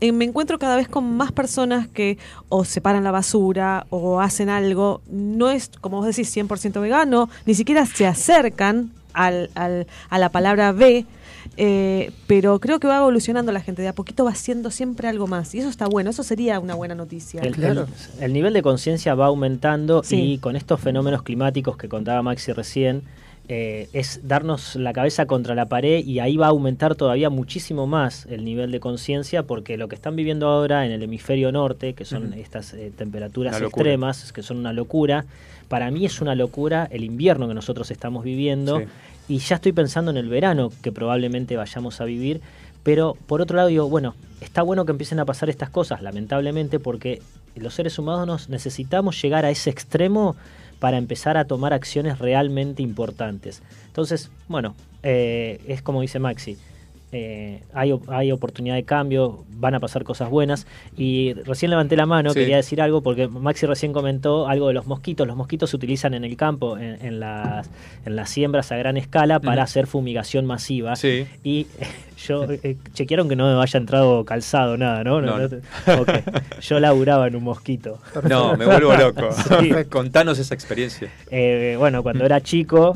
eh, 0.00 0.10
me 0.12 0.24
encuentro 0.24 0.58
cada 0.58 0.76
vez 0.76 0.88
con 0.88 1.16
más 1.16 1.30
personas 1.32 1.86
que 1.88 2.18
o 2.48 2.64
separan 2.64 3.04
la 3.04 3.12
basura 3.12 3.86
o 3.90 4.20
hacen 4.20 4.48
algo, 4.50 5.00
no 5.08 5.48
es, 5.50 5.70
como 5.80 5.98
vos 5.98 6.06
decís, 6.06 6.36
100% 6.36 6.80
vegano, 6.80 7.30
ni 7.46 7.54
siquiera 7.54 7.86
se 7.86 8.06
acercan 8.06 8.90
al, 9.12 9.48
al- 9.54 9.86
a 10.08 10.18
la 10.18 10.28
palabra 10.30 10.72
B, 10.72 11.06
eh, 11.56 12.10
pero 12.26 12.58
creo 12.58 12.80
que 12.80 12.86
va 12.88 12.98
evolucionando 12.98 13.52
la 13.52 13.60
gente, 13.60 13.82
de 13.82 13.88
a 13.88 13.92
poquito 13.94 14.24
va 14.24 14.30
haciendo 14.32 14.70
siempre 14.72 15.08
algo 15.08 15.26
más 15.28 15.54
y 15.54 15.58
eso 15.60 15.68
está 15.68 15.86
bueno, 15.86 16.10
eso 16.10 16.22
sería 16.24 16.58
una 16.60 16.74
buena 16.74 16.94
noticia. 16.96 17.40
El, 17.42 17.62
el- 17.62 17.86
el 18.20 18.32
nivel 18.32 18.52
de 18.52 18.62
conciencia 18.62 19.14
va 19.14 19.26
aumentando 19.26 20.02
Sí. 20.02 20.20
y 20.34 20.38
con 20.38 20.56
estos 20.56 20.80
fenómenos 20.80 21.22
climáticos 21.22 21.76
que 21.76 21.88
contaba 21.88 22.22
Maxi 22.22 22.52
recién, 22.52 23.02
eh, 23.52 23.88
es 23.92 24.20
darnos 24.22 24.76
la 24.76 24.92
cabeza 24.92 25.26
contra 25.26 25.56
la 25.56 25.66
pared 25.66 26.04
y 26.04 26.20
ahí 26.20 26.36
va 26.36 26.46
a 26.46 26.50
aumentar 26.50 26.94
todavía 26.94 27.30
muchísimo 27.30 27.88
más 27.88 28.26
el 28.26 28.44
nivel 28.44 28.70
de 28.70 28.78
conciencia 28.78 29.42
porque 29.42 29.76
lo 29.76 29.88
que 29.88 29.96
están 29.96 30.14
viviendo 30.14 30.46
ahora 30.46 30.86
en 30.86 30.92
el 30.92 31.02
hemisferio 31.02 31.50
norte, 31.50 31.94
que 31.94 32.04
son 32.04 32.32
estas 32.34 32.74
eh, 32.74 32.92
temperaturas 32.96 33.60
extremas, 33.60 34.32
que 34.32 34.44
son 34.44 34.58
una 34.58 34.72
locura, 34.72 35.24
para 35.66 35.90
mí 35.90 36.06
es 36.06 36.20
una 36.20 36.36
locura 36.36 36.86
el 36.92 37.02
invierno 37.02 37.48
que 37.48 37.54
nosotros 37.54 37.90
estamos 37.90 38.22
viviendo 38.22 38.78
Sí. 38.78 38.84
y 39.28 39.38
ya 39.38 39.56
estoy 39.56 39.72
pensando 39.72 40.12
en 40.12 40.16
el 40.16 40.28
verano 40.28 40.70
que 40.80 40.92
probablemente 40.92 41.56
vayamos 41.56 42.00
a 42.00 42.04
vivir, 42.04 42.40
pero 42.84 43.16
por 43.26 43.40
otro 43.40 43.56
lado 43.56 43.68
digo, 43.68 43.88
bueno, 43.88 44.14
está 44.40 44.62
bueno 44.62 44.84
que 44.84 44.92
empiecen 44.92 45.18
a 45.18 45.24
pasar 45.24 45.50
estas 45.50 45.70
cosas, 45.70 46.02
lamentablemente, 46.02 46.78
porque 46.78 47.20
los 47.56 47.74
seres 47.74 47.98
humanos 47.98 48.48
necesitamos 48.48 49.20
llegar 49.20 49.44
a 49.44 49.50
ese 49.50 49.70
extremo 49.70 50.36
para 50.80 50.96
empezar 50.96 51.36
a 51.36 51.44
tomar 51.44 51.72
acciones 51.72 52.18
realmente 52.18 52.82
importantes. 52.82 53.62
Entonces, 53.86 54.30
bueno, 54.48 54.74
eh, 55.04 55.60
es 55.68 55.82
como 55.82 56.00
dice 56.00 56.18
Maxi. 56.18 56.58
Eh, 57.12 57.62
hay, 57.74 57.92
hay 58.08 58.32
oportunidad 58.32 58.74
de 58.76 58.84
cambio, 58.84 59.44
van 59.50 59.74
a 59.74 59.80
pasar 59.80 60.04
cosas 60.04 60.30
buenas. 60.30 60.66
Y 60.96 61.32
recién 61.44 61.70
levanté 61.70 61.96
la 61.96 62.06
mano, 62.06 62.30
Sí. 62.30 62.38
quería 62.40 62.56
decir 62.56 62.80
algo, 62.80 63.02
porque 63.02 63.26
Maxi 63.28 63.66
recién 63.66 63.92
comentó 63.92 64.46
algo 64.48 64.68
de 64.68 64.74
los 64.74 64.86
mosquitos. 64.86 65.26
Los 65.26 65.36
mosquitos 65.36 65.70
se 65.70 65.76
utilizan 65.76 66.14
en 66.14 66.24
el 66.24 66.36
campo, 66.36 66.78
en, 66.78 67.04
en 67.04 67.20
las, 67.20 67.68
en 68.06 68.16
las 68.16 68.30
siembras 68.30 68.70
a 68.72 68.76
gran 68.76 68.96
escala, 68.96 69.40
para 69.40 69.62
Ujú. 69.62 69.64
hacer 69.64 69.86
fumigación 69.86 70.46
masiva. 70.46 70.94
Sí. 70.96 71.26
Y 71.44 71.66
yo, 72.26 72.44
eh, 72.50 72.76
chequearon 72.92 73.28
que 73.28 73.36
no 73.36 73.56
me 73.56 73.62
haya 73.62 73.78
entrado 73.78 74.24
calzado, 74.24 74.76
nada, 74.76 75.02
¿no? 75.04 75.20
No, 75.20 75.38
no. 75.38 75.48
Yo 76.60 76.80
laburaba 76.80 77.26
en 77.26 77.36
un 77.36 77.44
mosquito. 77.44 77.98
No, 78.28 78.56
me 78.56 78.66
vuelvo 78.66 78.94
loco. 78.96 79.30
Sí. 79.32 79.70
Contanos 79.90 80.38
esa 80.38 80.54
experiencia. 80.54 81.10
Eh, 81.30 81.74
bueno, 81.78 82.02
cuando 82.02 82.24
era 82.24 82.40
chico, 82.40 82.92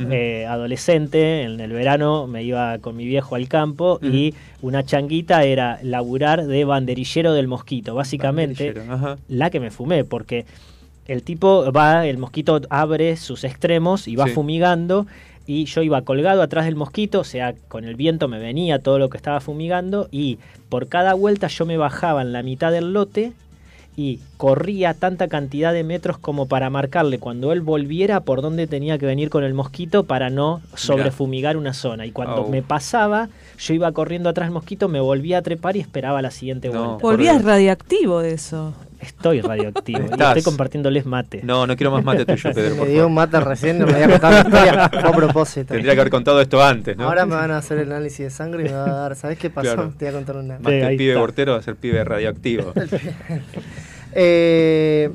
adolescente, 0.48 1.42
en 1.42 1.60
el 1.60 1.72
verano 1.72 2.26
me 2.26 2.42
iba 2.42 2.78
con 2.78 2.96
mi 2.96 3.04
viejo 3.06 3.34
al 3.34 3.48
campo 3.48 3.98
y 4.12 4.34
una 4.62 4.84
changuita 4.84 5.44
era 5.44 5.78
laburar 5.82 6.46
de 6.46 6.64
banderillero 6.64 7.32
del 7.32 7.48
mosquito. 7.48 7.94
Básicamente, 7.94 8.74
la 9.28 9.50
que 9.50 9.60
me 9.60 9.70
fumé, 9.70 10.04
porque 10.04 10.46
el 11.06 11.22
tipo 11.22 11.70
va, 11.72 12.06
el 12.06 12.18
mosquito 12.18 12.60
abre 12.70 13.16
sus 13.16 13.44
extremos 13.44 14.08
y 14.08 14.16
va 14.16 14.26
Sí. 14.26 14.32
fumigando. 14.32 15.06
Y 15.46 15.66
yo 15.66 15.82
iba 15.82 16.00
colgado 16.02 16.40
atrás 16.40 16.64
del 16.64 16.74
mosquito, 16.74 17.20
o 17.20 17.24
sea, 17.24 17.54
con 17.68 17.84
el 17.84 17.96
viento 17.96 18.28
me 18.28 18.38
venía 18.38 18.78
todo 18.78 18.98
lo 18.98 19.10
que 19.10 19.18
estaba 19.18 19.40
fumigando. 19.40 20.08
Y 20.10 20.38
por 20.70 20.88
cada 20.88 21.12
vuelta 21.12 21.48
yo 21.48 21.66
me 21.66 21.76
bajaba 21.76 22.22
en 22.22 22.32
la 22.32 22.42
mitad 22.42 22.72
del 22.72 22.94
lote 22.94 23.32
y 23.96 24.20
corría 24.36 24.94
tanta 24.94 25.28
cantidad 25.28 25.72
de 25.72 25.84
metros 25.84 26.18
como 26.18 26.46
para 26.46 26.68
marcarle 26.70 27.18
cuando 27.18 27.52
él 27.52 27.60
volviera 27.60 28.20
por 28.20 28.42
dónde 28.42 28.66
tenía 28.66 28.98
que 28.98 29.06
venir 29.06 29.30
con 29.30 29.44
el 29.44 29.54
mosquito 29.54 30.04
para 30.04 30.30
no 30.30 30.60
sobrefumigar 30.74 31.56
una 31.56 31.72
zona. 31.72 32.04
Y 32.06 32.10
cuando 32.10 32.48
me 32.48 32.62
pasaba, 32.62 33.28
yo 33.58 33.74
iba 33.74 33.90
corriendo 33.92 34.28
atrás 34.28 34.48
del 34.48 34.54
mosquito, 34.54 34.88
me 34.88 35.00
volvía 35.00 35.38
a 35.38 35.42
trepar 35.42 35.76
y 35.76 35.80
esperaba 35.80 36.22
la 36.22 36.30
siguiente 36.30 36.68
No, 36.68 36.72
vuelta. 36.84 37.02
Volvías 37.02 37.44
radiactivo 37.44 38.20
de 38.20 38.32
eso. 38.32 38.74
Estoy 39.06 39.40
radioactivo 39.40 40.00
y 40.00 40.22
estoy 40.22 40.42
compartiéndoles 40.42 41.06
mate. 41.06 41.40
No, 41.42 41.66
no 41.66 41.76
quiero 41.76 41.90
más 41.90 42.04
mate 42.04 42.24
tuyo, 42.26 42.50
Pedro. 42.54 42.76
Me 42.76 42.86
dio 42.86 42.96
favor. 42.96 43.06
un 43.06 43.14
mate 43.14 43.40
recién, 43.40 43.78
no 43.78 43.86
me 43.86 43.94
había 43.94 44.08
contado 44.18 44.32
la 44.32 44.40
historia. 44.40 44.84
A 45.08 45.12
propósito. 45.12 45.74
Tendría 45.74 45.94
que 45.94 46.00
haber 46.00 46.10
contado 46.10 46.40
esto 46.40 46.62
antes, 46.62 46.96
¿no? 46.96 47.04
Ahora 47.04 47.26
me 47.26 47.34
van 47.34 47.50
a 47.50 47.58
hacer 47.58 47.78
el 47.78 47.90
análisis 47.92 48.18
de 48.18 48.30
sangre 48.30 48.62
y 48.62 48.64
me 48.66 48.72
va 48.72 48.84
a 48.84 48.92
dar. 48.92 49.16
¿Sabes 49.16 49.38
qué 49.38 49.50
pasó? 49.50 49.74
Claro. 49.74 49.92
Te 49.96 50.04
voy 50.06 50.14
a 50.14 50.16
contar 50.16 50.36
una. 50.36 50.58
Más 50.58 50.70
que 50.72 50.84
ahí 50.84 50.92
el 50.92 50.98
pibe 50.98 51.10
está. 51.12 51.20
portero 51.20 51.52
va 51.52 51.58
a 51.58 51.62
ser 51.62 51.76
pibe 51.76 52.02
radioactivo. 52.04 52.72
Eh, 54.16 55.10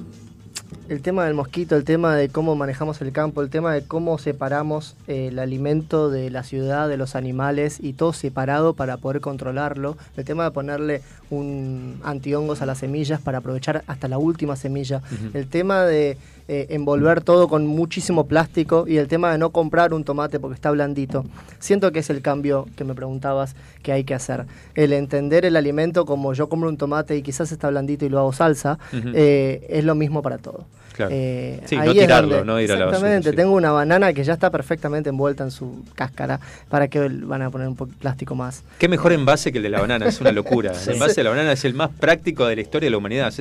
el 0.90 1.04
tema 1.04 1.26
del 1.26 1.36
mosquito, 1.36 1.76
el 1.76 1.84
tema 1.84 2.16
de 2.16 2.30
cómo 2.30 2.56
manejamos 2.56 3.00
el 3.02 3.12
campo, 3.12 3.44
el 3.44 3.52
tema 3.52 3.74
de 3.74 3.84
cómo 3.84 4.18
separamos 4.18 4.96
eh, 5.08 5.28
el 5.28 5.38
alimento 5.38 6.10
de 6.10 6.32
la 6.32 6.42
ciudad, 6.42 6.90
de 6.90 6.98
los 6.98 7.16
animales 7.16 7.78
y 7.80 7.94
todo 7.94 8.12
separado 8.12 8.74
para 8.74 8.98
poder 8.98 9.22
controlarlo. 9.22 9.98
El 10.18 10.26
tema 10.26 10.46
de 10.46 10.52
ponerle 10.52 11.02
un 11.30 12.02
antihongos 12.04 12.64
a 12.64 12.66
las 12.66 12.80
semillas 12.80 13.22
para 13.22 13.38
aprovechar 13.38 13.84
hasta 13.86 14.08
la 14.08 14.18
última 14.18 14.56
semilla. 14.56 15.04
El 15.36 15.48
tema 15.48 15.84
de 15.84 16.18
eh, 16.52 16.66
envolver 16.72 17.22
todo 17.22 17.48
con 17.48 17.68
muchísimo 17.68 18.26
plástico 18.26 18.86
y 18.88 18.98
el 18.98 19.08
tema 19.08 19.32
de 19.32 19.38
no 19.38 19.52
comprar 19.52 19.94
un 19.94 20.04
tomate 20.04 20.40
porque 20.40 20.56
está 20.56 20.72
blandito. 20.72 21.24
Siento 21.60 21.92
que 21.92 22.00
es 22.00 22.10
el 22.10 22.24
cambio 22.24 22.66
que 22.76 22.84
me 22.84 22.96
preguntabas 22.96 23.56
que 23.84 23.92
hay 23.92 24.04
que 24.04 24.16
hacer. 24.16 24.48
El 24.74 24.94
entender 24.94 25.46
el 25.46 25.56
alimento 25.56 26.08
como 26.08 26.34
yo 26.34 26.50
compro 26.50 26.68
un 26.68 26.78
tomate 26.78 27.16
y 27.16 27.22
quizás 27.22 27.52
está 27.52 27.70
blandito 27.70 28.04
y 28.04 28.10
lo 28.10 28.18
hago 28.18 28.34
salsa, 28.34 28.80
eh, 28.92 29.64
es 29.70 29.86
lo 29.86 29.94
mismo 29.94 30.24
para 30.24 30.40
todo. 30.40 30.66
Claro. 31.00 31.14
Eh, 31.16 31.62
Sí, 31.66 31.78
no 31.78 31.94
tirarlo, 31.94 32.30
donde- 32.40 32.46
no 32.46 32.60
ir 32.60 32.70
a 32.70 32.76
la 32.76 32.80
basura, 32.88 32.98
Exactamente, 32.98 33.30
sí. 33.30 33.36
tengo 33.38 33.54
una 33.54 33.72
banana 33.72 34.12
que 34.12 34.22
ya 34.26 34.34
está 34.34 34.50
perfectamente 34.50 35.08
envuelta 35.10 35.46
en 35.46 35.52
su 35.52 35.86
cáscara. 35.96 36.42
¿Para 36.68 36.90
que 36.90 37.08
van 37.08 37.42
a 37.42 37.50
poner 37.50 37.70
un 37.70 37.76
plástico 37.78 38.36
más? 38.36 38.64
Qué 38.78 38.90
mejor 38.90 39.14
envase 39.14 39.54
que 39.54 39.60
el 39.60 39.64
de 39.64 39.70
la 39.70 39.80
banana, 39.80 40.08
es 40.08 40.20
una 40.20 40.34
locura. 40.34 40.74
Sí. 40.80 40.90
El 40.90 40.96
envase 40.96 41.16
de 41.16 41.24
la 41.24 41.30
banana 41.30 41.54
es 41.54 41.64
el 41.64 41.74
más 41.74 41.90
práctico 41.90 42.46
de 42.48 42.58
la 42.58 42.62
historia 42.64 42.88
de 42.88 42.92
la 42.92 42.98
humanidad. 42.98 43.34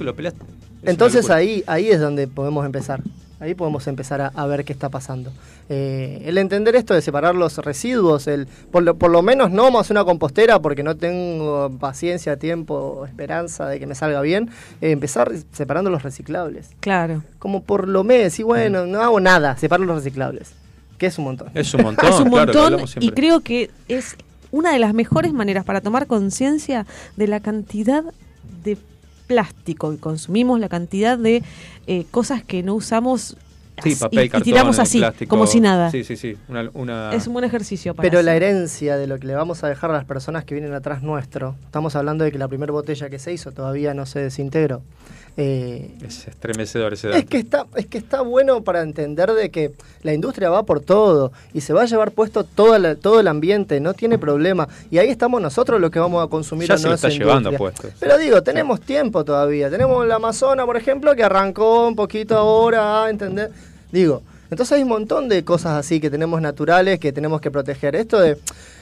Lo 0.00 0.14
pelas. 0.14 0.34
Entonces 0.82 1.30
ahí, 1.30 1.64
ahí 1.66 1.88
es 1.88 1.98
donde 1.98 2.28
podemos 2.28 2.66
empezar. 2.66 3.00
Ahí 3.40 3.54
podemos 3.54 3.86
empezar 3.86 4.20
a, 4.20 4.28
a 4.28 4.46
ver 4.46 4.64
qué 4.64 4.72
está 4.72 4.88
pasando. 4.88 5.32
Eh, 5.70 6.22
el 6.24 6.38
entender 6.38 6.74
esto 6.76 6.94
de 6.94 7.02
separar 7.02 7.34
los 7.34 7.58
residuos, 7.58 8.26
el, 8.26 8.46
por, 8.70 8.82
lo, 8.82 8.96
por 8.96 9.10
lo 9.10 9.22
menos 9.22 9.50
no 9.50 9.64
vamos 9.64 9.78
a 9.78 9.80
hacer 9.82 9.96
una 9.96 10.04
compostera 10.04 10.60
porque 10.60 10.82
no 10.82 10.96
tengo 10.96 11.70
paciencia, 11.78 12.38
tiempo, 12.38 13.04
esperanza 13.06 13.68
de 13.68 13.78
que 13.78 13.86
me 13.86 13.94
salga 13.94 14.22
bien, 14.22 14.50
eh, 14.80 14.90
empezar 14.90 15.30
separando 15.52 15.90
los 15.90 16.02
reciclables. 16.02 16.70
Claro. 16.80 17.22
Como 17.38 17.62
por 17.62 17.86
lo 17.86 18.02
menos, 18.02 18.38
y 18.38 18.42
bueno, 18.42 18.86
no 18.86 19.02
hago 19.02 19.20
nada, 19.20 19.56
separo 19.58 19.84
los 19.84 19.96
reciclables, 19.96 20.52
que 20.96 21.06
es 21.06 21.18
un 21.18 21.24
montón. 21.24 21.50
Es 21.54 21.74
un 21.74 21.82
montón. 21.82 22.06
es 22.08 22.20
un 22.20 22.30
montón 22.30 22.80
y 23.00 23.10
creo 23.10 23.40
que 23.40 23.70
es 23.88 24.16
una 24.50 24.72
de 24.72 24.78
las 24.78 24.94
mejores 24.94 25.34
maneras 25.34 25.64
para 25.64 25.82
tomar 25.82 26.06
conciencia 26.06 26.86
de 27.16 27.26
la 27.26 27.40
cantidad 27.40 28.04
de 28.64 28.78
plástico 29.28 29.92
que 29.92 29.98
consumimos, 29.98 30.58
la 30.58 30.68
cantidad 30.68 31.16
de 31.16 31.44
eh, 31.86 32.04
cosas 32.10 32.42
que 32.42 32.64
no 32.64 32.74
usamos 32.74 33.36
Sí, 33.80 33.90
así- 33.92 34.00
papel, 34.00 34.30
y, 34.34 34.40
tiramos 34.42 34.80
así, 34.80 34.98
plástico. 34.98 35.30
como 35.30 35.46
si 35.46 35.60
nada. 35.60 35.88
Sí, 35.92 36.02
sí, 36.02 36.16
sí. 36.16 36.36
Una, 36.48 36.68
una- 36.74 37.14
Es 37.14 37.28
un 37.28 37.34
buen 37.34 37.44
ejercicio 37.44 37.94
para 37.94 38.08
Pero 38.10 38.22
la 38.22 38.34
herencia 38.34 38.96
de 38.96 39.06
lo 39.06 39.20
que 39.20 39.28
le 39.28 39.36
vamos 39.36 39.62
a 39.62 39.68
dejar 39.68 39.90
a 39.90 39.94
las 39.94 40.04
personas 40.04 40.44
que 40.44 40.54
vienen 40.56 40.72
atrás 40.74 41.00
nuestro, 41.04 41.54
estamos 41.64 41.94
hablando 41.94 42.24
de 42.24 42.32
que 42.32 42.38
la 42.38 42.48
primera 42.48 42.72
botella 42.72 43.08
que 43.08 43.20
se 43.20 43.32
hizo 43.32 43.52
todavía 43.52 43.94
no 43.94 44.04
se 44.04 44.18
desintegró. 44.18 44.82
Eh, 45.38 45.94
Es 46.04 46.26
estremecedor 46.26 46.92
ese 46.92 47.08
dato. 47.08 47.20
es 47.20 47.26
que 47.26 47.38
está, 47.38 47.66
es 47.76 47.86
que 47.86 47.96
está 47.96 48.22
bueno 48.22 48.62
para 48.64 48.82
entender 48.82 49.32
de 49.32 49.50
que 49.50 49.72
la 50.02 50.12
industria 50.12 50.50
va 50.50 50.64
por 50.64 50.80
todo 50.80 51.30
y 51.54 51.60
se 51.60 51.72
va 51.72 51.82
a 51.82 51.84
llevar 51.86 52.10
puesto 52.10 52.42
todo 52.42 52.74
el, 52.74 52.96
todo 52.98 53.20
el 53.20 53.28
ambiente, 53.28 53.78
no 53.78 53.94
tiene 53.94 54.18
problema. 54.18 54.68
Y 54.90 54.98
ahí 54.98 55.08
estamos 55.08 55.40
nosotros 55.40 55.80
los 55.80 55.92
que 55.92 56.00
vamos 56.00 56.24
a 56.24 56.28
consumir 56.28 56.68
Ya 56.68 56.74
o 56.74 56.78
se 56.78 56.88
lo 56.88 56.94
está 56.94 57.08
llevando 57.08 57.52
puesto. 57.52 57.88
Pero 58.00 58.18
digo, 58.18 58.42
tenemos 58.42 58.80
tiempo 58.80 59.24
todavía. 59.24 59.70
Tenemos 59.70 60.04
la 60.06 60.16
Amazona, 60.16 60.66
por 60.66 60.76
ejemplo, 60.76 61.14
que 61.14 61.22
arrancó 61.22 61.86
un 61.86 61.94
poquito 61.94 62.36
ahora, 62.36 63.04
a 63.04 63.10
¿entender? 63.10 63.52
Digo, 63.92 64.22
entonces 64.50 64.72
hay 64.76 64.82
un 64.82 64.88
montón 64.88 65.28
de 65.28 65.44
cosas 65.44 65.72
así 65.74 66.00
que 66.00 66.10
tenemos 66.10 66.40
naturales 66.40 66.98
que 66.98 67.12
tenemos 67.12 67.40
que 67.40 67.50
proteger. 67.50 67.96
Esto 67.96 68.18
de 68.20 68.38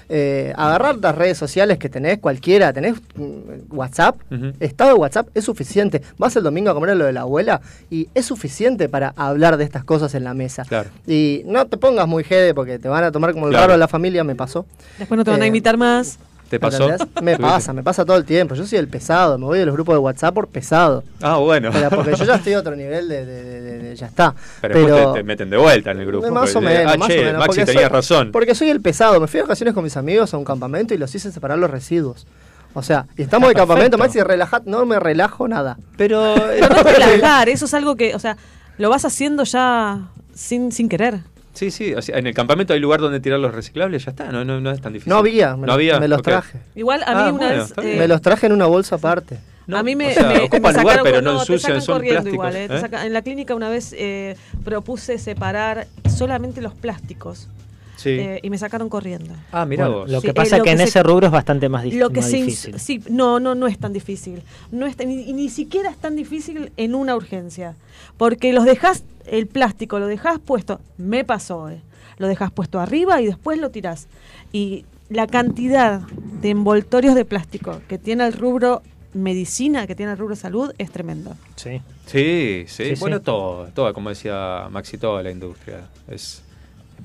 eh, 0.09 0.53
agarrar 0.57 0.97
las 0.99 1.15
redes 1.17 1.37
sociales 1.37 1.79
que 1.79 1.89
tenés, 1.89 2.19
cualquiera, 2.19 2.73
tenés 2.73 2.95
mm, 3.17 3.75
WhatsApp, 3.77 4.17
estado 4.61 4.91
de 4.91 4.97
WhatsApp 4.97 5.29
es 5.35 5.45
suficiente. 5.45 6.01
Vas 6.19 6.37
el 6.37 6.45
domingo 6.45 6.71
a 6.71 6.75
comer 6.75 6.97
lo 6.97 7.05
de 7.07 7.13
la 7.13 7.23
abuela 7.23 7.61
y 7.91 8.09
es 8.15 8.27
suficiente 8.27 8.89
para 8.89 9.13
hablar 9.17 9.57
de 9.57 9.65
estas 9.65 9.83
cosas 9.85 10.15
en 10.15 10.23
la 10.25 10.33
mesa. 10.35 10.63
Claro. 10.65 10.91
Y 11.07 11.43
no 11.47 11.67
te 11.67 11.77
pongas 11.77 12.07
muy 12.07 12.23
jede 12.23 12.55
porque 12.55 12.79
te 12.79 12.89
van 12.89 13.03
a 13.05 13.11
tomar 13.11 13.33
como 13.33 13.47
el 13.47 13.51
Claro. 13.51 13.63
raro 13.65 13.73
de 13.73 13.79
la 13.79 13.89
familia, 13.89 14.23
me 14.23 14.37
pasó. 14.37 14.65
Después 14.99 15.19
no 15.19 15.25
te 15.25 15.31
van 15.33 15.43
a 15.43 15.45
Eh, 15.45 15.49
invitar 15.49 15.77
más. 15.77 16.19
¿Te 16.51 16.61
pasó? 16.61 16.89
¿Entendés? 16.89 17.23
Me 17.23 17.37
pasa, 17.39 17.73
me 17.73 17.83
pasa 17.83 18.05
todo 18.05 18.17
el 18.17 18.25
tiempo. 18.25 18.55
Yo 18.55 18.65
soy 18.67 18.79
el 18.79 18.87
pesado, 18.89 19.37
me 19.37 19.47
voy 19.47 19.59
de 19.59 19.67
los 19.67 19.75
grupos 19.75 19.95
de 19.95 19.99
WhatsApp 19.99 20.33
por 20.35 20.47
pesado. 20.47 21.03
Ah, 21.21 21.39
bueno. 21.39 21.71
Pero 21.73 21.91
porque 21.91 22.15
yo 22.15 22.25
ya 22.25 22.35
estoy 22.37 22.53
a 22.53 22.61
otro 22.61 22.77
nivel 22.77 23.09
de, 23.09 23.27
de- 23.27 23.43
de- 23.43 23.61
de- 23.61 23.79
de- 23.79 23.97
ya 23.97 24.07
está. 24.07 24.35
Pero, 24.61 24.79
después 24.79 25.07
te, 25.15 25.19
te 25.19 25.23
meten 25.25 25.51
de 25.51 25.57
vuelta 25.57 25.91
en 25.91 25.99
el 26.01 26.07
grupo. 26.07 26.31
Más 26.31 26.55
o 26.55 26.61
menos, 26.61 26.93
ah, 26.95 26.97
más 26.99 27.09
che, 27.09 27.21
o 27.21 27.25
menos. 27.25 27.47
Maxi 27.47 27.67
soy- 27.67 27.85
razón. 27.89 28.31
Porque 28.33 28.55
soy 28.55 28.71
el 28.71 28.81
pesado. 28.81 29.19
Me 29.21 29.27
fui 29.27 29.39
de 29.39 29.43
vacaciones 29.43 29.75
con 29.75 29.83
mis 29.83 29.97
amigos 29.97 30.33
a 30.35 30.39
un 30.39 30.45
campamento 30.45 30.95
y 30.95 30.99
los 30.99 31.13
hice 31.15 31.33
separar 31.33 31.59
los 31.59 31.69
residuos. 31.71 32.27
O 32.75 32.83
sea, 32.83 33.07
y 33.17 33.23
estamos 33.23 33.49
de 33.49 33.55
campamento. 33.57 33.99
Maxi, 33.99 34.21
relajad, 34.23 34.63
no 34.67 34.87
me 34.87 35.01
relajo 35.01 35.49
nada. 35.49 35.77
Pero, 35.97 36.35
Pero 36.49 36.69
no 36.75 36.83
relajar, 36.85 37.49
eso 37.49 37.65
es 37.65 37.75
algo 37.75 37.97
que, 37.97 38.15
o 38.15 38.19
sea, 38.21 38.37
lo 38.79 38.89
vas 38.89 39.05
haciendo 39.05 39.43
ya 39.45 40.03
sin, 40.35 40.71
sin 40.71 40.89
querer. 40.89 41.21
Sí, 41.57 41.71
sí, 41.71 41.95
o 41.95 42.03
sea, 42.03 42.19
en 42.19 42.27
el 42.27 42.35
campamento 42.35 42.73
hay 42.75 42.81
lugar 42.81 43.01
donde 43.01 43.19
tirar 43.19 43.41
los 43.41 43.55
reciclables, 43.55 44.05
ya 44.05 44.11
está, 44.11 44.31
no, 44.31 44.45
no, 44.45 44.61
no 44.61 44.71
es 44.71 44.81
tan 44.81 44.93
difícil. 44.93 45.11
No 45.11 45.17
había, 45.19 45.57
me, 45.57 45.67
no 45.67 45.73
había, 45.73 45.99
me 45.99 46.07
los 46.07 46.23
traje. 46.23 46.59
Igual 46.75 47.03
a 47.05 47.15
mí 47.15 47.23
Ah, 47.29 47.33
una 47.33 47.47
bueno, 47.49 47.63
vez... 47.65 47.73
eh. 47.85 47.97
Me 47.99 48.07
los 48.09 48.21
traje 48.23 48.47
en 48.47 48.53
una 48.53 48.67
bolsa 48.67 48.97
aparte. 48.97 49.39
No, 49.67 49.79
a 49.79 49.83
mí 49.83 49.97
me, 49.97 50.11
o 50.11 50.15
sea, 50.15 50.29
me- 50.29 50.39
ocupan 50.41 50.75
me 50.75 50.81
lugar, 50.83 50.97
sacaron 50.99 51.05
pero 51.05 51.23
no 51.23 51.31
te 51.33 51.41
ensucian, 51.41 51.61
sacan 51.61 51.81
son 51.83 51.95
corriendo 51.97 52.23
plásticos, 52.31 52.35
igual, 52.35 52.57
eh, 52.57 52.65
¿eh? 52.71 52.81
sacan- 52.81 53.07
en 53.07 53.13
la 53.13 53.23
clínica 53.23 53.55
una 53.55 53.69
vez 53.69 53.93
eh, 53.99 54.37
propuse 54.65 55.19
separar 55.19 55.87
solamente 56.15 56.61
los 56.61 56.75
plásticos 56.75 57.49
Sí. 57.97 58.11
eh, 58.11 58.41
y 58.43 58.51
me 58.51 58.59
sacaron 58.59 58.91
corriendo. 58.91 59.33
ah, 59.53 59.65
mira 59.65 59.87
Bueno, 59.89 60.01
vos. 60.03 60.11
Lo 60.11 60.21
que 60.21 60.35
pasa 60.35 60.59
lo 60.59 60.65
que 60.65 60.71
en 60.73 60.79
se- 60.79 60.85
ese 60.85 61.03
rubro 61.03 61.27
es 61.27 61.33
bastante 61.33 61.69
más, 61.71 61.87
Lo 61.87 62.11
que 62.11 62.21
más 62.21 62.31
se 62.31 62.37
difícil. 62.37 62.79
sí, 62.79 63.03
no, 63.09 63.41
no, 63.41 63.55
no 63.55 63.67
es 63.67 63.79
tan 63.79 63.95
difícil. 63.95 64.43
No 64.71 64.87
es 64.87 64.95
tan- 64.97 65.11
y, 65.11 65.23
y 65.23 65.33
ni 65.33 65.49
siquiera 65.49 65.89
es 65.91 65.97
tan 65.97 66.15
difícil 66.15 66.71
en 66.77 66.95
una 66.95 67.17
urgencia. 67.17 67.75
Porque 68.19 68.53
los 68.53 68.65
dejas, 68.67 69.03
el 69.27 69.47
plástico 69.47 69.99
lo 69.99 70.07
dejas 70.07 70.39
puesto, 70.39 70.81
me 70.99 71.25
pasó, 71.25 71.69
eh, 71.69 71.81
lo 72.19 72.27
dejas 72.29 72.51
puesto 72.51 72.81
arriba 72.81 73.21
y 73.21 73.27
después 73.27 73.59
lo 73.59 73.71
tirás. 73.71 74.09
Y 74.53 74.85
la 75.09 75.27
cantidad 75.27 76.01
de 76.41 76.51
envoltorios 76.51 77.15
de 77.15 77.25
plástico 77.25 77.81
que 77.89 77.99
tiene 77.99 78.27
el 78.27 78.33
rubro 78.33 78.83
medicina, 79.15 79.87
que 79.87 79.95
tiene 79.95 80.13
el 80.13 80.19
rubro 80.19 80.37
salud, 80.37 80.73
es 80.79 80.91
tremendo. 80.91 81.35
Sí. 81.57 81.81
Sí, 82.07 82.65
sí, 82.69 82.95
Sí, 82.95 83.01
bueno, 83.01 83.19
sí. 83.19 83.25
todo, 83.25 83.67
todo, 83.75 83.93
como 83.95 84.11
decía 84.11 84.69
Maxi, 84.71 84.99
toda 84.99 85.23
la 85.23 85.31
industria. 85.31 85.89
Es 86.09 86.43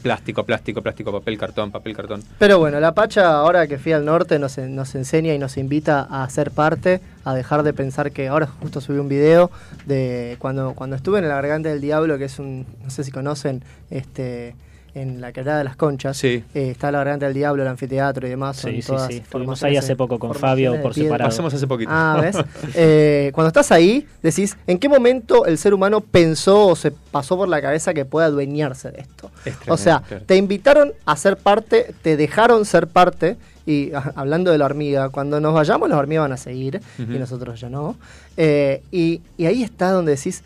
plástico, 0.01 0.43
plástico, 0.45 0.81
plástico, 0.81 1.11
papel, 1.11 1.37
cartón, 1.37 1.71
papel, 1.71 1.95
cartón. 1.95 2.23
Pero 2.39 2.59
bueno, 2.59 2.79
la 2.79 2.93
Pacha, 2.93 3.33
ahora 3.33 3.67
que 3.67 3.77
fui 3.77 3.93
al 3.93 4.05
norte, 4.05 4.39
nos, 4.39 4.57
nos 4.57 4.95
enseña 4.95 5.33
y 5.33 5.37
nos 5.37 5.57
invita 5.57 6.07
a 6.09 6.29
ser 6.29 6.51
parte, 6.51 7.01
a 7.23 7.33
dejar 7.33 7.63
de 7.63 7.73
pensar 7.73 8.11
que. 8.11 8.27
Ahora 8.27 8.47
justo 8.47 8.81
subí 8.81 8.97
un 8.97 9.09
video 9.09 9.51
de 9.85 10.37
cuando, 10.39 10.73
cuando 10.73 10.95
estuve 10.95 11.19
en 11.19 11.27
la 11.27 11.35
Garganta 11.35 11.69
del 11.69 11.81
Diablo, 11.81 12.17
que 12.17 12.25
es 12.25 12.39
un. 12.39 12.65
No 12.83 12.89
sé 12.89 13.03
si 13.03 13.11
conocen, 13.11 13.63
este 13.89 14.55
en 14.93 15.21
la 15.21 15.31
quebrada 15.31 15.59
de 15.59 15.63
las 15.63 15.75
conchas. 15.75 16.17
Sí. 16.17 16.43
Eh, 16.53 16.71
está 16.71 16.91
la 16.91 16.99
Garganta 16.99 17.25
del 17.25 17.35
Diablo, 17.35 17.63
el 17.63 17.69
anfiteatro 17.69 18.27
y 18.27 18.29
demás. 18.29 18.57
son 18.57 18.71
Sí, 18.71 18.81
sí, 18.81 18.87
todas 18.87 19.07
sí. 19.07 19.17
Estuvimos 19.17 19.63
ahí 19.63 19.77
hace 19.77 19.95
poco 19.95 20.19
con 20.19 20.33
Fabio 20.33 20.81
por 20.81 20.93
separado. 20.93 21.29
Pasamos 21.29 21.53
hace 21.53 21.67
poquito. 21.67 21.91
Ah, 21.93 22.19
¿ves? 22.21 22.35
Eh, 22.75 23.31
cuando 23.33 23.47
estás 23.47 23.71
ahí, 23.71 24.07
decís, 24.21 24.57
¿en 24.67 24.77
qué 24.77 24.87
momento 24.87 25.45
el 25.45 25.57
ser 25.57 25.73
humano 25.73 26.01
pensó 26.01 26.67
o 26.67 26.75
se 26.75 26.91
pasó 26.91 27.37
por 27.37 27.47
la 27.47 27.61
cabeza 27.61 27.93
que 27.93 28.05
pueda 28.05 28.27
adueñarse 28.27 28.91
de 28.91 29.01
esto? 29.01 29.31
Es 29.45 29.53
tremendo, 29.55 29.73
O 29.73 29.77
sea, 29.77 30.01
claro. 30.01 30.23
te 30.25 30.35
invitaron 30.35 30.93
a 31.05 31.15
ser 31.15 31.37
parte, 31.37 31.93
te 32.01 32.17
dejaron 32.17 32.65
ser 32.65 32.87
parte, 32.87 33.37
y 33.65 33.93
ah, 33.93 34.11
hablando 34.15 34.51
de 34.51 34.57
la 34.57 34.65
hormiga, 34.65 35.09
cuando 35.09 35.39
nos 35.39 35.53
vayamos 35.53 35.89
las 35.89 35.97
hormigas 35.97 36.23
van 36.23 36.33
a 36.33 36.37
seguir, 36.37 36.81
y 36.97 37.17
nosotros 37.17 37.59
ya 37.59 37.69
no. 37.69 37.95
Eh, 38.37 38.81
y, 38.91 39.21
y 39.37 39.45
ahí 39.45 39.63
está 39.63 39.91
donde 39.91 40.15
decís, 40.15 40.43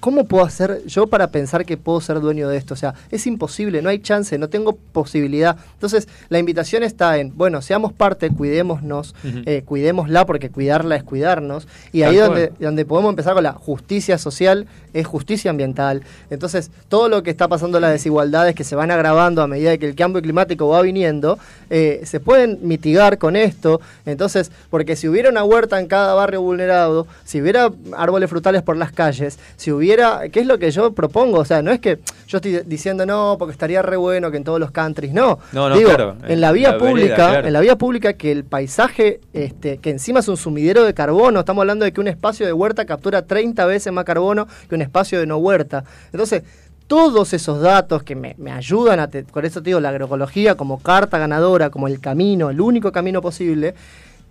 ¿cómo 0.00 0.24
puedo 0.24 0.44
hacer 0.44 0.82
yo 0.86 1.06
para 1.06 1.30
pensar 1.30 1.64
que 1.64 1.76
puedo 1.76 2.00
ser 2.00 2.20
dueño 2.20 2.48
de 2.48 2.56
esto? 2.56 2.74
O 2.74 2.76
sea, 2.76 2.94
es 3.10 3.26
imposible, 3.26 3.82
no 3.82 3.88
hay 3.88 3.98
chance, 4.00 4.38
no 4.38 4.48
tengo 4.48 4.72
posibilidad. 4.72 5.56
Entonces, 5.74 6.08
la 6.28 6.38
invitación 6.38 6.82
está 6.82 7.18
en, 7.18 7.36
bueno, 7.36 7.62
seamos 7.62 7.92
parte, 7.92 8.30
cuidémonos, 8.30 9.14
eh, 9.24 9.62
cuidémosla, 9.64 10.26
porque 10.26 10.50
cuidarla 10.50 10.96
es 10.96 11.02
cuidarnos. 11.02 11.68
Y 11.92 12.02
ahí 12.02 12.16
donde, 12.16 12.52
donde 12.58 12.84
podemos 12.84 13.10
empezar 13.10 13.34
con 13.34 13.42
la 13.44 13.52
justicia 13.52 14.18
social, 14.18 14.66
es 14.92 15.06
justicia 15.06 15.50
ambiental. 15.50 16.02
Entonces, 16.30 16.70
todo 16.88 17.08
lo 17.08 17.22
que 17.22 17.30
está 17.30 17.48
pasando, 17.48 17.80
las 17.80 17.92
desigualdades 17.92 18.54
que 18.54 18.64
se 18.64 18.74
van 18.74 18.90
agravando 18.90 19.42
a 19.42 19.46
medida 19.46 19.76
que 19.78 19.86
el 19.86 19.94
cambio 19.94 20.22
climático 20.22 20.68
va 20.68 20.82
viniendo, 20.82 21.38
eh, 21.70 22.02
se 22.04 22.20
pueden 22.20 22.58
mitigar 22.62 23.18
con 23.18 23.36
esto. 23.36 23.80
Entonces, 24.06 24.50
porque 24.70 24.96
si 24.96 25.08
hubiera 25.08 25.30
una 25.30 25.44
huerta 25.44 25.80
en 25.80 25.86
cada 25.86 26.14
barrio 26.14 26.42
vulnerado, 26.42 27.06
si 27.24 27.40
hubiera 27.40 27.70
árboles 27.96 28.30
frutales 28.30 28.62
por 28.62 28.76
las 28.76 28.92
calles, 28.92 29.38
si 29.56 29.72
hubiera, 29.72 29.87
¿qué 30.32 30.40
es 30.40 30.46
lo 30.46 30.58
que 30.58 30.70
yo 30.70 30.92
propongo? 30.92 31.38
O 31.38 31.44
sea, 31.44 31.62
no 31.62 31.70
es 31.70 31.80
que 31.80 31.98
yo 32.26 32.38
estoy 32.38 32.60
diciendo 32.66 33.06
no, 33.06 33.36
porque 33.38 33.52
estaría 33.52 33.80
re 33.82 33.96
bueno 33.96 34.30
que 34.30 34.36
en 34.36 34.44
todos 34.44 34.60
los 34.60 34.70
countries, 34.70 35.12
no. 35.12 35.38
No, 35.52 35.68
no, 35.68 35.76
Digo, 35.76 35.88
claro, 35.90 36.16
en 36.26 36.40
la 36.40 36.52
vía 36.52 36.72
la 36.72 36.74
vereda, 36.76 36.90
pública, 36.90 37.14
claro. 37.16 37.46
en 37.46 37.52
la 37.52 37.60
vía 37.60 37.76
pública 37.76 38.12
que 38.14 38.30
el 38.32 38.44
paisaje, 38.44 39.20
este, 39.32 39.78
que 39.78 39.90
encima 39.90 40.20
es 40.20 40.28
un 40.28 40.36
sumidero 40.36 40.84
de 40.84 40.94
carbono, 40.94 41.40
estamos 41.40 41.62
hablando 41.62 41.84
de 41.84 41.92
que 41.92 42.00
un 42.00 42.08
espacio 42.08 42.44
de 42.46 42.52
huerta 42.52 42.84
captura 42.84 43.22
30 43.22 43.64
veces 43.66 43.92
más 43.92 44.04
carbono 44.04 44.46
que 44.68 44.74
un 44.74 44.82
espacio 44.82 45.18
de 45.20 45.26
no 45.26 45.38
huerta. 45.38 45.84
Entonces, 46.12 46.42
todos 46.86 47.34
esos 47.34 47.60
datos 47.60 48.02
que 48.02 48.14
me, 48.16 48.34
me 48.38 48.50
ayudan 48.50 48.98
a, 49.00 49.08
te- 49.08 49.22
por 49.24 49.44
eso 49.44 49.62
te 49.62 49.70
digo, 49.70 49.80
la 49.80 49.90
agroecología 49.90 50.54
como 50.54 50.78
carta 50.80 51.18
ganadora, 51.18 51.68
como 51.70 51.86
el 51.86 52.00
camino, 52.00 52.48
el 52.50 52.60
único 52.60 52.92
camino 52.92 53.20
posible, 53.20 53.74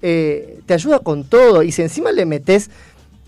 eh, 0.02 0.60
te 0.66 0.74
ayuda 0.74 1.00
con 1.00 1.24
todo. 1.24 1.64
Y 1.64 1.72
si 1.72 1.82
encima 1.84 2.12
le 2.12 2.26
metes 2.26 2.70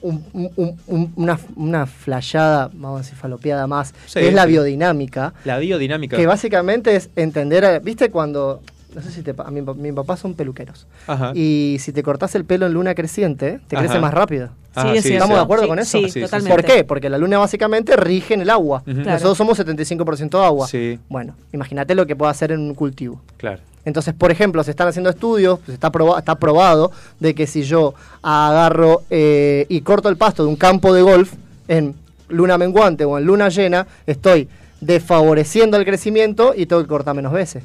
un- 0.01 0.25
un- 0.33 0.51
un- 0.55 0.79
un- 0.87 1.13
una, 1.15 1.39
una 1.55 1.85
flayada, 1.85 2.69
vamos 2.73 2.99
a 2.99 3.03
decir, 3.03 3.17
falopeada 3.17 3.67
más, 3.67 3.93
Sí, 4.07 4.19
que 4.19 4.27
es 4.29 4.33
la 4.33 4.45
biodinámica, 4.45 5.33
La 5.45 5.57
biodinámica. 5.57 6.17
que 6.17 6.25
básicamente 6.25 6.95
es 6.95 7.09
entender, 7.15 7.65
a- 7.65 7.79
¿viste 7.79 8.09
cuando... 8.09 8.61
No 8.95 9.03
sé 9.03 9.11
si 9.11 9.21
te... 9.21 9.35
A 9.37 9.51
mi, 9.51 9.61
pa- 9.61 9.75
mi 9.75 9.91
papá 9.91 10.17
son 10.17 10.33
peluqueros. 10.33 10.87
Ajá. 11.05 11.31
Y 11.35 11.77
si 11.79 11.91
te 11.93 12.01
cortás 12.01 12.33
el 12.33 12.43
pelo 12.43 12.65
en 12.65 12.73
luna 12.73 12.95
creciente, 12.95 13.59
te 13.67 13.75
Ajá. 13.75 13.85
crece 13.85 13.99
más 13.99 14.11
rápido. 14.11 14.49
Ah, 14.73 14.81
Sí, 14.93 14.97
es. 14.97 15.05
¿Estamos 15.05 15.37
de 15.37 15.43
acuerdo 15.43 15.63
Sí, 15.65 15.69
con 15.69 15.77
eso? 15.79 15.99
sí, 16.07 16.21
totalmente. 16.21 16.55
¿Por 16.55 16.65
qué? 16.65 16.83
Porque 16.83 17.07
la 17.07 17.19
luna 17.19 17.37
básicamente 17.37 17.95
rige 17.95 18.33
en 18.33 18.41
el 18.41 18.49
agua. 18.49 18.81
Ujú. 18.87 18.95
Claro. 18.95 19.11
Nosotros 19.11 19.37
somos 19.37 19.59
75% 19.59 20.43
agua. 20.43 20.67
Sí, 20.67 20.97
Bueno, 21.07 21.35
imagínate 21.53 21.93
lo 21.93 22.07
que 22.07 22.15
puede 22.15 22.31
hacer 22.31 22.51
en 22.51 22.61
un 22.61 22.73
cultivo. 22.73 23.21
claro. 23.37 23.61
Entonces, 23.85 24.13
por 24.13 24.31
ejemplo, 24.31 24.63
se 24.63 24.71
están 24.71 24.87
haciendo 24.87 25.09
estudios, 25.09 25.59
pues 25.59 25.73
está, 25.73 25.91
proba- 25.91 26.19
está 26.19 26.35
probado 26.35 26.91
de 27.19 27.33
que 27.33 27.47
si 27.47 27.63
yo 27.63 27.93
agarro 28.21 29.03
eh, 29.09 29.65
y 29.69 29.81
corto 29.81 30.09
el 30.09 30.17
pasto 30.17 30.43
de 30.43 30.49
un 30.49 30.55
campo 30.55 30.93
de 30.93 31.01
golf 31.01 31.33
en 31.67 31.95
luna 32.27 32.57
menguante 32.57 33.05
o 33.05 33.17
en 33.17 33.25
luna 33.25 33.49
llena, 33.49 33.87
estoy 34.05 34.47
desfavoreciendo 34.81 35.77
el 35.77 35.85
crecimiento 35.85 36.53
y 36.55 36.65
tengo 36.65 36.81
que 36.81 36.87
cortar 36.87 37.15
menos 37.15 37.31
veces. 37.33 37.63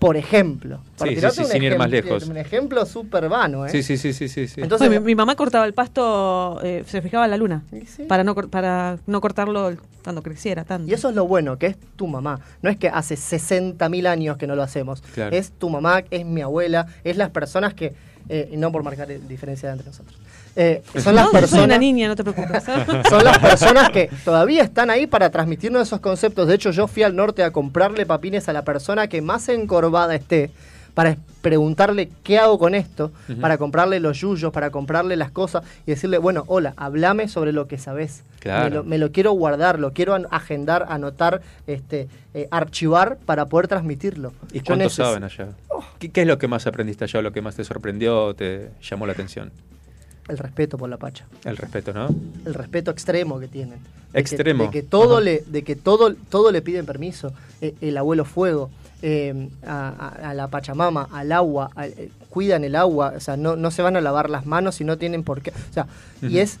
Por 0.00 0.16
ejemplo. 0.16 0.80
Para 0.98 1.10
Sí, 1.12 1.20
sí, 1.20 1.42
un 1.42 1.46
sin 1.46 1.62
ir 1.62 1.76
más 1.78 1.88
ejemplo- 1.92 2.14
lejos. 2.14 2.28
Un 2.28 2.36
ejemplo 2.38 2.86
súper 2.86 3.28
vano, 3.28 3.66
¿eh? 3.66 3.68
Sí, 3.68 3.82
sí, 3.82 3.98
sí, 3.98 4.12
sí, 4.14 4.28
sí. 4.28 4.48
sí. 4.48 4.60
Entonces, 4.62 4.88
mi, 4.90 4.98
mi 4.98 5.14
mamá 5.14 5.36
cortaba 5.36 5.66
el 5.66 5.74
pasto, 5.74 6.58
eh, 6.64 6.84
se 6.86 7.02
fijaba 7.02 7.26
en 7.26 7.30
la 7.30 7.36
luna, 7.36 7.62
sí. 7.86 8.04
para 8.04 8.24
no, 8.24 8.34
para 8.34 8.98
no 9.06 9.20
cortarlo 9.20 9.76
cuando 10.02 10.22
creciera 10.22 10.64
tanto. 10.64 10.90
Y 10.90 10.94
eso 10.94 11.10
es 11.10 11.14
lo 11.14 11.26
bueno, 11.26 11.58
que 11.58 11.66
es 11.66 11.76
tu 11.96 12.06
mamá. 12.06 12.40
No 12.62 12.70
es 12.70 12.78
que 12.78 12.88
hace 12.88 13.14
60.000 13.16 14.06
años 14.06 14.38
que 14.38 14.46
no 14.46 14.56
lo 14.56 14.62
hacemos. 14.62 15.02
Claro. 15.02 15.36
Es 15.36 15.52
tu 15.52 15.68
mamá, 15.68 16.02
es 16.10 16.24
mi 16.24 16.40
abuela, 16.40 16.86
es 17.04 17.18
las 17.18 17.28
personas 17.28 17.74
que, 17.74 17.92
eh, 18.30 18.48
y 18.50 18.56
no 18.56 18.72
por 18.72 18.82
marcar 18.82 19.06
diferencia 19.28 19.70
entre 19.70 19.86
nosotros, 19.86 20.18
eh, 20.56 20.82
son 20.98 21.14
las 21.14 21.26
No, 21.26 21.32
yo 21.32 21.32
soy 21.32 21.40
personas... 21.40 21.64
una 21.66 21.78
niña, 21.78 22.08
no 22.08 22.16
te 22.16 22.22
preocupes. 22.24 22.64
Son 23.08 23.24
las 23.24 23.38
personas 23.38 23.90
que 23.90 24.10
todavía 24.24 24.62
están 24.62 24.90
ahí 24.90 25.06
para 25.06 25.30
transmitirnos 25.30 25.82
esos 25.82 26.00
conceptos. 26.00 26.48
De 26.48 26.54
hecho, 26.54 26.70
yo 26.70 26.86
fui 26.88 27.02
al 27.02 27.14
norte 27.16 27.42
a 27.42 27.50
comprarle 27.52 28.04
papines 28.06 28.48
a 28.48 28.52
la 28.52 28.62
persona 28.64 29.08
que 29.08 29.22
más 29.22 29.48
encorvada 29.48 30.14
esté 30.14 30.50
para 30.94 31.16
preguntarle 31.40 32.10
qué 32.24 32.38
hago 32.38 32.58
con 32.58 32.74
esto, 32.74 33.12
para 33.40 33.56
comprarle 33.58 34.00
los 34.00 34.18
yuyos, 34.20 34.52
para 34.52 34.70
comprarle 34.70 35.16
las 35.16 35.30
cosas 35.30 35.62
y 35.86 35.92
decirle, 35.92 36.18
bueno, 36.18 36.44
hola, 36.48 36.74
hablame 36.76 37.28
sobre 37.28 37.52
lo 37.52 37.66
que 37.68 37.78
sabes. 37.78 38.22
Claro. 38.40 38.64
Me 38.64 38.70
lo, 38.74 38.84
me 38.84 38.98
lo 38.98 39.12
quiero 39.12 39.32
guardar, 39.32 39.78
lo 39.78 39.92
quiero 39.92 40.14
an- 40.14 40.26
agendar, 40.30 40.86
anotar, 40.88 41.42
este, 41.66 42.08
eh, 42.34 42.48
archivar 42.50 43.18
para 43.24 43.46
poder 43.46 43.68
transmitirlo. 43.68 44.32
¿Y 44.52 44.60
cuánto 44.60 44.90
saben 44.90 45.22
allá? 45.24 45.48
¿Qué, 46.00 46.10
qué 46.10 46.22
es 46.22 46.26
lo 46.26 46.38
que 46.38 46.48
más 46.48 46.66
aprendiste 46.66 47.04
allá? 47.04 47.22
¿Lo 47.22 47.32
que 47.32 47.40
más 47.40 47.54
te 47.54 47.64
sorprendió, 47.64 48.34
te 48.34 48.70
llamó 48.82 49.06
la 49.06 49.12
atención? 49.12 49.52
El 50.30 50.38
respeto 50.38 50.78
por 50.78 50.88
la 50.88 50.96
pacha. 50.96 51.26
El 51.44 51.56
respeto, 51.56 51.92
¿no? 51.92 52.08
El 52.44 52.54
respeto 52.54 52.90
extremo 52.90 53.38
que 53.38 53.48
tienen. 53.48 53.78
De 53.78 54.12
que- 54.14 54.20
Extremo. 54.20 54.64
de 54.64 54.70
que 54.70 54.82
todo 54.82 55.14
Ajá. 55.16 55.24
le, 55.24 55.42
de 55.46 55.62
que 55.62 55.76
todo, 55.76 56.14
todo 56.30 56.50
le 56.52 56.62
piden 56.62 56.86
permiso. 56.86 57.32
Eh, 57.60 57.74
el 57.80 57.96
abuelo 57.98 58.24
fuego, 58.24 58.70
eh, 59.02 59.48
a, 59.66 59.88
a- 60.22 60.30
a 60.30 60.34
la 60.34 60.48
Pachamama, 60.48 61.08
al 61.12 61.32
agua, 61.32 61.70
eh, 61.82 62.10
cuidan 62.28 62.64
el 62.64 62.74
agua, 62.76 63.12
o 63.16 63.20
sea, 63.20 63.36
no, 63.36 63.56
no 63.56 63.70
se 63.70 63.82
van 63.82 63.96
a 63.96 64.00
lavar 64.00 64.30
las 64.30 64.46
manos 64.46 64.76
si 64.76 64.84
no 64.84 64.96
tienen 64.98 65.22
por 65.22 65.42
qué. 65.42 65.50
O 65.50 65.72
sea, 65.72 65.86
y 66.22 66.38
es. 66.38 66.58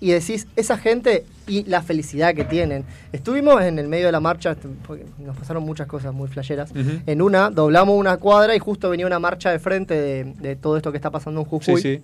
Y 0.00 0.10
decís, 0.10 0.48
esa 0.56 0.78
gente 0.78 1.24
y 1.46 1.62
la 1.64 1.80
felicidad 1.80 2.34
que 2.34 2.44
tienen. 2.44 2.84
Estuvimos 3.12 3.62
en 3.62 3.78
el 3.78 3.86
medio 3.86 4.06
de 4.06 4.12
la 4.12 4.18
marcha, 4.18 4.56
porque 4.84 5.04
nos 5.24 5.36
pasaron 5.36 5.62
muchas 5.62 5.86
cosas 5.86 6.12
muy 6.12 6.26
flasheras. 6.26 6.72
Ujú. 6.72 7.00
En 7.06 7.22
una, 7.22 7.50
doblamos 7.50 7.96
una 7.96 8.16
cuadra 8.16 8.56
y 8.56 8.58
justo 8.58 8.90
venía 8.90 9.06
una 9.06 9.20
marcha 9.20 9.50
de 9.52 9.60
frente 9.60 9.94
de, 9.94 10.24
de 10.24 10.56
todo 10.56 10.76
esto 10.76 10.90
que 10.90 10.98
está 10.98 11.10
pasando 11.10 11.40
en 11.42 11.46
Jujuy 11.46 11.76
Sí, 11.76 11.82
sí. 11.98 12.02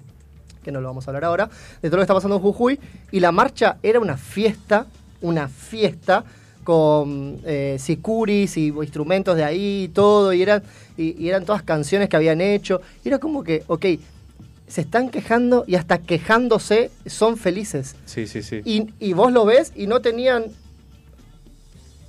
Que 0.62 0.72
no 0.72 0.80
lo 0.80 0.88
vamos 0.88 1.06
a 1.06 1.10
hablar 1.10 1.24
ahora, 1.24 1.50
de 1.82 1.88
todo 1.88 1.96
lo 1.96 2.00
que 2.00 2.04
está 2.04 2.14
pasando 2.14 2.36
en 2.36 2.42
Jujuy, 2.42 2.78
y 3.10 3.20
la 3.20 3.32
marcha 3.32 3.78
era 3.82 4.00
una 4.00 4.16
fiesta, 4.16 4.86
una 5.20 5.48
fiesta 5.48 6.24
con 6.64 7.40
eh, 7.44 7.76
sicuris 7.78 8.56
y 8.56 8.68
instrumentos 8.68 9.36
de 9.36 9.44
ahí 9.44 9.84
y 9.84 9.88
todo, 9.88 10.32
y 10.32 10.42
eran, 10.42 10.62
y, 10.96 11.22
y 11.22 11.28
eran 11.28 11.44
todas 11.44 11.62
canciones 11.62 12.08
que 12.08 12.16
habían 12.16 12.40
hecho, 12.40 12.82
y 13.04 13.08
era 13.08 13.18
como 13.18 13.42
que, 13.42 13.64
ok, 13.66 13.86
se 14.66 14.82
están 14.82 15.08
quejando 15.08 15.64
y 15.66 15.76
hasta 15.76 15.96
quejándose 15.96 16.90
son 17.06 17.38
felices. 17.38 17.96
Sí, 18.04 18.26
sí, 18.26 18.42
sí. 18.42 18.60
Y, 18.66 18.90
y 19.00 19.14
vos 19.14 19.32
lo 19.32 19.46
ves 19.46 19.72
y 19.74 19.86
no 19.86 20.00
tenían, 20.00 20.44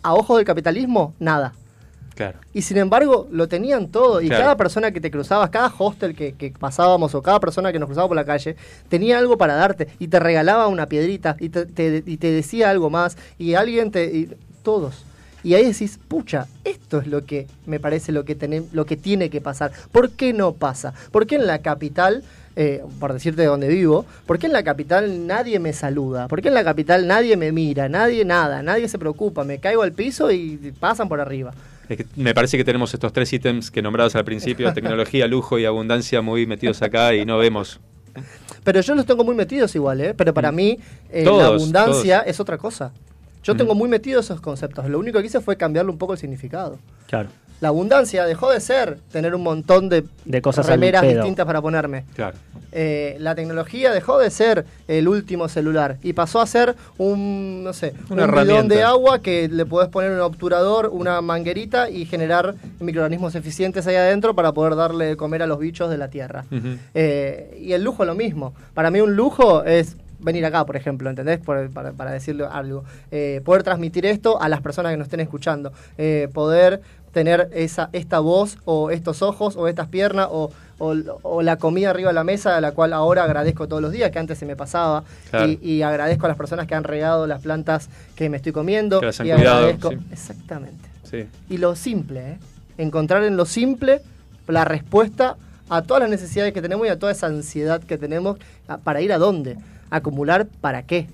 a 0.04 0.14
ojos 0.14 0.38
del 0.38 0.46
capitalismo, 0.46 1.14
nada. 1.20 1.54
Claro. 2.20 2.38
Y 2.54 2.64
sin 2.64 2.76
embargo, 2.76 3.30
lo 3.32 3.48
tenían 3.48 3.88
todo. 3.88 4.20
Y 4.20 4.28
Claro. 4.28 4.44
cada 4.44 4.58
persona 4.58 4.92
que 4.92 5.00
te 5.00 5.10
cruzabas, 5.10 5.50
cada 5.52 5.72
hostel 5.78 6.14
que, 6.16 6.34
que 6.34 6.52
pasábamos 6.52 7.16
o 7.16 7.22
cada 7.22 7.40
persona 7.40 7.72
que 7.72 7.80
nos 7.80 7.88
cruzaba 7.88 8.10
por 8.10 8.18
la 8.18 8.26
calle, 8.26 8.58
tenía 8.90 9.18
algo 9.18 9.38
para 9.38 9.54
darte. 9.56 9.88
Y 10.00 10.10
te 10.10 10.20
regalaba 10.20 10.68
una 10.68 10.88
piedrita 10.88 11.38
y 11.40 11.48
te, 11.48 11.66
te- 11.66 12.04
y 12.06 12.18
te 12.18 12.30
decía 12.32 12.70
algo 12.72 12.90
más. 12.90 13.16
Y 13.38 13.54
alguien 13.54 13.90
te. 13.92 14.04
y 14.06 14.30
todos. 14.64 15.06
Y 15.46 15.54
ahí 15.54 15.64
decís, 15.64 15.98
pucha, 16.10 16.48
esto 16.66 17.00
es 17.00 17.08
lo 17.08 17.24
que 17.26 17.48
me 17.66 17.80
parece 17.80 18.12
lo 18.12 18.26
que, 18.26 18.38
tenem- 18.38 18.68
lo 18.74 18.84
que 18.86 18.98
tiene 18.98 19.30
que 19.30 19.40
pasar. 19.40 19.72
¿Por 19.94 20.10
qué 20.10 20.34
no 20.34 20.52
pasa? 20.52 20.94
¿Por 21.12 21.26
qué 21.26 21.36
en 21.38 21.48
la 21.48 21.60
capital, 21.60 22.24
eh, 22.58 22.84
por 23.00 23.14
decirte 23.14 23.44
de 23.44 23.48
dónde 23.48 23.70
vivo, 23.70 24.06
por 24.26 24.38
qué 24.38 24.48
en 24.48 24.52
la 24.52 24.64
capital 24.64 25.26
nadie 25.26 25.58
me 25.60 25.72
saluda? 25.72 26.28
¿Por 26.28 26.42
qué 26.42 26.50
en 26.50 26.56
la 26.56 26.66
capital 26.66 27.08
nadie 27.08 27.38
me 27.38 27.54
mira? 27.54 27.88
Nadie 27.88 28.26
nada, 28.26 28.62
nadie 28.62 28.90
se 28.90 29.00
preocupa. 29.00 29.46
Me 29.46 29.60
caigo 29.60 29.82
al 29.84 29.94
piso 29.94 30.30
y 30.30 30.74
pasan 30.78 31.08
por 31.08 31.22
arriba. 31.22 31.54
Es 31.90 31.98
que 31.98 32.06
me 32.16 32.34
parece 32.34 32.58
que 32.58 32.64
tenemos 32.64 32.94
estos 32.94 33.12
tres 33.12 33.34
ítems 33.34 33.72
que 33.72 33.82
nombrados 33.82 34.16
al 34.16 34.24
principio, 34.24 34.72
tecnología, 34.76 35.28
lujo 35.28 35.58
y 35.60 35.66
abundancia, 35.66 36.22
muy 36.22 36.46
metidos 36.46 36.82
acá 36.82 37.14
y 37.16 37.26
no 37.26 37.38
vemos. 37.38 37.80
Pero 38.64 38.82
yo 38.82 38.96
los 38.96 39.06
tengo 39.06 39.24
muy 39.24 39.36
metidos 39.36 39.74
igual, 39.76 40.02
¿eh? 40.02 40.14
Pero 40.14 40.34
para 40.34 40.52
mí 40.52 40.78
eh, 41.12 41.24
Todos, 41.24 41.42
la 41.42 41.48
abundancia 41.48 42.20
todos. 42.20 42.30
es 42.30 42.40
otra 42.40 42.58
cosa. 42.58 42.92
Yo 43.44 43.56
tengo 43.56 43.74
muy 43.74 43.90
metidos 43.90 44.26
esos 44.26 44.42
conceptos. 44.42 44.88
Lo 44.90 45.00
único 45.00 45.20
que 45.20 45.26
hice 45.26 45.40
fue 45.40 45.58
cambiarle 45.58 45.92
un 45.92 45.98
poco 45.98 46.14
el 46.14 46.20
significado. 46.20 46.78
Claro. 47.08 47.30
La 47.62 47.70
abundancia 47.70 48.26
dejó 48.26 48.52
de 48.52 48.60
ser 48.62 49.00
tener 49.12 49.36
un 49.36 49.44
montón 49.44 49.90
de, 49.90 50.06
De 50.26 50.42
cosas 50.42 50.66
remeras 50.66 51.04
distintas 51.04 51.46
para 51.46 51.62
ponerme. 51.62 52.06
Claro. 52.16 52.38
Eh, 52.72 53.18
la 53.20 53.34
tecnología 53.34 53.92
dejó 53.92 54.20
de 54.20 54.30
ser 54.30 54.64
el 54.88 55.08
último 55.08 55.50
celular 55.50 55.98
y 56.04 56.14
pasó 56.14 56.40
a 56.40 56.46
ser 56.46 56.76
un, 57.00 57.64
no 57.64 57.74
sé, 57.74 57.94
Una 58.12 58.26
un 58.26 58.32
bidón 58.32 58.68
de 58.68 58.84
agua 58.84 59.20
que 59.24 59.48
le 59.50 59.66
podés 59.66 59.90
poner 59.90 60.12
un 60.12 60.20
obturador, 60.22 60.90
una 60.94 61.20
manguerita 61.22 61.90
y 61.90 62.06
generar 62.06 62.54
microorganismos 62.80 63.34
eficientes 63.36 63.88
ahí 63.88 63.96
adentro 63.96 64.36
para 64.36 64.52
poder 64.54 64.76
darle 64.76 65.06
de 65.06 65.16
comer 65.18 65.42
a 65.42 65.48
los 65.48 65.58
bichos 65.60 65.90
de 65.90 65.98
la 65.98 66.10
tierra. 66.10 66.46
Eh, 66.94 67.58
y 67.62 67.74
el 67.74 67.84
lujo 67.84 68.06
lo 68.06 68.16
mismo. 68.16 68.54
Para 68.74 68.92
mí 68.92 69.02
un 69.02 69.16
lujo 69.16 69.64
es 69.64 69.98
venir 70.22 70.46
acá, 70.46 70.66
por 70.66 70.76
ejemplo, 70.76 71.10
¿entendés? 71.10 71.40
Por- 71.40 71.70
para, 71.72 71.94
para 71.94 72.12
decirle 72.12 72.46
algo. 72.52 72.84
Eh, 73.10 73.42
poder 73.46 73.64
transmitir 73.64 74.06
esto 74.06 74.42
a 74.42 74.50
las 74.50 74.62
personas 74.62 74.92
que 74.92 74.98
nos 74.98 75.06
estén 75.06 75.22
escuchando. 75.22 75.72
Eh, 75.98 76.28
poder 76.34 76.82
tener 77.12 77.50
esa, 77.54 77.90
esta 77.94 78.20
voz 78.20 78.58
o 78.66 78.92
estos 78.92 79.22
ojos 79.22 79.56
o 79.56 79.68
estas 79.68 79.88
piernas 79.88 80.28
o, 80.32 80.52
o- 80.78 80.96
o 81.24 81.42
la 81.42 81.58
comida 81.58 81.90
arriba 81.90 82.10
de 82.10 82.14
la 82.14 82.24
mesa, 82.24 82.56
a 82.58 82.62
la 82.62 82.72
cual 82.72 82.94
ahora 82.94 83.24
agradezco 83.24 83.68
todos 83.68 83.82
los 83.82 83.92
días, 83.92 84.12
que 84.12 84.20
antes 84.20 84.38
se 84.38 84.46
me 84.46 84.56
pasaba. 84.56 85.04
Claro. 85.30 85.48
Y, 85.48 85.60
y 85.62 85.82
agradezco 85.82 86.26
a 86.26 86.30
las 86.30 86.38
personas 86.38 86.68
que 86.68 86.76
han 86.76 86.84
regado 86.84 87.28
las 87.28 87.42
plantas 87.42 87.90
que 88.16 88.30
me 88.30 88.38
estoy 88.38 88.52
comiendo. 88.52 89.00
Que 89.00 89.08
las 89.08 89.20
han 89.20 89.28
y 89.28 89.32
cuidado, 89.32 89.58
agradezco. 89.58 89.90
sí. 89.92 89.98
Exactamente. 90.12 90.90
Sí. 91.10 91.26
Y 91.50 91.58
lo 91.58 91.76
simple, 91.76 92.32
¿eh? 92.34 92.38
Encontrar 92.78 93.24
en 93.24 93.36
lo 93.36 93.46
simple 93.46 94.02
la 94.48 94.64
respuesta 94.64 95.36
a 95.70 95.82
todas 95.82 96.02
las 96.02 96.10
necesidades 96.10 96.54
que 96.54 96.62
tenemos 96.62 96.88
y 96.88 96.90
a 96.90 96.98
toda 96.98 97.12
esa 97.12 97.28
ansiedad 97.28 97.82
que 97.84 97.98
tenemos 97.98 98.38
para 98.84 99.02
ir 99.02 99.12
a 99.14 99.18
dónde. 99.18 99.58
Acumular 99.90 100.46
para 100.62 100.84
qué. 100.84 101.08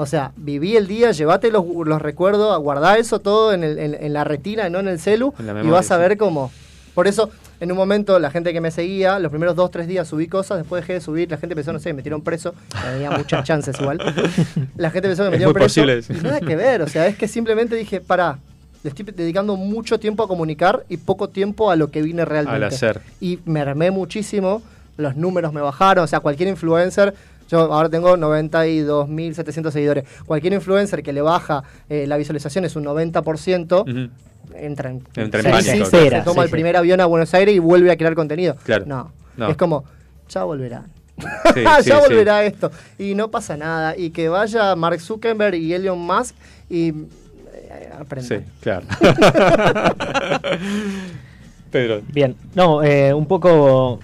O 0.00 0.06
sea, 0.06 0.30
viví 0.36 0.76
el 0.76 0.86
día, 0.86 1.10
llévate 1.10 1.50
los, 1.50 1.64
los 1.84 2.00
recuerdos, 2.00 2.56
guardá 2.60 2.96
eso 2.98 3.18
todo 3.18 3.52
en, 3.52 3.64
el- 3.64 3.78
en- 3.80 3.96
en 4.00 4.12
la 4.12 4.22
retina, 4.22 4.70
no 4.70 4.78
en 4.78 4.86
el 4.86 5.00
celu, 5.00 5.34
En 5.40 5.66
y 5.66 5.70
vas 5.70 5.90
a 5.90 5.96
ver 5.96 6.16
cómo. 6.16 6.52
Por 6.94 7.08
eso, 7.08 7.30
en 7.58 7.72
un 7.72 7.76
momento, 7.78 8.18
la 8.20 8.30
gente 8.30 8.52
que 8.52 8.60
me 8.60 8.70
seguía, 8.70 9.18
los 9.18 9.30
primeros 9.30 9.56
dos, 9.56 9.72
tres 9.72 9.88
días 9.88 10.06
subí 10.06 10.28
cosas, 10.28 10.58
después 10.58 10.82
dejé 10.82 10.92
de 10.94 11.00
subir, 11.00 11.28
la 11.30 11.36
gente 11.36 11.56
pensó, 11.56 11.72
no 11.72 11.80
sé, 11.80 11.88
me 11.90 11.94
metieron 11.94 12.22
preso, 12.22 12.54
tenía 12.92 13.10
muchas 13.10 13.42
chances 13.44 13.76
igual. 13.80 13.98
La 14.76 14.90
gente 14.90 15.08
pensó 15.08 15.22
que 15.24 15.30
me 15.30 15.30
metieron 15.32 15.52
preso. 15.52 15.66
posible, 15.66 16.00
sí. 16.02 16.12
y 16.16 16.20
nada 16.22 16.40
que 16.40 16.54
ver, 16.54 16.82
o 16.82 16.86
sea, 16.88 17.08
es 17.08 17.16
que 17.16 17.26
simplemente 17.26 17.74
dije, 17.74 18.00
pará, 18.00 18.38
le 18.84 18.90
estoy 18.90 19.04
dedicando 19.04 19.56
mucho 19.56 19.98
tiempo 19.98 20.22
a 20.22 20.28
comunicar 20.28 20.84
y 20.88 20.96
poco 20.98 21.28
tiempo 21.28 21.72
a 21.72 21.76
lo 21.76 21.90
que 21.90 22.02
vine 22.02 22.24
realmente. 22.24 22.56
Al 22.56 22.62
hacer. 22.64 23.00
Y 23.20 23.40
me 23.44 23.60
armé 23.60 23.90
muchísimo, 23.90 24.62
los 24.96 25.16
números 25.16 25.52
me 25.52 25.60
bajaron, 25.60 26.04
o 26.04 26.06
sea, 26.06 26.20
cualquier 26.20 26.48
influencer, 26.48 27.14
yo 27.48 27.72
ahora 27.72 27.88
tengo 27.88 28.16
92.700 28.16 29.70
seguidores, 29.70 30.04
cualquier 30.26 30.52
influencer 30.52 31.02
que 31.02 31.12
le 31.12 31.20
baja 31.22 31.62
eh, 31.88 32.06
la 32.06 32.16
visualización 32.16 32.64
es 32.64 32.76
un 32.76 32.84
90%, 32.84 33.82
Ujú. 33.82 34.10
entra 34.56 34.90
en, 34.90 35.02
Entra 35.16 35.40
en 35.40 35.44
se- 35.44 35.50
pánico. 35.70 35.86
se- 35.86 36.10
toma 36.22 36.34
sí, 36.34 36.40
el 36.40 36.46
sí. 36.48 36.52
primer 36.52 36.76
avión 36.76 37.00
a 37.00 37.06
Buenos 37.06 37.32
Aires 37.34 37.54
y 37.54 37.58
vuelve 37.58 37.90
a 37.90 37.96
crear 37.96 38.14
contenido. 38.14 38.56
Claro. 38.64 38.84
No, 38.86 39.12
No. 39.36 39.48
es 39.48 39.56
como, 39.56 39.84
ya 40.28 40.44
volverán. 40.44 40.86
Sí, 41.54 41.62
ya 41.64 41.82
sí, 41.82 41.90
volverá 41.90 42.44
esto. 42.44 42.70
Y 42.98 43.14
no 43.16 43.28
pasa 43.30 43.56
nada. 43.56 43.96
Y 43.96 44.10
que 44.10 44.28
vaya 44.28 44.76
Mark 44.76 45.00
Zuckerberg 45.00 45.56
y 45.56 45.72
Elon 45.74 45.98
Musk 45.98 46.34
y 46.70 46.90
eh, 46.90 47.90
aprendan. 47.98 48.40
Sí, 48.40 48.46
claro. 48.60 48.86
Pedro. 51.70 52.00
Bien, 52.12 52.36
no, 52.54 52.82
eh, 52.82 53.12
un 53.12 53.26
poco 53.26 54.00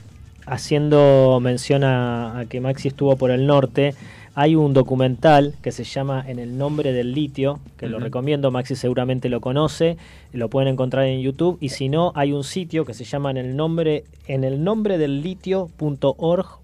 haciendo 0.46 1.38
mención 1.40 1.84
a, 1.84 2.40
a 2.40 2.44
que 2.46 2.60
Maxi 2.60 2.88
estuvo 2.88 3.16
por 3.16 3.30
el 3.30 3.46
norte, 3.46 3.94
hay 4.34 4.56
un 4.56 4.74
documental 4.74 5.54
que 5.62 5.70
se 5.70 5.84
llama 5.84 6.24
En 6.26 6.40
el 6.40 6.58
nombre 6.58 6.92
del 6.92 7.12
litio, 7.12 7.60
que 7.76 7.88
lo 7.88 8.00
recomiendo, 8.00 8.50
Maxi 8.50 8.74
seguramente 8.74 9.28
lo 9.28 9.40
conoce, 9.40 9.96
lo 10.32 10.48
pueden 10.48 10.68
encontrar 10.68 11.06
en 11.06 11.20
YouTube, 11.20 11.56
y 11.60 11.68
si 11.68 11.88
no, 11.88 12.10
hay 12.16 12.32
un 12.32 12.42
sitio 12.42 12.84
que 12.84 12.94
se 12.94 13.04
llama 13.04 13.30
en 13.30 13.36
el 13.36 13.54
nombre, 13.56 14.02
en 14.26 14.42
el 14.42 14.64
nombre 14.64 14.98
del 14.98 15.22
litio.org.ar, 15.22 16.60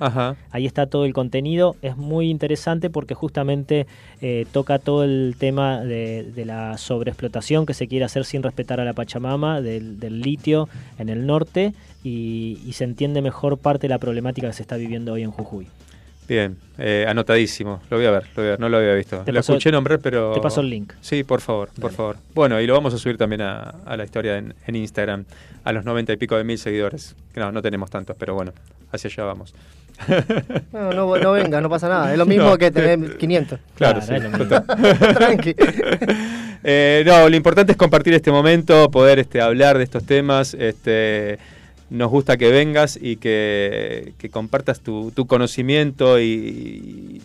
Ajá. 0.00 0.36
Ahí 0.50 0.66
está 0.66 0.84
todo 0.86 1.06
el 1.06 1.14
contenido. 1.14 1.74
Es 1.80 1.96
muy 1.96 2.28
interesante 2.28 2.90
porque 2.90 3.14
justamente 3.14 3.86
eh, 4.20 4.44
toca 4.52 4.78
todo 4.78 5.02
el 5.02 5.36
tema 5.38 5.80
de, 5.80 6.30
de 6.34 6.44
la 6.44 6.76
sobreexplotación 6.76 7.64
que 7.64 7.72
se 7.72 7.88
quiere 7.88 8.04
hacer 8.04 8.26
sin 8.26 8.42
respetar 8.42 8.78
a 8.80 8.84
la 8.84 8.92
Pachamama, 8.92 9.62
del, 9.62 9.98
del 9.98 10.20
litio 10.20 10.68
en 10.98 11.08
el 11.08 11.24
norte, 11.24 11.72
y, 12.02 12.58
y 12.66 12.72
se 12.72 12.84
entiende 12.84 13.22
mejor 13.22 13.58
parte 13.58 13.82
de 13.86 13.88
la 13.90 13.98
problemática 13.98 14.46
que 14.48 14.52
se 14.54 14.62
está 14.62 14.76
viviendo 14.76 15.12
hoy 15.12 15.22
en 15.22 15.30
Jujuy. 15.30 15.66
Bien, 16.28 16.56
eh, 16.78 17.06
anotadísimo. 17.08 17.80
Lo 17.90 17.96
voy 17.96 18.06
a 18.06 18.12
ver, 18.12 18.22
lo 18.36 18.42
voy 18.42 18.44
a 18.46 18.50
ver, 18.50 18.60
no 18.60 18.68
lo 18.68 18.76
había 18.76 18.94
visto. 18.94 19.18
Te 19.24 19.32
lo 19.32 19.40
paso- 19.40 19.52
escuché 19.54 19.72
nombrar, 19.72 19.98
pero. 19.98 20.30
te 20.32 20.40
paso 20.40 20.60
el 20.60 20.70
link. 20.70 20.92
Sí, 21.00 21.24
por 21.24 21.40
favor, 21.40 21.70
por 21.80 21.90
favor. 21.90 22.18
Bueno, 22.34 22.60
y 22.60 22.68
lo 22.68 22.74
vamos 22.74 22.94
a 22.94 22.98
subir 22.98 23.16
también 23.18 23.42
a, 23.42 23.62
a 23.84 23.96
la 23.96 24.04
historia 24.04 24.38
en, 24.38 24.54
en 24.64 24.76
Instagram, 24.76 25.24
a 25.64 25.72
los 25.72 25.84
noventa 25.84 26.12
y 26.12 26.16
pico 26.16 26.36
de 26.36 26.44
mil 26.44 26.56
seguidores. 26.56 27.16
Que 27.34 27.40
No, 27.40 27.50
no 27.50 27.60
tenemos 27.62 27.90
tantos, 27.90 28.14
pero 28.16 28.34
bueno, 28.34 28.52
hacia 28.92 29.08
allá 29.10 29.24
vamos. 29.24 29.54
No, 30.72 30.92
no, 30.92 31.16
no 31.18 31.32
venga, 31.32 31.60
no 31.60 31.68
pasa 31.68 31.88
nada. 31.88 32.12
Es 32.12 32.16
lo 32.18 32.24
mismo 32.26 32.44
No. 32.50 32.58
que 32.58 32.70
tener 32.70 33.18
500. 33.18 33.58
Claro, 33.74 34.00
Claro, 34.00 34.00
sí, 34.00 34.14
es 34.14 34.22
lo 34.22 34.30
mismo. 34.38 34.44
total. 34.46 35.14
Tranqui. 35.16 35.54
Eh, 36.62 37.02
no, 37.06 37.28
lo 37.28 37.36
importante 37.36 37.72
es 37.72 37.78
compartir 37.78 38.14
este 38.14 38.30
momento, 38.30 38.90
poder 38.90 39.18
este, 39.18 39.40
hablar 39.40 39.78
de 39.78 39.84
estos 39.84 40.04
temas. 40.04 40.54
Este, 40.54 41.38
nos 41.90 42.10
gusta 42.10 42.36
que 42.36 42.50
vengas 42.50 42.98
y 43.00 43.16
que, 43.16 44.14
que 44.18 44.30
compartas 44.30 44.80
tu, 44.80 45.10
tu 45.10 45.26
conocimiento 45.26 46.20
y, 46.20 47.20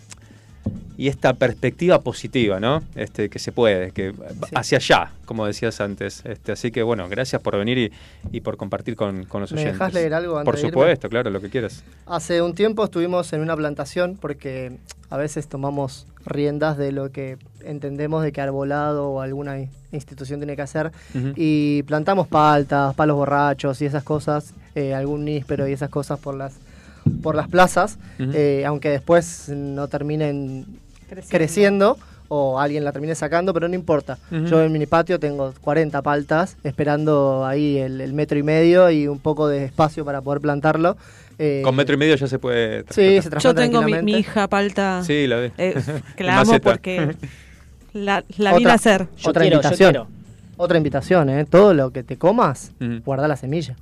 y 0.98 1.08
esta 1.08 1.34
perspectiva 1.34 2.00
positiva, 2.00 2.58
¿no? 2.58 2.82
Este, 2.94 3.28
que 3.28 3.38
se 3.38 3.52
puede, 3.52 3.90
que 3.92 4.14
hacia 4.54 4.78
allá, 4.78 5.10
como 5.26 5.46
decías 5.46 5.80
antes. 5.80 6.22
Este, 6.24 6.52
así 6.52 6.70
que 6.70 6.82
bueno, 6.82 7.06
gracias 7.08 7.42
por 7.42 7.56
venir 7.58 7.76
y, 7.78 7.92
y 8.32 8.40
por 8.40 8.56
compartir 8.56 8.96
con, 8.96 9.24
con 9.26 9.42
los 9.42 9.52
¿Me 9.52 9.60
oyentes. 9.60 9.78
dejás 9.78 9.92
leer 9.94 10.14
algo 10.14 10.38
antes 10.38 10.46
Por 10.46 10.54
de 10.54 10.60
irme? 10.62 10.70
supuesto, 10.72 11.08
claro, 11.10 11.30
lo 11.30 11.40
que 11.40 11.50
quieras. 11.50 11.84
Hace 12.06 12.40
un 12.40 12.54
tiempo 12.54 12.82
estuvimos 12.84 13.32
en 13.34 13.40
una 13.42 13.54
plantación 13.56 14.16
porque 14.18 14.72
a 15.10 15.16
veces 15.18 15.48
tomamos 15.48 16.06
riendas 16.24 16.78
de 16.78 16.92
lo 16.92 17.10
que 17.12 17.36
entendemos 17.62 18.22
de 18.24 18.32
que 18.32 18.40
Arbolado 18.40 19.10
o 19.10 19.20
alguna 19.20 19.58
institución 19.92 20.40
tiene 20.40 20.56
que 20.56 20.62
hacer 20.62 20.92
y 21.36 21.82
plantamos 21.84 22.26
paltas, 22.26 22.94
palos 22.94 23.16
borrachos 23.16 23.80
y 23.82 23.86
esas 23.86 24.02
cosas, 24.02 24.52
eh, 24.74 24.94
algún 24.94 25.24
níspero 25.24 25.68
y 25.68 25.72
esas 25.72 25.90
cosas 25.90 26.18
por 26.18 26.34
las 26.34 26.54
por 27.22 27.34
las 27.34 27.48
plazas, 27.48 27.98
eh, 28.18 28.64
aunque 28.66 28.90
después 28.90 29.48
no 29.48 29.88
terminen 29.88 30.66
Creciendo. 31.08 31.28
creciendo. 31.30 31.98
o 32.28 32.58
alguien 32.58 32.84
la 32.84 32.90
termine 32.90 33.14
sacando, 33.14 33.54
pero 33.54 33.68
no 33.68 33.74
importa. 33.76 34.18
Yo 34.30 34.60
en 34.62 34.72
mini 34.72 34.86
patio 34.86 35.20
tengo 35.20 35.54
40 35.60 36.02
paltas 36.02 36.56
esperando 36.64 37.46
ahí 37.46 37.78
el, 37.78 38.00
el 38.00 38.12
metro 38.14 38.36
y 38.36 38.42
medio 38.42 38.90
y 38.90 39.06
un 39.06 39.20
poco 39.20 39.46
de 39.46 39.64
espacio 39.64 40.04
para 40.04 40.20
poder 40.22 40.40
plantarlo. 40.40 40.96
Eh, 41.38 41.60
Con 41.62 41.76
metro 41.76 41.94
y 41.94 41.98
medio 41.98 42.16
ya 42.16 42.26
se 42.26 42.38
puede. 42.40 42.82
Sí, 42.90 43.20
se 43.22 43.30
Yo 43.38 43.54
tengo 43.54 43.82
mi, 43.82 44.02
mi 44.02 44.14
hija 44.14 44.48
palta. 44.48 45.02
Sí, 45.04 45.26
la 45.28 45.36
ve. 45.36 45.52
Eh, 45.58 45.74
que 46.16 46.24
la 46.24 46.40
amo 46.40 46.58
porque 46.60 47.14
la, 47.92 48.24
la 48.38 48.50
vi 48.56 48.62
Otra- 48.64 48.72
nacer. 48.72 49.06
Yo 49.18 49.30
otra 49.30 49.42
quiero, 49.42 49.56
yo 49.56 49.68
invitación. 49.68 49.90
quiero. 49.92 50.08
Otra 50.56 50.78
invitación, 50.78 51.28
¿eh? 51.30 51.44
Todo 51.44 51.74
lo 51.74 51.90
que 51.90 52.02
te 52.02 52.16
comas, 52.16 52.72
guarda 53.04 53.28
la 53.28 53.36
semilla. 53.36 53.76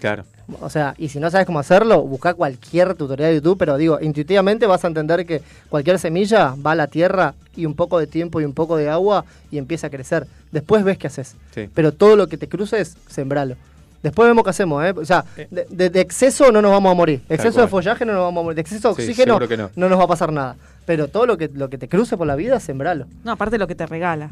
Claro. 0.00 0.24
O 0.60 0.68
sea, 0.70 0.94
y 0.98 1.08
si 1.08 1.18
no 1.20 1.30
sabes 1.30 1.46
cómo 1.46 1.58
hacerlo, 1.58 2.02
busca 2.02 2.34
cualquier 2.34 2.94
tutorial 2.94 3.30
de 3.30 3.36
YouTube, 3.36 3.56
pero 3.58 3.76
digo, 3.76 3.98
intuitivamente 4.00 4.66
vas 4.66 4.84
a 4.84 4.88
entender 4.88 5.24
que 5.24 5.40
cualquier 5.68 5.98
semilla 5.98 6.54
va 6.64 6.72
a 6.72 6.74
la 6.74 6.86
tierra 6.88 7.34
y 7.56 7.64
un 7.66 7.74
poco 7.74 7.98
de 7.98 8.06
tiempo 8.06 8.40
y 8.40 8.44
un 8.44 8.52
poco 8.52 8.76
de 8.76 8.88
agua 8.90 9.24
y 9.50 9.58
empieza 9.58 9.86
a 9.86 9.90
crecer. 9.90 10.26
Después 10.50 10.84
ves 10.84 10.98
qué 10.98 11.06
haces. 11.06 11.36
Sí. 11.54 11.68
Pero 11.72 11.92
todo 11.92 12.16
lo 12.16 12.26
que 12.26 12.36
te 12.36 12.48
cruces, 12.48 12.96
sembralo. 13.08 13.56
Después 14.02 14.28
vemos 14.28 14.42
qué 14.42 14.50
hacemos, 14.50 14.84
¿eh? 14.84 14.92
O 14.96 15.04
sea, 15.04 15.24
de, 15.50 15.64
de- 15.70 15.88
de 15.88 16.00
exceso 16.00 16.50
no 16.50 16.60
nos 16.60 16.72
vamos 16.72 16.90
a 16.90 16.94
morir. 16.94 17.22
Exceso 17.28 17.60
de 17.60 17.68
follaje 17.68 18.04
no 18.04 18.12
nos 18.12 18.22
vamos 18.22 18.40
a 18.40 18.44
morir. 18.44 18.56
De 18.56 18.60
exceso 18.62 18.88
de 18.88 18.94
oxígeno 18.94 19.38
no. 19.76 19.88
nos 19.88 19.98
va 19.98 20.04
a 20.04 20.08
pasar 20.08 20.32
nada. 20.32 20.56
Pero 20.84 21.06
todo 21.08 21.26
lo 21.26 21.38
que, 21.38 21.48
lo 21.48 21.70
que 21.70 21.78
te 21.78 21.88
cruce 21.88 22.16
por 22.16 22.26
la 22.26 22.34
vida, 22.34 22.58
sembralo. 22.58 23.06
No, 23.22 23.32
aparte 23.32 23.56
lo 23.56 23.68
que 23.68 23.74
te 23.76 23.86
regala. 23.86 24.30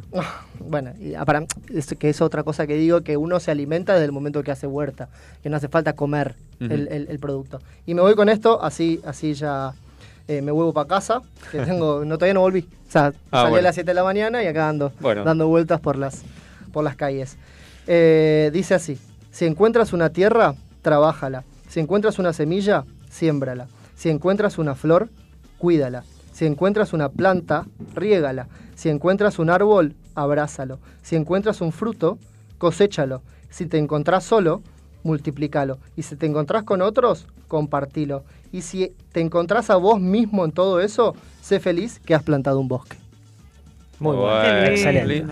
Bueno, 0.59 0.93
y, 0.98 1.14
ah, 1.14 1.24
para, 1.24 1.44
es, 1.72 1.94
que 1.98 2.10
es 2.10 2.20
otra 2.20 2.43
cosa 2.43 2.66
que 2.66 2.74
digo, 2.74 3.02
que 3.02 3.16
uno 3.16 3.39
se 3.39 3.51
alimenta 3.52 3.93
desde 3.93 4.06
el 4.06 4.12
momento 4.12 4.43
que 4.43 4.51
hace 4.51 4.66
huerta, 4.66 5.09
que 5.43 5.48
no 5.48 5.56
hace 5.56 5.68
falta 5.68 5.93
comer 5.93 6.35
el, 6.59 6.89
el- 6.89 7.06
el 7.09 7.18
producto. 7.20 7.60
Y 7.86 7.94
me 7.94 8.02
voy 8.02 8.14
con 8.16 8.28
esto, 8.28 8.62
así 8.62 9.01
así 9.05 9.35
ya 9.35 9.72
eh, 10.27 10.43
me 10.43 10.51
vuelvo 10.51 10.72
para 10.72 10.89
casa, 10.89 11.22
que 11.52 11.59
tengo, 11.64 12.05
no 12.05 12.16
todavía 12.18 12.35
no 12.35 12.40
volví. 12.40 12.66
O 12.89 12.90
sea, 12.93 13.12
Ah, 13.31 13.44
salí 13.44 13.56
a 13.59 13.62
las 13.62 13.74
7 13.77 13.89
de 13.89 13.94
la 13.94 14.02
mañana 14.05 14.43
y 14.43 14.47
acá 14.48 14.68
ando 14.68 14.93
Bueno. 15.01 15.22
dando 15.22 15.47
vueltas 15.47 15.81
por 15.81 15.97
las, 15.97 16.22
por 16.72 16.82
las 16.82 16.97
calles. 16.97 17.36
Eh, 17.86 18.51
dice 18.52 18.74
así, 18.74 18.98
si 19.31 19.44
encuentras 19.47 19.93
una 19.93 20.10
tierra, 20.10 20.55
trabájala. 20.82 21.44
Si 21.68 21.78
encuentras 21.78 22.18
una 22.18 22.32
semilla, 22.32 22.85
siémbrala. 23.09 23.68
Si 23.94 24.10
encuentras 24.10 24.59
una 24.59 24.74
flor, 24.74 25.09
cuídala. 25.59 26.02
Si 26.40 26.46
encuentras 26.46 26.94
una 26.94 27.10
planta, 27.10 27.66
riégala. 27.94 28.48
Si 28.74 28.88
encuentras 28.88 29.38
un 29.38 29.50
árbol, 29.50 29.94
abrázalo. 30.14 30.78
Si 31.02 31.14
encuentras 31.14 31.60
un 31.60 31.70
fruto, 31.70 32.16
coséchalo. 32.56 33.20
Si 33.50 33.66
te 33.66 33.76
encontrás 33.76 34.24
solo, 34.24 34.62
multiplícalo. 35.02 35.76
Y 35.96 36.02
si 36.02 36.16
te 36.16 36.24
encontrás 36.24 36.62
con 36.62 36.80
otros, 36.80 37.26
compartilo. 37.46 38.24
Y 38.52 38.62
si 38.62 38.94
te 39.12 39.20
encontrás 39.20 39.68
a 39.68 39.76
vos 39.76 40.00
mismo 40.00 40.46
en 40.46 40.52
todo 40.52 40.80
eso, 40.80 41.14
sé 41.42 41.60
feliz 41.60 42.00
que 42.06 42.14
has 42.14 42.22
plantado 42.22 42.58
un 42.58 42.68
bosque. 42.68 42.96
Muy 43.98 44.16
Bueno, 44.16 44.64
Excelente. 44.64 45.26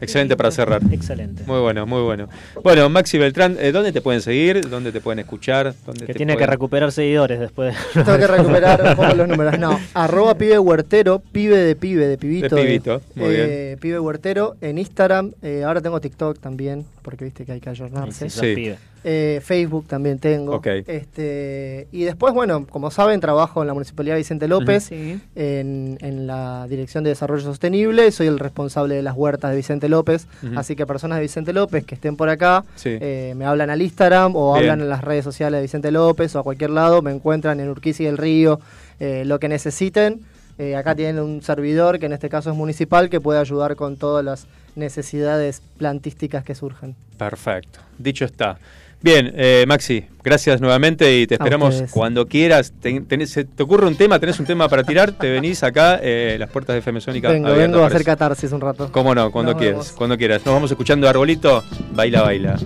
Excelente 0.00 0.36
para 0.36 0.50
cerrar. 0.50 0.80
Excelente. 0.90 1.42
Muy 1.46 1.60
bueno, 1.60 1.86
muy 1.86 2.02
bueno. 2.02 2.28
Bueno, 2.62 2.88
Maxi 2.88 3.18
Beltrán, 3.18 3.56
eh, 3.60 3.72
¿dónde 3.72 3.92
te 3.92 4.00
pueden 4.00 4.20
seguir? 4.22 4.68
¿Dónde 4.68 4.92
te 4.92 5.00
pueden 5.00 5.18
escuchar? 5.18 5.74
¿Dónde 5.86 6.06
Que 6.06 6.12
te 6.12 6.16
tiene 6.18 6.36
que 6.36 6.46
recuperar 6.46 6.92
seguidores 6.92 7.40
después. 7.40 7.74
de- 7.94 8.04
Tengo 8.04 8.18
que 8.18 8.26
recuperar 8.26 8.82
un 8.90 8.96
poco 8.96 9.14
los 9.14 9.28
números. 9.28 9.58
No, 9.58 9.78
arroba 9.94 10.36
pibe 10.36 10.58
huertero, 10.58 11.18
pibe 11.20 11.56
de 11.56 11.74
pibe, 11.76 12.06
de 12.06 12.18
pibito. 12.18 12.54
De 12.56 12.62
pibito, 12.62 13.02
muy 13.14 13.28
eh, 13.30 13.76
Pibe 13.80 13.98
huertero 14.00 14.56
en 14.60 14.78
Instagram. 14.78 15.32
eh, 15.42 15.62
ahora 15.64 15.80
tengo 15.80 16.00
TikTok 16.00 16.38
también, 16.38 16.84
porque 17.02 17.24
viste 17.24 17.44
que 17.44 17.52
hay 17.52 17.60
que 17.60 17.70
ayornarse. 17.70 18.28
Sí, 18.30 18.54
Sí. 18.54 18.74
Eh, 19.10 19.40
Facebook 19.42 19.86
también 19.86 20.18
tengo. 20.18 20.60
Este, 20.62 21.88
y 21.92 22.04
después, 22.04 22.34
bueno, 22.34 22.66
como 22.66 22.90
saben, 22.90 23.20
trabajo 23.20 23.62
en 23.62 23.66
la 23.68 23.72
Municipalidad 23.72 24.16
de 24.16 24.18
Vicente 24.18 24.48
López, 24.48 24.92
en, 24.92 25.96
en 26.02 26.26
la 26.26 26.66
Dirección 26.68 27.04
de 27.04 27.10
Desarrollo 27.10 27.42
Sostenible. 27.42 28.10
Soy 28.12 28.26
el 28.26 28.38
responsable 28.38 28.96
de 28.96 29.02
las 29.02 29.16
huertas 29.16 29.50
de 29.50 29.56
Vicente 29.56 29.88
López. 29.88 30.26
Así 30.56 30.76
que 30.76 30.84
personas 30.84 31.16
de 31.16 31.22
Vicente 31.22 31.54
López 31.54 31.84
que 31.86 31.94
estén 31.94 32.16
por 32.16 32.28
acá, 32.28 32.64
Sí. 32.76 32.98
eh, 33.00 33.32
me 33.34 33.46
hablan 33.46 33.70
al 33.70 33.80
Instagram 33.80 34.36
o 34.36 34.52
Bien. 34.54 34.64
hablan 34.64 34.80
en 34.82 34.90
las 34.90 35.02
redes 35.02 35.24
sociales 35.24 35.56
de 35.58 35.62
Vicente 35.62 35.90
López 35.90 36.34
o 36.36 36.40
a 36.40 36.42
cualquier 36.42 36.70
lado. 36.70 37.00
Me 37.00 37.10
encuentran 37.10 37.60
en 37.60 37.70
Urquiza 37.70 38.02
y 38.02 38.06
del 38.06 38.18
Río. 38.18 38.60
eh, 39.00 39.22
lo 39.24 39.38
que 39.38 39.48
necesiten. 39.48 40.20
Eh, 40.58 40.74
acá 40.74 40.94
tienen 40.96 41.22
un 41.22 41.40
servidor 41.40 42.00
que 42.00 42.06
en 42.06 42.12
este 42.12 42.28
caso 42.28 42.50
es 42.50 42.56
municipal 42.56 43.08
que 43.08 43.20
puede 43.20 43.38
ayudar 43.38 43.76
con 43.76 43.96
todas 43.96 44.24
las 44.24 44.48
necesidades 44.74 45.62
plantísticas 45.78 46.42
que 46.44 46.54
surjan. 46.56 46.96
Perfecto. 47.16 47.78
Dicho 47.98 48.24
está. 48.24 48.58
Bien, 49.00 49.32
eh, 49.36 49.64
Maxi, 49.68 50.04
gracias 50.24 50.60
nuevamente 50.60 51.18
y 51.20 51.26
te 51.28 51.34
esperamos 51.36 51.84
cuando 51.90 52.26
quieras. 52.26 52.72
Ten- 52.80 53.06
tenés- 53.06 53.26
se 53.30 53.44
te 53.44 53.62
ocurre 53.62 53.86
un 53.86 53.94
tema, 53.94 54.18
tenés 54.18 54.40
un 54.40 54.46
tema 54.46 54.68
para 54.68 54.82
tirar, 54.82 55.12
te 55.12 55.30
venís 55.30 55.62
acá, 55.62 56.00
eh, 56.02 56.36
las 56.38 56.50
puertas 56.50 56.74
de 56.74 56.80
FM 56.80 57.00
Sónica. 57.00 57.28
Vengo, 57.30 57.46
abiertas 57.46 57.72
vengo 57.72 57.84
a 57.84 57.86
hacer 57.86 58.04
catarsis 58.04 58.50
un 58.50 58.60
rato. 58.60 58.90
Cómo 58.90 59.14
no, 59.14 59.30
cuando 59.30 59.52
Nos 59.52 59.60
quieras, 59.60 59.78
vemos. 59.78 59.92
cuando 59.92 60.18
quieras. 60.18 60.44
Nos 60.44 60.52
vamos 60.52 60.70
escuchando 60.72 61.08
Arbolito, 61.08 61.62
baila, 61.94 62.22
baila. 62.22 62.56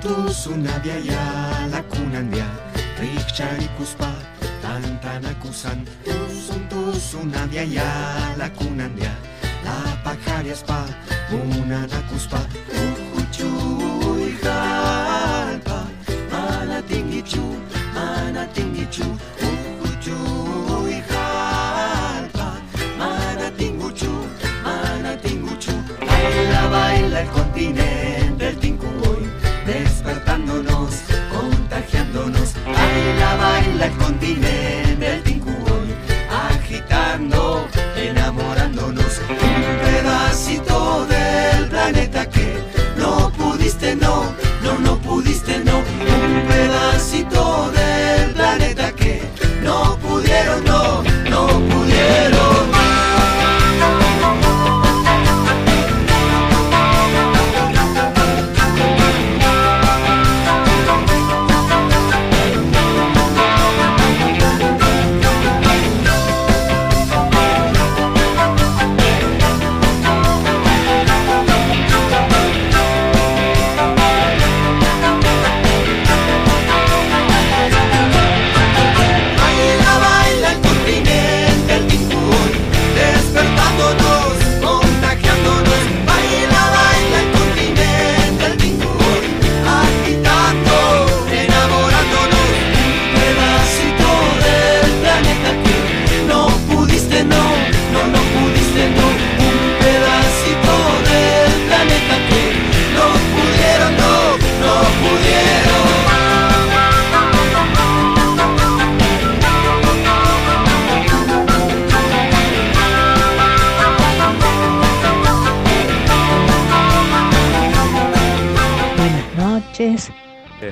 Tuzun 0.00 0.64
lakunandia 1.72 2.46
Rikcharikuspa 3.00 4.10
tantanakusan 4.62 5.84
Tuzun 6.04 6.68
tuzuna 6.68 7.46
biaia 7.50 8.34
lakunandia 8.38 9.10
La 10.06 10.12
pajariaspa 10.12 10.86
munanakuspa 11.30 12.38
Ujuchu 12.80 13.48
ijalpa 14.28 15.78
Mana 16.30 16.80
tingichu, 16.82 17.42
mana 17.92 18.46
tingichu 18.54 19.02
Ujuchu 19.42 20.16
ijalpa 20.88 22.46
Mana 22.96 23.50
tinguchu, 23.58 24.12
mana 24.62 25.16
tinguchu 25.16 25.72
Baila, 26.06 26.68
baila 26.70 27.20
el 27.22 27.28
continente, 27.30 28.48
el 28.48 28.56
tincuboy 28.58 29.28
Despertándonos, 29.66 30.94
contagiándonos. 31.34 32.54
Baila, 32.64 33.36
baila 33.42 33.86
el 33.86 33.96
continente, 33.96 35.14
el 35.14 35.22
tincuboy 35.24 35.88
Agitando, 36.30 37.66
enamorándonos 37.96 39.20
pedacito 40.36 41.06
del 41.06 41.68
planeta 41.70 42.28
que 42.28 42.58
no 42.98 43.32
pudiste, 43.32 43.96
no, 43.96 44.24
no, 44.62 44.78
no 44.80 44.98
pudiste, 44.98 45.64
no. 45.64 45.78
Un 45.78 46.46
pedacito 46.46 47.70
del 47.70 47.95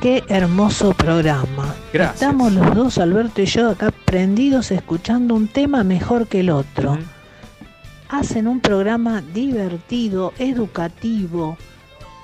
Qué 0.05 0.23
hermoso 0.29 0.93
programa. 0.93 1.75
Gracias. 1.91 2.21
Estamos 2.21 2.53
los 2.53 2.75
dos, 2.75 2.99
Alberto 2.99 3.41
y 3.41 3.47
yo, 3.47 3.71
acá 3.71 3.91
prendidos 4.05 4.71
escuchando 4.71 5.35
un 5.35 5.49
tema 5.49 5.83
mejor 5.83 6.27
que 6.27 6.41
el 6.41 6.51
otro. 6.51 6.99
Hacen 8.11 8.47
un 8.47 8.61
programa 8.61 9.23
divertido, 9.23 10.35
educativo, 10.39 11.57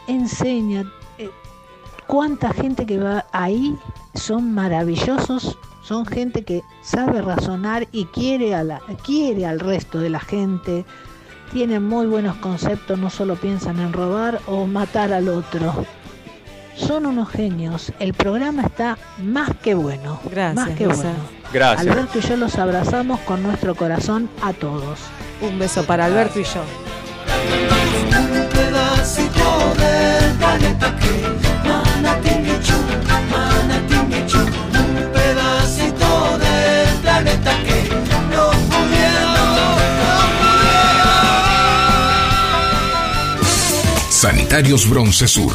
enseña. 0.06 0.92
eh, 1.16 1.30
cuánta 2.06 2.52
gente 2.52 2.84
que 2.84 2.98
va 2.98 3.24
ahí 3.32 3.74
son 4.12 4.52
maravillosos, 4.52 5.56
son 5.82 6.04
gente 6.04 6.44
que 6.44 6.60
sabe 6.82 7.22
razonar 7.22 7.88
y 7.92 8.04
quiere, 8.04 8.54
a 8.54 8.62
la, 8.62 8.82
quiere 9.02 9.46
al 9.46 9.58
resto 9.58 10.00
de 10.00 10.10
la 10.10 10.20
gente, 10.20 10.84
tienen 11.50 11.82
muy 11.84 12.06
buenos 12.06 12.36
conceptos, 12.36 12.98
no 12.98 13.08
solo 13.08 13.36
piensan 13.36 13.80
en 13.80 13.94
robar 13.94 14.38
o 14.46 14.66
matar 14.66 15.14
al 15.14 15.30
otro. 15.30 15.86
Son 16.86 17.06
unos 17.06 17.28
genios, 17.28 17.92
el 18.00 18.14
programa 18.14 18.62
está 18.62 18.96
más 19.22 19.50
que 19.62 19.74
bueno, 19.74 20.18
Gracias, 20.30 20.54
más 20.66 20.76
que 20.76 20.86
Lisa. 20.86 21.02
bueno. 21.02 21.18
Gracias. 21.52 21.86
Alberto 21.86 22.18
y 22.18 22.22
yo 22.22 22.36
los 22.36 22.58
abrazamos 22.58 23.20
con 23.20 23.42
nuestro 23.42 23.74
corazón 23.74 24.30
a 24.42 24.52
todos. 24.52 24.98
Un 25.42 25.58
beso 25.58 25.84
para 25.84 26.06
Alberto 26.06 26.40
y 26.40 26.44
yo. 26.44 26.62
Un 28.18 28.48
pedacito 28.48 29.74
del 29.78 30.32
planeta 30.38 30.96
que 30.96 31.68
Manatinechu, 31.68 32.74
Manatinechu, 33.30 34.38
un 34.38 35.12
pedacito 35.12 36.38
del 36.38 36.96
planeta 37.02 37.52
que 37.64 37.88
no 38.34 38.50
pudiera, 38.70 39.34
Sanitarios 44.10 44.88
Bronce 44.88 45.26
Sur, 45.26 45.54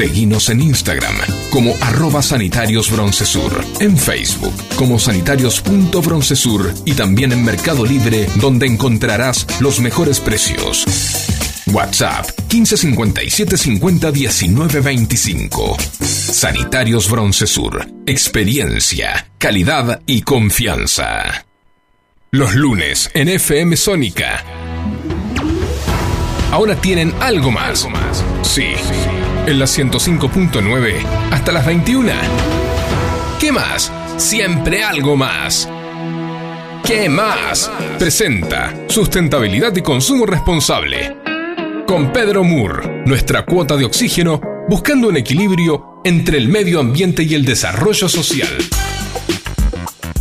Seguinos 0.00 0.48
en 0.48 0.62
Instagram 0.62 1.14
como 1.50 1.74
arroba 1.82 2.22
sanitarios 2.22 2.90
broncesur, 2.90 3.62
en 3.80 3.98
Facebook 3.98 4.54
como 4.76 4.98
sanitarios.broncesur 4.98 6.72
y 6.86 6.94
también 6.94 7.32
en 7.32 7.44
Mercado 7.44 7.84
Libre 7.84 8.26
donde 8.36 8.64
encontrarás 8.66 9.46
los 9.60 9.78
mejores 9.78 10.18
precios. 10.18 10.86
WhatsApp 11.66 12.30
1557 12.50 13.58
50 13.58 14.10
19 14.10 14.80
25. 14.80 15.76
Sanitarios 16.00 17.10
Broncesur. 17.10 17.86
Experiencia, 18.06 19.28
calidad 19.36 20.00
y 20.06 20.22
confianza. 20.22 21.44
Los 22.30 22.54
lunes 22.54 23.10
en 23.12 23.28
FM 23.28 23.76
Sónica. 23.76 24.46
Ahora 26.52 26.74
tienen 26.74 27.12
algo 27.20 27.50
más. 27.50 27.86
Sí, 28.42 28.64
en 29.46 29.58
la 29.58 29.66
105.9 29.66 31.04
hasta 31.30 31.52
las 31.52 31.66
21. 31.66 32.12
¿Qué 33.38 33.52
más? 33.52 33.92
Siempre 34.16 34.82
algo 34.82 35.16
más. 35.16 35.68
¿Qué 36.84 37.08
más? 37.08 37.70
Presenta 37.98 38.74
Sustentabilidad 38.88 39.74
y 39.76 39.82
Consumo 39.82 40.26
Responsable. 40.26 41.16
Con 41.86 42.12
Pedro 42.12 42.44
Moore, 42.44 43.02
nuestra 43.06 43.44
cuota 43.44 43.76
de 43.76 43.84
oxígeno, 43.84 44.40
buscando 44.68 45.08
un 45.08 45.16
equilibrio 45.16 46.00
entre 46.04 46.38
el 46.38 46.48
medio 46.48 46.80
ambiente 46.80 47.22
y 47.22 47.34
el 47.34 47.44
desarrollo 47.44 48.08
social. 48.08 48.48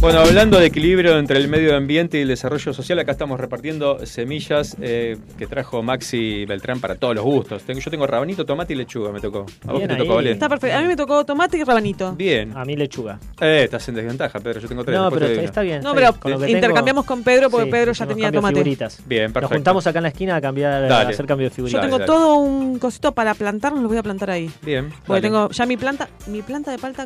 Bueno, 0.01 0.19
hablando 0.21 0.57
de 0.57 0.67
equilibrio 0.67 1.19
entre 1.19 1.37
el 1.39 1.49
medio 1.49 1.75
ambiente 1.75 2.17
y 2.17 2.21
el 2.21 2.29
desarrollo 2.29 2.73
social, 2.73 2.97
acá 2.99 3.11
estamos 3.11 3.37
repartiendo 3.37 4.05
semillas 4.05 4.77
eh, 4.79 5.17
que 5.37 5.45
trajo 5.45 5.83
Maxi 5.83 6.45
Beltrán 6.45 6.79
para 6.79 6.95
todos 6.95 7.15
los 7.15 7.25
gustos. 7.25 7.63
Tengo- 7.63 7.81
Yo 7.81 7.91
tengo 7.91 8.07
rabanito, 8.07 8.45
tomate 8.45 8.71
y 8.71 8.75
lechuga, 8.77 9.11
me 9.11 9.19
tocó. 9.19 9.39
¿A 9.67 9.71
vos 9.73 9.79
Bien 9.79 9.89
qué 9.89 9.95
te 9.95 10.01
tocó. 10.03 10.15
Valen? 10.15 10.31
Está 10.33 10.47
perfecto. 10.47 10.77
A 10.77 10.81
mí 10.81 10.87
me 10.87 10.95
tocó 10.95 11.25
tomate 11.25 11.57
y 11.57 11.63
rabanito. 11.65 12.13
Bien. 12.15 12.55
A 12.55 12.63
mí 12.63 12.77
lechuga. 12.77 13.19
Eh, 13.41 13.63
estás 13.65 13.89
en 13.89 13.95
desventaja, 13.95 14.39
Pedro. 14.39 14.61
Yo 14.61 14.69
tengo 14.69 14.85
tres. 14.85 14.97
No, 14.97 15.11
pero 15.11 15.25
está, 15.25 15.61
bien. 15.63 15.81
No, 15.83 15.89
está 15.89 15.93
pero 15.95 16.11
bien. 16.13 16.21
Con 16.21 16.31
lo 16.31 16.39
que 16.39 16.51
intercambiamos 16.51 17.05
con 17.05 17.21
Pedro 17.23 17.49
porque 17.49 17.65
Sí, 17.65 17.71
Pedro 17.71 17.91
ya 17.91 18.07
tenía 18.07 18.31
tomate. 18.31 18.53
figuritas. 18.55 19.01
Bien, 19.05 19.23
Nos 19.25 19.33
perfecto. 19.33 19.55
juntamos 19.55 19.85
acá 19.85 19.99
en 19.99 20.03
la 20.03 20.09
esquina 20.09 20.37
a 20.37 20.41
cambiar, 20.41 20.89
a 20.89 21.01
hacer 21.09 21.25
cambio 21.25 21.47
de 21.47 21.49
Yo 21.49 21.55
figuritas. 21.55 21.81
tengo 21.81 21.99
todo 22.05 22.37
un 22.37 22.79
cosito 22.79 23.11
para 23.11 23.33
plantarnos, 23.33 23.81
lo 23.83 23.89
voy 23.89 23.97
a 23.97 24.03
plantar 24.03 24.29
ahí. 24.31 24.49
Bien. 24.61 24.91
Porque 25.05 25.07
dale. 25.07 25.21
tengo 25.23 25.49
ya 25.49 25.65
mi 25.65 25.75
planta, 25.75 26.07
mi 26.27 26.41
planta 26.41 26.71
de 26.71 26.77
palta, 26.77 27.05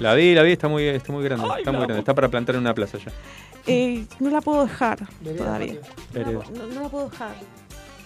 La 0.00 0.14
vi, 0.14 0.34
la 0.34 0.42
vi, 0.42 0.52
está 0.52 0.68
muy, 0.68 0.84
está 0.84 1.12
muy 1.12 1.24
grande. 1.24 1.46
Ay, 1.50 1.58
está 1.60 1.72
muy 1.72 1.80
grande. 1.82 1.98
Está 2.00 2.14
para 2.14 2.28
plantar 2.28 2.54
en 2.56 2.60
una 2.62 2.74
plaza 2.74 2.98
ya. 2.98 3.10
eh, 3.66 4.04
no 4.20 4.30
la 4.30 4.40
puedo 4.40 4.66
dejar 4.66 4.98
todavía. 5.36 5.74
No 6.14 6.20
la, 6.20 6.24
puedo- 6.26 6.44
no- 6.54 6.66
no 6.74 6.82
la 6.82 6.88
puedo 6.88 7.08
dejar. 7.10 7.30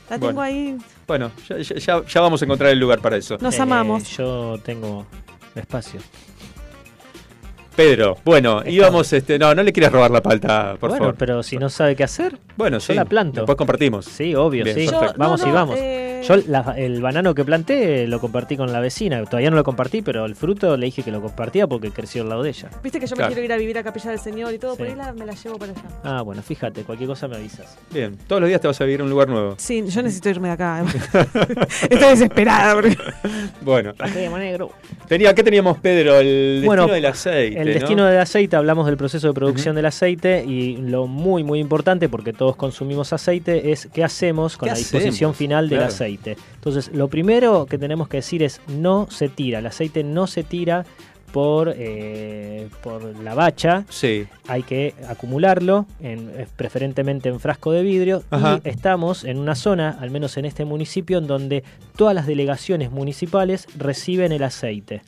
La 0.09 0.17
Bueno. 0.17 0.27
tengo 0.29 0.41
ahí. 0.43 0.77
Bueno, 1.07 1.31
ya, 1.49 1.59
ya- 1.59 1.77
ya- 1.77 2.05
ya 2.05 2.21
vamos 2.21 2.41
a 2.43 2.45
encontrar 2.45 2.71
el 2.71 2.79
lugar 2.81 3.01
para 3.01 3.17
eso. 3.17 3.37
Nos 3.41 3.57
Eh, 3.57 3.63
amamos. 3.63 4.17
Yo 4.17 4.59
tengo 4.65 5.07
espacio. 5.55 6.01
Pedro, 7.77 8.19
bueno, 8.25 8.63
íbamos, 8.67 9.11
este, 9.13 9.39
no, 9.39 9.55
no 9.55 9.63
le 9.63 9.73
quieras 9.73 9.93
robar 9.93 10.11
la 10.11 10.21
palta, 10.23 10.77
por 10.79 10.91
bueno, 10.91 11.05
favor. 11.05 11.15
pero 11.17 11.43
si 11.43 11.57
no 11.57 11.71
sabe 11.71 11.97
qué 11.97 12.05
hacer, 12.05 12.39
Bueno, 12.57 12.77
yo 12.79 12.81
sí. 12.81 12.95
la 12.95 13.05
planto. 13.05 13.41
Después 13.41 13.57
compartimos. 13.57 14.05
Sí, 14.05 14.35
obvio, 14.35 14.65
Bien, 14.65 14.77
sí. 14.77 14.87
vamos 15.17 15.41
no, 15.41 15.49
y 15.49 15.51
vamos. 15.53 15.77
eh, 15.79 16.10
Yo 16.23 16.37
la- 16.49 16.75
el 16.77 17.01
banano 17.01 17.35
que 17.35 17.45
planté 17.45 18.07
lo 18.07 18.21
compartí 18.21 18.57
con 18.57 18.73
la 18.73 18.81
vecina. 18.81 19.23
Todavía 19.25 19.51
no 19.51 19.57
lo 19.57 19.65
compartí, 19.65 20.03
pero 20.03 20.25
el 20.27 20.35
fruto 20.37 20.77
le 20.77 20.87
dije 20.87 21.03
que 21.03 21.11
lo 21.11 21.21
compartía 21.21 21.67
porque 21.67 21.91
creció 21.91 22.23
al 22.23 22.29
lado 22.29 22.43
de 22.43 22.51
ella. 22.51 22.69
Viste 22.83 23.01
que 23.01 23.07
yo 23.07 23.17
Claro. 23.17 23.31
me 23.31 23.35
quiero 23.35 23.45
ir 23.47 23.53
a 23.53 23.57
vivir 23.57 23.79
a 23.79 23.83
Capilla 23.83 24.11
del 24.11 24.19
Señor 24.21 24.53
y 24.55 24.59
todo, 24.59 24.73
Sí. 24.73 24.79
por 24.79 24.87
ahí 24.89 24.95
la- 24.95 25.13
me 25.13 25.27
la 25.27 25.33
llevo 25.35 25.59
para 25.59 25.73
allá. 25.73 25.83
Ah, 26.05 26.23
bueno, 26.23 26.43
fíjate, 26.43 26.83
cualquier 26.85 27.09
cosa 27.09 27.29
me 27.29 27.37
avisas. 27.37 27.77
Bien, 27.93 28.17
todos 28.27 28.41
los 28.41 28.49
días 28.49 28.61
te 28.61 28.67
vas 28.69 28.81
a 28.81 28.85
vivir 28.85 29.01
a 29.01 29.05
un 29.05 29.11
lugar 29.11 29.29
nuevo. 29.29 29.55
Sí, 29.59 29.85
yo 29.89 30.03
necesito 30.03 30.29
irme 30.31 30.49
de 30.49 30.55
acá. 30.55 30.85
Estoy 31.91 32.09
desesperada. 32.11 32.75
porque- 32.75 32.97
Bueno, 33.63 33.93
negro. 34.39 34.71
tenía, 35.09 35.35
¿qué 35.35 35.43
teníamos, 35.43 35.79
Pedro? 35.79 36.19
El 36.19 36.63
Bueno, 36.65 36.83
destino 36.83 36.95
del 36.95 37.07
aceite. 37.07 37.61
El 37.61 37.69
¿no? 37.69 37.75
destino 37.75 38.05
del 38.07 38.19
aceite, 38.21 38.57
hablamos 38.57 38.87
del 38.87 38.97
proceso 38.97 39.29
de 39.29 39.35
producción 39.35 39.75
del 39.77 39.87
aceite 39.87 40.45
y 40.45 40.77
lo 40.77 41.07
muy 41.07 41.45
muy 41.45 41.59
importante, 41.61 42.09
porque 42.09 42.33
todos 42.33 42.57
consumimos 42.57 43.13
aceite, 43.13 43.73
es 43.73 43.89
qué 43.93 44.05
hacemos 44.05 44.57
con 44.57 44.67
¿Qué 44.69 44.73
la 44.73 44.79
disposición 44.79 45.31
hacemos? 45.31 45.37
final 45.37 45.69
del 45.69 45.79
Claro. 45.79 45.93
Aceite. 46.11 46.37
Entonces, 46.57 46.91
lo 46.93 47.09
primero 47.09 47.67
que 47.67 47.79
tenemos 47.79 48.09
que 48.09 48.19
decir 48.19 48.43
es 48.43 48.61
no 48.69 49.07
se 49.11 49.29
tira, 49.29 49.59
el 49.61 49.67
aceite 49.67 50.03
no 50.05 50.27
se 50.27 50.43
tira 50.45 50.85
por, 51.33 51.73
eh, 51.77 52.69
por 52.83 53.05
la 53.23 53.35
bacha, 53.35 53.85
Sí. 53.89 54.27
hay 54.49 54.65
que 54.65 54.95
acumularlo, 55.09 55.87
en, 56.01 56.29
eh, 56.31 56.49
preferentemente 56.57 57.29
en 57.29 57.39
frasco 57.39 57.71
de 57.71 57.83
vidrio, 57.85 58.25
Ajá. 58.31 58.61
y 58.65 58.69
estamos 58.69 59.23
en 59.25 59.39
una 59.39 59.55
zona, 59.55 59.97
al 60.01 60.11
menos 60.11 60.37
en 60.39 60.45
este 60.45 60.65
municipio, 60.65 61.19
en 61.19 61.29
donde 61.29 61.63
todas 61.95 62.17
las 62.17 62.27
delegaciones 62.27 62.91
municipales 62.91 63.69
reciben 63.79 64.33
el 64.33 64.43
aceite. 64.43 65.03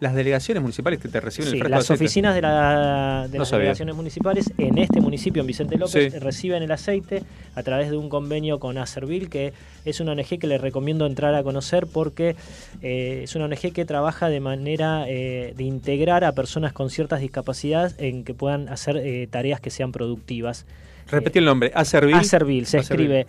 Las 0.00 0.14
delegaciones 0.14 0.62
municipales 0.62 1.00
que 1.00 1.08
te 1.08 1.20
reciben 1.20 1.50
Sí, 1.50 1.58
el 1.58 1.68
las 1.70 1.88
de 1.88 1.94
oficinas 1.94 2.32
de, 2.34 2.40
la- 2.42 3.26
de 3.28 3.36
No 3.36 3.40
las 3.42 3.48
sabía. 3.48 3.62
delegaciones 3.64 3.96
municipales 3.96 4.52
en 4.56 4.78
este 4.78 5.00
municipio, 5.00 5.40
en 5.40 5.48
Vicente 5.48 5.76
López, 5.76 6.12
Sí. 6.12 6.18
reciben 6.20 6.62
el 6.62 6.70
aceite 6.70 7.24
a 7.56 7.62
través 7.64 7.90
de 7.90 7.96
un 7.96 8.08
convenio 8.08 8.60
con 8.60 8.78
Acervil, 8.78 9.28
que 9.28 9.52
es 9.84 9.98
una 9.98 10.12
ONG 10.12 10.38
que 10.38 10.46
les 10.46 10.60
recomiendo 10.60 11.04
entrar 11.04 11.34
a 11.34 11.42
conocer 11.42 11.88
porque 11.92 12.36
eh, 12.80 13.22
es 13.24 13.34
una 13.34 13.46
ONG 13.46 13.72
que 13.72 13.84
trabaja 13.84 14.28
de 14.28 14.38
manera 14.38 15.04
eh, 15.08 15.52
de 15.56 15.64
integrar 15.64 16.22
a 16.22 16.30
personas 16.30 16.72
con 16.72 16.90
ciertas 16.90 17.18
discapacidades 17.20 17.96
en 17.98 18.22
que 18.22 18.34
puedan 18.34 18.68
hacer 18.68 18.98
eh, 18.98 19.26
tareas 19.28 19.60
que 19.60 19.70
sean 19.70 19.90
productivas. 19.90 20.64
Repetí 21.10 21.40
el 21.40 21.44
nombre. 21.46 21.72
Acervil. 21.74 22.14
Acervil, 22.14 22.66
se 22.66 22.78
Acervil. 22.78 23.10
escribe 23.10 23.26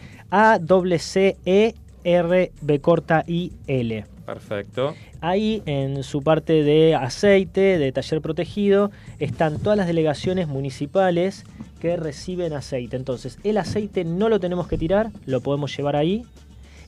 A-C-E-R-B 1.49 2.79
corta 2.81 3.23
I-L. 3.25 4.05
Perfecto. 4.33 4.93
Ahí 5.21 5.63
en 5.65 6.03
su 6.03 6.21
parte 6.21 6.63
de 6.63 6.93
aceite, 6.93 7.77
de 7.79 7.91
taller 7.91 8.21
protegido, 8.21 8.91
están 9.19 9.57
todas 9.59 9.75
las 9.77 9.87
delegaciones 9.87 10.47
municipales 10.47 11.45
que 11.81 11.97
reciben 11.97 12.53
aceite. 12.53 12.95
Entonces, 12.95 13.39
el 13.43 13.57
aceite 13.57 14.03
no 14.03 14.29
lo 14.29 14.39
tenemos 14.39 14.67
que 14.67 14.77
tirar, 14.77 15.09
lo 15.25 15.41
podemos 15.41 15.75
llevar 15.75 15.95
ahí. 15.95 16.25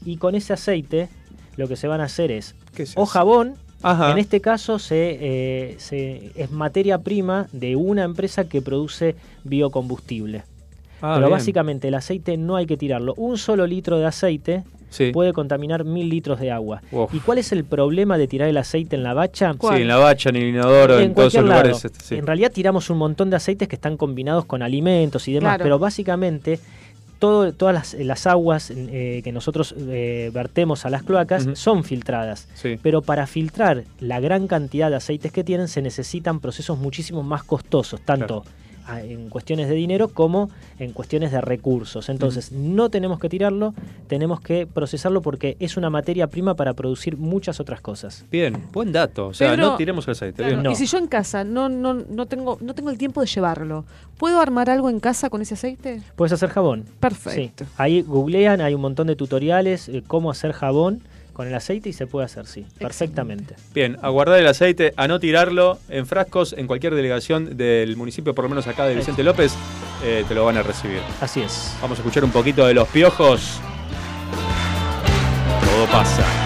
Y 0.05 0.17
con 0.17 0.35
ese 0.35 0.53
aceite, 0.53 1.09
lo 1.57 1.67
que 1.67 1.75
se 1.75 1.87
van 1.87 1.99
a 2.01 2.05
hacer 2.05 2.31
es 2.31 2.55
¿Qué 2.75 2.83
es 2.83 2.93
o 2.95 3.05
jabón. 3.07 3.55
Ajá. 3.83 4.11
En 4.11 4.19
este 4.19 4.39
caso 4.41 4.77
se, 4.77 5.17
eh, 5.19 5.75
se- 5.79 6.31
es 6.35 6.51
materia 6.51 6.99
prima 6.99 7.47
de 7.51 7.75
una 7.75 8.03
empresa 8.03 8.47
que 8.47 8.61
produce 8.61 9.15
biocombustible. 9.43 10.43
Ah, 11.01 11.13
Pero 11.15 11.27
bien. 11.27 11.31
básicamente 11.31 11.87
el 11.87 11.95
aceite 11.95 12.37
no 12.37 12.55
hay 12.55 12.67
que 12.67 12.77
tirarlo. 12.77 13.15
Un 13.17 13.39
solo 13.39 13.65
litro 13.65 13.97
de 13.97 14.05
aceite 14.05 14.63
Sí. 14.91 15.11
puede 15.11 15.33
contaminar 15.33 15.83
mil 15.83 16.07
litros 16.09 16.39
de 16.39 16.51
agua. 16.51 16.83
Uf. 16.91 17.11
¿Y 17.13 17.19
cuál 17.19 17.39
es 17.39 17.51
el 17.51 17.63
problema 17.65 18.19
de 18.19 18.27
tirar 18.27 18.47
el 18.47 18.57
aceite 18.57 18.95
en 18.95 19.01
la 19.03 19.15
bacha? 19.15 19.53
Sí, 19.59 19.67
en 19.81 19.87
la 19.87 19.97
bacha, 19.97 20.29
en 20.29 20.35
el 20.35 20.43
inodoro, 20.49 20.99
en, 20.99 21.15
todos 21.15 21.33
esos 21.33 21.43
lugares. 21.45 21.83
este, 21.83 21.99
sí. 22.03 22.15
En 22.15 22.27
realidad 22.27 22.51
tiramos 22.51 22.89
un 22.91 22.99
montón 22.99 23.29
de 23.31 23.37
aceites 23.37 23.67
que 23.67 23.75
están 23.75 23.97
combinados 23.97 24.45
con 24.45 24.61
alimentos 24.61 25.27
y 25.27 25.33
demás, 25.33 25.51
Claro. 25.55 25.63
pero 25.63 25.79
básicamente 25.79 26.59
todo, 27.19 27.53
todas 27.53 27.73
las, 27.73 27.93
las 27.93 28.25
aguas 28.27 28.71
eh, 28.75 29.21
que 29.23 29.31
nosotros 29.31 29.75
eh, 29.77 30.31
vertemos 30.33 30.85
a 30.85 30.89
las 30.89 31.03
cloacas 31.03 31.47
son 31.53 31.83
filtradas. 31.83 32.47
Sí. 32.55 32.79
Pero 32.81 33.01
para 33.01 33.27
filtrar 33.27 33.83
la 33.99 34.19
gran 34.19 34.47
cantidad 34.47 34.89
de 34.89 34.95
aceites 34.97 35.31
que 35.31 35.43
tienen 35.43 35.67
se 35.67 35.81
necesitan 35.81 36.39
procesos 36.39 36.77
muchísimo 36.79 37.21
más 37.23 37.43
costosos, 37.43 38.01
tanto 38.01 38.43
en 38.99 39.29
cuestiones 39.29 39.69
de 39.69 39.75
dinero 39.75 40.09
como 40.09 40.49
en 40.79 40.91
cuestiones 40.91 41.31
de 41.31 41.41
recursos. 41.41 42.09
Entonces, 42.09 42.51
no 42.51 42.89
tenemos 42.89 43.19
que 43.19 43.29
tirarlo, 43.29 43.73
tenemos 44.07 44.41
que 44.41 44.67
procesarlo 44.67 45.21
porque 45.21 45.55
es 45.59 45.77
una 45.77 45.89
materia 45.89 46.27
prima 46.27 46.55
para 46.55 46.73
producir 46.73 47.17
muchas 47.17 47.59
otras 47.59 47.81
cosas. 47.81 48.25
Bien, 48.31 48.67
buen 48.71 48.91
dato. 48.91 49.27
O 49.27 49.33
sea, 49.33 49.55
no 49.55 49.75
tiremos 49.77 50.07
el 50.07 50.11
aceite. 50.11 50.43
Claro, 50.43 50.61
bien. 50.61 50.71
Y 50.71 50.75
si 50.75 50.85
yo 50.85 50.97
en 50.97 51.07
casa 51.07 51.43
no, 51.43 51.69
no, 51.69 51.93
no, 51.93 52.25
tengo, 52.25 52.57
no 52.61 52.73
tengo 52.73 52.89
el 52.89 52.97
tiempo 52.97 53.21
de 53.21 53.27
llevarlo, 53.27 53.85
¿puedo 54.17 54.39
armar 54.39 54.69
algo 54.69 54.89
en 54.89 54.99
casa 54.99 55.29
con 55.29 55.41
ese 55.41 55.53
aceite? 55.53 56.01
Puedes 56.15 56.33
hacer 56.33 56.49
jabón. 56.49 56.85
Perfecto. 56.99 57.65
Sí. 57.65 57.71
Ahí 57.77 58.01
googlean, 58.01 58.61
hay 58.61 58.73
un 58.73 58.81
montón 58.81 59.07
de 59.07 59.15
tutoriales, 59.15 59.89
eh, 59.89 60.03
cómo 60.05 60.31
hacer 60.31 60.51
jabón 60.51 61.01
con 61.33 61.47
el 61.47 61.55
aceite 61.55 61.89
y 61.89 61.93
se 61.93 62.07
puede 62.07 62.25
hacer, 62.25 62.45
sí, 62.45 62.65
perfectamente. 62.79 63.55
Bien, 63.73 63.97
a 64.01 64.09
guardar 64.09 64.39
el 64.39 64.47
aceite, 64.47 64.93
a 64.97 65.07
no 65.07 65.19
tirarlo 65.19 65.79
en 65.89 66.05
frascos, 66.05 66.53
en 66.53 66.67
cualquier 66.67 66.95
delegación 66.95 67.57
del 67.57 67.95
municipio, 67.97 68.35
por 68.35 68.43
lo 68.43 68.49
menos 68.49 68.67
acá 68.67 68.85
de 68.85 68.95
Vicente 68.95 69.23
López, 69.23 69.53
eh, 70.03 70.25
te 70.27 70.35
lo 70.35 70.45
van 70.45 70.57
a 70.57 70.63
recibir. 70.63 71.01
Así 71.19 71.41
es. 71.41 71.75
Vamos 71.81 71.99
a 71.99 72.01
escuchar 72.01 72.23
un 72.23 72.31
poquito 72.31 72.65
de 72.65 72.73
los 72.73 72.87
piojos. 72.89 73.59
Todo 75.63 75.85
pasa. 75.87 76.40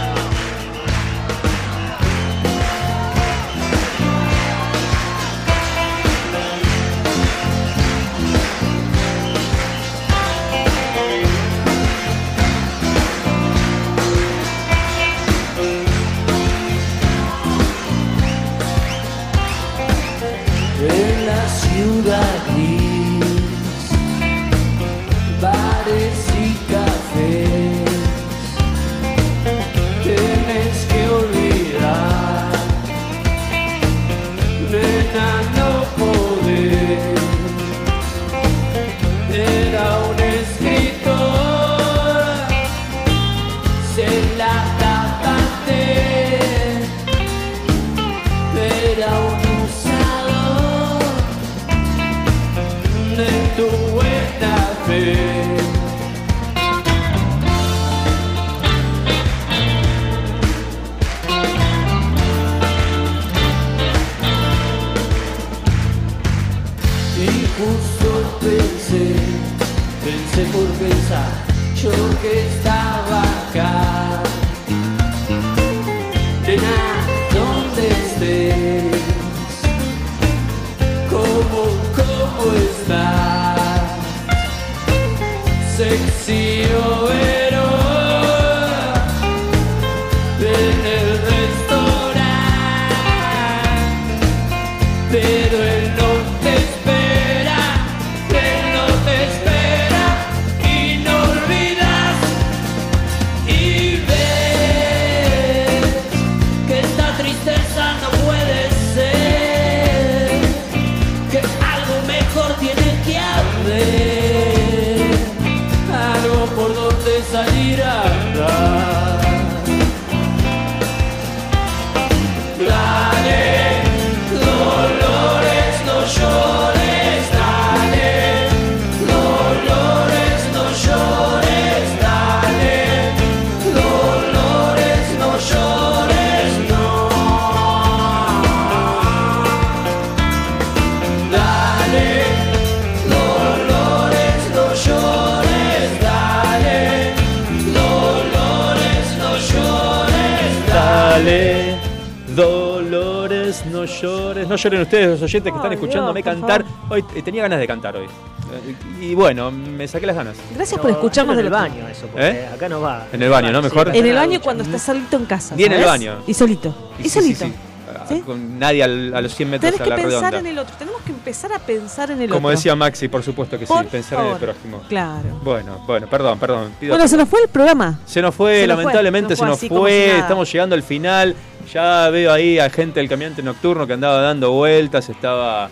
No 154.56 154.62
lloren 154.62 154.82
ustedes, 154.84 155.08
los 155.10 155.22
oyentes 155.22 155.52
que 155.52 155.58
están 155.58 155.72
Ay, 155.72 155.76
escuchándome 155.76 156.22
Dios, 156.24 156.34
cantar. 156.36 156.66
Hoy 156.90 157.04
eh, 157.14 157.22
tenía 157.22 157.42
ganas 157.44 157.60
de 157.60 157.68
cantar 157.68 157.98
hoy. 157.98 158.06
Eh, 158.06 158.76
Y 159.02 159.14
bueno, 159.14 159.52
me 159.52 159.86
saqué 159.86 160.06
las 160.08 160.16
ganas. 160.16 160.38
Gracias 160.56 160.78
No, 160.78 160.82
por 160.82 160.92
escucharnos 160.92 161.36
del 161.36 161.48
en 161.48 161.54
el 161.54 161.60
baño 161.60 161.88
eso, 161.90 162.08
porque 162.08 162.26
¿Eh? 162.30 162.48
acá 162.54 162.70
no 162.70 162.80
va. 162.80 163.06
En 163.12 163.22
el 163.22 163.30
baño, 163.30 163.52
¿no? 163.52 163.62
Mejor. 163.62 163.94
En 163.94 164.06
el 164.06 164.16
baño 164.16 164.40
cuando 164.42 164.64
estás 164.64 164.82
solito 164.84 165.18
en 165.18 165.26
casa. 165.26 165.56
Ni 165.58 165.64
en 165.66 165.74
el 165.74 165.84
baño. 165.84 166.20
Y 166.26 166.34
solito. 166.34 166.74
Y, 167.00 167.04
sí, 167.04 167.10
sí, 167.10 167.36
solito. 167.36 167.46
sí. 167.46 167.54
Ah, 167.98 168.06
Con 168.26 168.58
nadie 168.60 168.84
al- 168.84 169.14
a 169.14 169.22
los 169.22 169.34
100 169.36 169.50
metros 169.50 169.72
Tenés 169.74 169.82
a 169.82 169.84
que 169.84 169.90
la 169.90 169.96
pensar 169.98 170.32
redonda. 170.32 170.40
en 170.40 170.46
el 170.48 170.60
otro. 170.60 170.76
Tenemos 170.78 171.02
que 171.02 171.12
empezar 171.12 171.54
a 171.54 171.60
pensar 171.60 172.12
en 172.12 172.22
el 172.22 172.30
Como 172.30 172.48
otro. 172.48 172.58
decía 172.58 172.76
Maxi, 172.76 173.08
por 173.10 173.24
supuesto 173.24 173.58
que 173.60 173.66
sí, 173.66 173.74
pensar 173.92 174.20
en 174.20 174.26
el 174.26 174.32
favor. 174.34 174.40
próximo. 174.40 174.82
Claro. 174.88 175.40
Bueno, 175.44 175.80
bueno, 175.86 176.08
perdón, 176.08 176.40
perdón. 176.40 176.72
pido 176.80 176.94
Bueno, 176.94 177.08
se 177.08 177.18
nos 177.18 177.28
fue 177.28 177.42
el 177.44 177.48
programa. 177.50 178.00
Se 178.06 178.22
nos 178.22 178.34
fue, 178.34 178.62
Se 178.62 178.68
nos 178.68 178.76
fue, 178.76 178.84
lamentablemente 178.84 179.36
se 179.36 179.46
nos 179.46 179.60
fue 179.60 179.68
como. 179.70 179.88
Estamos 179.88 180.52
llegando 180.52 180.76
al 180.76 180.84
final. 180.84 181.36
Ya 181.74 182.10
veo 182.10 182.32
ahí 182.32 182.60
a 182.60 182.70
gente 182.70 183.00
del 183.00 183.10
caminante 183.10 183.42
nocturno 183.44 183.86
que 183.88 183.94
andaba 183.94 184.22
dando 184.22 184.52
vueltas. 184.52 185.10
Estaba 185.10 185.70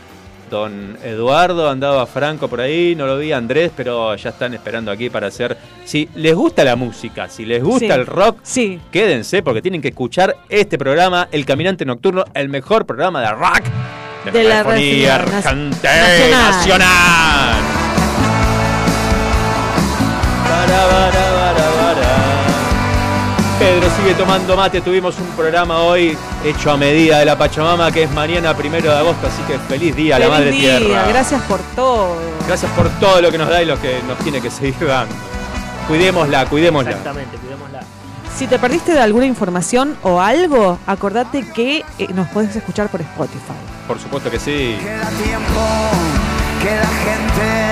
don 0.50 0.98
Eduardo, 1.04 1.70
andaba 1.70 2.06
Franco 2.06 2.48
por 2.48 2.62
ahí. 2.62 2.96
No 2.96 3.06
lo 3.08 3.18
vi 3.18 3.32
a 3.32 3.38
Andrés, 3.38 3.72
pero 3.76 4.16
ya 4.16 4.30
están 4.32 4.54
esperando 4.54 4.92
aquí 4.92 5.10
para 5.10 5.28
hacer. 5.28 5.58
Si 5.86 6.10
les 6.16 6.36
gusta 6.36 6.64
la 6.64 6.76
música, 6.76 7.30
si 7.30 7.46
les 7.46 7.64
gusta 7.64 7.86
Sí. 7.86 7.92
el 7.92 8.06
rock, 8.06 8.38
sí. 8.44 8.80
quédense 8.92 9.42
porque 9.44 9.62
tienen 9.62 9.82
que 9.82 9.90
escuchar 9.90 10.36
este 10.50 10.78
programa, 10.78 11.28
El 11.32 11.46
Caminante 11.46 11.86
Nocturno, 11.86 12.26
el 12.34 12.50
mejor 12.50 12.86
programa 12.86 13.22
de 13.22 13.32
rock 13.32 13.64
de, 14.26 14.32
De 14.32 14.44
la 14.44 14.60
argente- 14.62 15.08
nacional. 15.08 16.32
nacional. 16.32 17.56
Bara, 20.50 20.86
bara. 20.88 21.83
Pedro 23.64 23.90
sigue 23.96 24.14
tomando 24.16 24.58
mate. 24.58 24.82
Tuvimos 24.82 25.18
un 25.20 25.28
programa 25.38 25.84
hoy 25.84 26.18
hecho 26.44 26.70
a 26.70 26.76
medida 26.76 27.20
de 27.20 27.26
la 27.26 27.38
Pachamama, 27.38 27.94
que 27.94 28.04
es 28.04 28.12
mañana 28.12 28.54
primero 28.54 28.92
de 28.92 28.98
agosto. 28.98 29.26
Así 29.28 29.42
que 29.44 29.58
feliz 29.58 29.96
día 29.96 30.18
a 30.18 30.20
la 30.20 30.26
Feliz 30.26 30.38
Madre 30.38 30.52
día, 30.52 30.78
Tierra. 30.80 31.06
Gracias 31.08 31.42
por 31.44 31.62
todo. 31.74 32.18
Gracias 32.46 32.70
por 32.74 32.90
todo 33.00 33.22
lo 33.22 33.32
que 33.32 33.38
nos 33.38 33.48
da 33.48 33.64
y 33.64 33.66
lo 33.66 33.80
que 33.80 34.02
nos 34.06 34.18
tiene 34.18 34.42
que 34.42 34.52
seguir 34.52 34.86
dando. 34.86 35.16
Cuidémosla, 35.88 36.46
cuidémosla. 36.48 36.90
Exactamente, 36.90 37.38
cuidémosla. 37.38 37.80
Si 38.38 38.48
te 38.48 38.60
perdiste 38.60 38.92
de 38.92 39.00
alguna 39.00 39.28
información 39.28 39.96
o 40.04 40.20
algo, 40.20 40.78
acordate 40.86 41.50
que 41.54 41.86
eh, 42.00 42.08
nos 42.14 42.28
puedes 42.30 42.54
escuchar 42.54 42.90
por 42.90 43.00
Spotify. 43.00 43.54
Por 43.88 43.98
supuesto 43.98 44.30
que 44.30 44.40
sí. 44.40 44.78
Queda 44.84 45.08
tiempo, 45.08 45.62
queda 46.62 46.88
gente, 47.06 47.72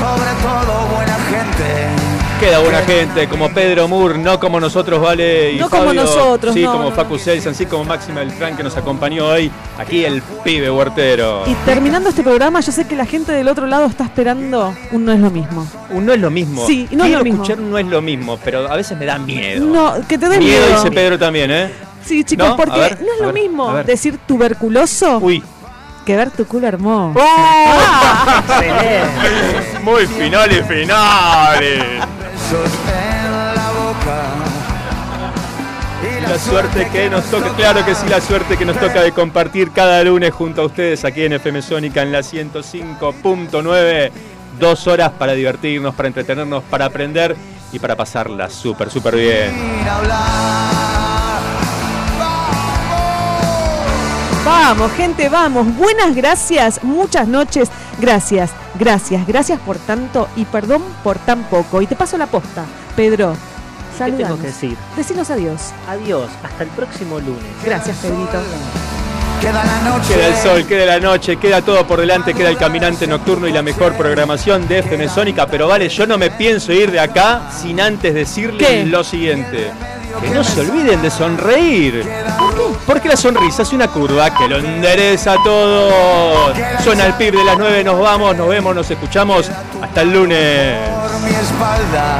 sobre 0.00 0.32
todo 0.42 0.86
buena 0.96 1.16
gente. 1.30 2.15
Queda 2.40 2.58
buena 2.58 2.82
gente, 2.82 3.26
como 3.28 3.48
Pedro 3.50 3.88
Moore, 3.88 4.18
no 4.18 4.38
como 4.38 4.60
nosotros, 4.60 5.00
¿vale? 5.00 5.52
Y 5.52 5.56
No 5.58 5.70
como 5.70 5.94
nosotros, 5.94 6.52
Sí, 6.52 6.62
no, 6.62 6.72
como 6.72 6.90
no, 6.90 6.92
Facu 6.92 7.18
Selsan, 7.18 7.54
sí, 7.54 7.64
como 7.64 7.84
Máxima 7.84 8.20
Beltrán 8.20 8.54
que 8.56 8.62
nos 8.62 8.76
acompañó 8.76 9.26
hoy. 9.26 9.50
Aquí 9.78 10.04
el 10.04 10.20
pibe 10.44 10.70
huertero. 10.70 11.44
Y 11.46 11.54
terminando 11.64 12.10
este 12.10 12.22
programa, 12.22 12.60
yo 12.60 12.72
sé 12.72 12.86
que 12.86 12.94
la 12.94 13.06
gente 13.06 13.32
del 13.32 13.48
otro 13.48 13.66
lado 13.66 13.86
está 13.86 14.04
esperando 14.04 14.74
un 14.92 15.04
no 15.06 15.12
es 15.12 15.20
lo 15.20 15.30
mismo. 15.30 15.66
Un 15.90 16.04
no 16.04 16.12
es 16.12 16.20
lo 16.20 16.30
mismo. 16.30 16.66
Sí, 16.66 16.86
no 16.92 17.04
es 17.04 17.08
Quiero 17.08 17.18
lo 17.20 17.24
mismo. 17.24 17.42
escuchar 17.42 17.58
un 17.64 17.70
no 17.70 17.78
es 17.78 17.86
lo 17.86 18.02
mismo, 18.02 18.38
pero 18.44 18.70
a 18.70 18.76
veces 18.76 18.98
me 18.98 19.06
da 19.06 19.18
miedo. 19.18 19.64
No, 19.66 19.94
que 20.06 20.18
te 20.18 20.28
dé 20.28 20.38
miedo. 20.38 20.60
miedo. 20.66 20.76
dice 20.82 20.90
Pedro 20.90 21.18
también, 21.18 21.50
¿eh? 21.50 21.70
Sí, 22.04 22.22
chicos, 22.22 22.48
¿No? 22.50 22.56
Porque 22.56 22.78
ver, 22.78 23.00
no 23.00 23.14
es 23.14 23.20
lo 23.20 23.32
ver, 23.32 23.34
mismo 23.34 23.74
decir 23.82 24.18
tuberculoso 24.28 25.18
Uy. 25.18 25.42
Que 26.06 26.16
ver 26.16 26.30
tu 26.30 26.46
culo 26.46 26.68
hermoso. 26.68 27.18
¡Oh! 27.20 28.42
Muy 29.82 30.06
finales, 30.06 30.64
finales. 30.66 31.84
La 36.22 36.38
suerte 36.38 36.88
que 36.92 37.10
nos 37.10 37.24
toca, 37.24 37.50
claro 37.54 37.84
que 37.84 37.94
sí, 37.94 38.06
la 38.08 38.20
suerte 38.20 38.56
que 38.56 38.64
nos 38.64 38.78
toca 38.78 39.02
de 39.02 39.10
compartir 39.12 39.72
cada 39.72 40.02
lunes 40.04 40.32
junto 40.32 40.62
a 40.62 40.66
ustedes 40.66 41.04
aquí 41.04 41.24
en 41.24 41.34
FM 41.34 41.60
Sónica 41.60 42.02
en 42.02 42.12
la 42.12 42.20
105.9. 42.20 44.10
Dos 44.60 44.86
horas 44.86 45.10
para 45.12 45.32
divertirnos, 45.32 45.94
para 45.94 46.06
entretenernos, 46.06 46.62
para 46.64 46.86
aprender 46.86 47.36
y 47.72 47.78
para 47.78 47.96
pasarla 47.96 48.48
súper, 48.48 48.90
súper 48.90 49.16
bien. 49.16 49.52
Vamos, 54.46 54.92
gente, 54.92 55.28
vamos. 55.28 55.76
Buenas 55.76 56.14
gracias, 56.14 56.84
muchas 56.84 57.26
noches. 57.26 57.68
Gracias, 57.98 58.52
gracias, 58.78 59.26
gracias 59.26 59.58
por 59.58 59.76
tanto 59.76 60.28
y 60.36 60.44
perdón 60.44 60.84
por 61.02 61.18
tan 61.18 61.42
poco. 61.44 61.82
Y 61.82 61.88
te 61.88 61.96
paso 61.96 62.16
la 62.16 62.28
posta, 62.28 62.64
Pedro. 62.94 63.36
¿Qué 63.98 64.12
tengo 64.12 64.36
que 64.36 64.46
decir? 64.46 64.76
Decinos 64.96 65.30
adiós. 65.30 65.72
Adiós, 65.88 66.30
hasta 66.44 66.62
el 66.62 66.68
próximo 66.70 67.18
lunes. 67.18 67.42
Gracias, 67.64 67.96
Pedrito. 67.96 68.40
Queda 69.40 69.64
la 69.64 69.80
noche. 69.80 70.14
Queda 70.14 70.26
el 70.28 70.36
sol, 70.36 70.64
queda 70.64 70.86
la 70.86 71.00
noche, 71.00 71.36
queda 71.38 71.62
todo 71.62 71.84
por 71.84 71.98
delante, 71.98 72.32
queda 72.32 72.48
el 72.48 72.56
caminante 72.56 73.08
nocturno 73.08 73.48
y 73.48 73.52
la 73.52 73.62
mejor 73.62 73.94
programación 73.96 74.68
de 74.68 74.78
FM 74.78 75.08
Sónica. 75.08 75.48
Pero 75.48 75.66
vale, 75.66 75.88
yo 75.88 76.06
no 76.06 76.18
me 76.18 76.30
pienso 76.30 76.72
ir 76.72 76.92
de 76.92 77.00
acá 77.00 77.50
sin 77.50 77.80
antes 77.80 78.14
decirles 78.14 78.64
¿Qué? 78.64 78.86
lo 78.86 79.02
siguiente. 79.02 79.72
Que 80.20 80.30
no 80.30 80.42
se 80.42 80.60
olviden 80.60 81.02
de 81.02 81.10
sonreír. 81.10 82.06
Porque 82.86 83.08
la 83.08 83.16
sonrisa 83.16 83.62
es 83.62 83.72
una 83.72 83.88
curva 83.88 84.30
que 84.34 84.48
lo 84.48 84.58
endereza 84.58 85.36
todo. 85.44 86.52
Suena 86.82 87.06
el 87.06 87.14
pib 87.14 87.36
de 87.36 87.44
las 87.44 87.58
9, 87.58 87.84
nos 87.84 87.98
vamos, 87.98 88.36
nos 88.36 88.48
vemos, 88.48 88.74
nos 88.74 88.90
escuchamos. 88.90 89.50
Hasta 89.82 90.02
el 90.02 90.12
lunes. 90.12 90.78
por 90.88 91.20
mi 91.20 91.30
espalda 91.30 92.18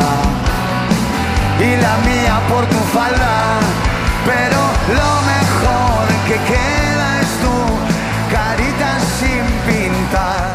y 1.58 1.80
la 1.80 1.96
mía 1.98 2.40
por 2.48 2.66
tu 2.66 2.76
falda. 2.96 3.75